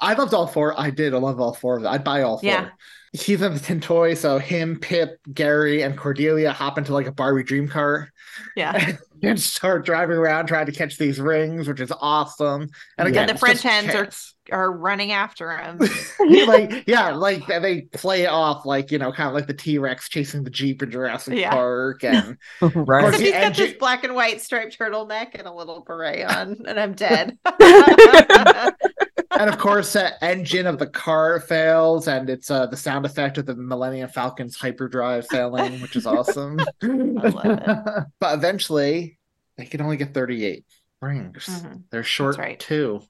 I 0.00 0.12
loved 0.14 0.34
all 0.34 0.46
four. 0.46 0.78
I 0.78 0.90
did. 0.90 1.14
I 1.14 1.18
love 1.18 1.40
all 1.40 1.54
four 1.54 1.76
of 1.76 1.82
them. 1.84 1.92
I'd 1.92 2.04
buy 2.04 2.22
all 2.22 2.38
four. 2.38 2.48
Yeah. 2.50 2.68
He's 3.14 3.40
in 3.40 3.54
the 3.54 3.58
tin 3.58 3.80
toy, 3.80 4.12
so 4.12 4.38
him, 4.38 4.78
Pip, 4.78 5.18
Gary, 5.32 5.80
and 5.82 5.96
Cordelia 5.96 6.52
hop 6.52 6.76
into 6.76 6.92
like 6.92 7.06
a 7.06 7.12
Barbie 7.12 7.42
dream 7.42 7.66
car 7.66 8.10
Yeah. 8.54 8.92
and 9.22 9.40
start 9.40 9.86
driving 9.86 10.18
around 10.18 10.46
trying 10.46 10.66
to 10.66 10.72
catch 10.72 10.98
these 10.98 11.18
rings, 11.18 11.66
which 11.66 11.80
is 11.80 11.90
awesome. 12.02 12.68
And 12.98 13.08
again, 13.08 13.26
the 13.26 13.38
French 13.38 13.62
just 13.62 13.64
hens 13.64 13.94
are- 13.94 14.04
chaos. 14.04 14.34
Are 14.50 14.72
running 14.72 15.12
after 15.12 15.56
him. 15.56 15.78
like 16.46 16.84
yeah, 16.86 17.10
like 17.10 17.46
they 17.46 17.82
play 17.92 18.22
it 18.22 18.28
off 18.28 18.64
like 18.64 18.90
you 18.90 18.98
know, 18.98 19.12
kind 19.12 19.28
of 19.28 19.34
like 19.34 19.46
the 19.46 19.54
T 19.54 19.78
Rex 19.78 20.08
chasing 20.08 20.44
the 20.44 20.50
Jeep 20.50 20.82
in 20.82 20.90
Jurassic 20.90 21.38
Yeah. 21.38 21.50
Park, 21.50 22.04
and 22.04 22.36
right. 22.60 23.02
course, 23.02 23.18
he's 23.18 23.32
got 23.32 23.54
this 23.54 23.74
black 23.74 24.04
and 24.04 24.14
white 24.14 24.40
striped 24.40 24.78
turtleneck 24.78 25.34
and 25.34 25.46
a 25.46 25.52
little 25.52 25.80
beret 25.82 26.24
on, 26.24 26.56
and 26.66 26.80
I'm 26.80 26.94
dead. 26.94 27.38
and 27.60 29.50
of 29.50 29.58
course, 29.58 29.92
the 29.92 30.12
engine 30.24 30.66
of 30.66 30.78
the 30.78 30.86
car 30.86 31.40
fails, 31.40 32.08
and 32.08 32.30
it's 32.30 32.50
uh, 32.50 32.66
the 32.66 32.76
sound 32.76 33.04
effect 33.06 33.38
of 33.38 33.46
the 33.46 33.54
Millennium 33.54 34.08
Falcon's 34.08 34.56
hyperdrive 34.56 35.26
failing, 35.28 35.80
which 35.80 35.96
is 35.96 36.06
awesome. 36.06 36.58
love 36.82 38.04
but 38.20 38.34
eventually, 38.34 39.18
they 39.56 39.66
can 39.66 39.80
only 39.80 39.96
get 39.96 40.14
thirty-eight 40.14 40.64
rings. 41.00 41.44
Mhm. 41.46 41.82
They're 41.90 42.02
short 42.02 42.38
right. 42.38 42.58
two. 42.58 43.02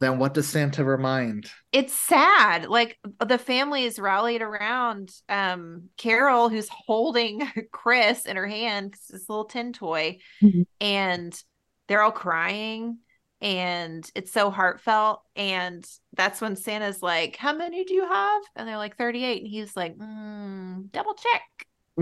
Then 0.00 0.18
what 0.18 0.34
does 0.34 0.48
Santa 0.48 0.84
remind? 0.84 1.50
it's 1.72 1.92
sad 1.92 2.66
like 2.66 2.96
the 3.26 3.36
family 3.38 3.84
is 3.84 3.98
rallied 3.98 4.40
around 4.40 5.10
um 5.28 5.90
carol 5.98 6.48
who's 6.48 6.68
holding 6.70 7.42
chris 7.72 8.24
in 8.24 8.36
her 8.36 8.46
hand 8.46 8.92
'cause 8.92 9.06
this 9.10 9.28
little 9.28 9.44
tin 9.44 9.72
toy 9.72 10.16
Mhm. 10.42 10.64
and 10.80 11.42
they're 11.86 12.02
all 12.02 12.10
crying 12.12 12.98
and 13.42 14.10
it's 14.14 14.32
so 14.32 14.50
heartfelt 14.50 15.22
and 15.36 15.86
that's 16.14 16.40
when 16.40 16.56
santa's 16.56 17.02
like 17.02 17.36
how 17.36 17.52
many 17.52 17.84
do 17.84 17.92
you 17.94 18.06
have 18.06 18.42
and 18.56 18.66
they're 18.66 18.78
like 18.78 18.96
38 18.96 19.42
and 19.42 19.50
he's 19.50 19.76
like 19.76 19.96
mm, 19.98 20.90
double 20.90 21.14
check 21.14 21.42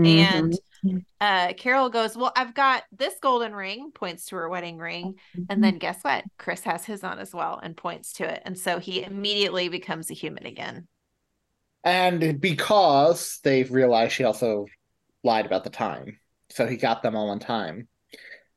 and 0.05 0.53
Mhm. 0.53 0.57
uh 1.21 1.53
carol 1.53 1.89
goes 1.89 2.15
well 2.15 2.31
i've 2.35 2.53
got 2.53 2.83
this 2.91 3.15
golden 3.21 3.53
ring 3.55 3.91
points 3.91 4.25
to 4.25 4.35
her 4.35 4.49
wedding 4.49 4.77
ring 4.77 5.15
and 5.49 5.63
then 5.63 5.77
guess 5.77 6.03
what 6.03 6.23
chris 6.37 6.61
has 6.63 6.85
his 6.85 7.03
on 7.03 7.19
as 7.19 7.33
well 7.33 7.59
and 7.61 7.75
points 7.75 8.13
to 8.13 8.23
it 8.29 8.41
and 8.45 8.57
so 8.57 8.79
he 8.79 9.03
immediately 9.03 9.69
becomes 9.69 10.11
a 10.11 10.13
human 10.13 10.45
again 10.45 10.87
And 11.83 12.41
because 12.41 13.39
they've 13.43 13.71
realized 13.71 14.13
she 14.13 14.23
also 14.23 14.65
lied 15.23 15.45
about 15.45 15.63
the 15.63 15.69
time. 15.69 16.19
So 16.49 16.67
he 16.67 16.77
got 16.77 17.03
them 17.03 17.15
all 17.15 17.29
on 17.29 17.39
time. 17.39 17.87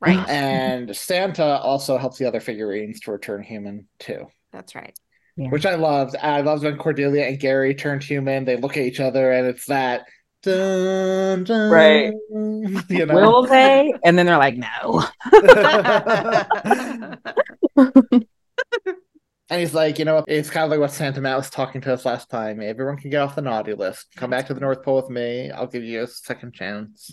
right 0.00 0.26
And 0.28 0.94
Santa 0.96 1.58
also 1.60 1.98
helps 1.98 2.18
the 2.18 2.26
other 2.26 2.40
figurines 2.40 3.00
to 3.00 3.12
return 3.12 3.42
human 3.42 3.88
too. 3.98 4.26
that's 4.52 4.74
right 4.74 4.94
Which 5.36 5.64
I 5.66 5.74
loved. 5.76 6.16
I 6.16 6.42
loved 6.42 6.64
when 6.64 6.76
Cordelia 6.76 7.26
and 7.26 7.40
Gary 7.40 7.74
turned 7.74 8.02
human. 8.04 8.44
They 8.44 8.56
look 8.56 8.76
at 8.76 8.84
each 8.84 9.00
other 9.00 9.32
and 9.32 9.46
it's 9.46 9.66
that 9.66 10.06
dun, 10.42 11.44
dun, 11.44 11.70
Right. 11.70 12.12
You 12.88 13.06
know? 13.06 13.14
Will 13.14 13.46
they? 13.46 13.92
And 14.04 14.18
then 14.18 14.26
they're 14.26 14.38
like, 14.38 14.56
no. 14.56 15.04
And 19.50 19.58
he's 19.58 19.74
like, 19.74 19.98
you 19.98 20.04
know, 20.04 20.24
it's 20.28 20.48
kind 20.48 20.64
of 20.64 20.70
like 20.70 20.78
what 20.78 20.92
Santa 20.92 21.20
Matt 21.20 21.36
was 21.36 21.50
talking 21.50 21.80
to 21.80 21.92
us 21.92 22.04
last 22.04 22.30
time. 22.30 22.62
Everyone 22.62 22.96
can 22.96 23.10
get 23.10 23.20
off 23.20 23.34
the 23.34 23.42
naughty 23.42 23.74
list. 23.74 24.06
Come 24.16 24.30
back 24.30 24.46
to 24.46 24.54
the 24.54 24.60
North 24.60 24.84
Pole 24.84 24.96
with 24.96 25.10
me. 25.10 25.50
I'll 25.50 25.66
give 25.66 25.82
you 25.82 26.04
a 26.04 26.06
second 26.06 26.54
chance. 26.54 27.12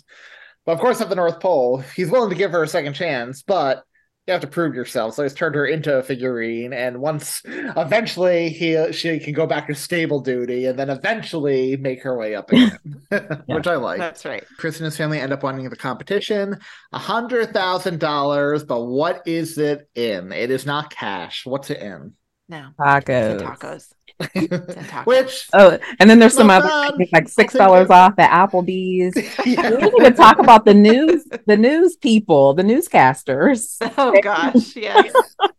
But 0.64 0.72
of 0.72 0.78
course, 0.78 1.00
at 1.00 1.08
the 1.08 1.16
North 1.16 1.40
Pole, 1.40 1.78
he's 1.96 2.10
willing 2.10 2.30
to 2.30 2.36
give 2.36 2.52
her 2.52 2.62
a 2.62 2.68
second 2.68 2.92
chance, 2.92 3.42
but 3.42 3.82
you 4.28 4.32
have 4.32 4.42
to 4.42 4.46
prove 4.46 4.74
yourself. 4.74 5.14
So 5.14 5.22
he's 5.22 5.32
turned 5.32 5.54
her 5.54 5.64
into 5.64 5.96
a 5.96 6.02
figurine, 6.02 6.74
and 6.74 7.00
once 7.00 7.40
eventually 7.46 8.50
he 8.50 8.92
she 8.92 9.18
can 9.18 9.32
go 9.32 9.46
back 9.46 9.66
to 9.68 9.74
stable 9.74 10.20
duty, 10.20 10.66
and 10.66 10.78
then 10.78 10.90
eventually 10.90 11.78
make 11.78 12.02
her 12.02 12.16
way 12.16 12.34
up 12.34 12.52
again, 12.52 12.78
which 13.46 13.66
I 13.66 13.76
like. 13.76 13.98
that's 13.98 14.26
right 14.26 14.44
Chris 14.58 14.76
and 14.76 14.84
his 14.84 14.98
family 14.98 15.18
end 15.18 15.32
up 15.32 15.42
winning 15.42 15.68
the 15.70 15.76
competition, 15.76 16.58
a 16.92 16.98
hundred 16.98 17.54
thousand 17.54 18.00
dollars. 18.00 18.64
But 18.64 18.84
what 18.84 19.26
is 19.26 19.56
it 19.56 19.88
in? 19.94 20.30
It 20.30 20.50
is 20.50 20.66
not 20.66 20.90
cash. 20.90 21.46
What's 21.46 21.70
it 21.70 21.80
in? 21.80 22.12
no 22.50 22.70
Tacos. 22.78 23.40
tacos 23.40 23.58
tacos. 23.58 23.92
Which 25.04 25.48
Oh, 25.52 25.78
and 26.00 26.10
then 26.10 26.18
there's 26.18 26.34
some 26.34 26.48
Not 26.48 26.62
other 26.62 26.92
um, 26.92 26.98
things 26.98 27.10
like 27.12 27.28
six 27.28 27.54
dollars 27.54 27.88
off 27.88 28.14
at 28.18 28.30
Applebee's. 28.30 29.16
yeah. 29.46 29.70
We 29.70 29.76
didn't 29.76 29.94
even 30.00 30.14
talk 30.14 30.38
about 30.38 30.64
the 30.64 30.74
news, 30.74 31.24
the 31.46 31.56
news 31.56 31.96
people, 31.96 32.54
the 32.54 32.64
newscasters. 32.64 33.76
oh 33.98 34.14
gosh 34.22 34.74
yes 34.74 35.12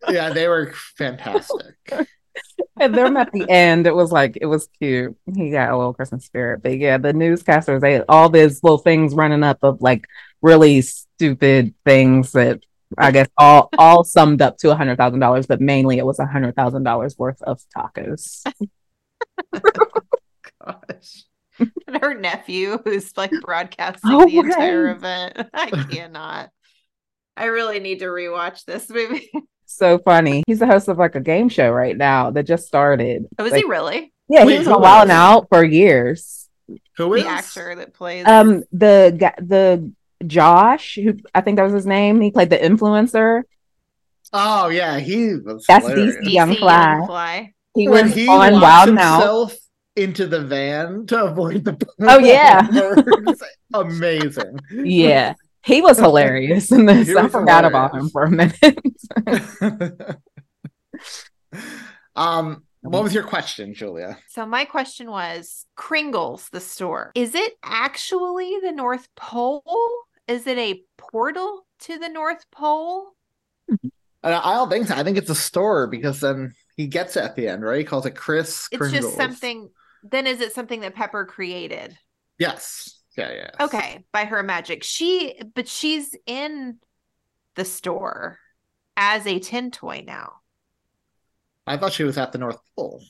yeah, 0.10 0.30
they 0.30 0.48
were 0.48 0.74
fantastic. 0.98 1.76
And 2.80 2.96
them 2.96 3.18
at 3.18 3.32
the 3.32 3.50
end, 3.50 3.88
it 3.88 3.96
was 3.96 4.12
like 4.12 4.38
it 4.40 4.46
was 4.46 4.70
cute. 4.80 5.18
He 5.34 5.52
got 5.52 5.72
a 5.72 5.78
little 5.78 5.94
Christmas 5.94 6.26
spirit, 6.26 6.62
but 6.64 6.78
yeah, 6.78 6.98
the 6.98 7.14
newscasters 7.14 7.82
they 7.82 8.02
all 8.04 8.30
these 8.30 8.64
little 8.64 8.78
things 8.78 9.14
running 9.14 9.44
up 9.44 9.60
of 9.64 9.82
like 9.82 10.06
really 10.42 10.82
stupid 10.82 11.74
things 11.86 12.32
that 12.34 12.62
I 12.98 13.12
guess 13.12 13.28
all 13.38 13.70
all 13.78 14.04
summed 14.04 14.42
up 14.42 14.58
to 14.60 14.72
a 14.72 14.76
hundred 14.76 14.98
thousand 14.98 15.20
dollars, 15.20 15.46
but 15.48 15.62
mainly 15.62 15.98
it 16.00 16.06
was 16.06 16.20
a 16.20 16.26
hundred 16.26 16.56
thousand 16.56 16.84
dollars 16.84 17.18
worth 17.18 17.42
of 17.44 17.62
tacos. 17.76 18.42
Gosh. 20.66 21.24
and 21.88 22.02
her 22.02 22.14
nephew 22.14 22.78
who's 22.86 23.16
like 23.18 23.32
broadcasting 23.42 24.12
Oh, 24.12 24.26
the 24.26 24.38
entire 24.38 24.86
right. 24.86 24.96
event 24.96 25.50
i 25.54 25.70
cannot 25.70 26.50
i 27.36 27.46
really 27.46 27.80
need 27.82 28.00
to 28.00 28.06
rewatch 28.06 28.64
this 28.66 28.90
movie 28.90 29.30
So 29.66 30.00
funny. 30.00 30.44
He's 30.48 30.58
the 30.60 30.66
host 30.66 30.88
of 30.88 30.98
like 30.98 31.14
a 31.16 31.20
game 31.20 31.48
show 31.48 31.70
right 31.70 31.96
now 31.96 32.32
that 32.32 32.48
just 32.48 32.66
started. 32.66 33.26
oh 33.38 33.46
is 33.46 33.52
Like, 33.52 33.64
he 33.66 33.70
really 33.70 34.12
Yeah, 34.28 34.46
Wait, 34.46 34.58
he's 34.58 34.66
who 34.66 34.74
been 34.74 34.82
wilding 34.82 35.12
is? 35.12 35.16
out 35.16 35.48
for 35.52 35.64
years. 35.64 36.50
Who 36.98 37.14
is 37.14 37.24
the 37.24 37.30
actor 37.30 37.76
that 37.76 37.94
plays 37.94 38.26
Um, 38.26 38.64
the 38.72 39.14
ga- 39.18 39.36
the 39.46 39.92
Josh, 40.28 40.96
who 40.96 41.16
I 41.34 41.42
think 41.42 41.58
that 41.58 41.64
was 41.64 41.74
his 41.74 41.86
name, 41.86 42.20
he 42.22 42.32
played 42.32 42.50
the 42.50 42.58
influencer. 42.58 43.44
Oh 44.34 44.68
yeah, 44.70 45.00
he 45.00 45.36
was 45.36 45.66
That's 45.68 45.88
hilarious. 45.88 46.16
DC. 46.18 46.32
Young 46.34 46.56
Fly. 46.56 46.94
Young 46.98 47.06
Fly. 47.08 47.54
He 47.76 47.88
when 47.88 48.06
was 48.06 48.14
he 48.16 48.28
on 48.28 48.60
Wild 48.60 48.64
Out. 48.64 48.88
himself 48.88 49.56
into 49.96 50.28
the 50.28 50.42
van 50.42 51.06
to 51.08 51.24
avoid 51.26 51.64
the 51.66 51.78
Oh, 52.02 52.20
yeah. 52.20 52.68
amazing. 53.74 54.60
Yeah, 54.72 55.34
he 55.64 55.82
was 55.82 55.98
hilarious 56.06 56.72
in 56.72 56.86
this. 56.86 57.08
He 57.08 57.16
I 57.18 57.24
was 57.24 57.32
forgot 57.32 57.66
about 57.66 57.96
him 57.96 58.10
for 58.10 58.24
a 58.24 58.32
minute. 58.32 58.58
um, 62.16 62.64
what 62.82 63.04
was 63.04 63.14
your 63.14 63.24
question, 63.24 63.74
Julia? 63.74 64.18
So 64.30 64.46
my 64.46 64.66
question 64.66 65.10
was 65.12 65.66
Kringles, 65.78 66.50
the 66.52 66.60
store. 66.62 67.12
Is 67.16 67.36
it 67.36 67.54
actually 67.64 68.56
the 68.64 68.72
North 68.72 69.08
Pole? 69.16 69.64
Is 70.30 70.46
it 70.46 70.60
a 70.60 70.84
portal 70.96 71.66
to 71.80 71.98
the 71.98 72.08
North 72.08 72.46
Pole? 72.52 73.16
I 74.24 74.30
don't 74.30 74.70
think 74.70 74.88
so. 74.88 74.96
I 74.96 75.04
think 75.04 75.18
it's 75.18 75.30
a 75.32 75.36
store 75.36 75.88
because 75.88 76.20
then 76.20 76.54
he 76.78 76.86
gets 76.86 77.18
it 77.18 77.24
at 77.24 77.36
the 77.36 77.48
end, 77.48 77.64
right? 77.64 77.80
He 77.80 77.84
calls 77.84 78.06
it 78.06 78.12
Chris. 78.12 78.68
It's 78.72 78.80
Kringles. 78.80 78.92
just 78.92 79.16
something. 79.16 79.70
Then 80.04 80.28
is 80.28 80.40
it 80.40 80.54
something 80.54 80.82
that 80.82 80.94
Pepper 80.94 81.26
created? 81.26 81.98
Yes. 82.38 83.00
Yeah. 83.18 83.34
Yeah. 83.34 83.50
Okay, 83.60 84.06
by 84.14 84.26
her 84.26 84.44
magic. 84.44 84.84
She, 84.84 85.34
but 85.56 85.68
she's 85.68 86.16
in 86.28 86.78
the 87.56 87.66
store 87.66 88.38
as 88.96 89.26
a 89.26 89.40
tin 89.40 89.72
toy 89.72 90.04
now. 90.06 90.34
I 91.66 91.78
thought 91.78 91.94
she 91.94 92.04
was 92.04 92.20
at 92.20 92.32
the 92.34 92.38
North 92.38 92.60
Pole. 92.76 93.02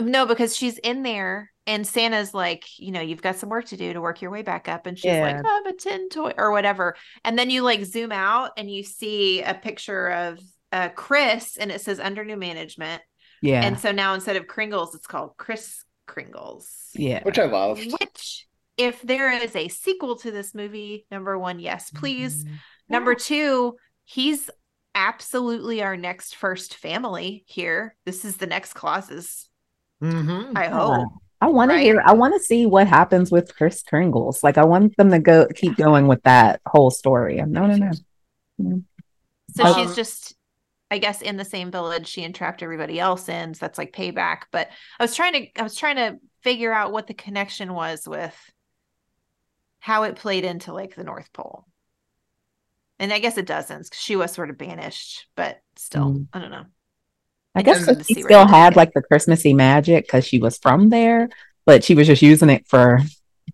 No, 0.00 0.26
because 0.26 0.56
she's 0.56 0.78
in 0.78 1.04
there 1.04 1.52
and 1.66 1.86
Santa's 1.86 2.32
like, 2.32 2.64
you 2.78 2.92
know, 2.92 3.00
you've 3.00 3.22
got 3.22 3.36
some 3.36 3.48
work 3.48 3.64
to 3.66 3.76
do 3.76 3.92
to 3.92 4.00
work 4.00 4.22
your 4.22 4.30
way 4.30 4.42
back 4.42 4.68
up. 4.68 4.86
And 4.86 4.98
she's 4.98 5.10
like, 5.10 5.36
Yeah. 5.36 5.42
I'm 5.44 5.66
a 5.66 5.72
tin 5.74 6.08
toy 6.08 6.32
or 6.36 6.50
whatever. 6.52 6.96
And 7.24 7.38
then 7.38 7.50
you 7.50 7.62
like 7.62 7.84
zoom 7.84 8.12
out 8.12 8.52
and 8.56 8.70
you 8.70 8.82
see 8.82 9.42
a 9.42 9.54
picture 9.54 10.08
of 10.10 10.38
uh, 10.72 10.88
Chris 10.90 11.56
and 11.56 11.70
it 11.72 11.80
says 11.80 11.98
under 12.00 12.24
new 12.24 12.36
management. 12.36 13.02
yeah, 13.42 13.62
And 13.64 13.78
so 13.78 13.92
now 13.92 14.14
instead 14.14 14.36
of 14.36 14.46
Kringles, 14.46 14.94
it's 14.94 15.06
called 15.06 15.32
Chris 15.36 15.82
Kringles. 16.08 16.66
yeah. 16.94 17.22
which 17.24 17.38
I 17.38 17.46
love. 17.46 17.78
Which, 17.78 18.46
if 18.76 19.00
there 19.02 19.30
is 19.32 19.56
a 19.56 19.68
sequel 19.68 20.16
to 20.18 20.30
this 20.30 20.54
movie, 20.54 21.06
number 21.10 21.38
one, 21.38 21.58
yes, 21.60 21.90
please. 21.90 22.44
Number 22.88 23.14
two, 23.14 23.76
he's 24.04 24.48
absolutely 24.94 25.82
our 25.82 25.96
next 25.96 26.36
first 26.36 26.74
family 26.74 27.44
here. 27.46 27.94
This 28.04 28.24
is 28.24 28.36
the 28.36 28.46
next 28.46 28.74
clauses. 28.74 29.48
Mm-hmm. 30.02 30.56
I 30.56 30.64
Yeah. 30.64 30.70
hope. 30.70 31.08
I 31.40 31.48
want 31.48 31.70
Right? 31.70 31.78
to 31.78 31.82
hear. 31.82 32.02
I 32.04 32.14
want 32.14 32.34
to 32.34 32.40
see 32.42 32.66
what 32.66 32.86
happens 32.86 33.30
with 33.30 33.54
Chris 33.54 33.82
Kringles. 33.82 34.42
Like, 34.42 34.58
I 34.58 34.64
want 34.64 34.96
them 34.96 35.10
to 35.10 35.18
go 35.18 35.46
keep 35.54 35.76
going 35.76 36.06
with 36.06 36.22
that 36.22 36.60
whole 36.66 36.90
story. 36.90 37.38
I'm 37.38 37.52
No, 37.52 37.66
no, 37.66 37.90
no. 38.58 38.82
So 39.54 39.64
Um, 39.64 39.74
she's 39.74 39.94
just, 39.96 40.34
I 40.90 40.98
guess, 40.98 41.20
in 41.22 41.36
the 41.36 41.44
same 41.44 41.70
village 41.70 42.06
she 42.08 42.22
entrapped 42.22 42.62
everybody 42.62 42.98
else 42.98 43.28
in. 43.28 43.54
So 43.54 43.58
that's 43.60 43.78
like 43.78 43.92
payback. 43.92 44.42
But 44.50 44.70
I 44.98 45.04
was 45.04 45.14
trying 45.14 45.32
to, 45.34 45.60
I 45.60 45.62
was 45.62 45.74
trying 45.74 45.96
to 45.96 46.18
figure 46.42 46.72
out 46.72 46.92
what 46.92 47.06
the 47.06 47.14
connection 47.14 47.74
was 47.74 48.06
with 48.08 48.34
how 49.80 50.04
it 50.04 50.16
played 50.16 50.44
into 50.44 50.72
like 50.72 50.94
the 50.94 51.04
North 51.04 51.32
Pole. 51.32 51.66
And 52.98 53.12
I 53.12 53.18
guess 53.18 53.36
it 53.36 53.46
doesn't 53.46 53.90
she 53.92 54.16
was 54.16 54.32
sort 54.32 54.48
of 54.48 54.56
banished, 54.56 55.26
but 55.36 55.60
still, 55.76 56.12
Mm. 56.14 56.26
I 56.32 56.38
don't 56.40 56.50
know. 56.50 56.64
I 57.56 57.62
guess 57.62 57.78
she 58.06 58.22
still 58.22 58.44
they 58.44 58.44
take 58.44 58.48
had 58.54 58.72
it. 58.74 58.76
like 58.76 58.92
the 58.92 59.02
Christmassy 59.02 59.54
magic 59.54 60.06
because 60.06 60.26
she 60.26 60.38
was 60.38 60.58
from 60.58 60.90
there, 60.90 61.30
but 61.64 61.82
she 61.82 61.94
was 61.94 62.06
just 62.06 62.22
using 62.22 62.50
it 62.50 62.66
for 62.68 63.00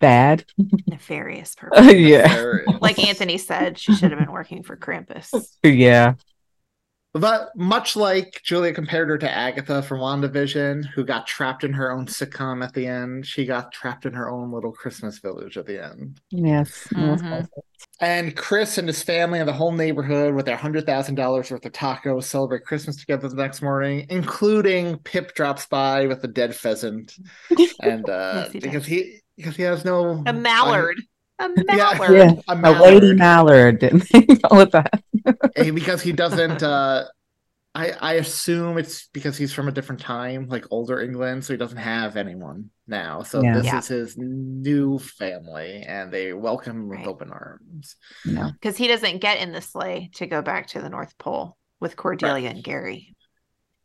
bad. 0.01 0.45
Nefarious 0.87 1.55
purpose. 1.55 1.93
yeah, 1.95 2.63
like 2.81 2.99
Anthony 2.99 3.39
said, 3.39 3.79
she 3.79 3.95
should 3.95 4.11
have 4.11 4.19
been 4.19 4.33
working 4.33 4.65
for 4.65 4.77
Krampus. 4.77 5.31
yeah. 5.63 6.15
But 7.15 7.51
much 7.55 7.95
like 7.95 8.41
Julia 8.43 8.73
compared 8.73 9.11
her 9.11 9.19
to 9.19 9.31
Agatha 9.31 9.83
from 9.83 10.01
WandaVision, 10.01 10.87
who 10.95 11.05
got 11.05 11.27
trapped 11.27 11.63
in 11.63 11.75
her 11.75 11.93
own 11.93 12.07
sitcom 12.07 12.65
at 12.65 12.73
the 12.73 12.87
end, 12.87 13.27
she 13.27 13.45
got 13.45 13.71
trapped 13.71 14.07
in 14.07 14.15
her 14.15 14.31
own 14.31 14.51
little 14.51 14.73
Christmas 14.73 15.19
village 15.19 15.59
at 15.59 15.67
the 15.67 15.85
end. 15.85 16.21
Yes. 16.31 16.89
it 16.91 16.97
was 16.97 17.21
Mhm. 17.21 17.49
And 18.01 18.35
Chris 18.35 18.79
and 18.79 18.89
his 18.89 19.03
family 19.03 19.41
and 19.41 19.49
the 19.49 19.53
whole 19.53 19.73
neighborhood 19.73 20.35
with 20.35 20.47
their 20.47 20.57
hundred 20.57 20.87
thousand 20.87 21.17
dollars 21.17 21.51
worth 21.51 21.67
of 21.67 21.73
tacos 21.73 22.25
celebrate 22.25 22.65
Christmas 22.65 22.97
together 22.97 23.29
the 23.29 23.37
next 23.37 23.61
morning, 23.61 24.07
including 24.09 24.99
Pip 24.99 25.35
drops 25.35 25.67
by 25.67 26.07
with 26.07 26.25
a 26.25 26.29
dead 26.29 26.55
pheasant. 26.57 27.17
And 27.83 28.09
uh 28.09 28.45
Yes, 28.45 28.53
he 28.53 28.59
because 28.61 28.87
he 28.87 29.21
because 29.37 29.57
he 29.57 29.63
has 29.65 29.85
no 29.85 30.23
A 30.27 30.33
mallard. 30.33 30.97
A 31.39 31.49
Yeah. 31.69 31.95
mallard. 31.99 32.17
Yeah. 32.17 32.33
a 32.49 32.55
A 32.57 32.71
lady 32.81 33.15
mallard. 33.15 33.19
mallard 33.19 33.79
didn't 33.81 34.09
they 34.13 34.37
call 34.37 34.61
it 34.61 34.71
that? 34.73 35.03
Because 35.57 36.03
he 36.03 36.13
doesn't 36.13 36.63
uh 36.63 37.05
I 37.75 37.93
I 38.01 38.13
assume 38.15 38.77
it's 38.79 39.09
because 39.15 39.37
he's 39.39 39.53
from 39.53 39.67
a 39.69 39.73
different 39.73 40.01
time, 40.03 40.47
like 40.49 40.67
older 40.71 41.01
England, 41.01 41.45
so 41.45 41.55
he 41.55 41.57
doesn't 41.57 41.79
have 41.79 42.17
anyone 42.17 42.69
now. 42.87 43.23
So 43.23 43.43
Yeah. 43.43 43.55
this 43.55 43.67
Yeah. 43.67 43.79
is 43.79 43.89
his 43.89 44.19
new 44.19 44.99
family, 44.99 45.83
and 45.87 46.13
they 46.13 46.33
welcome 46.35 46.77
him 46.83 46.89
with 46.91 47.07
open 47.09 47.31
arms. 47.33 47.97
Yeah. 48.27 48.51
Because 48.53 48.77
he 48.77 48.89
doesn't 48.89 49.19
get 49.23 49.39
in 49.41 49.53
the 49.53 49.63
sleigh 49.63 50.11
to 50.17 50.27
go 50.27 50.43
back 50.43 50.67
to 50.69 50.81
the 50.83 50.91
North 50.91 51.17
Pole 51.17 51.57
with 51.81 51.97
Cordelia 51.97 52.51
and 52.51 52.63
Gary. 52.63 53.17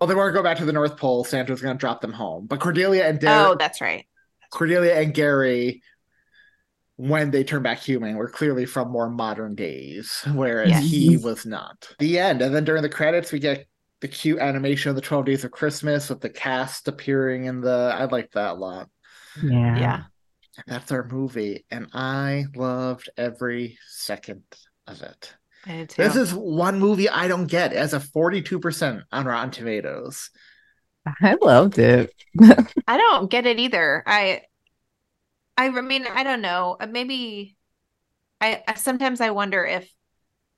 Oh, 0.01 0.05
they 0.05 0.13
want 0.15 0.27
to 0.29 0.37
go 0.37 0.43
back 0.43 0.57
to 0.57 0.65
the 0.65 0.73
North 0.73 0.97
Pole. 0.97 1.23
Santa's 1.23 1.61
going 1.61 1.75
to 1.75 1.79
drop 1.79 2.01
them 2.01 2.13
home, 2.13 2.45
but 2.45 2.59
Cordelia 2.59 3.07
and 3.07 3.19
Gary. 3.19 3.33
Oh, 3.45 3.55
that's 3.55 3.79
right. 3.81 4.05
Cordelia 4.51 4.95
and 4.99 5.13
Gary, 5.13 5.81
when 6.97 7.31
they 7.31 7.43
turn 7.43 7.63
back 7.63 7.79
human, 7.79 8.15
were 8.15 8.29
clearly 8.29 8.65
from 8.65 8.91
more 8.91 9.09
modern 9.09 9.55
days, 9.55 10.23
whereas 10.33 10.69
Yes. 10.69 10.83
he 10.89 11.17
was 11.17 11.45
not. 11.45 11.89
The 11.99 12.19
end, 12.19 12.41
and 12.41 12.53
then 12.53 12.65
during 12.65 12.81
the 12.83 12.89
credits, 12.89 13.31
we 13.31 13.39
get 13.39 13.65
the 14.01 14.07
cute 14.07 14.39
animation 14.39 14.89
of 14.89 14.95
the 14.95 15.01
Twelve 15.01 15.25
Days 15.25 15.43
of 15.43 15.51
Christmas 15.51 16.09
with 16.09 16.21
the 16.21 16.29
cast 16.29 16.87
appearing 16.87 17.45
in 17.45 17.61
the. 17.61 17.91
I 17.95 18.05
like 18.05 18.31
that 18.31 18.51
a 18.51 18.53
lot. 18.53 18.89
Yeah. 19.43 19.79
Yeah. 19.79 20.03
That's 20.65 20.91
our 20.91 21.07
movie, 21.07 21.65
and 21.69 21.87
I 21.93 22.45
loved 22.55 23.09
every 23.15 23.77
second 23.87 24.41
of 24.87 25.01
it. 25.03 25.33
I 25.67 25.85
too. 25.85 26.01
This 26.01 26.15
is 26.15 26.33
one 26.33 26.79
movie 26.79 27.09
I 27.09 27.27
don't 27.27 27.45
get. 27.45 27.73
as 27.73 27.93
a 27.93 27.99
forty-two 27.99 28.59
percent 28.59 29.03
on 29.11 29.25
Rotten 29.25 29.51
Tomatoes. 29.51 30.31
I 31.21 31.35
loved 31.41 31.77
it. 31.77 32.11
I 32.87 32.97
don't 32.97 33.29
get 33.29 33.45
it 33.45 33.59
either. 33.59 34.03
I 34.07 34.41
I 35.57 35.69
mean, 35.69 36.05
I 36.07 36.23
don't 36.23 36.41
know. 36.41 36.77
Uh, 36.79 36.87
Maybe 36.87 37.55
I, 38.41 38.63
I 38.67 38.75
sometimes 38.75 39.21
I 39.21 39.31
wonder 39.31 39.65
if 39.65 39.89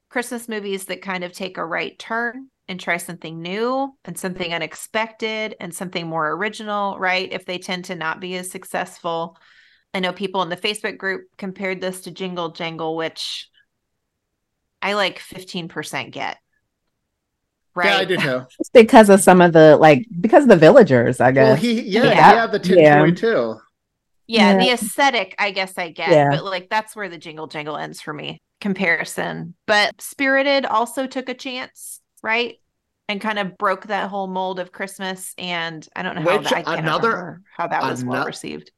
Christmas 0.09 0.49
movies 0.49 0.85
that 0.85 1.01
kind 1.01 1.23
of 1.23 1.33
take 1.33 1.57
a 1.57 1.65
right 1.65 1.97
turn 1.99 2.49
and 2.67 2.79
try 2.79 2.97
something 2.97 3.41
new 3.41 3.95
and 4.05 4.17
something 4.17 4.53
unexpected 4.53 5.55
and 5.59 5.73
something 5.73 6.07
more 6.07 6.31
original, 6.31 6.97
right? 6.99 7.31
If 7.31 7.45
they 7.45 7.57
tend 7.57 7.85
to 7.85 7.95
not 7.95 8.19
be 8.19 8.35
as 8.35 8.51
successful. 8.51 9.37
I 9.93 10.01
know 10.01 10.13
people 10.13 10.43
in 10.43 10.49
the 10.49 10.57
Facebook 10.57 10.97
group 10.97 11.23
compared 11.37 11.81
this 11.81 12.01
to 12.01 12.11
Jingle 12.11 12.51
Jangle, 12.51 12.95
which 12.95 13.49
I 14.81 14.93
like 14.93 15.19
15% 15.19 16.11
get. 16.11 16.37
Right. 17.75 17.89
Yeah, 17.91 17.97
I 17.97 18.05
do 18.05 18.17
too. 18.21 18.45
Because 18.73 19.09
of 19.09 19.21
some 19.21 19.41
of 19.41 19.53
the 19.53 19.77
like 19.77 20.05
because 20.19 20.43
of 20.43 20.49
the 20.49 20.57
villagers, 20.57 21.21
I 21.21 21.31
guess. 21.31 21.47
Well, 21.47 21.55
he 21.55 21.81
yeah, 21.81 22.03
Yeah. 22.05 22.15
he 22.15 22.19
had 22.37 22.51
the 22.51 22.59
tin 22.59 22.77
Yeah. 22.79 22.99
toy 23.01 23.11
too. 23.11 23.59
Yeah, 24.29 24.51
Yeah. 24.51 24.57
the 24.59 24.71
aesthetic, 24.73 25.33
I 25.39 25.49
guess 25.49 25.75
I 25.75 25.89
get, 25.89 26.11
Yeah. 26.11 26.29
but 26.29 26.45
like 26.45 26.69
that's 26.69 26.95
where 26.95 27.09
the 27.09 27.17
jingle 27.17 27.47
jangle 27.47 27.77
ends 27.77 27.99
for 27.99 28.13
me. 28.13 28.41
Comparison. 28.61 29.55
But 29.65 29.99
Spirited 29.99 30.65
also 30.67 31.07
took 31.07 31.29
a 31.29 31.33
chance, 31.33 31.99
right? 32.21 32.57
And 33.07 33.19
kind 33.19 33.39
of 33.39 33.57
broke 33.57 33.87
that 33.87 34.07
whole 34.11 34.27
mold 34.27 34.59
of 34.59 34.71
Christmas. 34.71 35.33
And 35.39 35.85
I 35.95 36.03
don't 36.03 36.13
know 36.15 36.21
how 36.21 36.37
that, 36.37 36.67
I 36.67 36.77
another- 36.77 37.41
how 37.57 37.67
that 37.67 37.81
was 37.81 38.05
well 38.05 38.23
received. 38.25 38.71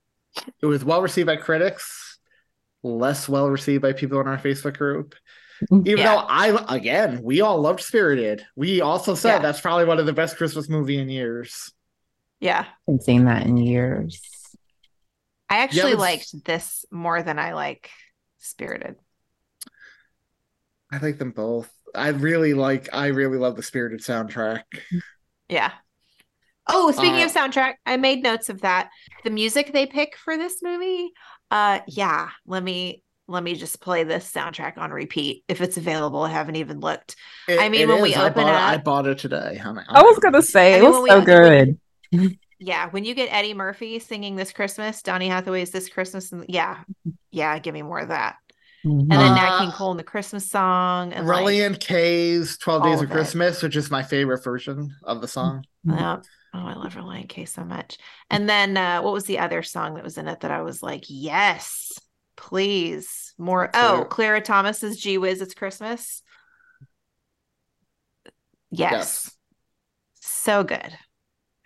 It 0.61 0.65
was 0.67 0.85
well 0.85 1.01
received 1.01 1.27
by 1.27 1.35
critics, 1.35 2.17
less 2.81 3.27
well 3.27 3.49
received 3.49 3.81
by 3.81 3.91
people 3.91 4.21
in 4.21 4.27
our 4.27 4.37
Facebook 4.37 4.77
group. 4.77 5.15
Mm-hmm. 5.69 5.85
Even 5.85 5.97
Yeah. 5.99 6.15
though 6.15 6.25
I 6.29 6.75
again, 6.75 7.19
we 7.23 7.41
all 7.41 7.59
loved 7.59 7.81
Spirited. 7.81 8.45
We 8.55 8.79
also 8.79 9.15
said 9.15 9.37
Yeah. 9.37 9.39
that's 9.39 9.59
probably 9.59 9.83
one 9.83 9.99
of 9.99 10.05
the 10.05 10.13
best 10.13 10.37
Christmas 10.37 10.69
movie 10.69 10.97
in 10.97 11.09
years. 11.09 11.73
Yeah. 12.39 12.61
I 12.61 12.73
haven't 12.87 13.03
seen 13.03 13.25
that 13.25 13.45
in 13.45 13.57
years. 13.57 14.21
I 15.51 15.57
actually 15.57 15.95
but 15.95 16.03
s- 16.03 16.33
liked 16.33 16.45
this 16.45 16.85
more 16.91 17.21
than 17.21 17.37
I 17.37 17.53
like 17.53 17.89
Spirited. 18.39 18.95
I 20.91 20.97
like 20.97 21.17
them 21.17 21.31
both. 21.31 21.71
I 21.93 22.09
really 22.09 22.53
like 22.53 22.89
I 22.93 23.07
really 23.07 23.37
love 23.37 23.55
the 23.55 23.63
Spirited 23.63 23.99
soundtrack. 24.01 24.63
Yeah. 25.49 25.71
Oh, 26.67 26.91
speaking 26.91 27.21
Uh, 27.21 27.25
of 27.25 27.33
soundtrack, 27.33 27.73
I 27.85 27.97
made 27.97 28.23
notes 28.23 28.49
of 28.49 28.61
that. 28.61 28.89
The 29.23 29.29
music 29.29 29.73
they 29.73 29.85
pick 29.85 30.15
for 30.17 30.37
this 30.37 30.61
movie, 30.63 31.11
uh 31.49 31.79
yeah, 31.87 32.29
let 32.45 32.63
me 32.63 33.03
let 33.27 33.43
me 33.43 33.55
just 33.55 33.79
play 33.81 34.03
this 34.03 34.29
soundtrack 34.31 34.77
on 34.77 34.91
repeat 34.91 35.43
if 35.47 35.61
it's 35.61 35.77
available. 35.77 36.21
I 36.23 36.29
haven't 36.31 36.55
even 36.57 36.79
looked. 36.79 37.15
It- 37.47 37.59
I 37.59 37.69
mean, 37.69 37.81
it 37.81 37.87
when 37.87 38.01
we 38.01 38.11
is. 38.11 38.17
I 38.17 38.27
open 38.29 38.43
bought 38.43 38.53
it, 38.53 38.73
I 38.73 38.77
bought 38.77 39.07
it 39.07 39.17
today. 39.19 39.59
on- 39.63 39.79
I 39.87 40.01
was 40.03 40.19
gonna 40.19 40.41
say 40.41 40.75
I 40.75 40.77
it 40.77 40.83
was 40.83 41.09
so 41.09 41.21
good. 41.21 41.79
Yeah, 42.63 42.89
when 42.91 43.03
you 43.05 43.15
get 43.15 43.33
Eddie 43.33 43.55
Murphy 43.55 43.97
singing 43.97 44.35
this 44.35 44.53
Christmas, 44.53 45.01
Donny 45.01 45.27
Hathaway's 45.27 45.71
this 45.71 45.89
Christmas, 45.89 46.31
and 46.31 46.45
yeah, 46.47 46.83
yeah, 47.31 47.57
give 47.57 47.73
me 47.73 47.81
more 47.81 47.99
of 47.99 48.09
that. 48.09 48.35
And 48.83 49.09
then 49.11 49.35
Nat 49.35 49.55
Uh, 49.55 49.59
King 49.59 49.71
Cole 49.71 49.91
in 49.91 49.97
the 49.97 50.03
Christmas 50.03 50.47
song, 50.49 51.11
and 51.11 51.27
like, 51.27 51.43
Relient 51.43 51.79
K's 51.79 52.57
12 52.59 52.83
Days 52.83 52.87
all 52.87 52.93
of 52.99 53.03
of 53.05 53.11
it. 53.11 53.13
Christmas, 53.13 53.63
which 53.63 53.75
is 53.75 53.89
my 53.89 54.03
favorite 54.03 54.43
version 54.43 54.95
of 55.03 55.21
the 55.21 55.27
song. 55.27 55.63
yeah. 55.83 56.17
oh, 56.53 56.59
I 56.59 56.73
love 56.75 56.93
Relient 56.93 57.29
K 57.29 57.45
so 57.45 57.63
much. 57.63 57.97
And 58.29 58.47
then 58.47 58.77
uh, 58.77 59.01
what 59.01 59.13
was 59.13 59.25
the 59.25 59.39
other 59.39 59.63
song 59.63 59.95
that 59.95 60.03
was 60.03 60.19
in 60.19 60.27
it 60.27 60.41
that 60.41 60.51
I 60.51 60.61
was 60.61 60.83
like, 60.83 61.05
yes, 61.07 61.91
please, 62.37 63.33
more. 63.39 63.69
Oh, 63.73 64.05
Carla- 64.05 64.05
Carla 64.05 64.41
Thomas's 64.41 64.97
Gee 64.97 65.17
Whiz, 65.17 65.41
It's 65.41 65.55
Christmas. 65.55 66.21
Yes. 68.71 69.29
so 70.21 70.63
good. 70.63 70.95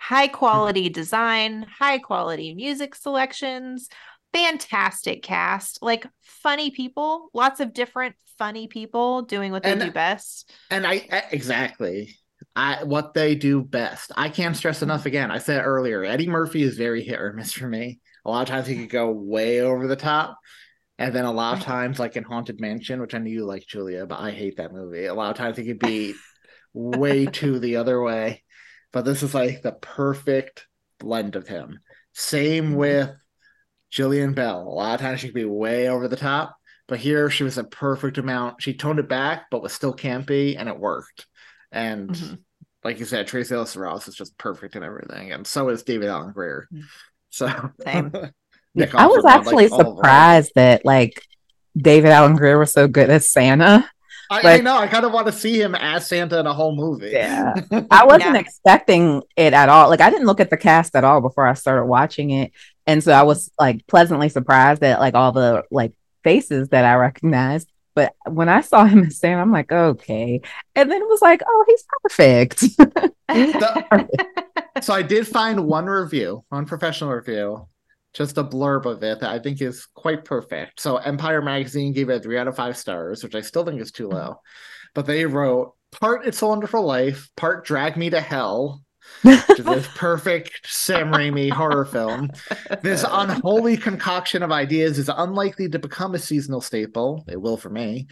High 0.09 0.27
quality 0.27 0.89
design, 0.89 1.65
high 1.79 1.97
quality 1.97 2.53
music 2.53 2.93
selections, 2.93 3.89
fantastic 4.33 5.23
cast, 5.23 5.81
like 5.81 6.05
funny 6.21 6.69
people, 6.69 7.29
lots 7.33 7.59
of 7.59 7.73
different 7.73 8.15
funny 8.37 8.67
people 8.67 9.23
doing 9.23 9.51
what 9.51 9.63
they 9.63 9.71
And- 9.71 9.81
do 9.81 9.91
best. 9.91 10.53
And 10.69 10.85
I 10.85 11.07
I- 11.11 11.23
exactly 11.31 12.17
I 12.55 12.83
what 12.83 13.13
they 13.15 13.33
do 13.35 13.63
best. 13.63 14.11
I 14.15 14.29
can't 14.29 14.55
stress 14.55 14.81
enough 14.83 15.05
again. 15.07 15.31
I 15.31 15.39
said 15.39 15.65
earlier, 15.65 16.03
Eddie 16.03 16.27
Murphy 16.27 16.61
is 16.61 16.77
very 16.77 17.03
hit 17.03 17.19
or 17.19 17.33
miss 17.33 17.51
for 17.51 17.67
me. 17.67 17.99
A 18.25 18.29
lot 18.29 18.43
of 18.43 18.47
times 18.47 18.67
he 18.67 18.75
could 18.75 18.89
go 18.89 19.09
way 19.11 19.61
over 19.61 19.87
the 19.87 19.95
top. 19.95 20.37
And 20.97 21.13
then 21.13 21.25
a 21.25 21.31
lot 21.31 21.57
of 21.57 21.63
times, 21.63 21.99
like 21.99 22.15
in 22.15 22.23
Haunted 22.23 22.61
Mansion, 22.61 23.01
which 23.01 23.13
I 23.15 23.17
knew 23.17 23.31
you 23.31 23.45
like 23.45 23.65
Julia, 23.67 24.05
but 24.05 24.19
I 24.19 24.31
hate 24.31 24.57
that 24.57 24.71
movie. 24.71 25.05
A 25.07 25.13
lot 25.13 25.31
of 25.31 25.35
times 25.37 25.57
he 25.57 25.65
could 25.65 25.79
be 25.79 26.13
way 26.73 27.25
too 27.25 27.59
the 27.59 27.75
other 27.77 28.01
way. 28.01 28.43
But 28.95 29.03
this 29.03 29.23
is 29.23 29.33
like 29.33 29.61
the 29.61 29.73
perfect 29.73 30.67
blend 30.99 31.35
of 31.35 31.49
him. 31.49 31.81
Same 32.13 32.75
with 32.75 33.11
Jillian 33.91 34.33
Bell. 34.33 34.61
A 34.61 34.69
lot 34.71 34.95
of 34.95 35.01
times 35.01 35.19
she 35.19 35.27
could 35.27 35.35
be 35.35 35.43
way 35.43 35.89
over 35.89 36.07
the 36.07 36.15
top, 36.15 36.55
but 36.87 36.97
here 36.97 37.29
she 37.29 37.43
was 37.43 37.57
a 37.57 37.65
perfect 37.65 38.17
amount. 38.17 38.61
She 38.61 38.73
toned 38.73 38.99
it 38.99 39.09
back, 39.09 39.47
but 39.51 39.61
was 39.61 39.73
still 39.73 39.93
campy, 39.93 40.55
and 40.57 40.69
it 40.69 40.79
worked. 40.79 41.25
And 41.73 42.09
Mhm. 42.09 42.37
like 42.85 42.99
you 42.99 43.03
said, 43.05 43.27
Tracee 43.27 43.53
Ellis 43.55 43.75
Ross 43.75 44.07
is 44.07 44.15
just 44.15 44.37
perfect 44.37 44.77
in 44.77 44.83
everything, 44.83 45.33
and 45.33 45.45
so 45.45 45.67
is 45.67 45.83
David 45.83 46.07
Alan 46.07 46.31
Grier. 46.31 46.69
So 47.31 47.47
Same. 47.83 48.13
Nick 48.75 48.95
I 48.95 49.07
was 49.07 49.17
Offerman, 49.17 49.23
like, 49.25 49.39
actually 49.41 49.67
all 49.71 49.79
of 49.81 49.85
them. 49.87 49.95
surprised 49.97 50.51
that 50.55 50.85
like 50.85 51.21
David 51.77 52.11
Alan 52.11 52.37
Grier 52.37 52.57
was 52.57 52.71
so 52.71 52.87
good 52.87 53.09
as 53.09 53.29
Santa. 53.29 53.89
I, 54.29 54.55
I 54.55 54.57
know. 54.61 54.77
I 54.77 54.87
kind 54.87 55.05
of 55.05 55.11
want 55.11 55.27
to 55.27 55.33
see 55.33 55.59
him 55.61 55.75
as 55.75 56.07
Santa 56.07 56.39
in 56.39 56.47
a 56.47 56.53
whole 56.53 56.75
movie. 56.75 57.09
Yeah. 57.11 57.53
I 57.91 58.05
wasn't 58.05 58.35
Yeah. 58.35 58.39
expecting 58.39 59.21
it 59.35 59.53
at 59.53 59.69
all. 59.69 59.89
Like 59.89 60.01
I 60.01 60.09
didn't 60.09 60.27
look 60.27 60.39
at 60.39 60.49
the 60.49 60.57
cast 60.57 60.95
at 60.95 61.03
all 61.03 61.21
before 61.21 61.47
I 61.47 61.53
started 61.53 61.85
watching 61.85 62.31
it. 62.31 62.51
And 62.87 63.03
so 63.03 63.11
I 63.11 63.23
was 63.23 63.51
like 63.59 63.85
pleasantly 63.87 64.29
surprised 64.29 64.83
at 64.83 64.99
like 64.99 65.15
all 65.15 65.31
the 65.31 65.63
like 65.71 65.93
faces 66.23 66.69
that 66.69 66.85
I 66.85 66.95
recognized. 66.95 67.71
But 67.93 68.13
when 68.27 68.49
I 68.49 68.61
saw 68.61 68.85
him 68.85 69.03
as 69.05 69.17
Santa, 69.17 69.41
I'm 69.41 69.51
like, 69.51 69.71
okay. 69.71 70.41
And 70.75 70.91
then 70.91 71.01
it 71.01 71.07
was 71.07 71.21
like, 71.21 71.41
oh, 71.47 71.65
he's 71.67 71.85
perfect. 72.03 72.59
so 74.83 74.93
I 74.93 75.01
did 75.01 75.27
find 75.27 75.65
one 75.65 75.85
review, 75.85 76.43
one 76.49 76.65
professional 76.65 77.11
review, 77.11 77.67
just 78.15 78.37
a 78.37 78.43
blurb 78.43 78.85
of 78.85 79.03
it 79.03 79.19
that 79.19 79.29
I 79.29 79.39
think 79.39 79.61
is 79.61 79.85
quite 79.93 80.23
perfect. 80.23 80.79
So 80.79 80.97
Empire 80.97 81.41
Magazine 81.41 81.91
gave 81.93 82.09
it 82.09 82.23
three 82.23 82.37
out 82.37 82.47
of 82.47 82.55
five 82.55 82.77
stars, 82.77 83.23
which 83.23 83.35
I 83.35 83.41
still 83.41 83.65
think 83.65 83.81
is 83.81 83.91
too 83.91 84.07
low. 84.07 84.37
But 84.93 85.05
they 85.05 85.25
wrote 85.25 85.73
part 85.91 86.25
It's 86.25 86.41
a 86.41 86.47
Wonderful 86.47 86.83
Life, 86.83 87.29
part 87.35 87.65
Drag 87.65 87.97
Me 87.97 88.09
to 88.09 88.21
Hell, 88.21 88.84
which 89.23 89.59
is 89.59 89.65
this 89.65 89.87
perfect 89.95 90.61
Sam 90.65 91.11
Raimi 91.11 91.51
horror 91.51 91.85
film. 91.85 92.31
This 92.81 93.05
unholy 93.07 93.77
concoction 93.77 94.43
of 94.43 94.51
ideas 94.51 94.97
is 94.97 95.09
unlikely 95.09 95.69
to 95.69 95.79
become 95.79 96.15
a 96.15 96.19
seasonal 96.19 96.61
staple. 96.61 97.25
It 97.27 97.41
will 97.41 97.57
for 97.57 97.69
me. 97.69 98.07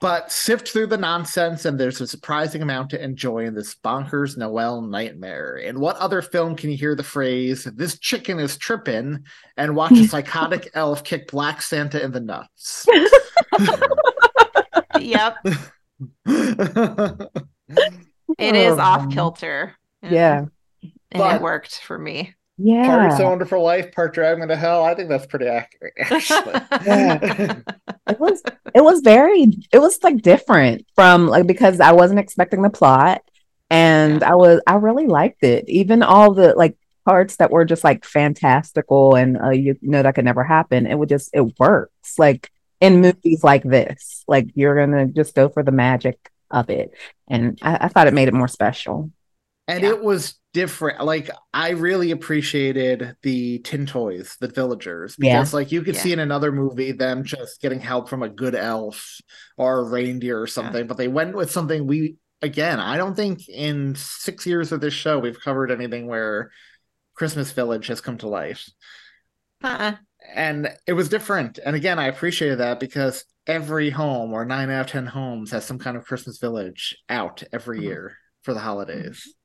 But 0.00 0.30
sift 0.32 0.68
through 0.68 0.88
the 0.88 0.96
nonsense, 0.96 1.64
and 1.64 1.78
there's 1.78 2.00
a 2.00 2.06
surprising 2.06 2.62
amount 2.62 2.90
to 2.90 3.02
enjoy 3.02 3.46
in 3.46 3.54
this 3.54 3.74
bonkers 3.74 4.36
Noel 4.36 4.82
nightmare. 4.82 5.56
In 5.56 5.80
what 5.80 5.96
other 5.96 6.22
film 6.22 6.56
can 6.56 6.70
you 6.70 6.76
hear 6.76 6.94
the 6.94 7.02
phrase, 7.02 7.64
this 7.64 7.98
chicken 7.98 8.38
is 8.38 8.56
tripping, 8.56 9.24
and 9.56 9.76
watch 9.76 9.92
a 9.92 10.08
psychotic 10.08 10.70
elf 10.74 11.04
kick 11.04 11.30
Black 11.30 11.62
Santa 11.62 12.02
in 12.02 12.12
the 12.12 12.20
nuts? 12.20 12.86
yep. 15.00 15.36
It 18.38 18.54
is 18.54 18.78
off 18.78 19.02
um, 19.02 19.10
kilter. 19.10 19.77
Yeah. 20.02 20.46
And 20.82 20.92
But- 21.10 21.36
it 21.36 21.42
worked 21.42 21.78
for 21.80 21.98
me. 21.98 22.34
Yeah. 22.60 22.86
Part 22.86 23.12
So 23.18 23.28
Wonderful 23.28 23.62
Life, 23.62 23.92
part 23.92 24.12
Drag 24.14 24.36
Me 24.36 24.46
to 24.48 24.56
Hell. 24.56 24.82
I 24.82 24.94
think 24.96 25.08
that's 25.08 25.26
pretty 25.26 25.46
accurate, 25.46 25.94
actually. 25.98 26.54
it 28.08 28.18
was 28.18 28.42
it 28.74 28.82
was 28.82 29.00
very 29.00 29.46
it 29.72 29.78
was 29.78 30.02
like 30.02 30.22
different 30.22 30.84
from 30.96 31.28
like 31.28 31.46
because 31.46 31.78
I 31.78 31.92
wasn't 31.92 32.18
expecting 32.18 32.62
the 32.62 32.68
plot 32.70 33.22
and 33.70 34.24
I 34.24 34.34
was 34.34 34.60
I 34.66 34.74
really 34.74 35.06
liked 35.06 35.44
it. 35.44 35.68
Even 35.68 36.02
all 36.02 36.34
the 36.34 36.52
like 36.54 36.76
parts 37.04 37.36
that 37.36 37.52
were 37.52 37.64
just 37.64 37.84
like 37.84 38.04
fantastical 38.04 39.14
and 39.14 39.40
uh, 39.40 39.50
you 39.50 39.76
know 39.80 40.02
that 40.02 40.16
could 40.16 40.24
never 40.24 40.42
happen. 40.42 40.88
It 40.88 40.98
would 40.98 41.08
just 41.08 41.30
it 41.32 41.60
works 41.60 42.18
like 42.18 42.50
in 42.80 43.00
movies 43.00 43.44
like 43.44 43.62
this. 43.62 44.24
Like 44.26 44.48
you're 44.54 44.74
gonna 44.74 45.06
just 45.06 45.36
go 45.36 45.48
for 45.48 45.62
the 45.62 45.70
magic 45.70 46.18
of 46.50 46.70
it, 46.70 46.92
and 47.28 47.56
I, 47.62 47.78
I 47.82 47.88
thought 47.88 48.08
it 48.08 48.14
made 48.14 48.26
it 48.28 48.34
more 48.34 48.48
special. 48.48 49.12
And 49.68 49.82
yeah. 49.82 49.90
it 49.90 50.02
was 50.02 50.34
different. 50.54 51.04
Like 51.04 51.30
I 51.52 51.70
really 51.70 52.10
appreciated 52.10 53.14
the 53.22 53.58
tin 53.60 53.84
toys, 53.84 54.36
the 54.40 54.48
villagers, 54.48 55.14
because 55.14 55.52
yeah. 55.52 55.56
like 55.56 55.70
you 55.70 55.82
could 55.82 55.94
yeah. 55.94 56.00
see 56.00 56.12
in 56.14 56.18
another 56.18 56.50
movie 56.50 56.92
them 56.92 57.22
just 57.22 57.60
getting 57.60 57.78
help 57.78 58.08
from 58.08 58.22
a 58.22 58.30
good 58.30 58.54
elf 58.54 59.20
or 59.58 59.80
a 59.80 59.84
reindeer 59.84 60.40
or 60.40 60.46
something, 60.46 60.86
but 60.86 60.96
they 60.96 61.06
went 61.06 61.36
with 61.36 61.50
something 61.50 61.86
we 61.86 62.16
again. 62.40 62.80
I 62.80 62.96
don't 62.96 63.14
think 63.14 63.46
in 63.46 63.94
six 63.94 64.46
years 64.46 64.72
of 64.72 64.80
this 64.80 64.94
show 64.94 65.18
we've 65.18 65.40
covered 65.40 65.70
anything 65.70 66.06
where 66.06 66.50
Christmas 67.14 67.52
Village 67.52 67.88
has 67.88 68.00
come 68.00 68.16
to 68.18 68.28
life. 68.28 68.70
Uh-uh. 69.62 69.96
And 70.34 70.70
it 70.86 70.94
was 70.94 71.08
different. 71.08 71.58
And 71.64 71.76
again, 71.76 71.98
I 71.98 72.06
appreciated 72.06 72.58
that 72.58 72.80
because 72.80 73.24
every 73.46 73.90
home 73.90 74.32
or 74.32 74.44
nine 74.44 74.70
out 74.70 74.82
of 74.82 74.86
10 74.88 75.06
homes 75.06 75.50
has 75.50 75.64
some 75.64 75.78
kind 75.78 75.96
of 75.96 76.04
Christmas 76.04 76.38
Village 76.38 76.96
out 77.08 77.42
every 77.52 77.78
mm-hmm. 77.78 77.86
year 77.86 78.18
for 78.42 78.54
the 78.54 78.60
holidays. 78.60 79.20
Mm-hmm. 79.20 79.37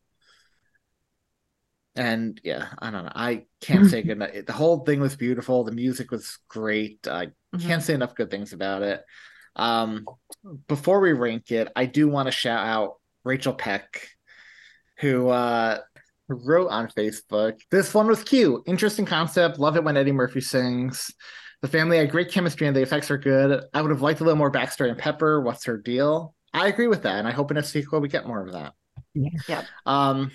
And 1.96 2.40
yeah, 2.44 2.68
I 2.80 2.92
don't 2.92 3.06
know. 3.06 3.12
I 3.14 3.46
can't 3.62 3.90
say 3.90 4.02
good. 4.02 4.46
The 4.48 4.54
whole 4.54 4.80
thing 4.80 5.00
was 5.00 5.16
beautiful. 5.16 5.64
The 5.64 5.72
music 5.72 6.12
was 6.12 6.40
great. 6.48 7.08
I 7.08 7.28
mm-hmm. 7.28 7.60
can't 7.60 7.84
say 7.84 7.94
enough 7.94 8.16
good 8.16 8.32
things 8.32 8.54
about 8.54 8.82
it. 8.82 9.04
Um, 9.56 10.06
before 10.68 11.00
we 11.00 11.14
rank 11.14 11.52
it, 11.52 11.72
I 11.76 11.86
do 11.86 12.08
want 12.08 12.28
to 12.28 12.32
shout 12.32 12.66
out 12.66 12.96
Rachel 13.24 13.54
Peck, 13.54 14.08
who 14.98 15.30
uh, 15.30 15.80
wrote 16.28 16.70
on 16.70 16.88
Facebook. 16.90 17.60
This 17.70 17.94
one 17.94 18.08
was 18.08 18.24
cute, 18.24 18.64
interesting 18.66 19.06
concept. 19.06 19.60
Love 19.60 19.76
it 19.78 19.84
when 19.84 19.98
Eddie 19.98 20.12
Murphy 20.12 20.42
sings. 20.42 21.12
The 21.62 21.68
family 21.68 21.98
had 21.98 22.12
great 22.12 22.32
chemistry 22.32 22.68
and 22.68 22.76
the 22.76 22.82
effects 22.82 23.10
are 23.10 23.18
good. 23.18 23.64
I 23.74 23.82
would 23.82 23.92
have 23.92 24.02
liked 24.02 24.20
a 24.20 24.24
little 24.24 24.38
more 24.38 24.52
backstory 24.52 24.90
on 24.90 24.98
Pepper. 24.98 25.40
What's 25.40 25.66
her 25.66 25.78
deal? 25.78 26.36
I 26.54 26.68
agree 26.68 26.88
with 26.88 27.04
that, 27.04 27.18
and 27.18 27.28
I 27.28 27.32
hope 27.32 27.52
in 27.52 27.58
a 27.58 27.64
sequel 27.64 28.00
we 28.00 28.10
get 28.10 28.28
more 28.28 28.46
of 28.46 28.52
that. 28.54 28.74
Yeah. 29.14 29.30
yeah. 29.48 29.64
Um, 29.86 30.32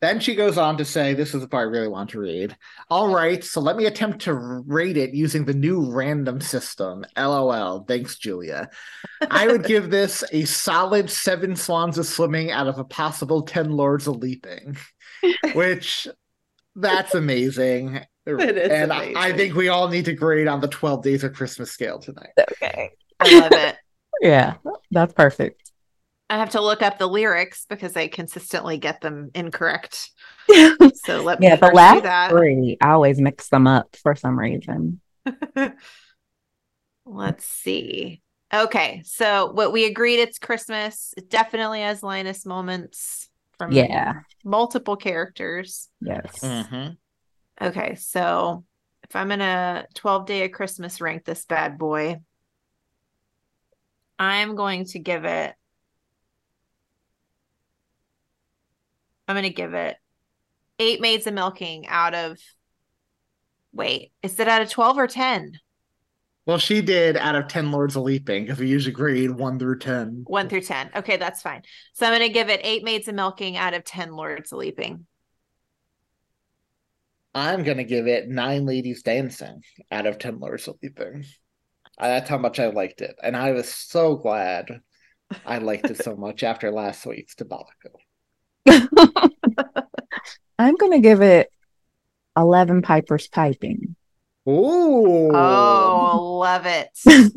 then 0.00 0.20
she 0.20 0.34
goes 0.34 0.58
on 0.58 0.76
to 0.76 0.84
say, 0.84 1.14
This 1.14 1.34
is 1.34 1.40
the 1.40 1.48
part 1.48 1.68
I 1.68 1.70
really 1.70 1.88
want 1.88 2.10
to 2.10 2.20
read. 2.20 2.56
All 2.88 3.12
right, 3.12 3.42
so 3.42 3.60
let 3.60 3.76
me 3.76 3.86
attempt 3.86 4.20
to 4.22 4.34
rate 4.34 4.96
it 4.96 5.14
using 5.14 5.44
the 5.44 5.54
new 5.54 5.90
random 5.90 6.40
system. 6.40 7.04
LOL. 7.16 7.84
Thanks, 7.84 8.16
Julia. 8.16 8.70
I 9.30 9.48
would 9.48 9.64
give 9.64 9.90
this 9.90 10.22
a 10.32 10.44
solid 10.44 11.10
seven 11.10 11.56
swans 11.56 11.98
of 11.98 12.06
swimming 12.06 12.50
out 12.50 12.68
of 12.68 12.78
a 12.78 12.84
possible 12.84 13.42
10 13.42 13.72
lords 13.72 14.06
of 14.06 14.16
leaping, 14.16 14.76
which 15.54 16.06
that's 16.76 17.14
amazing. 17.14 18.00
It 18.24 18.58
is 18.58 18.70
and 18.70 18.92
amazing. 18.92 19.16
I, 19.16 19.28
I 19.28 19.32
think 19.32 19.54
we 19.54 19.68
all 19.68 19.88
need 19.88 20.04
to 20.04 20.12
grade 20.12 20.48
on 20.48 20.60
the 20.60 20.68
12 20.68 21.02
days 21.02 21.24
of 21.24 21.32
Christmas 21.32 21.72
scale 21.72 21.98
tonight. 21.98 22.30
Okay. 22.38 22.90
I 23.18 23.38
love 23.40 23.52
it. 23.52 23.76
yeah, 24.20 24.54
that's 24.90 25.12
perfect. 25.12 25.67
I 26.30 26.36
have 26.36 26.50
to 26.50 26.60
look 26.60 26.82
up 26.82 26.98
the 26.98 27.06
lyrics 27.06 27.64
because 27.68 27.96
I 27.96 28.08
consistently 28.08 28.76
get 28.76 29.00
them 29.00 29.30
incorrect. 29.34 30.10
so 30.94 31.22
let 31.22 31.40
me 31.40 31.46
yeah, 31.46 31.56
the 31.56 31.68
last 31.68 32.30
three, 32.30 32.76
I 32.80 32.90
always 32.90 33.18
mix 33.18 33.48
them 33.48 33.66
up 33.66 33.96
for 33.96 34.14
some 34.14 34.38
reason. 34.38 35.00
Let's 37.06 37.46
see. 37.46 38.20
Okay, 38.52 39.02
so 39.04 39.50
what 39.52 39.72
we 39.72 39.86
agreed 39.86 40.20
it's 40.20 40.38
Christmas. 40.38 41.14
It 41.16 41.30
definitely 41.30 41.80
has 41.80 42.02
Linus 42.02 42.44
moments 42.44 43.28
from 43.58 43.72
yeah 43.72 44.20
multiple 44.44 44.96
characters. 44.96 45.88
Yes. 46.00 46.40
Mm-hmm. 46.40 47.66
Okay, 47.66 47.94
so 47.96 48.64
if 49.02 49.16
I'm 49.16 49.28
gonna 49.28 49.86
12 49.94 50.26
day 50.26 50.44
of 50.44 50.52
Christmas 50.52 51.00
rank 51.00 51.24
this 51.24 51.44
bad 51.44 51.78
boy, 51.78 52.20
I'm 54.18 54.56
going 54.56 54.84
to 54.86 54.98
give 54.98 55.24
it 55.24 55.54
I'm 59.28 59.34
going 59.34 59.44
to 59.44 59.50
give 59.50 59.74
it 59.74 59.96
eight 60.78 61.00
maids 61.00 61.26
of 61.26 61.34
milking 61.34 61.86
out 61.86 62.14
of. 62.14 62.38
Wait, 63.72 64.12
is 64.22 64.40
it 64.40 64.48
out 64.48 64.62
of 64.62 64.70
12 64.70 64.98
or 64.98 65.06
10? 65.06 65.52
Well, 66.46 66.56
she 66.56 66.80
did 66.80 67.18
out 67.18 67.36
of 67.36 67.46
10 67.46 67.70
Lords 67.70 67.94
of 67.94 68.04
Leaping 68.04 68.44
because 68.44 68.58
we 68.58 68.68
usually 68.68 68.94
grade 68.94 69.30
1 69.30 69.58
through 69.58 69.80
10. 69.80 70.24
1 70.26 70.48
through 70.48 70.62
10. 70.62 70.90
Okay, 70.96 71.18
that's 71.18 71.42
fine. 71.42 71.60
So 71.92 72.06
I'm 72.06 72.12
going 72.12 72.26
to 72.26 72.32
give 72.32 72.48
it 72.48 72.62
8 72.64 72.82
Maids 72.84 73.06
of 73.06 73.14
Milking 73.14 73.58
out 73.58 73.74
of 73.74 73.84
10 73.84 74.12
Lords 74.12 74.50
of 74.50 74.58
Leaping. 74.58 75.06
I'm 77.34 77.64
going 77.64 77.76
to 77.76 77.84
give 77.84 78.06
it 78.06 78.30
9 78.30 78.64
Ladies 78.64 79.02
Dancing 79.02 79.62
out 79.92 80.06
of 80.06 80.18
10 80.18 80.40
Lords 80.40 80.66
of 80.66 80.76
Leaping. 80.82 81.26
That's 82.00 82.30
how 82.30 82.38
much 82.38 82.58
I 82.58 82.68
liked 82.68 83.02
it. 83.02 83.16
And 83.22 83.36
I 83.36 83.52
was 83.52 83.68
so 83.68 84.16
glad 84.16 84.80
I 85.44 85.58
liked 85.58 85.90
it 85.90 86.02
so 86.02 86.16
much 86.16 86.42
after 86.42 86.70
last 86.70 87.04
week's 87.04 87.34
Diabolico. 87.34 87.92
I'm 90.58 90.76
going 90.76 90.92
to 90.92 91.00
give 91.00 91.22
it 91.22 91.50
11 92.36 92.82
Pipers 92.82 93.28
Piping. 93.28 93.96
Ooh. 94.48 95.30
Oh, 95.34 96.38
love 96.40 96.66
it. 96.66 96.90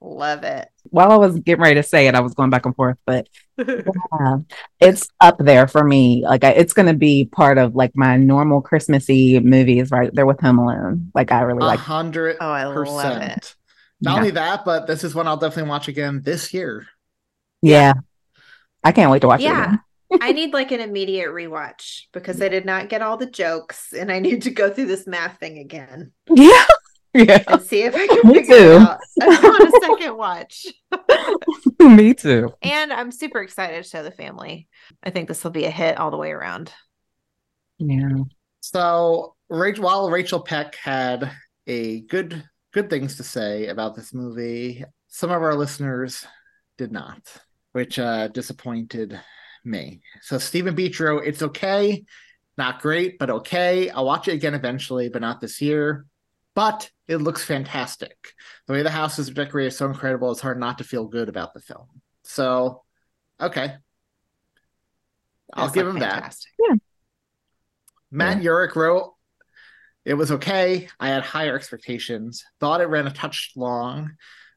love 0.00 0.42
it. 0.44 0.68
While 0.84 1.12
I 1.12 1.16
was 1.16 1.38
getting 1.40 1.62
ready 1.62 1.76
to 1.76 1.82
say 1.82 2.06
it, 2.06 2.14
I 2.14 2.20
was 2.20 2.34
going 2.34 2.50
back 2.50 2.66
and 2.66 2.74
forth, 2.74 2.96
but 3.06 3.28
yeah, 3.58 4.38
it's 4.80 5.08
up 5.20 5.36
there 5.38 5.68
for 5.68 5.84
me. 5.84 6.24
Like, 6.24 6.44
I, 6.44 6.50
it's 6.50 6.72
going 6.72 6.86
to 6.86 6.94
be 6.94 7.26
part 7.26 7.58
of 7.58 7.74
like 7.74 7.92
my 7.94 8.16
normal 8.16 8.60
Christmassy 8.60 9.38
movies 9.40 9.90
right 9.90 10.10
there 10.12 10.26
with 10.26 10.40
Home 10.40 10.58
Alone. 10.58 11.10
Like, 11.14 11.32
I 11.32 11.42
really 11.42 11.60
like. 11.60 11.78
Hundred. 11.78 12.36
Oh, 12.40 12.50
I 12.50 12.64
love 12.64 13.22
it. 13.22 13.54
Not 14.00 14.12
yeah. 14.12 14.18
only 14.18 14.30
that, 14.32 14.64
but 14.64 14.86
this 14.86 15.04
is 15.04 15.14
one 15.14 15.26
I'll 15.26 15.36
definitely 15.36 15.70
watch 15.70 15.88
again 15.88 16.20
this 16.22 16.52
year. 16.52 16.86
Yeah, 17.62 17.94
I 18.84 18.92
can't 18.92 19.10
wait 19.10 19.20
to 19.20 19.28
watch 19.28 19.40
yeah. 19.40 19.62
it. 19.62 19.66
Again. 19.66 19.80
I 20.20 20.32
need 20.32 20.52
like 20.52 20.72
an 20.72 20.80
immediate 20.80 21.28
rewatch 21.28 22.02
because 22.12 22.40
I 22.40 22.48
did 22.48 22.64
not 22.64 22.88
get 22.88 23.02
all 23.02 23.16
the 23.16 23.30
jokes 23.30 23.92
and 23.92 24.10
I 24.10 24.18
need 24.20 24.42
to 24.42 24.50
go 24.50 24.70
through 24.70 24.86
this 24.86 25.06
math 25.06 25.38
thing 25.40 25.58
again. 25.58 26.12
Yeah. 26.28 26.64
Yeah. 27.14 27.42
And 27.48 27.62
see 27.62 27.80
if 27.82 27.94
I 27.94 28.06
can 28.06 28.20
Me 28.28 28.34
figure 28.34 28.56
too. 28.56 28.72
it 28.76 29.22
out 29.22 29.44
on 29.44 29.66
a 29.66 29.70
second 29.80 30.18
watch. 30.18 30.66
Me 31.80 32.12
too. 32.12 32.52
And 32.60 32.92
I'm 32.92 33.10
super 33.10 33.40
excited 33.40 33.82
to 33.82 33.88
show 33.88 34.02
the 34.02 34.10
family. 34.10 34.68
I 35.02 35.08
think 35.08 35.26
this 35.26 35.42
will 35.42 35.50
be 35.50 35.64
a 35.64 35.70
hit 35.70 35.96
all 35.96 36.10
the 36.10 36.18
way 36.18 36.30
around. 36.30 36.74
Yeah. 37.78 38.18
So 38.60 39.34
Rachel, 39.48 39.84
while 39.84 40.10
Rachel 40.10 40.40
Peck 40.40 40.74
had 40.74 41.32
a 41.66 42.00
good 42.02 42.44
good 42.74 42.90
things 42.90 43.16
to 43.16 43.22
say 43.22 43.68
about 43.68 43.96
this 43.96 44.12
movie, 44.12 44.84
some 45.08 45.30
of 45.30 45.40
our 45.42 45.54
listeners 45.54 46.26
did 46.76 46.92
not, 46.92 47.22
which 47.72 47.98
uh 47.98 48.28
disappointed 48.28 49.18
me. 49.66 50.00
So 50.22 50.38
Stephen 50.38 50.74
Beach 50.74 50.98
wrote, 51.00 51.24
"It's 51.26 51.42
okay, 51.42 52.04
not 52.56 52.80
great, 52.80 53.18
but 53.18 53.30
okay. 53.30 53.90
I'll 53.90 54.06
watch 54.06 54.28
it 54.28 54.34
again 54.34 54.54
eventually, 54.54 55.08
but 55.08 55.20
not 55.20 55.40
this 55.40 55.60
year. 55.60 56.06
But 56.54 56.90
it 57.06 57.18
looks 57.18 57.44
fantastic. 57.44 58.16
The 58.66 58.72
way 58.72 58.82
the 58.82 58.90
house 58.90 59.18
is 59.18 59.28
decorated 59.28 59.68
is 59.68 59.76
so 59.76 59.86
incredible. 59.86 60.30
It's 60.32 60.40
hard 60.40 60.58
not 60.58 60.78
to 60.78 60.84
feel 60.84 61.04
good 61.04 61.28
about 61.28 61.52
the 61.52 61.60
film. 61.60 61.86
So, 62.24 62.82
okay, 63.38 63.74
I'll 65.52 65.70
give 65.70 65.86
him 65.86 65.98
fantastic. 65.98 66.50
that. 66.58 66.66
Yeah. 66.70 66.76
Matt 68.10 68.42
yeah. 68.42 68.50
Urick 68.50 68.74
wrote, 68.74 69.14
"It 70.04 70.14
was 70.14 70.32
okay. 70.32 70.88
I 70.98 71.08
had 71.08 71.24
higher 71.24 71.54
expectations. 71.54 72.44
Thought 72.58 72.80
it 72.80 72.86
ran 72.86 73.06
a 73.06 73.10
touch 73.10 73.52
long." 73.54 74.16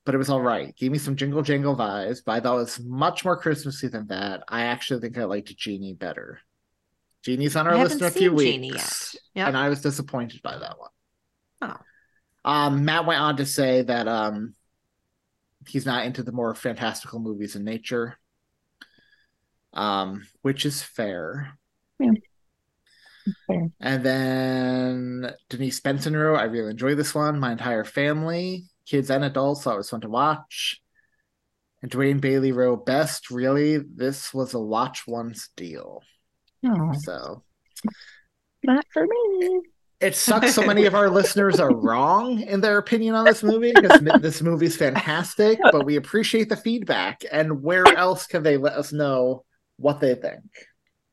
But 0.10 0.16
it 0.16 0.18
was 0.18 0.32
all 0.32 0.42
right. 0.42 0.76
Gave 0.76 0.92
me 0.92 0.98
some 0.98 1.16
jingle 1.16 1.44
jangle 1.44 1.78
vibes, 1.78 2.24
but 2.26 2.32
I 2.32 2.40
thought 2.40 2.56
it 2.56 2.62
was 2.62 2.80
much 2.80 3.24
more 3.24 3.38
Christmassy 3.38 3.90
than 3.90 4.08
that. 4.08 4.42
I 4.50 4.64
actually 4.64 5.02
think 5.02 5.20
I 5.20 5.26
liked 5.26 5.56
Genie 5.56 5.94
better. 5.94 6.40
Genie's 7.24 7.56
on 7.56 7.68
our 7.68 7.78
list 7.78 8.02
in 8.02 8.08
a 8.08 8.10
few 8.10 8.34
weeks, 8.34 9.16
yep. 9.36 9.50
and 9.50 9.56
I 9.56 9.70
was 9.70 9.82
disappointed 9.82 10.42
by 10.42 10.58
that 10.58 10.80
one. 10.80 10.90
Oh. 11.62 11.76
Um, 12.44 12.86
Matt 12.86 13.06
went 13.06 13.22
on 13.22 13.38
to 13.38 13.46
say 13.46 13.84
that 13.84 14.08
um, 14.08 14.56
he's 15.68 15.86
not 15.86 16.08
into 16.08 16.24
the 16.24 16.32
more 16.32 16.56
fantastical 16.56 17.20
movies 17.20 17.56
in 17.56 17.64
nature, 17.64 18.18
um, 19.74 20.26
which 20.42 20.66
is 20.66 20.82
fair. 20.82 21.56
Yeah. 22.00 22.14
Fair. 23.46 23.70
And 23.80 24.04
then 24.04 25.34
Denise 25.50 25.82
Benson 25.82 26.18
wrote, 26.18 26.38
I 26.38 26.46
really 26.46 26.72
enjoy 26.72 26.96
this 26.96 27.14
one. 27.14 27.40
My 27.40 27.52
entire 27.52 27.84
family 27.84 28.66
kids 28.90 29.10
and 29.10 29.24
adults 29.24 29.64
thought 29.64 29.76
it 29.76 29.78
was 29.78 29.90
fun 29.90 30.02
to 30.02 30.10
watch. 30.10 30.82
And 31.82 31.92
Dwayne 31.92 32.20
Bailey 32.20 32.52
wrote, 32.52 32.86
Best, 32.86 33.30
really, 33.30 33.78
this 33.78 34.34
was 34.34 34.54
a 34.54 34.60
watch 34.60 35.08
once 35.08 35.50
deal. 35.56 36.02
Oh, 36.66 36.92
so, 37.04 37.44
not 38.64 38.86
for 38.92 39.04
me. 39.04 39.62
It 40.02 40.16
sucks 40.16 40.54
so 40.54 40.66
many 40.66 40.86
of 40.86 40.96
our 40.96 41.10
listeners 41.12 41.60
are 41.60 41.74
wrong 41.74 42.42
in 42.42 42.62
their 42.62 42.78
opinion 42.78 43.16
on 43.16 43.26
this 43.26 43.44
movie 43.44 43.74
because 43.74 44.00
this 44.22 44.42
movie 44.42 44.66
is 44.66 44.78
fantastic, 44.78 45.60
but 45.72 45.86
we 45.86 45.98
appreciate 45.98 46.50
the 46.50 46.56
feedback. 46.56 47.24
And 47.32 47.62
where 47.62 47.86
else 47.86 48.26
can 48.26 48.44
they 48.44 48.58
let 48.58 48.74
us 48.74 48.94
know 48.94 49.44
what 49.78 50.00
they 50.00 50.16
think? 50.16 50.42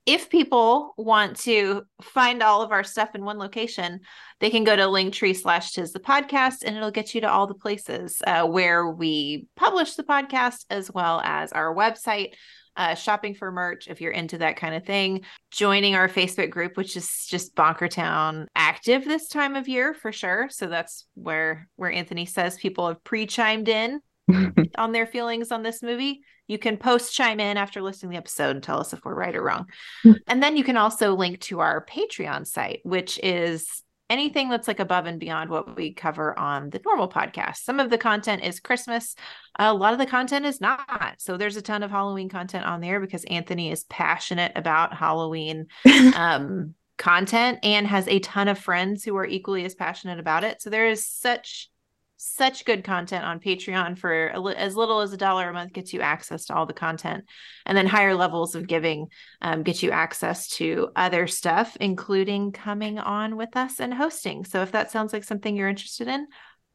If 0.07 0.31
people 0.31 0.95
want 0.97 1.37
to 1.41 1.83
find 2.01 2.43
all 2.43 2.63
of 2.63 2.71
our 2.71 2.85
stuff 2.85 3.15
in 3.15 3.25
one 3.25 3.39
location, 3.39 4.01
they 4.39 4.51
can 4.51 4.63
go 4.63 4.77
to 4.77 4.83
Linktree 4.83 5.37
slash 5.37 5.73
Tis 5.73 5.93
the 5.93 6.01
Podcast, 6.01 6.63
and 6.65 6.77
it'll 6.77 6.93
get 6.93 7.15
you 7.15 7.21
to 7.23 7.31
all 7.31 7.49
the 7.49 7.55
places 7.55 8.23
uh, 8.25 8.47
where 8.47 8.89
we 8.89 9.47
publish 9.57 9.95
the 9.95 10.05
podcast, 10.05 10.65
as 10.71 10.91
well 10.91 11.21
as 11.25 11.53
our 11.53 11.75
website. 11.75 12.35
Uh, 12.79 12.95
shopping 12.95 13.35
for 13.35 13.51
merch 13.51 13.89
if 13.89 14.03
you're 14.03 14.13
into 14.13 14.37
that 14.37 14.59
kind 14.59 14.75
of 14.75 14.85
thing, 14.85 15.23
joining 15.51 15.95
our 15.95 16.11
Facebook 16.11 16.51
group, 16.51 16.77
which 16.77 16.95
is 16.95 17.27
just 17.27 17.57
Bonkertown 17.57 18.49
active 18.55 19.03
this 19.07 19.29
time 19.29 19.57
of 19.57 19.67
year 19.67 19.95
for 19.95 20.13
sure. 20.13 20.49
So 20.51 20.67
that's 20.67 21.07
where 21.15 21.71
where 21.77 21.91
Anthony 21.91 22.27
says 22.27 22.57
people 22.57 22.87
have 22.89 23.03
pre-chimed 23.03 23.71
in 23.71 24.03
on 24.79 24.93
their 24.93 25.07
feelings 25.07 25.53
on 25.53 25.63
this 25.63 25.83
movie. 25.83 26.21
You 26.47 26.59
can 26.59 26.77
post 26.77 27.15
chime 27.15 27.41
in 27.41 27.57
after 27.57 27.83
listening 27.83 28.11
to 28.11 28.15
the 28.15 28.19
episode 28.19 28.57
and 28.57 28.63
tell 28.63 28.81
us 28.81 28.93
if 28.93 29.05
we're 29.05 29.15
right 29.15 29.35
or 29.35 29.43
wrong. 29.43 29.67
and 30.27 30.43
then 30.43 30.57
you 30.57 30.65
can 30.65 30.77
also 30.77 31.15
link 31.15 31.41
to 31.43 31.61
our 31.61 31.85
Patreon 31.85 32.47
site, 32.47 32.81
which 32.85 33.19
is 33.23 33.83
anything 34.09 34.49
that's 34.49 34.69
like 34.69 34.81
above 34.81 35.07
and 35.07 35.19
beyond 35.19 35.51
what 35.51 35.77
we 35.77 35.93
cover 35.93 36.39
on 36.39 36.71
the 36.71 36.81
normal 36.85 37.09
podcast. 37.09 37.57
Some 37.57 37.81
of 37.81 37.91
the 37.91 37.99
content 37.99 38.45
is 38.45 38.61
Christmas, 38.61 39.17
a 39.59 39.75
lot 39.75 39.93
of 39.93 39.99
the 39.99 40.07
content 40.07 40.47
is 40.47 40.61
not. 40.61 41.17
So 41.19 41.37
there's 41.37 41.57
a 41.57 41.63
ton 41.63 41.83
of 41.83 41.91
Halloween 41.91 42.29
content 42.29 42.67
on 42.67 42.81
there 42.81 43.01
because 43.01 43.25
Anthony 43.25 43.71
is 43.73 43.85
passionate 43.85 44.53
about 44.55 44.95
Halloween 44.95 45.67
um, 46.15 46.75
content 46.99 47.59
and 47.63 47.87
has 47.87 48.07
a 48.09 48.21
ton 48.21 48.49
of 48.49 48.59
friends 48.59 49.05
who 49.05 49.17
are 49.17 49.27
equally 49.27 49.65
as 49.65 49.75
passionate 49.75 50.21
about 50.21 50.45
it. 50.45 50.63
So 50.63 50.71
there 50.71 50.89
is 50.89 51.07
such 51.07 51.69
such 52.17 52.65
good 52.65 52.83
content 52.85 53.25
on 53.25 53.41
Patreon 53.41 53.99
for 53.99 54.33
li- 54.39 54.55
as 54.57 54.75
little 54.77 55.01
as 55.01 55.13
a 55.13 55.17
dollar 55.17 55.51
a 55.51 55.53
month 55.53 55.73
gets 55.73 55.93
you 55.93 56.01
access 56.01 56.47
to 56.47 56.55
all 56.55 56.67
the 56.67 56.73
content. 56.73 57.25
And 57.67 57.77
then 57.77 57.87
higher 57.87 58.15
levels 58.15 58.55
of 58.55 58.67
giving 58.67 59.09
um, 59.43 59.63
get 59.63 59.83
you 59.83 59.91
access 59.91 60.49
to 60.57 60.91
other 60.97 61.27
stuff, 61.27 61.77
including 61.81 62.53
coming 62.53 62.99
on 62.99 63.37
with 63.37 63.57
us 63.57 63.81
and 63.81 63.93
hosting. 63.93 64.45
So 64.45 64.63
if 64.63 64.73
that 64.73 64.91
sounds 64.91 65.13
like 65.13 65.25
something 65.25 65.55
you're 65.55 65.69
interested 65.69 66.09
in, 66.09 66.27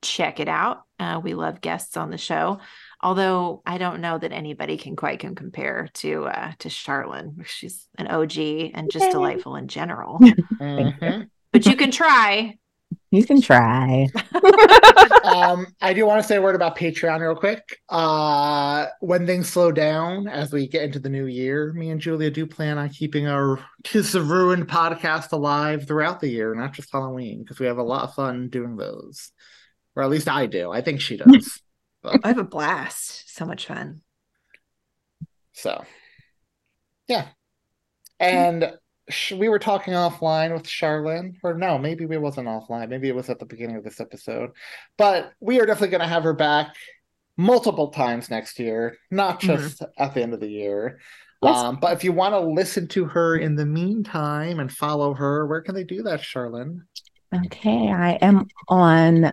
check 0.03 0.39
it 0.39 0.47
out. 0.47 0.81
Uh, 0.99 1.19
we 1.23 1.33
love 1.33 1.61
guests 1.61 1.95
on 1.97 2.09
the 2.09 2.17
show. 2.17 2.59
Although 3.01 3.61
I 3.65 3.77
don't 3.79 4.01
know 4.01 4.17
that 4.17 4.31
anybody 4.31 4.77
can 4.77 4.95
quite 4.95 5.19
can 5.19 5.33
compare 5.35 5.89
to 5.95 6.25
uh, 6.25 6.51
to 6.59 6.69
Charlyn. 6.69 7.45
She's 7.47 7.87
an 7.97 8.07
OG 8.07 8.37
and 8.75 8.91
just 8.91 9.05
Yay. 9.05 9.11
delightful 9.11 9.55
in 9.55 9.67
general. 9.67 10.19
Mhm. 10.61 11.29
but 11.51 11.65
you 11.65 11.75
can 11.75 11.89
try. 11.91 12.57
You 13.11 13.25
can 13.25 13.41
try. 13.41 14.07
um, 15.25 15.67
I 15.81 15.93
do 15.93 16.05
want 16.05 16.21
to 16.21 16.27
say 16.27 16.37
a 16.37 16.41
word 16.41 16.55
about 16.55 16.77
Patreon 16.77 17.19
real 17.19 17.35
quick. 17.35 17.79
Uh, 17.89 18.85
when 19.01 19.27
things 19.27 19.49
slow 19.49 19.73
down 19.73 20.29
as 20.29 20.53
we 20.53 20.65
get 20.65 20.83
into 20.83 20.99
the 20.99 21.09
new 21.09 21.25
year, 21.25 21.73
me 21.73 21.89
and 21.89 21.99
Julia 21.99 22.31
do 22.31 22.45
plan 22.47 22.77
on 22.77 22.87
keeping 22.87 23.27
our 23.27 23.59
Kiss 23.83 24.15
of 24.15 24.29
Ruined 24.29 24.69
podcast 24.69 25.33
alive 25.33 25.85
throughout 25.85 26.21
the 26.21 26.29
year, 26.29 26.55
not 26.55 26.71
just 26.71 26.89
Halloween, 26.89 27.43
because 27.43 27.59
we 27.59 27.65
have 27.65 27.79
a 27.79 27.83
lot 27.83 28.03
of 28.03 28.15
fun 28.15 28.47
doing 28.47 28.77
those. 28.77 29.31
Or 29.93 30.03
at 30.03 30.09
least 30.09 30.29
I 30.29 30.45
do. 30.45 30.71
I 30.71 30.79
think 30.79 31.01
she 31.01 31.17
does. 31.17 31.61
I 32.05 32.29
have 32.29 32.37
a 32.37 32.45
blast. 32.45 33.35
So 33.35 33.45
much 33.45 33.67
fun. 33.67 34.01
So, 35.51 35.83
yeah. 37.09 37.27
And 38.21 38.63
sh- 38.63 38.80
we 39.31 39.49
were 39.49 39.59
talking 39.59 39.93
offline 39.93 40.53
with 40.53 40.63
Charlyn, 40.63 41.35
or 41.43 41.53
no, 41.53 41.77
maybe 41.77 42.05
we 42.05 42.17
wasn't 42.17 42.47
offline. 42.47 42.89
Maybe 42.89 43.09
it 43.09 43.15
was 43.15 43.29
at 43.29 43.39
the 43.39 43.45
beginning 43.45 43.75
of 43.77 43.83
this 43.83 43.99
episode. 43.99 44.51
But 44.97 45.31
we 45.39 45.59
are 45.59 45.65
definitely 45.65 45.89
going 45.89 46.01
to 46.01 46.07
have 46.07 46.23
her 46.23 46.33
back 46.33 46.75
multiple 47.37 47.89
times 47.89 48.29
next 48.29 48.59
year, 48.59 48.97
not 49.09 49.39
just 49.39 49.81
at 49.97 50.13
the 50.13 50.21
end 50.21 50.33
of 50.33 50.39
the 50.39 50.49
year. 50.49 50.99
Yes. 51.43 51.57
Um, 51.57 51.79
but 51.81 51.93
if 51.93 52.03
you 52.03 52.11
want 52.11 52.33
to 52.33 52.39
listen 52.39 52.87
to 52.89 53.05
her 53.05 53.35
in 53.35 53.55
the 53.55 53.65
meantime 53.65 54.59
and 54.59 54.71
follow 54.71 55.13
her, 55.15 55.47
where 55.47 55.61
can 55.61 55.73
they 55.73 55.83
do 55.83 56.03
that, 56.03 56.21
Charlyn? 56.21 56.81
Okay, 57.33 57.91
I 57.91 58.11
am 58.21 58.47
on 58.67 59.31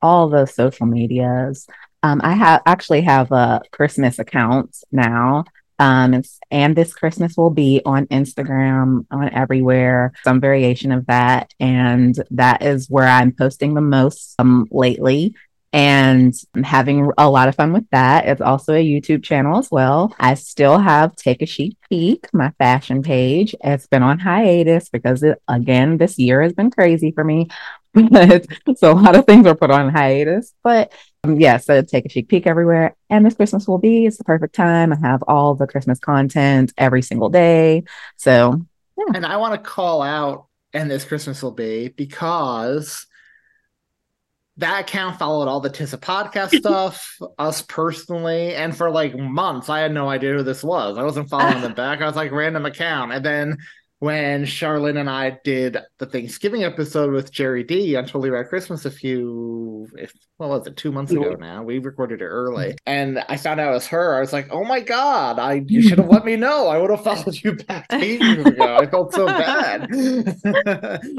all 0.00 0.28
the 0.28 0.46
social 0.46 0.86
medias. 0.86 1.66
Um, 2.02 2.20
I 2.22 2.34
have 2.34 2.62
actually 2.66 3.02
have 3.02 3.32
a 3.32 3.62
Christmas 3.72 4.18
account 4.18 4.76
now. 4.92 5.44
Um, 5.80 6.22
and 6.50 6.76
this 6.76 6.92
Christmas 6.92 7.36
will 7.38 7.50
be 7.50 7.80
on 7.86 8.06
Instagram, 8.08 9.06
on 9.10 9.32
everywhere, 9.32 10.12
some 10.24 10.38
variation 10.38 10.92
of 10.92 11.06
that, 11.06 11.54
and 11.58 12.14
that 12.32 12.62
is 12.62 12.90
where 12.90 13.06
I'm 13.06 13.32
posting 13.32 13.72
the 13.72 13.80
most 13.80 14.34
um, 14.38 14.66
lately. 14.70 15.34
And 15.72 16.34
I'm 16.54 16.64
having 16.64 17.10
a 17.16 17.30
lot 17.30 17.48
of 17.48 17.54
fun 17.54 17.72
with 17.72 17.88
that. 17.92 18.26
It's 18.26 18.40
also 18.40 18.74
a 18.74 18.84
YouTube 18.84 19.22
channel 19.22 19.58
as 19.58 19.70
well. 19.70 20.14
I 20.18 20.34
still 20.34 20.78
have 20.78 21.16
Take 21.16 21.42
a 21.42 21.46
Chic 21.46 21.76
Peek, 21.88 22.26
my 22.34 22.50
fashion 22.58 23.02
page. 23.02 23.54
It's 23.62 23.86
been 23.86 24.02
on 24.02 24.18
hiatus 24.18 24.88
because 24.88 25.22
it, 25.22 25.40
again, 25.48 25.96
this 25.96 26.18
year 26.18 26.42
has 26.42 26.52
been 26.52 26.70
crazy 26.70 27.12
for 27.12 27.24
me. 27.24 27.48
So 28.76 28.92
a 28.92 28.94
lot 28.94 29.16
of 29.16 29.26
things 29.26 29.46
are 29.46 29.54
put 29.56 29.70
on 29.70 29.90
hiatus. 29.90 30.52
But 30.62 30.92
um, 31.24 31.38
yeah, 31.38 31.58
so 31.58 31.82
take 31.82 32.06
a 32.06 32.08
chic 32.08 32.28
peek 32.28 32.46
everywhere. 32.46 32.96
And 33.08 33.24
this 33.24 33.34
Christmas 33.34 33.68
will 33.68 33.78
be, 33.78 34.06
it's 34.06 34.18
the 34.18 34.24
perfect 34.24 34.54
time. 34.54 34.92
I 34.92 34.96
have 34.96 35.22
all 35.28 35.54
the 35.54 35.66
Christmas 35.66 35.98
content 35.98 36.72
every 36.78 37.02
single 37.02 37.28
day. 37.28 37.84
So 38.16 38.64
yeah. 38.96 39.14
And 39.14 39.26
I 39.26 39.36
want 39.36 39.54
to 39.54 39.70
call 39.70 40.02
out, 40.02 40.46
and 40.72 40.90
this 40.90 41.04
Christmas 41.04 41.42
will 41.42 41.52
be 41.52 41.88
because 41.88 43.06
that 44.56 44.80
account 44.82 45.18
followed 45.18 45.48
all 45.48 45.60
the 45.60 45.70
Tissa 45.70 45.98
podcast 45.98 46.50
stuff, 46.58 47.16
us 47.38 47.62
personally, 47.62 48.54
and 48.54 48.76
for 48.76 48.90
like 48.90 49.16
months, 49.16 49.68
I 49.68 49.80
had 49.80 49.92
no 49.92 50.08
idea 50.08 50.34
who 50.34 50.42
this 50.42 50.62
was. 50.62 50.98
I 50.98 51.02
wasn't 51.02 51.30
following 51.30 51.62
them 51.62 51.74
back. 51.74 52.00
I 52.00 52.06
was 52.06 52.16
like 52.16 52.30
random 52.30 52.66
account, 52.66 53.12
and 53.12 53.24
then 53.24 53.58
when 54.00 54.44
Charlyn 54.46 54.98
and 54.98 55.10
I 55.10 55.38
did 55.44 55.76
the 55.98 56.06
Thanksgiving 56.06 56.64
episode 56.64 57.12
with 57.12 57.30
Jerry 57.30 57.62
D 57.62 57.96
on 57.96 58.04
Totally 58.06 58.30
Red 58.30 58.48
Christmas 58.48 58.86
a 58.86 58.90
few, 58.90 59.86
if 59.94 60.14
what 60.38 60.48
was 60.48 60.66
it, 60.66 60.78
two 60.78 60.90
months 60.90 61.12
ago 61.12 61.36
now? 61.38 61.62
We 61.62 61.80
recorded 61.80 62.22
it 62.22 62.24
early, 62.24 62.76
and 62.86 63.22
I 63.28 63.36
found 63.36 63.60
out 63.60 63.72
it 63.72 63.74
was 63.74 63.86
her. 63.88 64.16
I 64.16 64.20
was 64.20 64.32
like, 64.32 64.48
"Oh 64.50 64.64
my 64.64 64.80
god! 64.80 65.38
I 65.38 65.62
you 65.66 65.82
should 65.86 65.98
have 65.98 66.08
let 66.08 66.24
me 66.24 66.36
know. 66.36 66.68
I 66.68 66.78
would 66.78 66.88
have 66.88 67.04
followed 67.04 67.38
you 67.44 67.52
back 67.52 67.86
ages 67.92 68.46
ago. 68.46 68.76
I 68.76 68.86
felt 68.86 69.12
so 69.12 69.26
bad." 69.26 69.86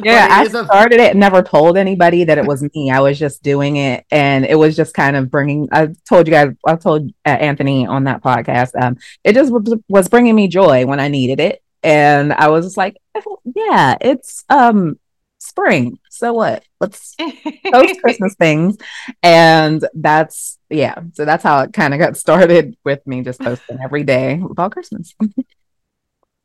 yeah, 0.03 0.28
I 0.32 0.44
is 0.44 0.56
a- 0.56 0.66
started 0.66 0.99
it, 0.99 1.12
and 1.12 1.20
never 1.20 1.44
told 1.44 1.78
anybody 1.78 2.24
that 2.24 2.40
it 2.40 2.48
was 2.48 2.64
me. 2.74 2.90
I 2.90 2.99
was 2.99 3.20
just 3.20 3.44
doing 3.44 3.76
it, 3.76 4.06
and 4.10 4.44
it 4.44 4.56
was 4.56 4.76
just 4.76 4.95
kind 4.95 5.16
of 5.16 5.30
bringing. 5.30 5.70
I 5.72 5.90
told 6.10 6.26
you 6.26 6.32
guys, 6.34 6.56
I 6.66 6.78
told 6.78 7.12
uh, 7.28 7.30
Anthony 7.30 7.86
on 7.86 8.06
that 8.06 8.24
podcast. 8.24 8.72
Um, 8.82 8.98
it 9.24 9.34
just 9.34 9.53
was 9.88 10.10
bringing 10.10 10.34
me 10.34 10.48
joy 10.48 10.88
when 10.88 10.99
I 10.99 11.10
needed 11.10 11.40
it, 11.40 11.62
and 11.84 12.34
I 12.34 12.48
was 12.49 12.66
just 12.66 12.78
like, 12.78 12.98
yeah, 13.56 13.95
it's 14.02 14.44
um 14.49 14.99
spring. 15.40 15.98
So 16.10 16.34
what? 16.34 16.64
Let's 16.80 17.16
post 17.72 18.02
Christmas 18.03 18.36
things, 18.36 18.78
and 19.24 19.86
that's 19.94 20.58
yeah. 20.70 20.95
So 21.14 21.26
that's 21.26 21.44
how 21.44 21.62
it 21.62 21.74
kind 21.74 21.94
of 21.94 21.99
got 21.99 22.18
started 22.18 22.76
with 22.86 23.06
me 23.06 23.22
just 23.22 23.40
posting 23.40 23.80
every 23.84 24.03
day 24.03 24.41
about 24.49 24.72
Christmas. 24.72 25.14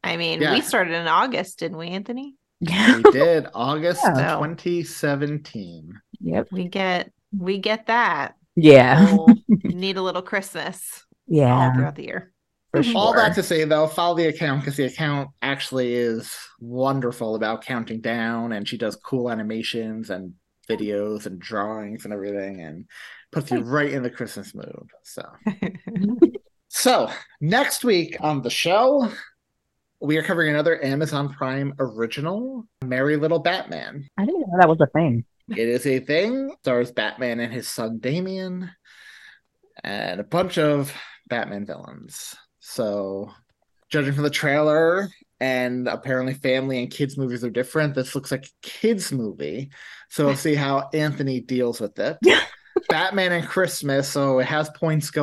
I 0.03 0.17
mean, 0.17 0.41
Yeah. 0.41 0.53
we 0.55 0.61
started 0.61 0.95
in 0.95 1.07
August, 1.09 1.59
didn't 1.59 1.79
we, 1.79 1.89
Anthony? 1.89 2.37
Yeah. 2.61 2.97
we 2.97 3.03
did 3.13 3.47
August 3.55 4.01
Yeah. 4.05 4.37
2017. 4.37 5.93
yep. 6.21 6.49
We 6.51 6.65
get 6.69 7.13
we 7.37 7.59
get 7.59 7.87
that. 7.89 8.35
Yeah. 8.55 9.13
We'll 9.15 9.29
need 9.65 9.97
a 9.99 10.03
little 10.03 10.23
Christmas 10.23 11.05
all 11.29 11.37
Yeah. 11.37 11.75
throughout 11.75 11.97
the 11.97 12.05
year. 12.05 12.33
For 12.77 12.83
mm-hmm. 12.83 12.97
All 12.97 13.15
that 13.15 13.35
to 13.37 13.43
say, 13.43 13.65
though, 13.65 13.87
follow 13.87 14.15
the 14.15 14.27
account 14.27 14.61
because 14.61 14.77
the 14.77 14.85
account 14.85 15.31
actually 15.41 15.95
is 15.95 16.37
wonderful 16.61 17.35
about 17.35 17.65
counting 17.65 18.03
down, 18.03 18.53
and 18.53 18.69
she 18.69 18.77
does 18.77 18.97
cool 18.97 19.31
animations 19.31 20.11
and 20.11 20.35
videos 20.69 21.25
and 21.25 21.39
drawings 21.39 22.05
and 22.05 22.13
everything, 22.13 22.61
and 22.61 22.85
puts 23.33 23.51
you 23.51 23.61
right 23.61 23.91
in 23.91 24.03
the 24.03 24.11
Christmas 24.11 24.55
mood. 24.55 24.91
So, 25.05 25.23
so 26.69 27.11
next 27.41 27.83
week 27.83 28.19
on 28.21 28.43
the 28.43 28.51
show, 28.51 29.11
we 30.01 30.19
are 30.19 30.23
covering 30.23 30.51
another 30.51 30.85
Amazon 30.85 31.33
Prime 31.33 31.73
original, 31.79 32.67
Merry 32.85 33.17
Little 33.17 33.39
Batman. 33.39 34.07
I 34.19 34.27
didn't 34.27 34.41
know 34.41 34.59
that 34.59 34.69
was 34.69 34.83
a 34.83 34.87
thing. 34.89 35.25
It 35.49 35.67
is 35.67 35.87
a 35.87 36.01
thing. 36.01 36.55
Stars 36.61 36.93
Batman 36.93 37.41
and 37.41 37.55
his 37.55 37.69
son 37.69 38.01
Damian, 38.01 38.71
and 39.83 40.21
a 40.21 40.25
bunch 40.25 40.59
of 40.59 40.93
Batman 41.27 41.65
villains. 41.65 42.37
So, 42.69 43.31
judging 43.91 44.13
from 44.13 44.25
the 44.25 44.31
trailer, 44.31 45.09
and 45.39 45.87
apparently 45.87 46.35
family 46.35 46.81
and 46.81 46.91
kids 46.91 47.17
movies 47.17 47.45
are 47.45 47.51
different. 47.51 47.95
This 47.95 48.17
looks 48.17 48.33
like 48.33 48.47
a 48.47 48.67
kids 48.67 49.13
movie. 49.13 49.71
So 50.11 50.27
we'll 50.27 50.37
see 50.37 50.57
how 50.57 50.91
Anthony 50.93 51.41
deals 51.41 51.81
with 51.81 51.97
it. 52.01 52.19
Batman 52.89 53.33
and 53.33 53.47
Christmas, 53.47 54.09
so 54.09 54.41
it 54.41 54.47
has 54.47 54.69
points 54.71 55.11
going. 55.11 55.15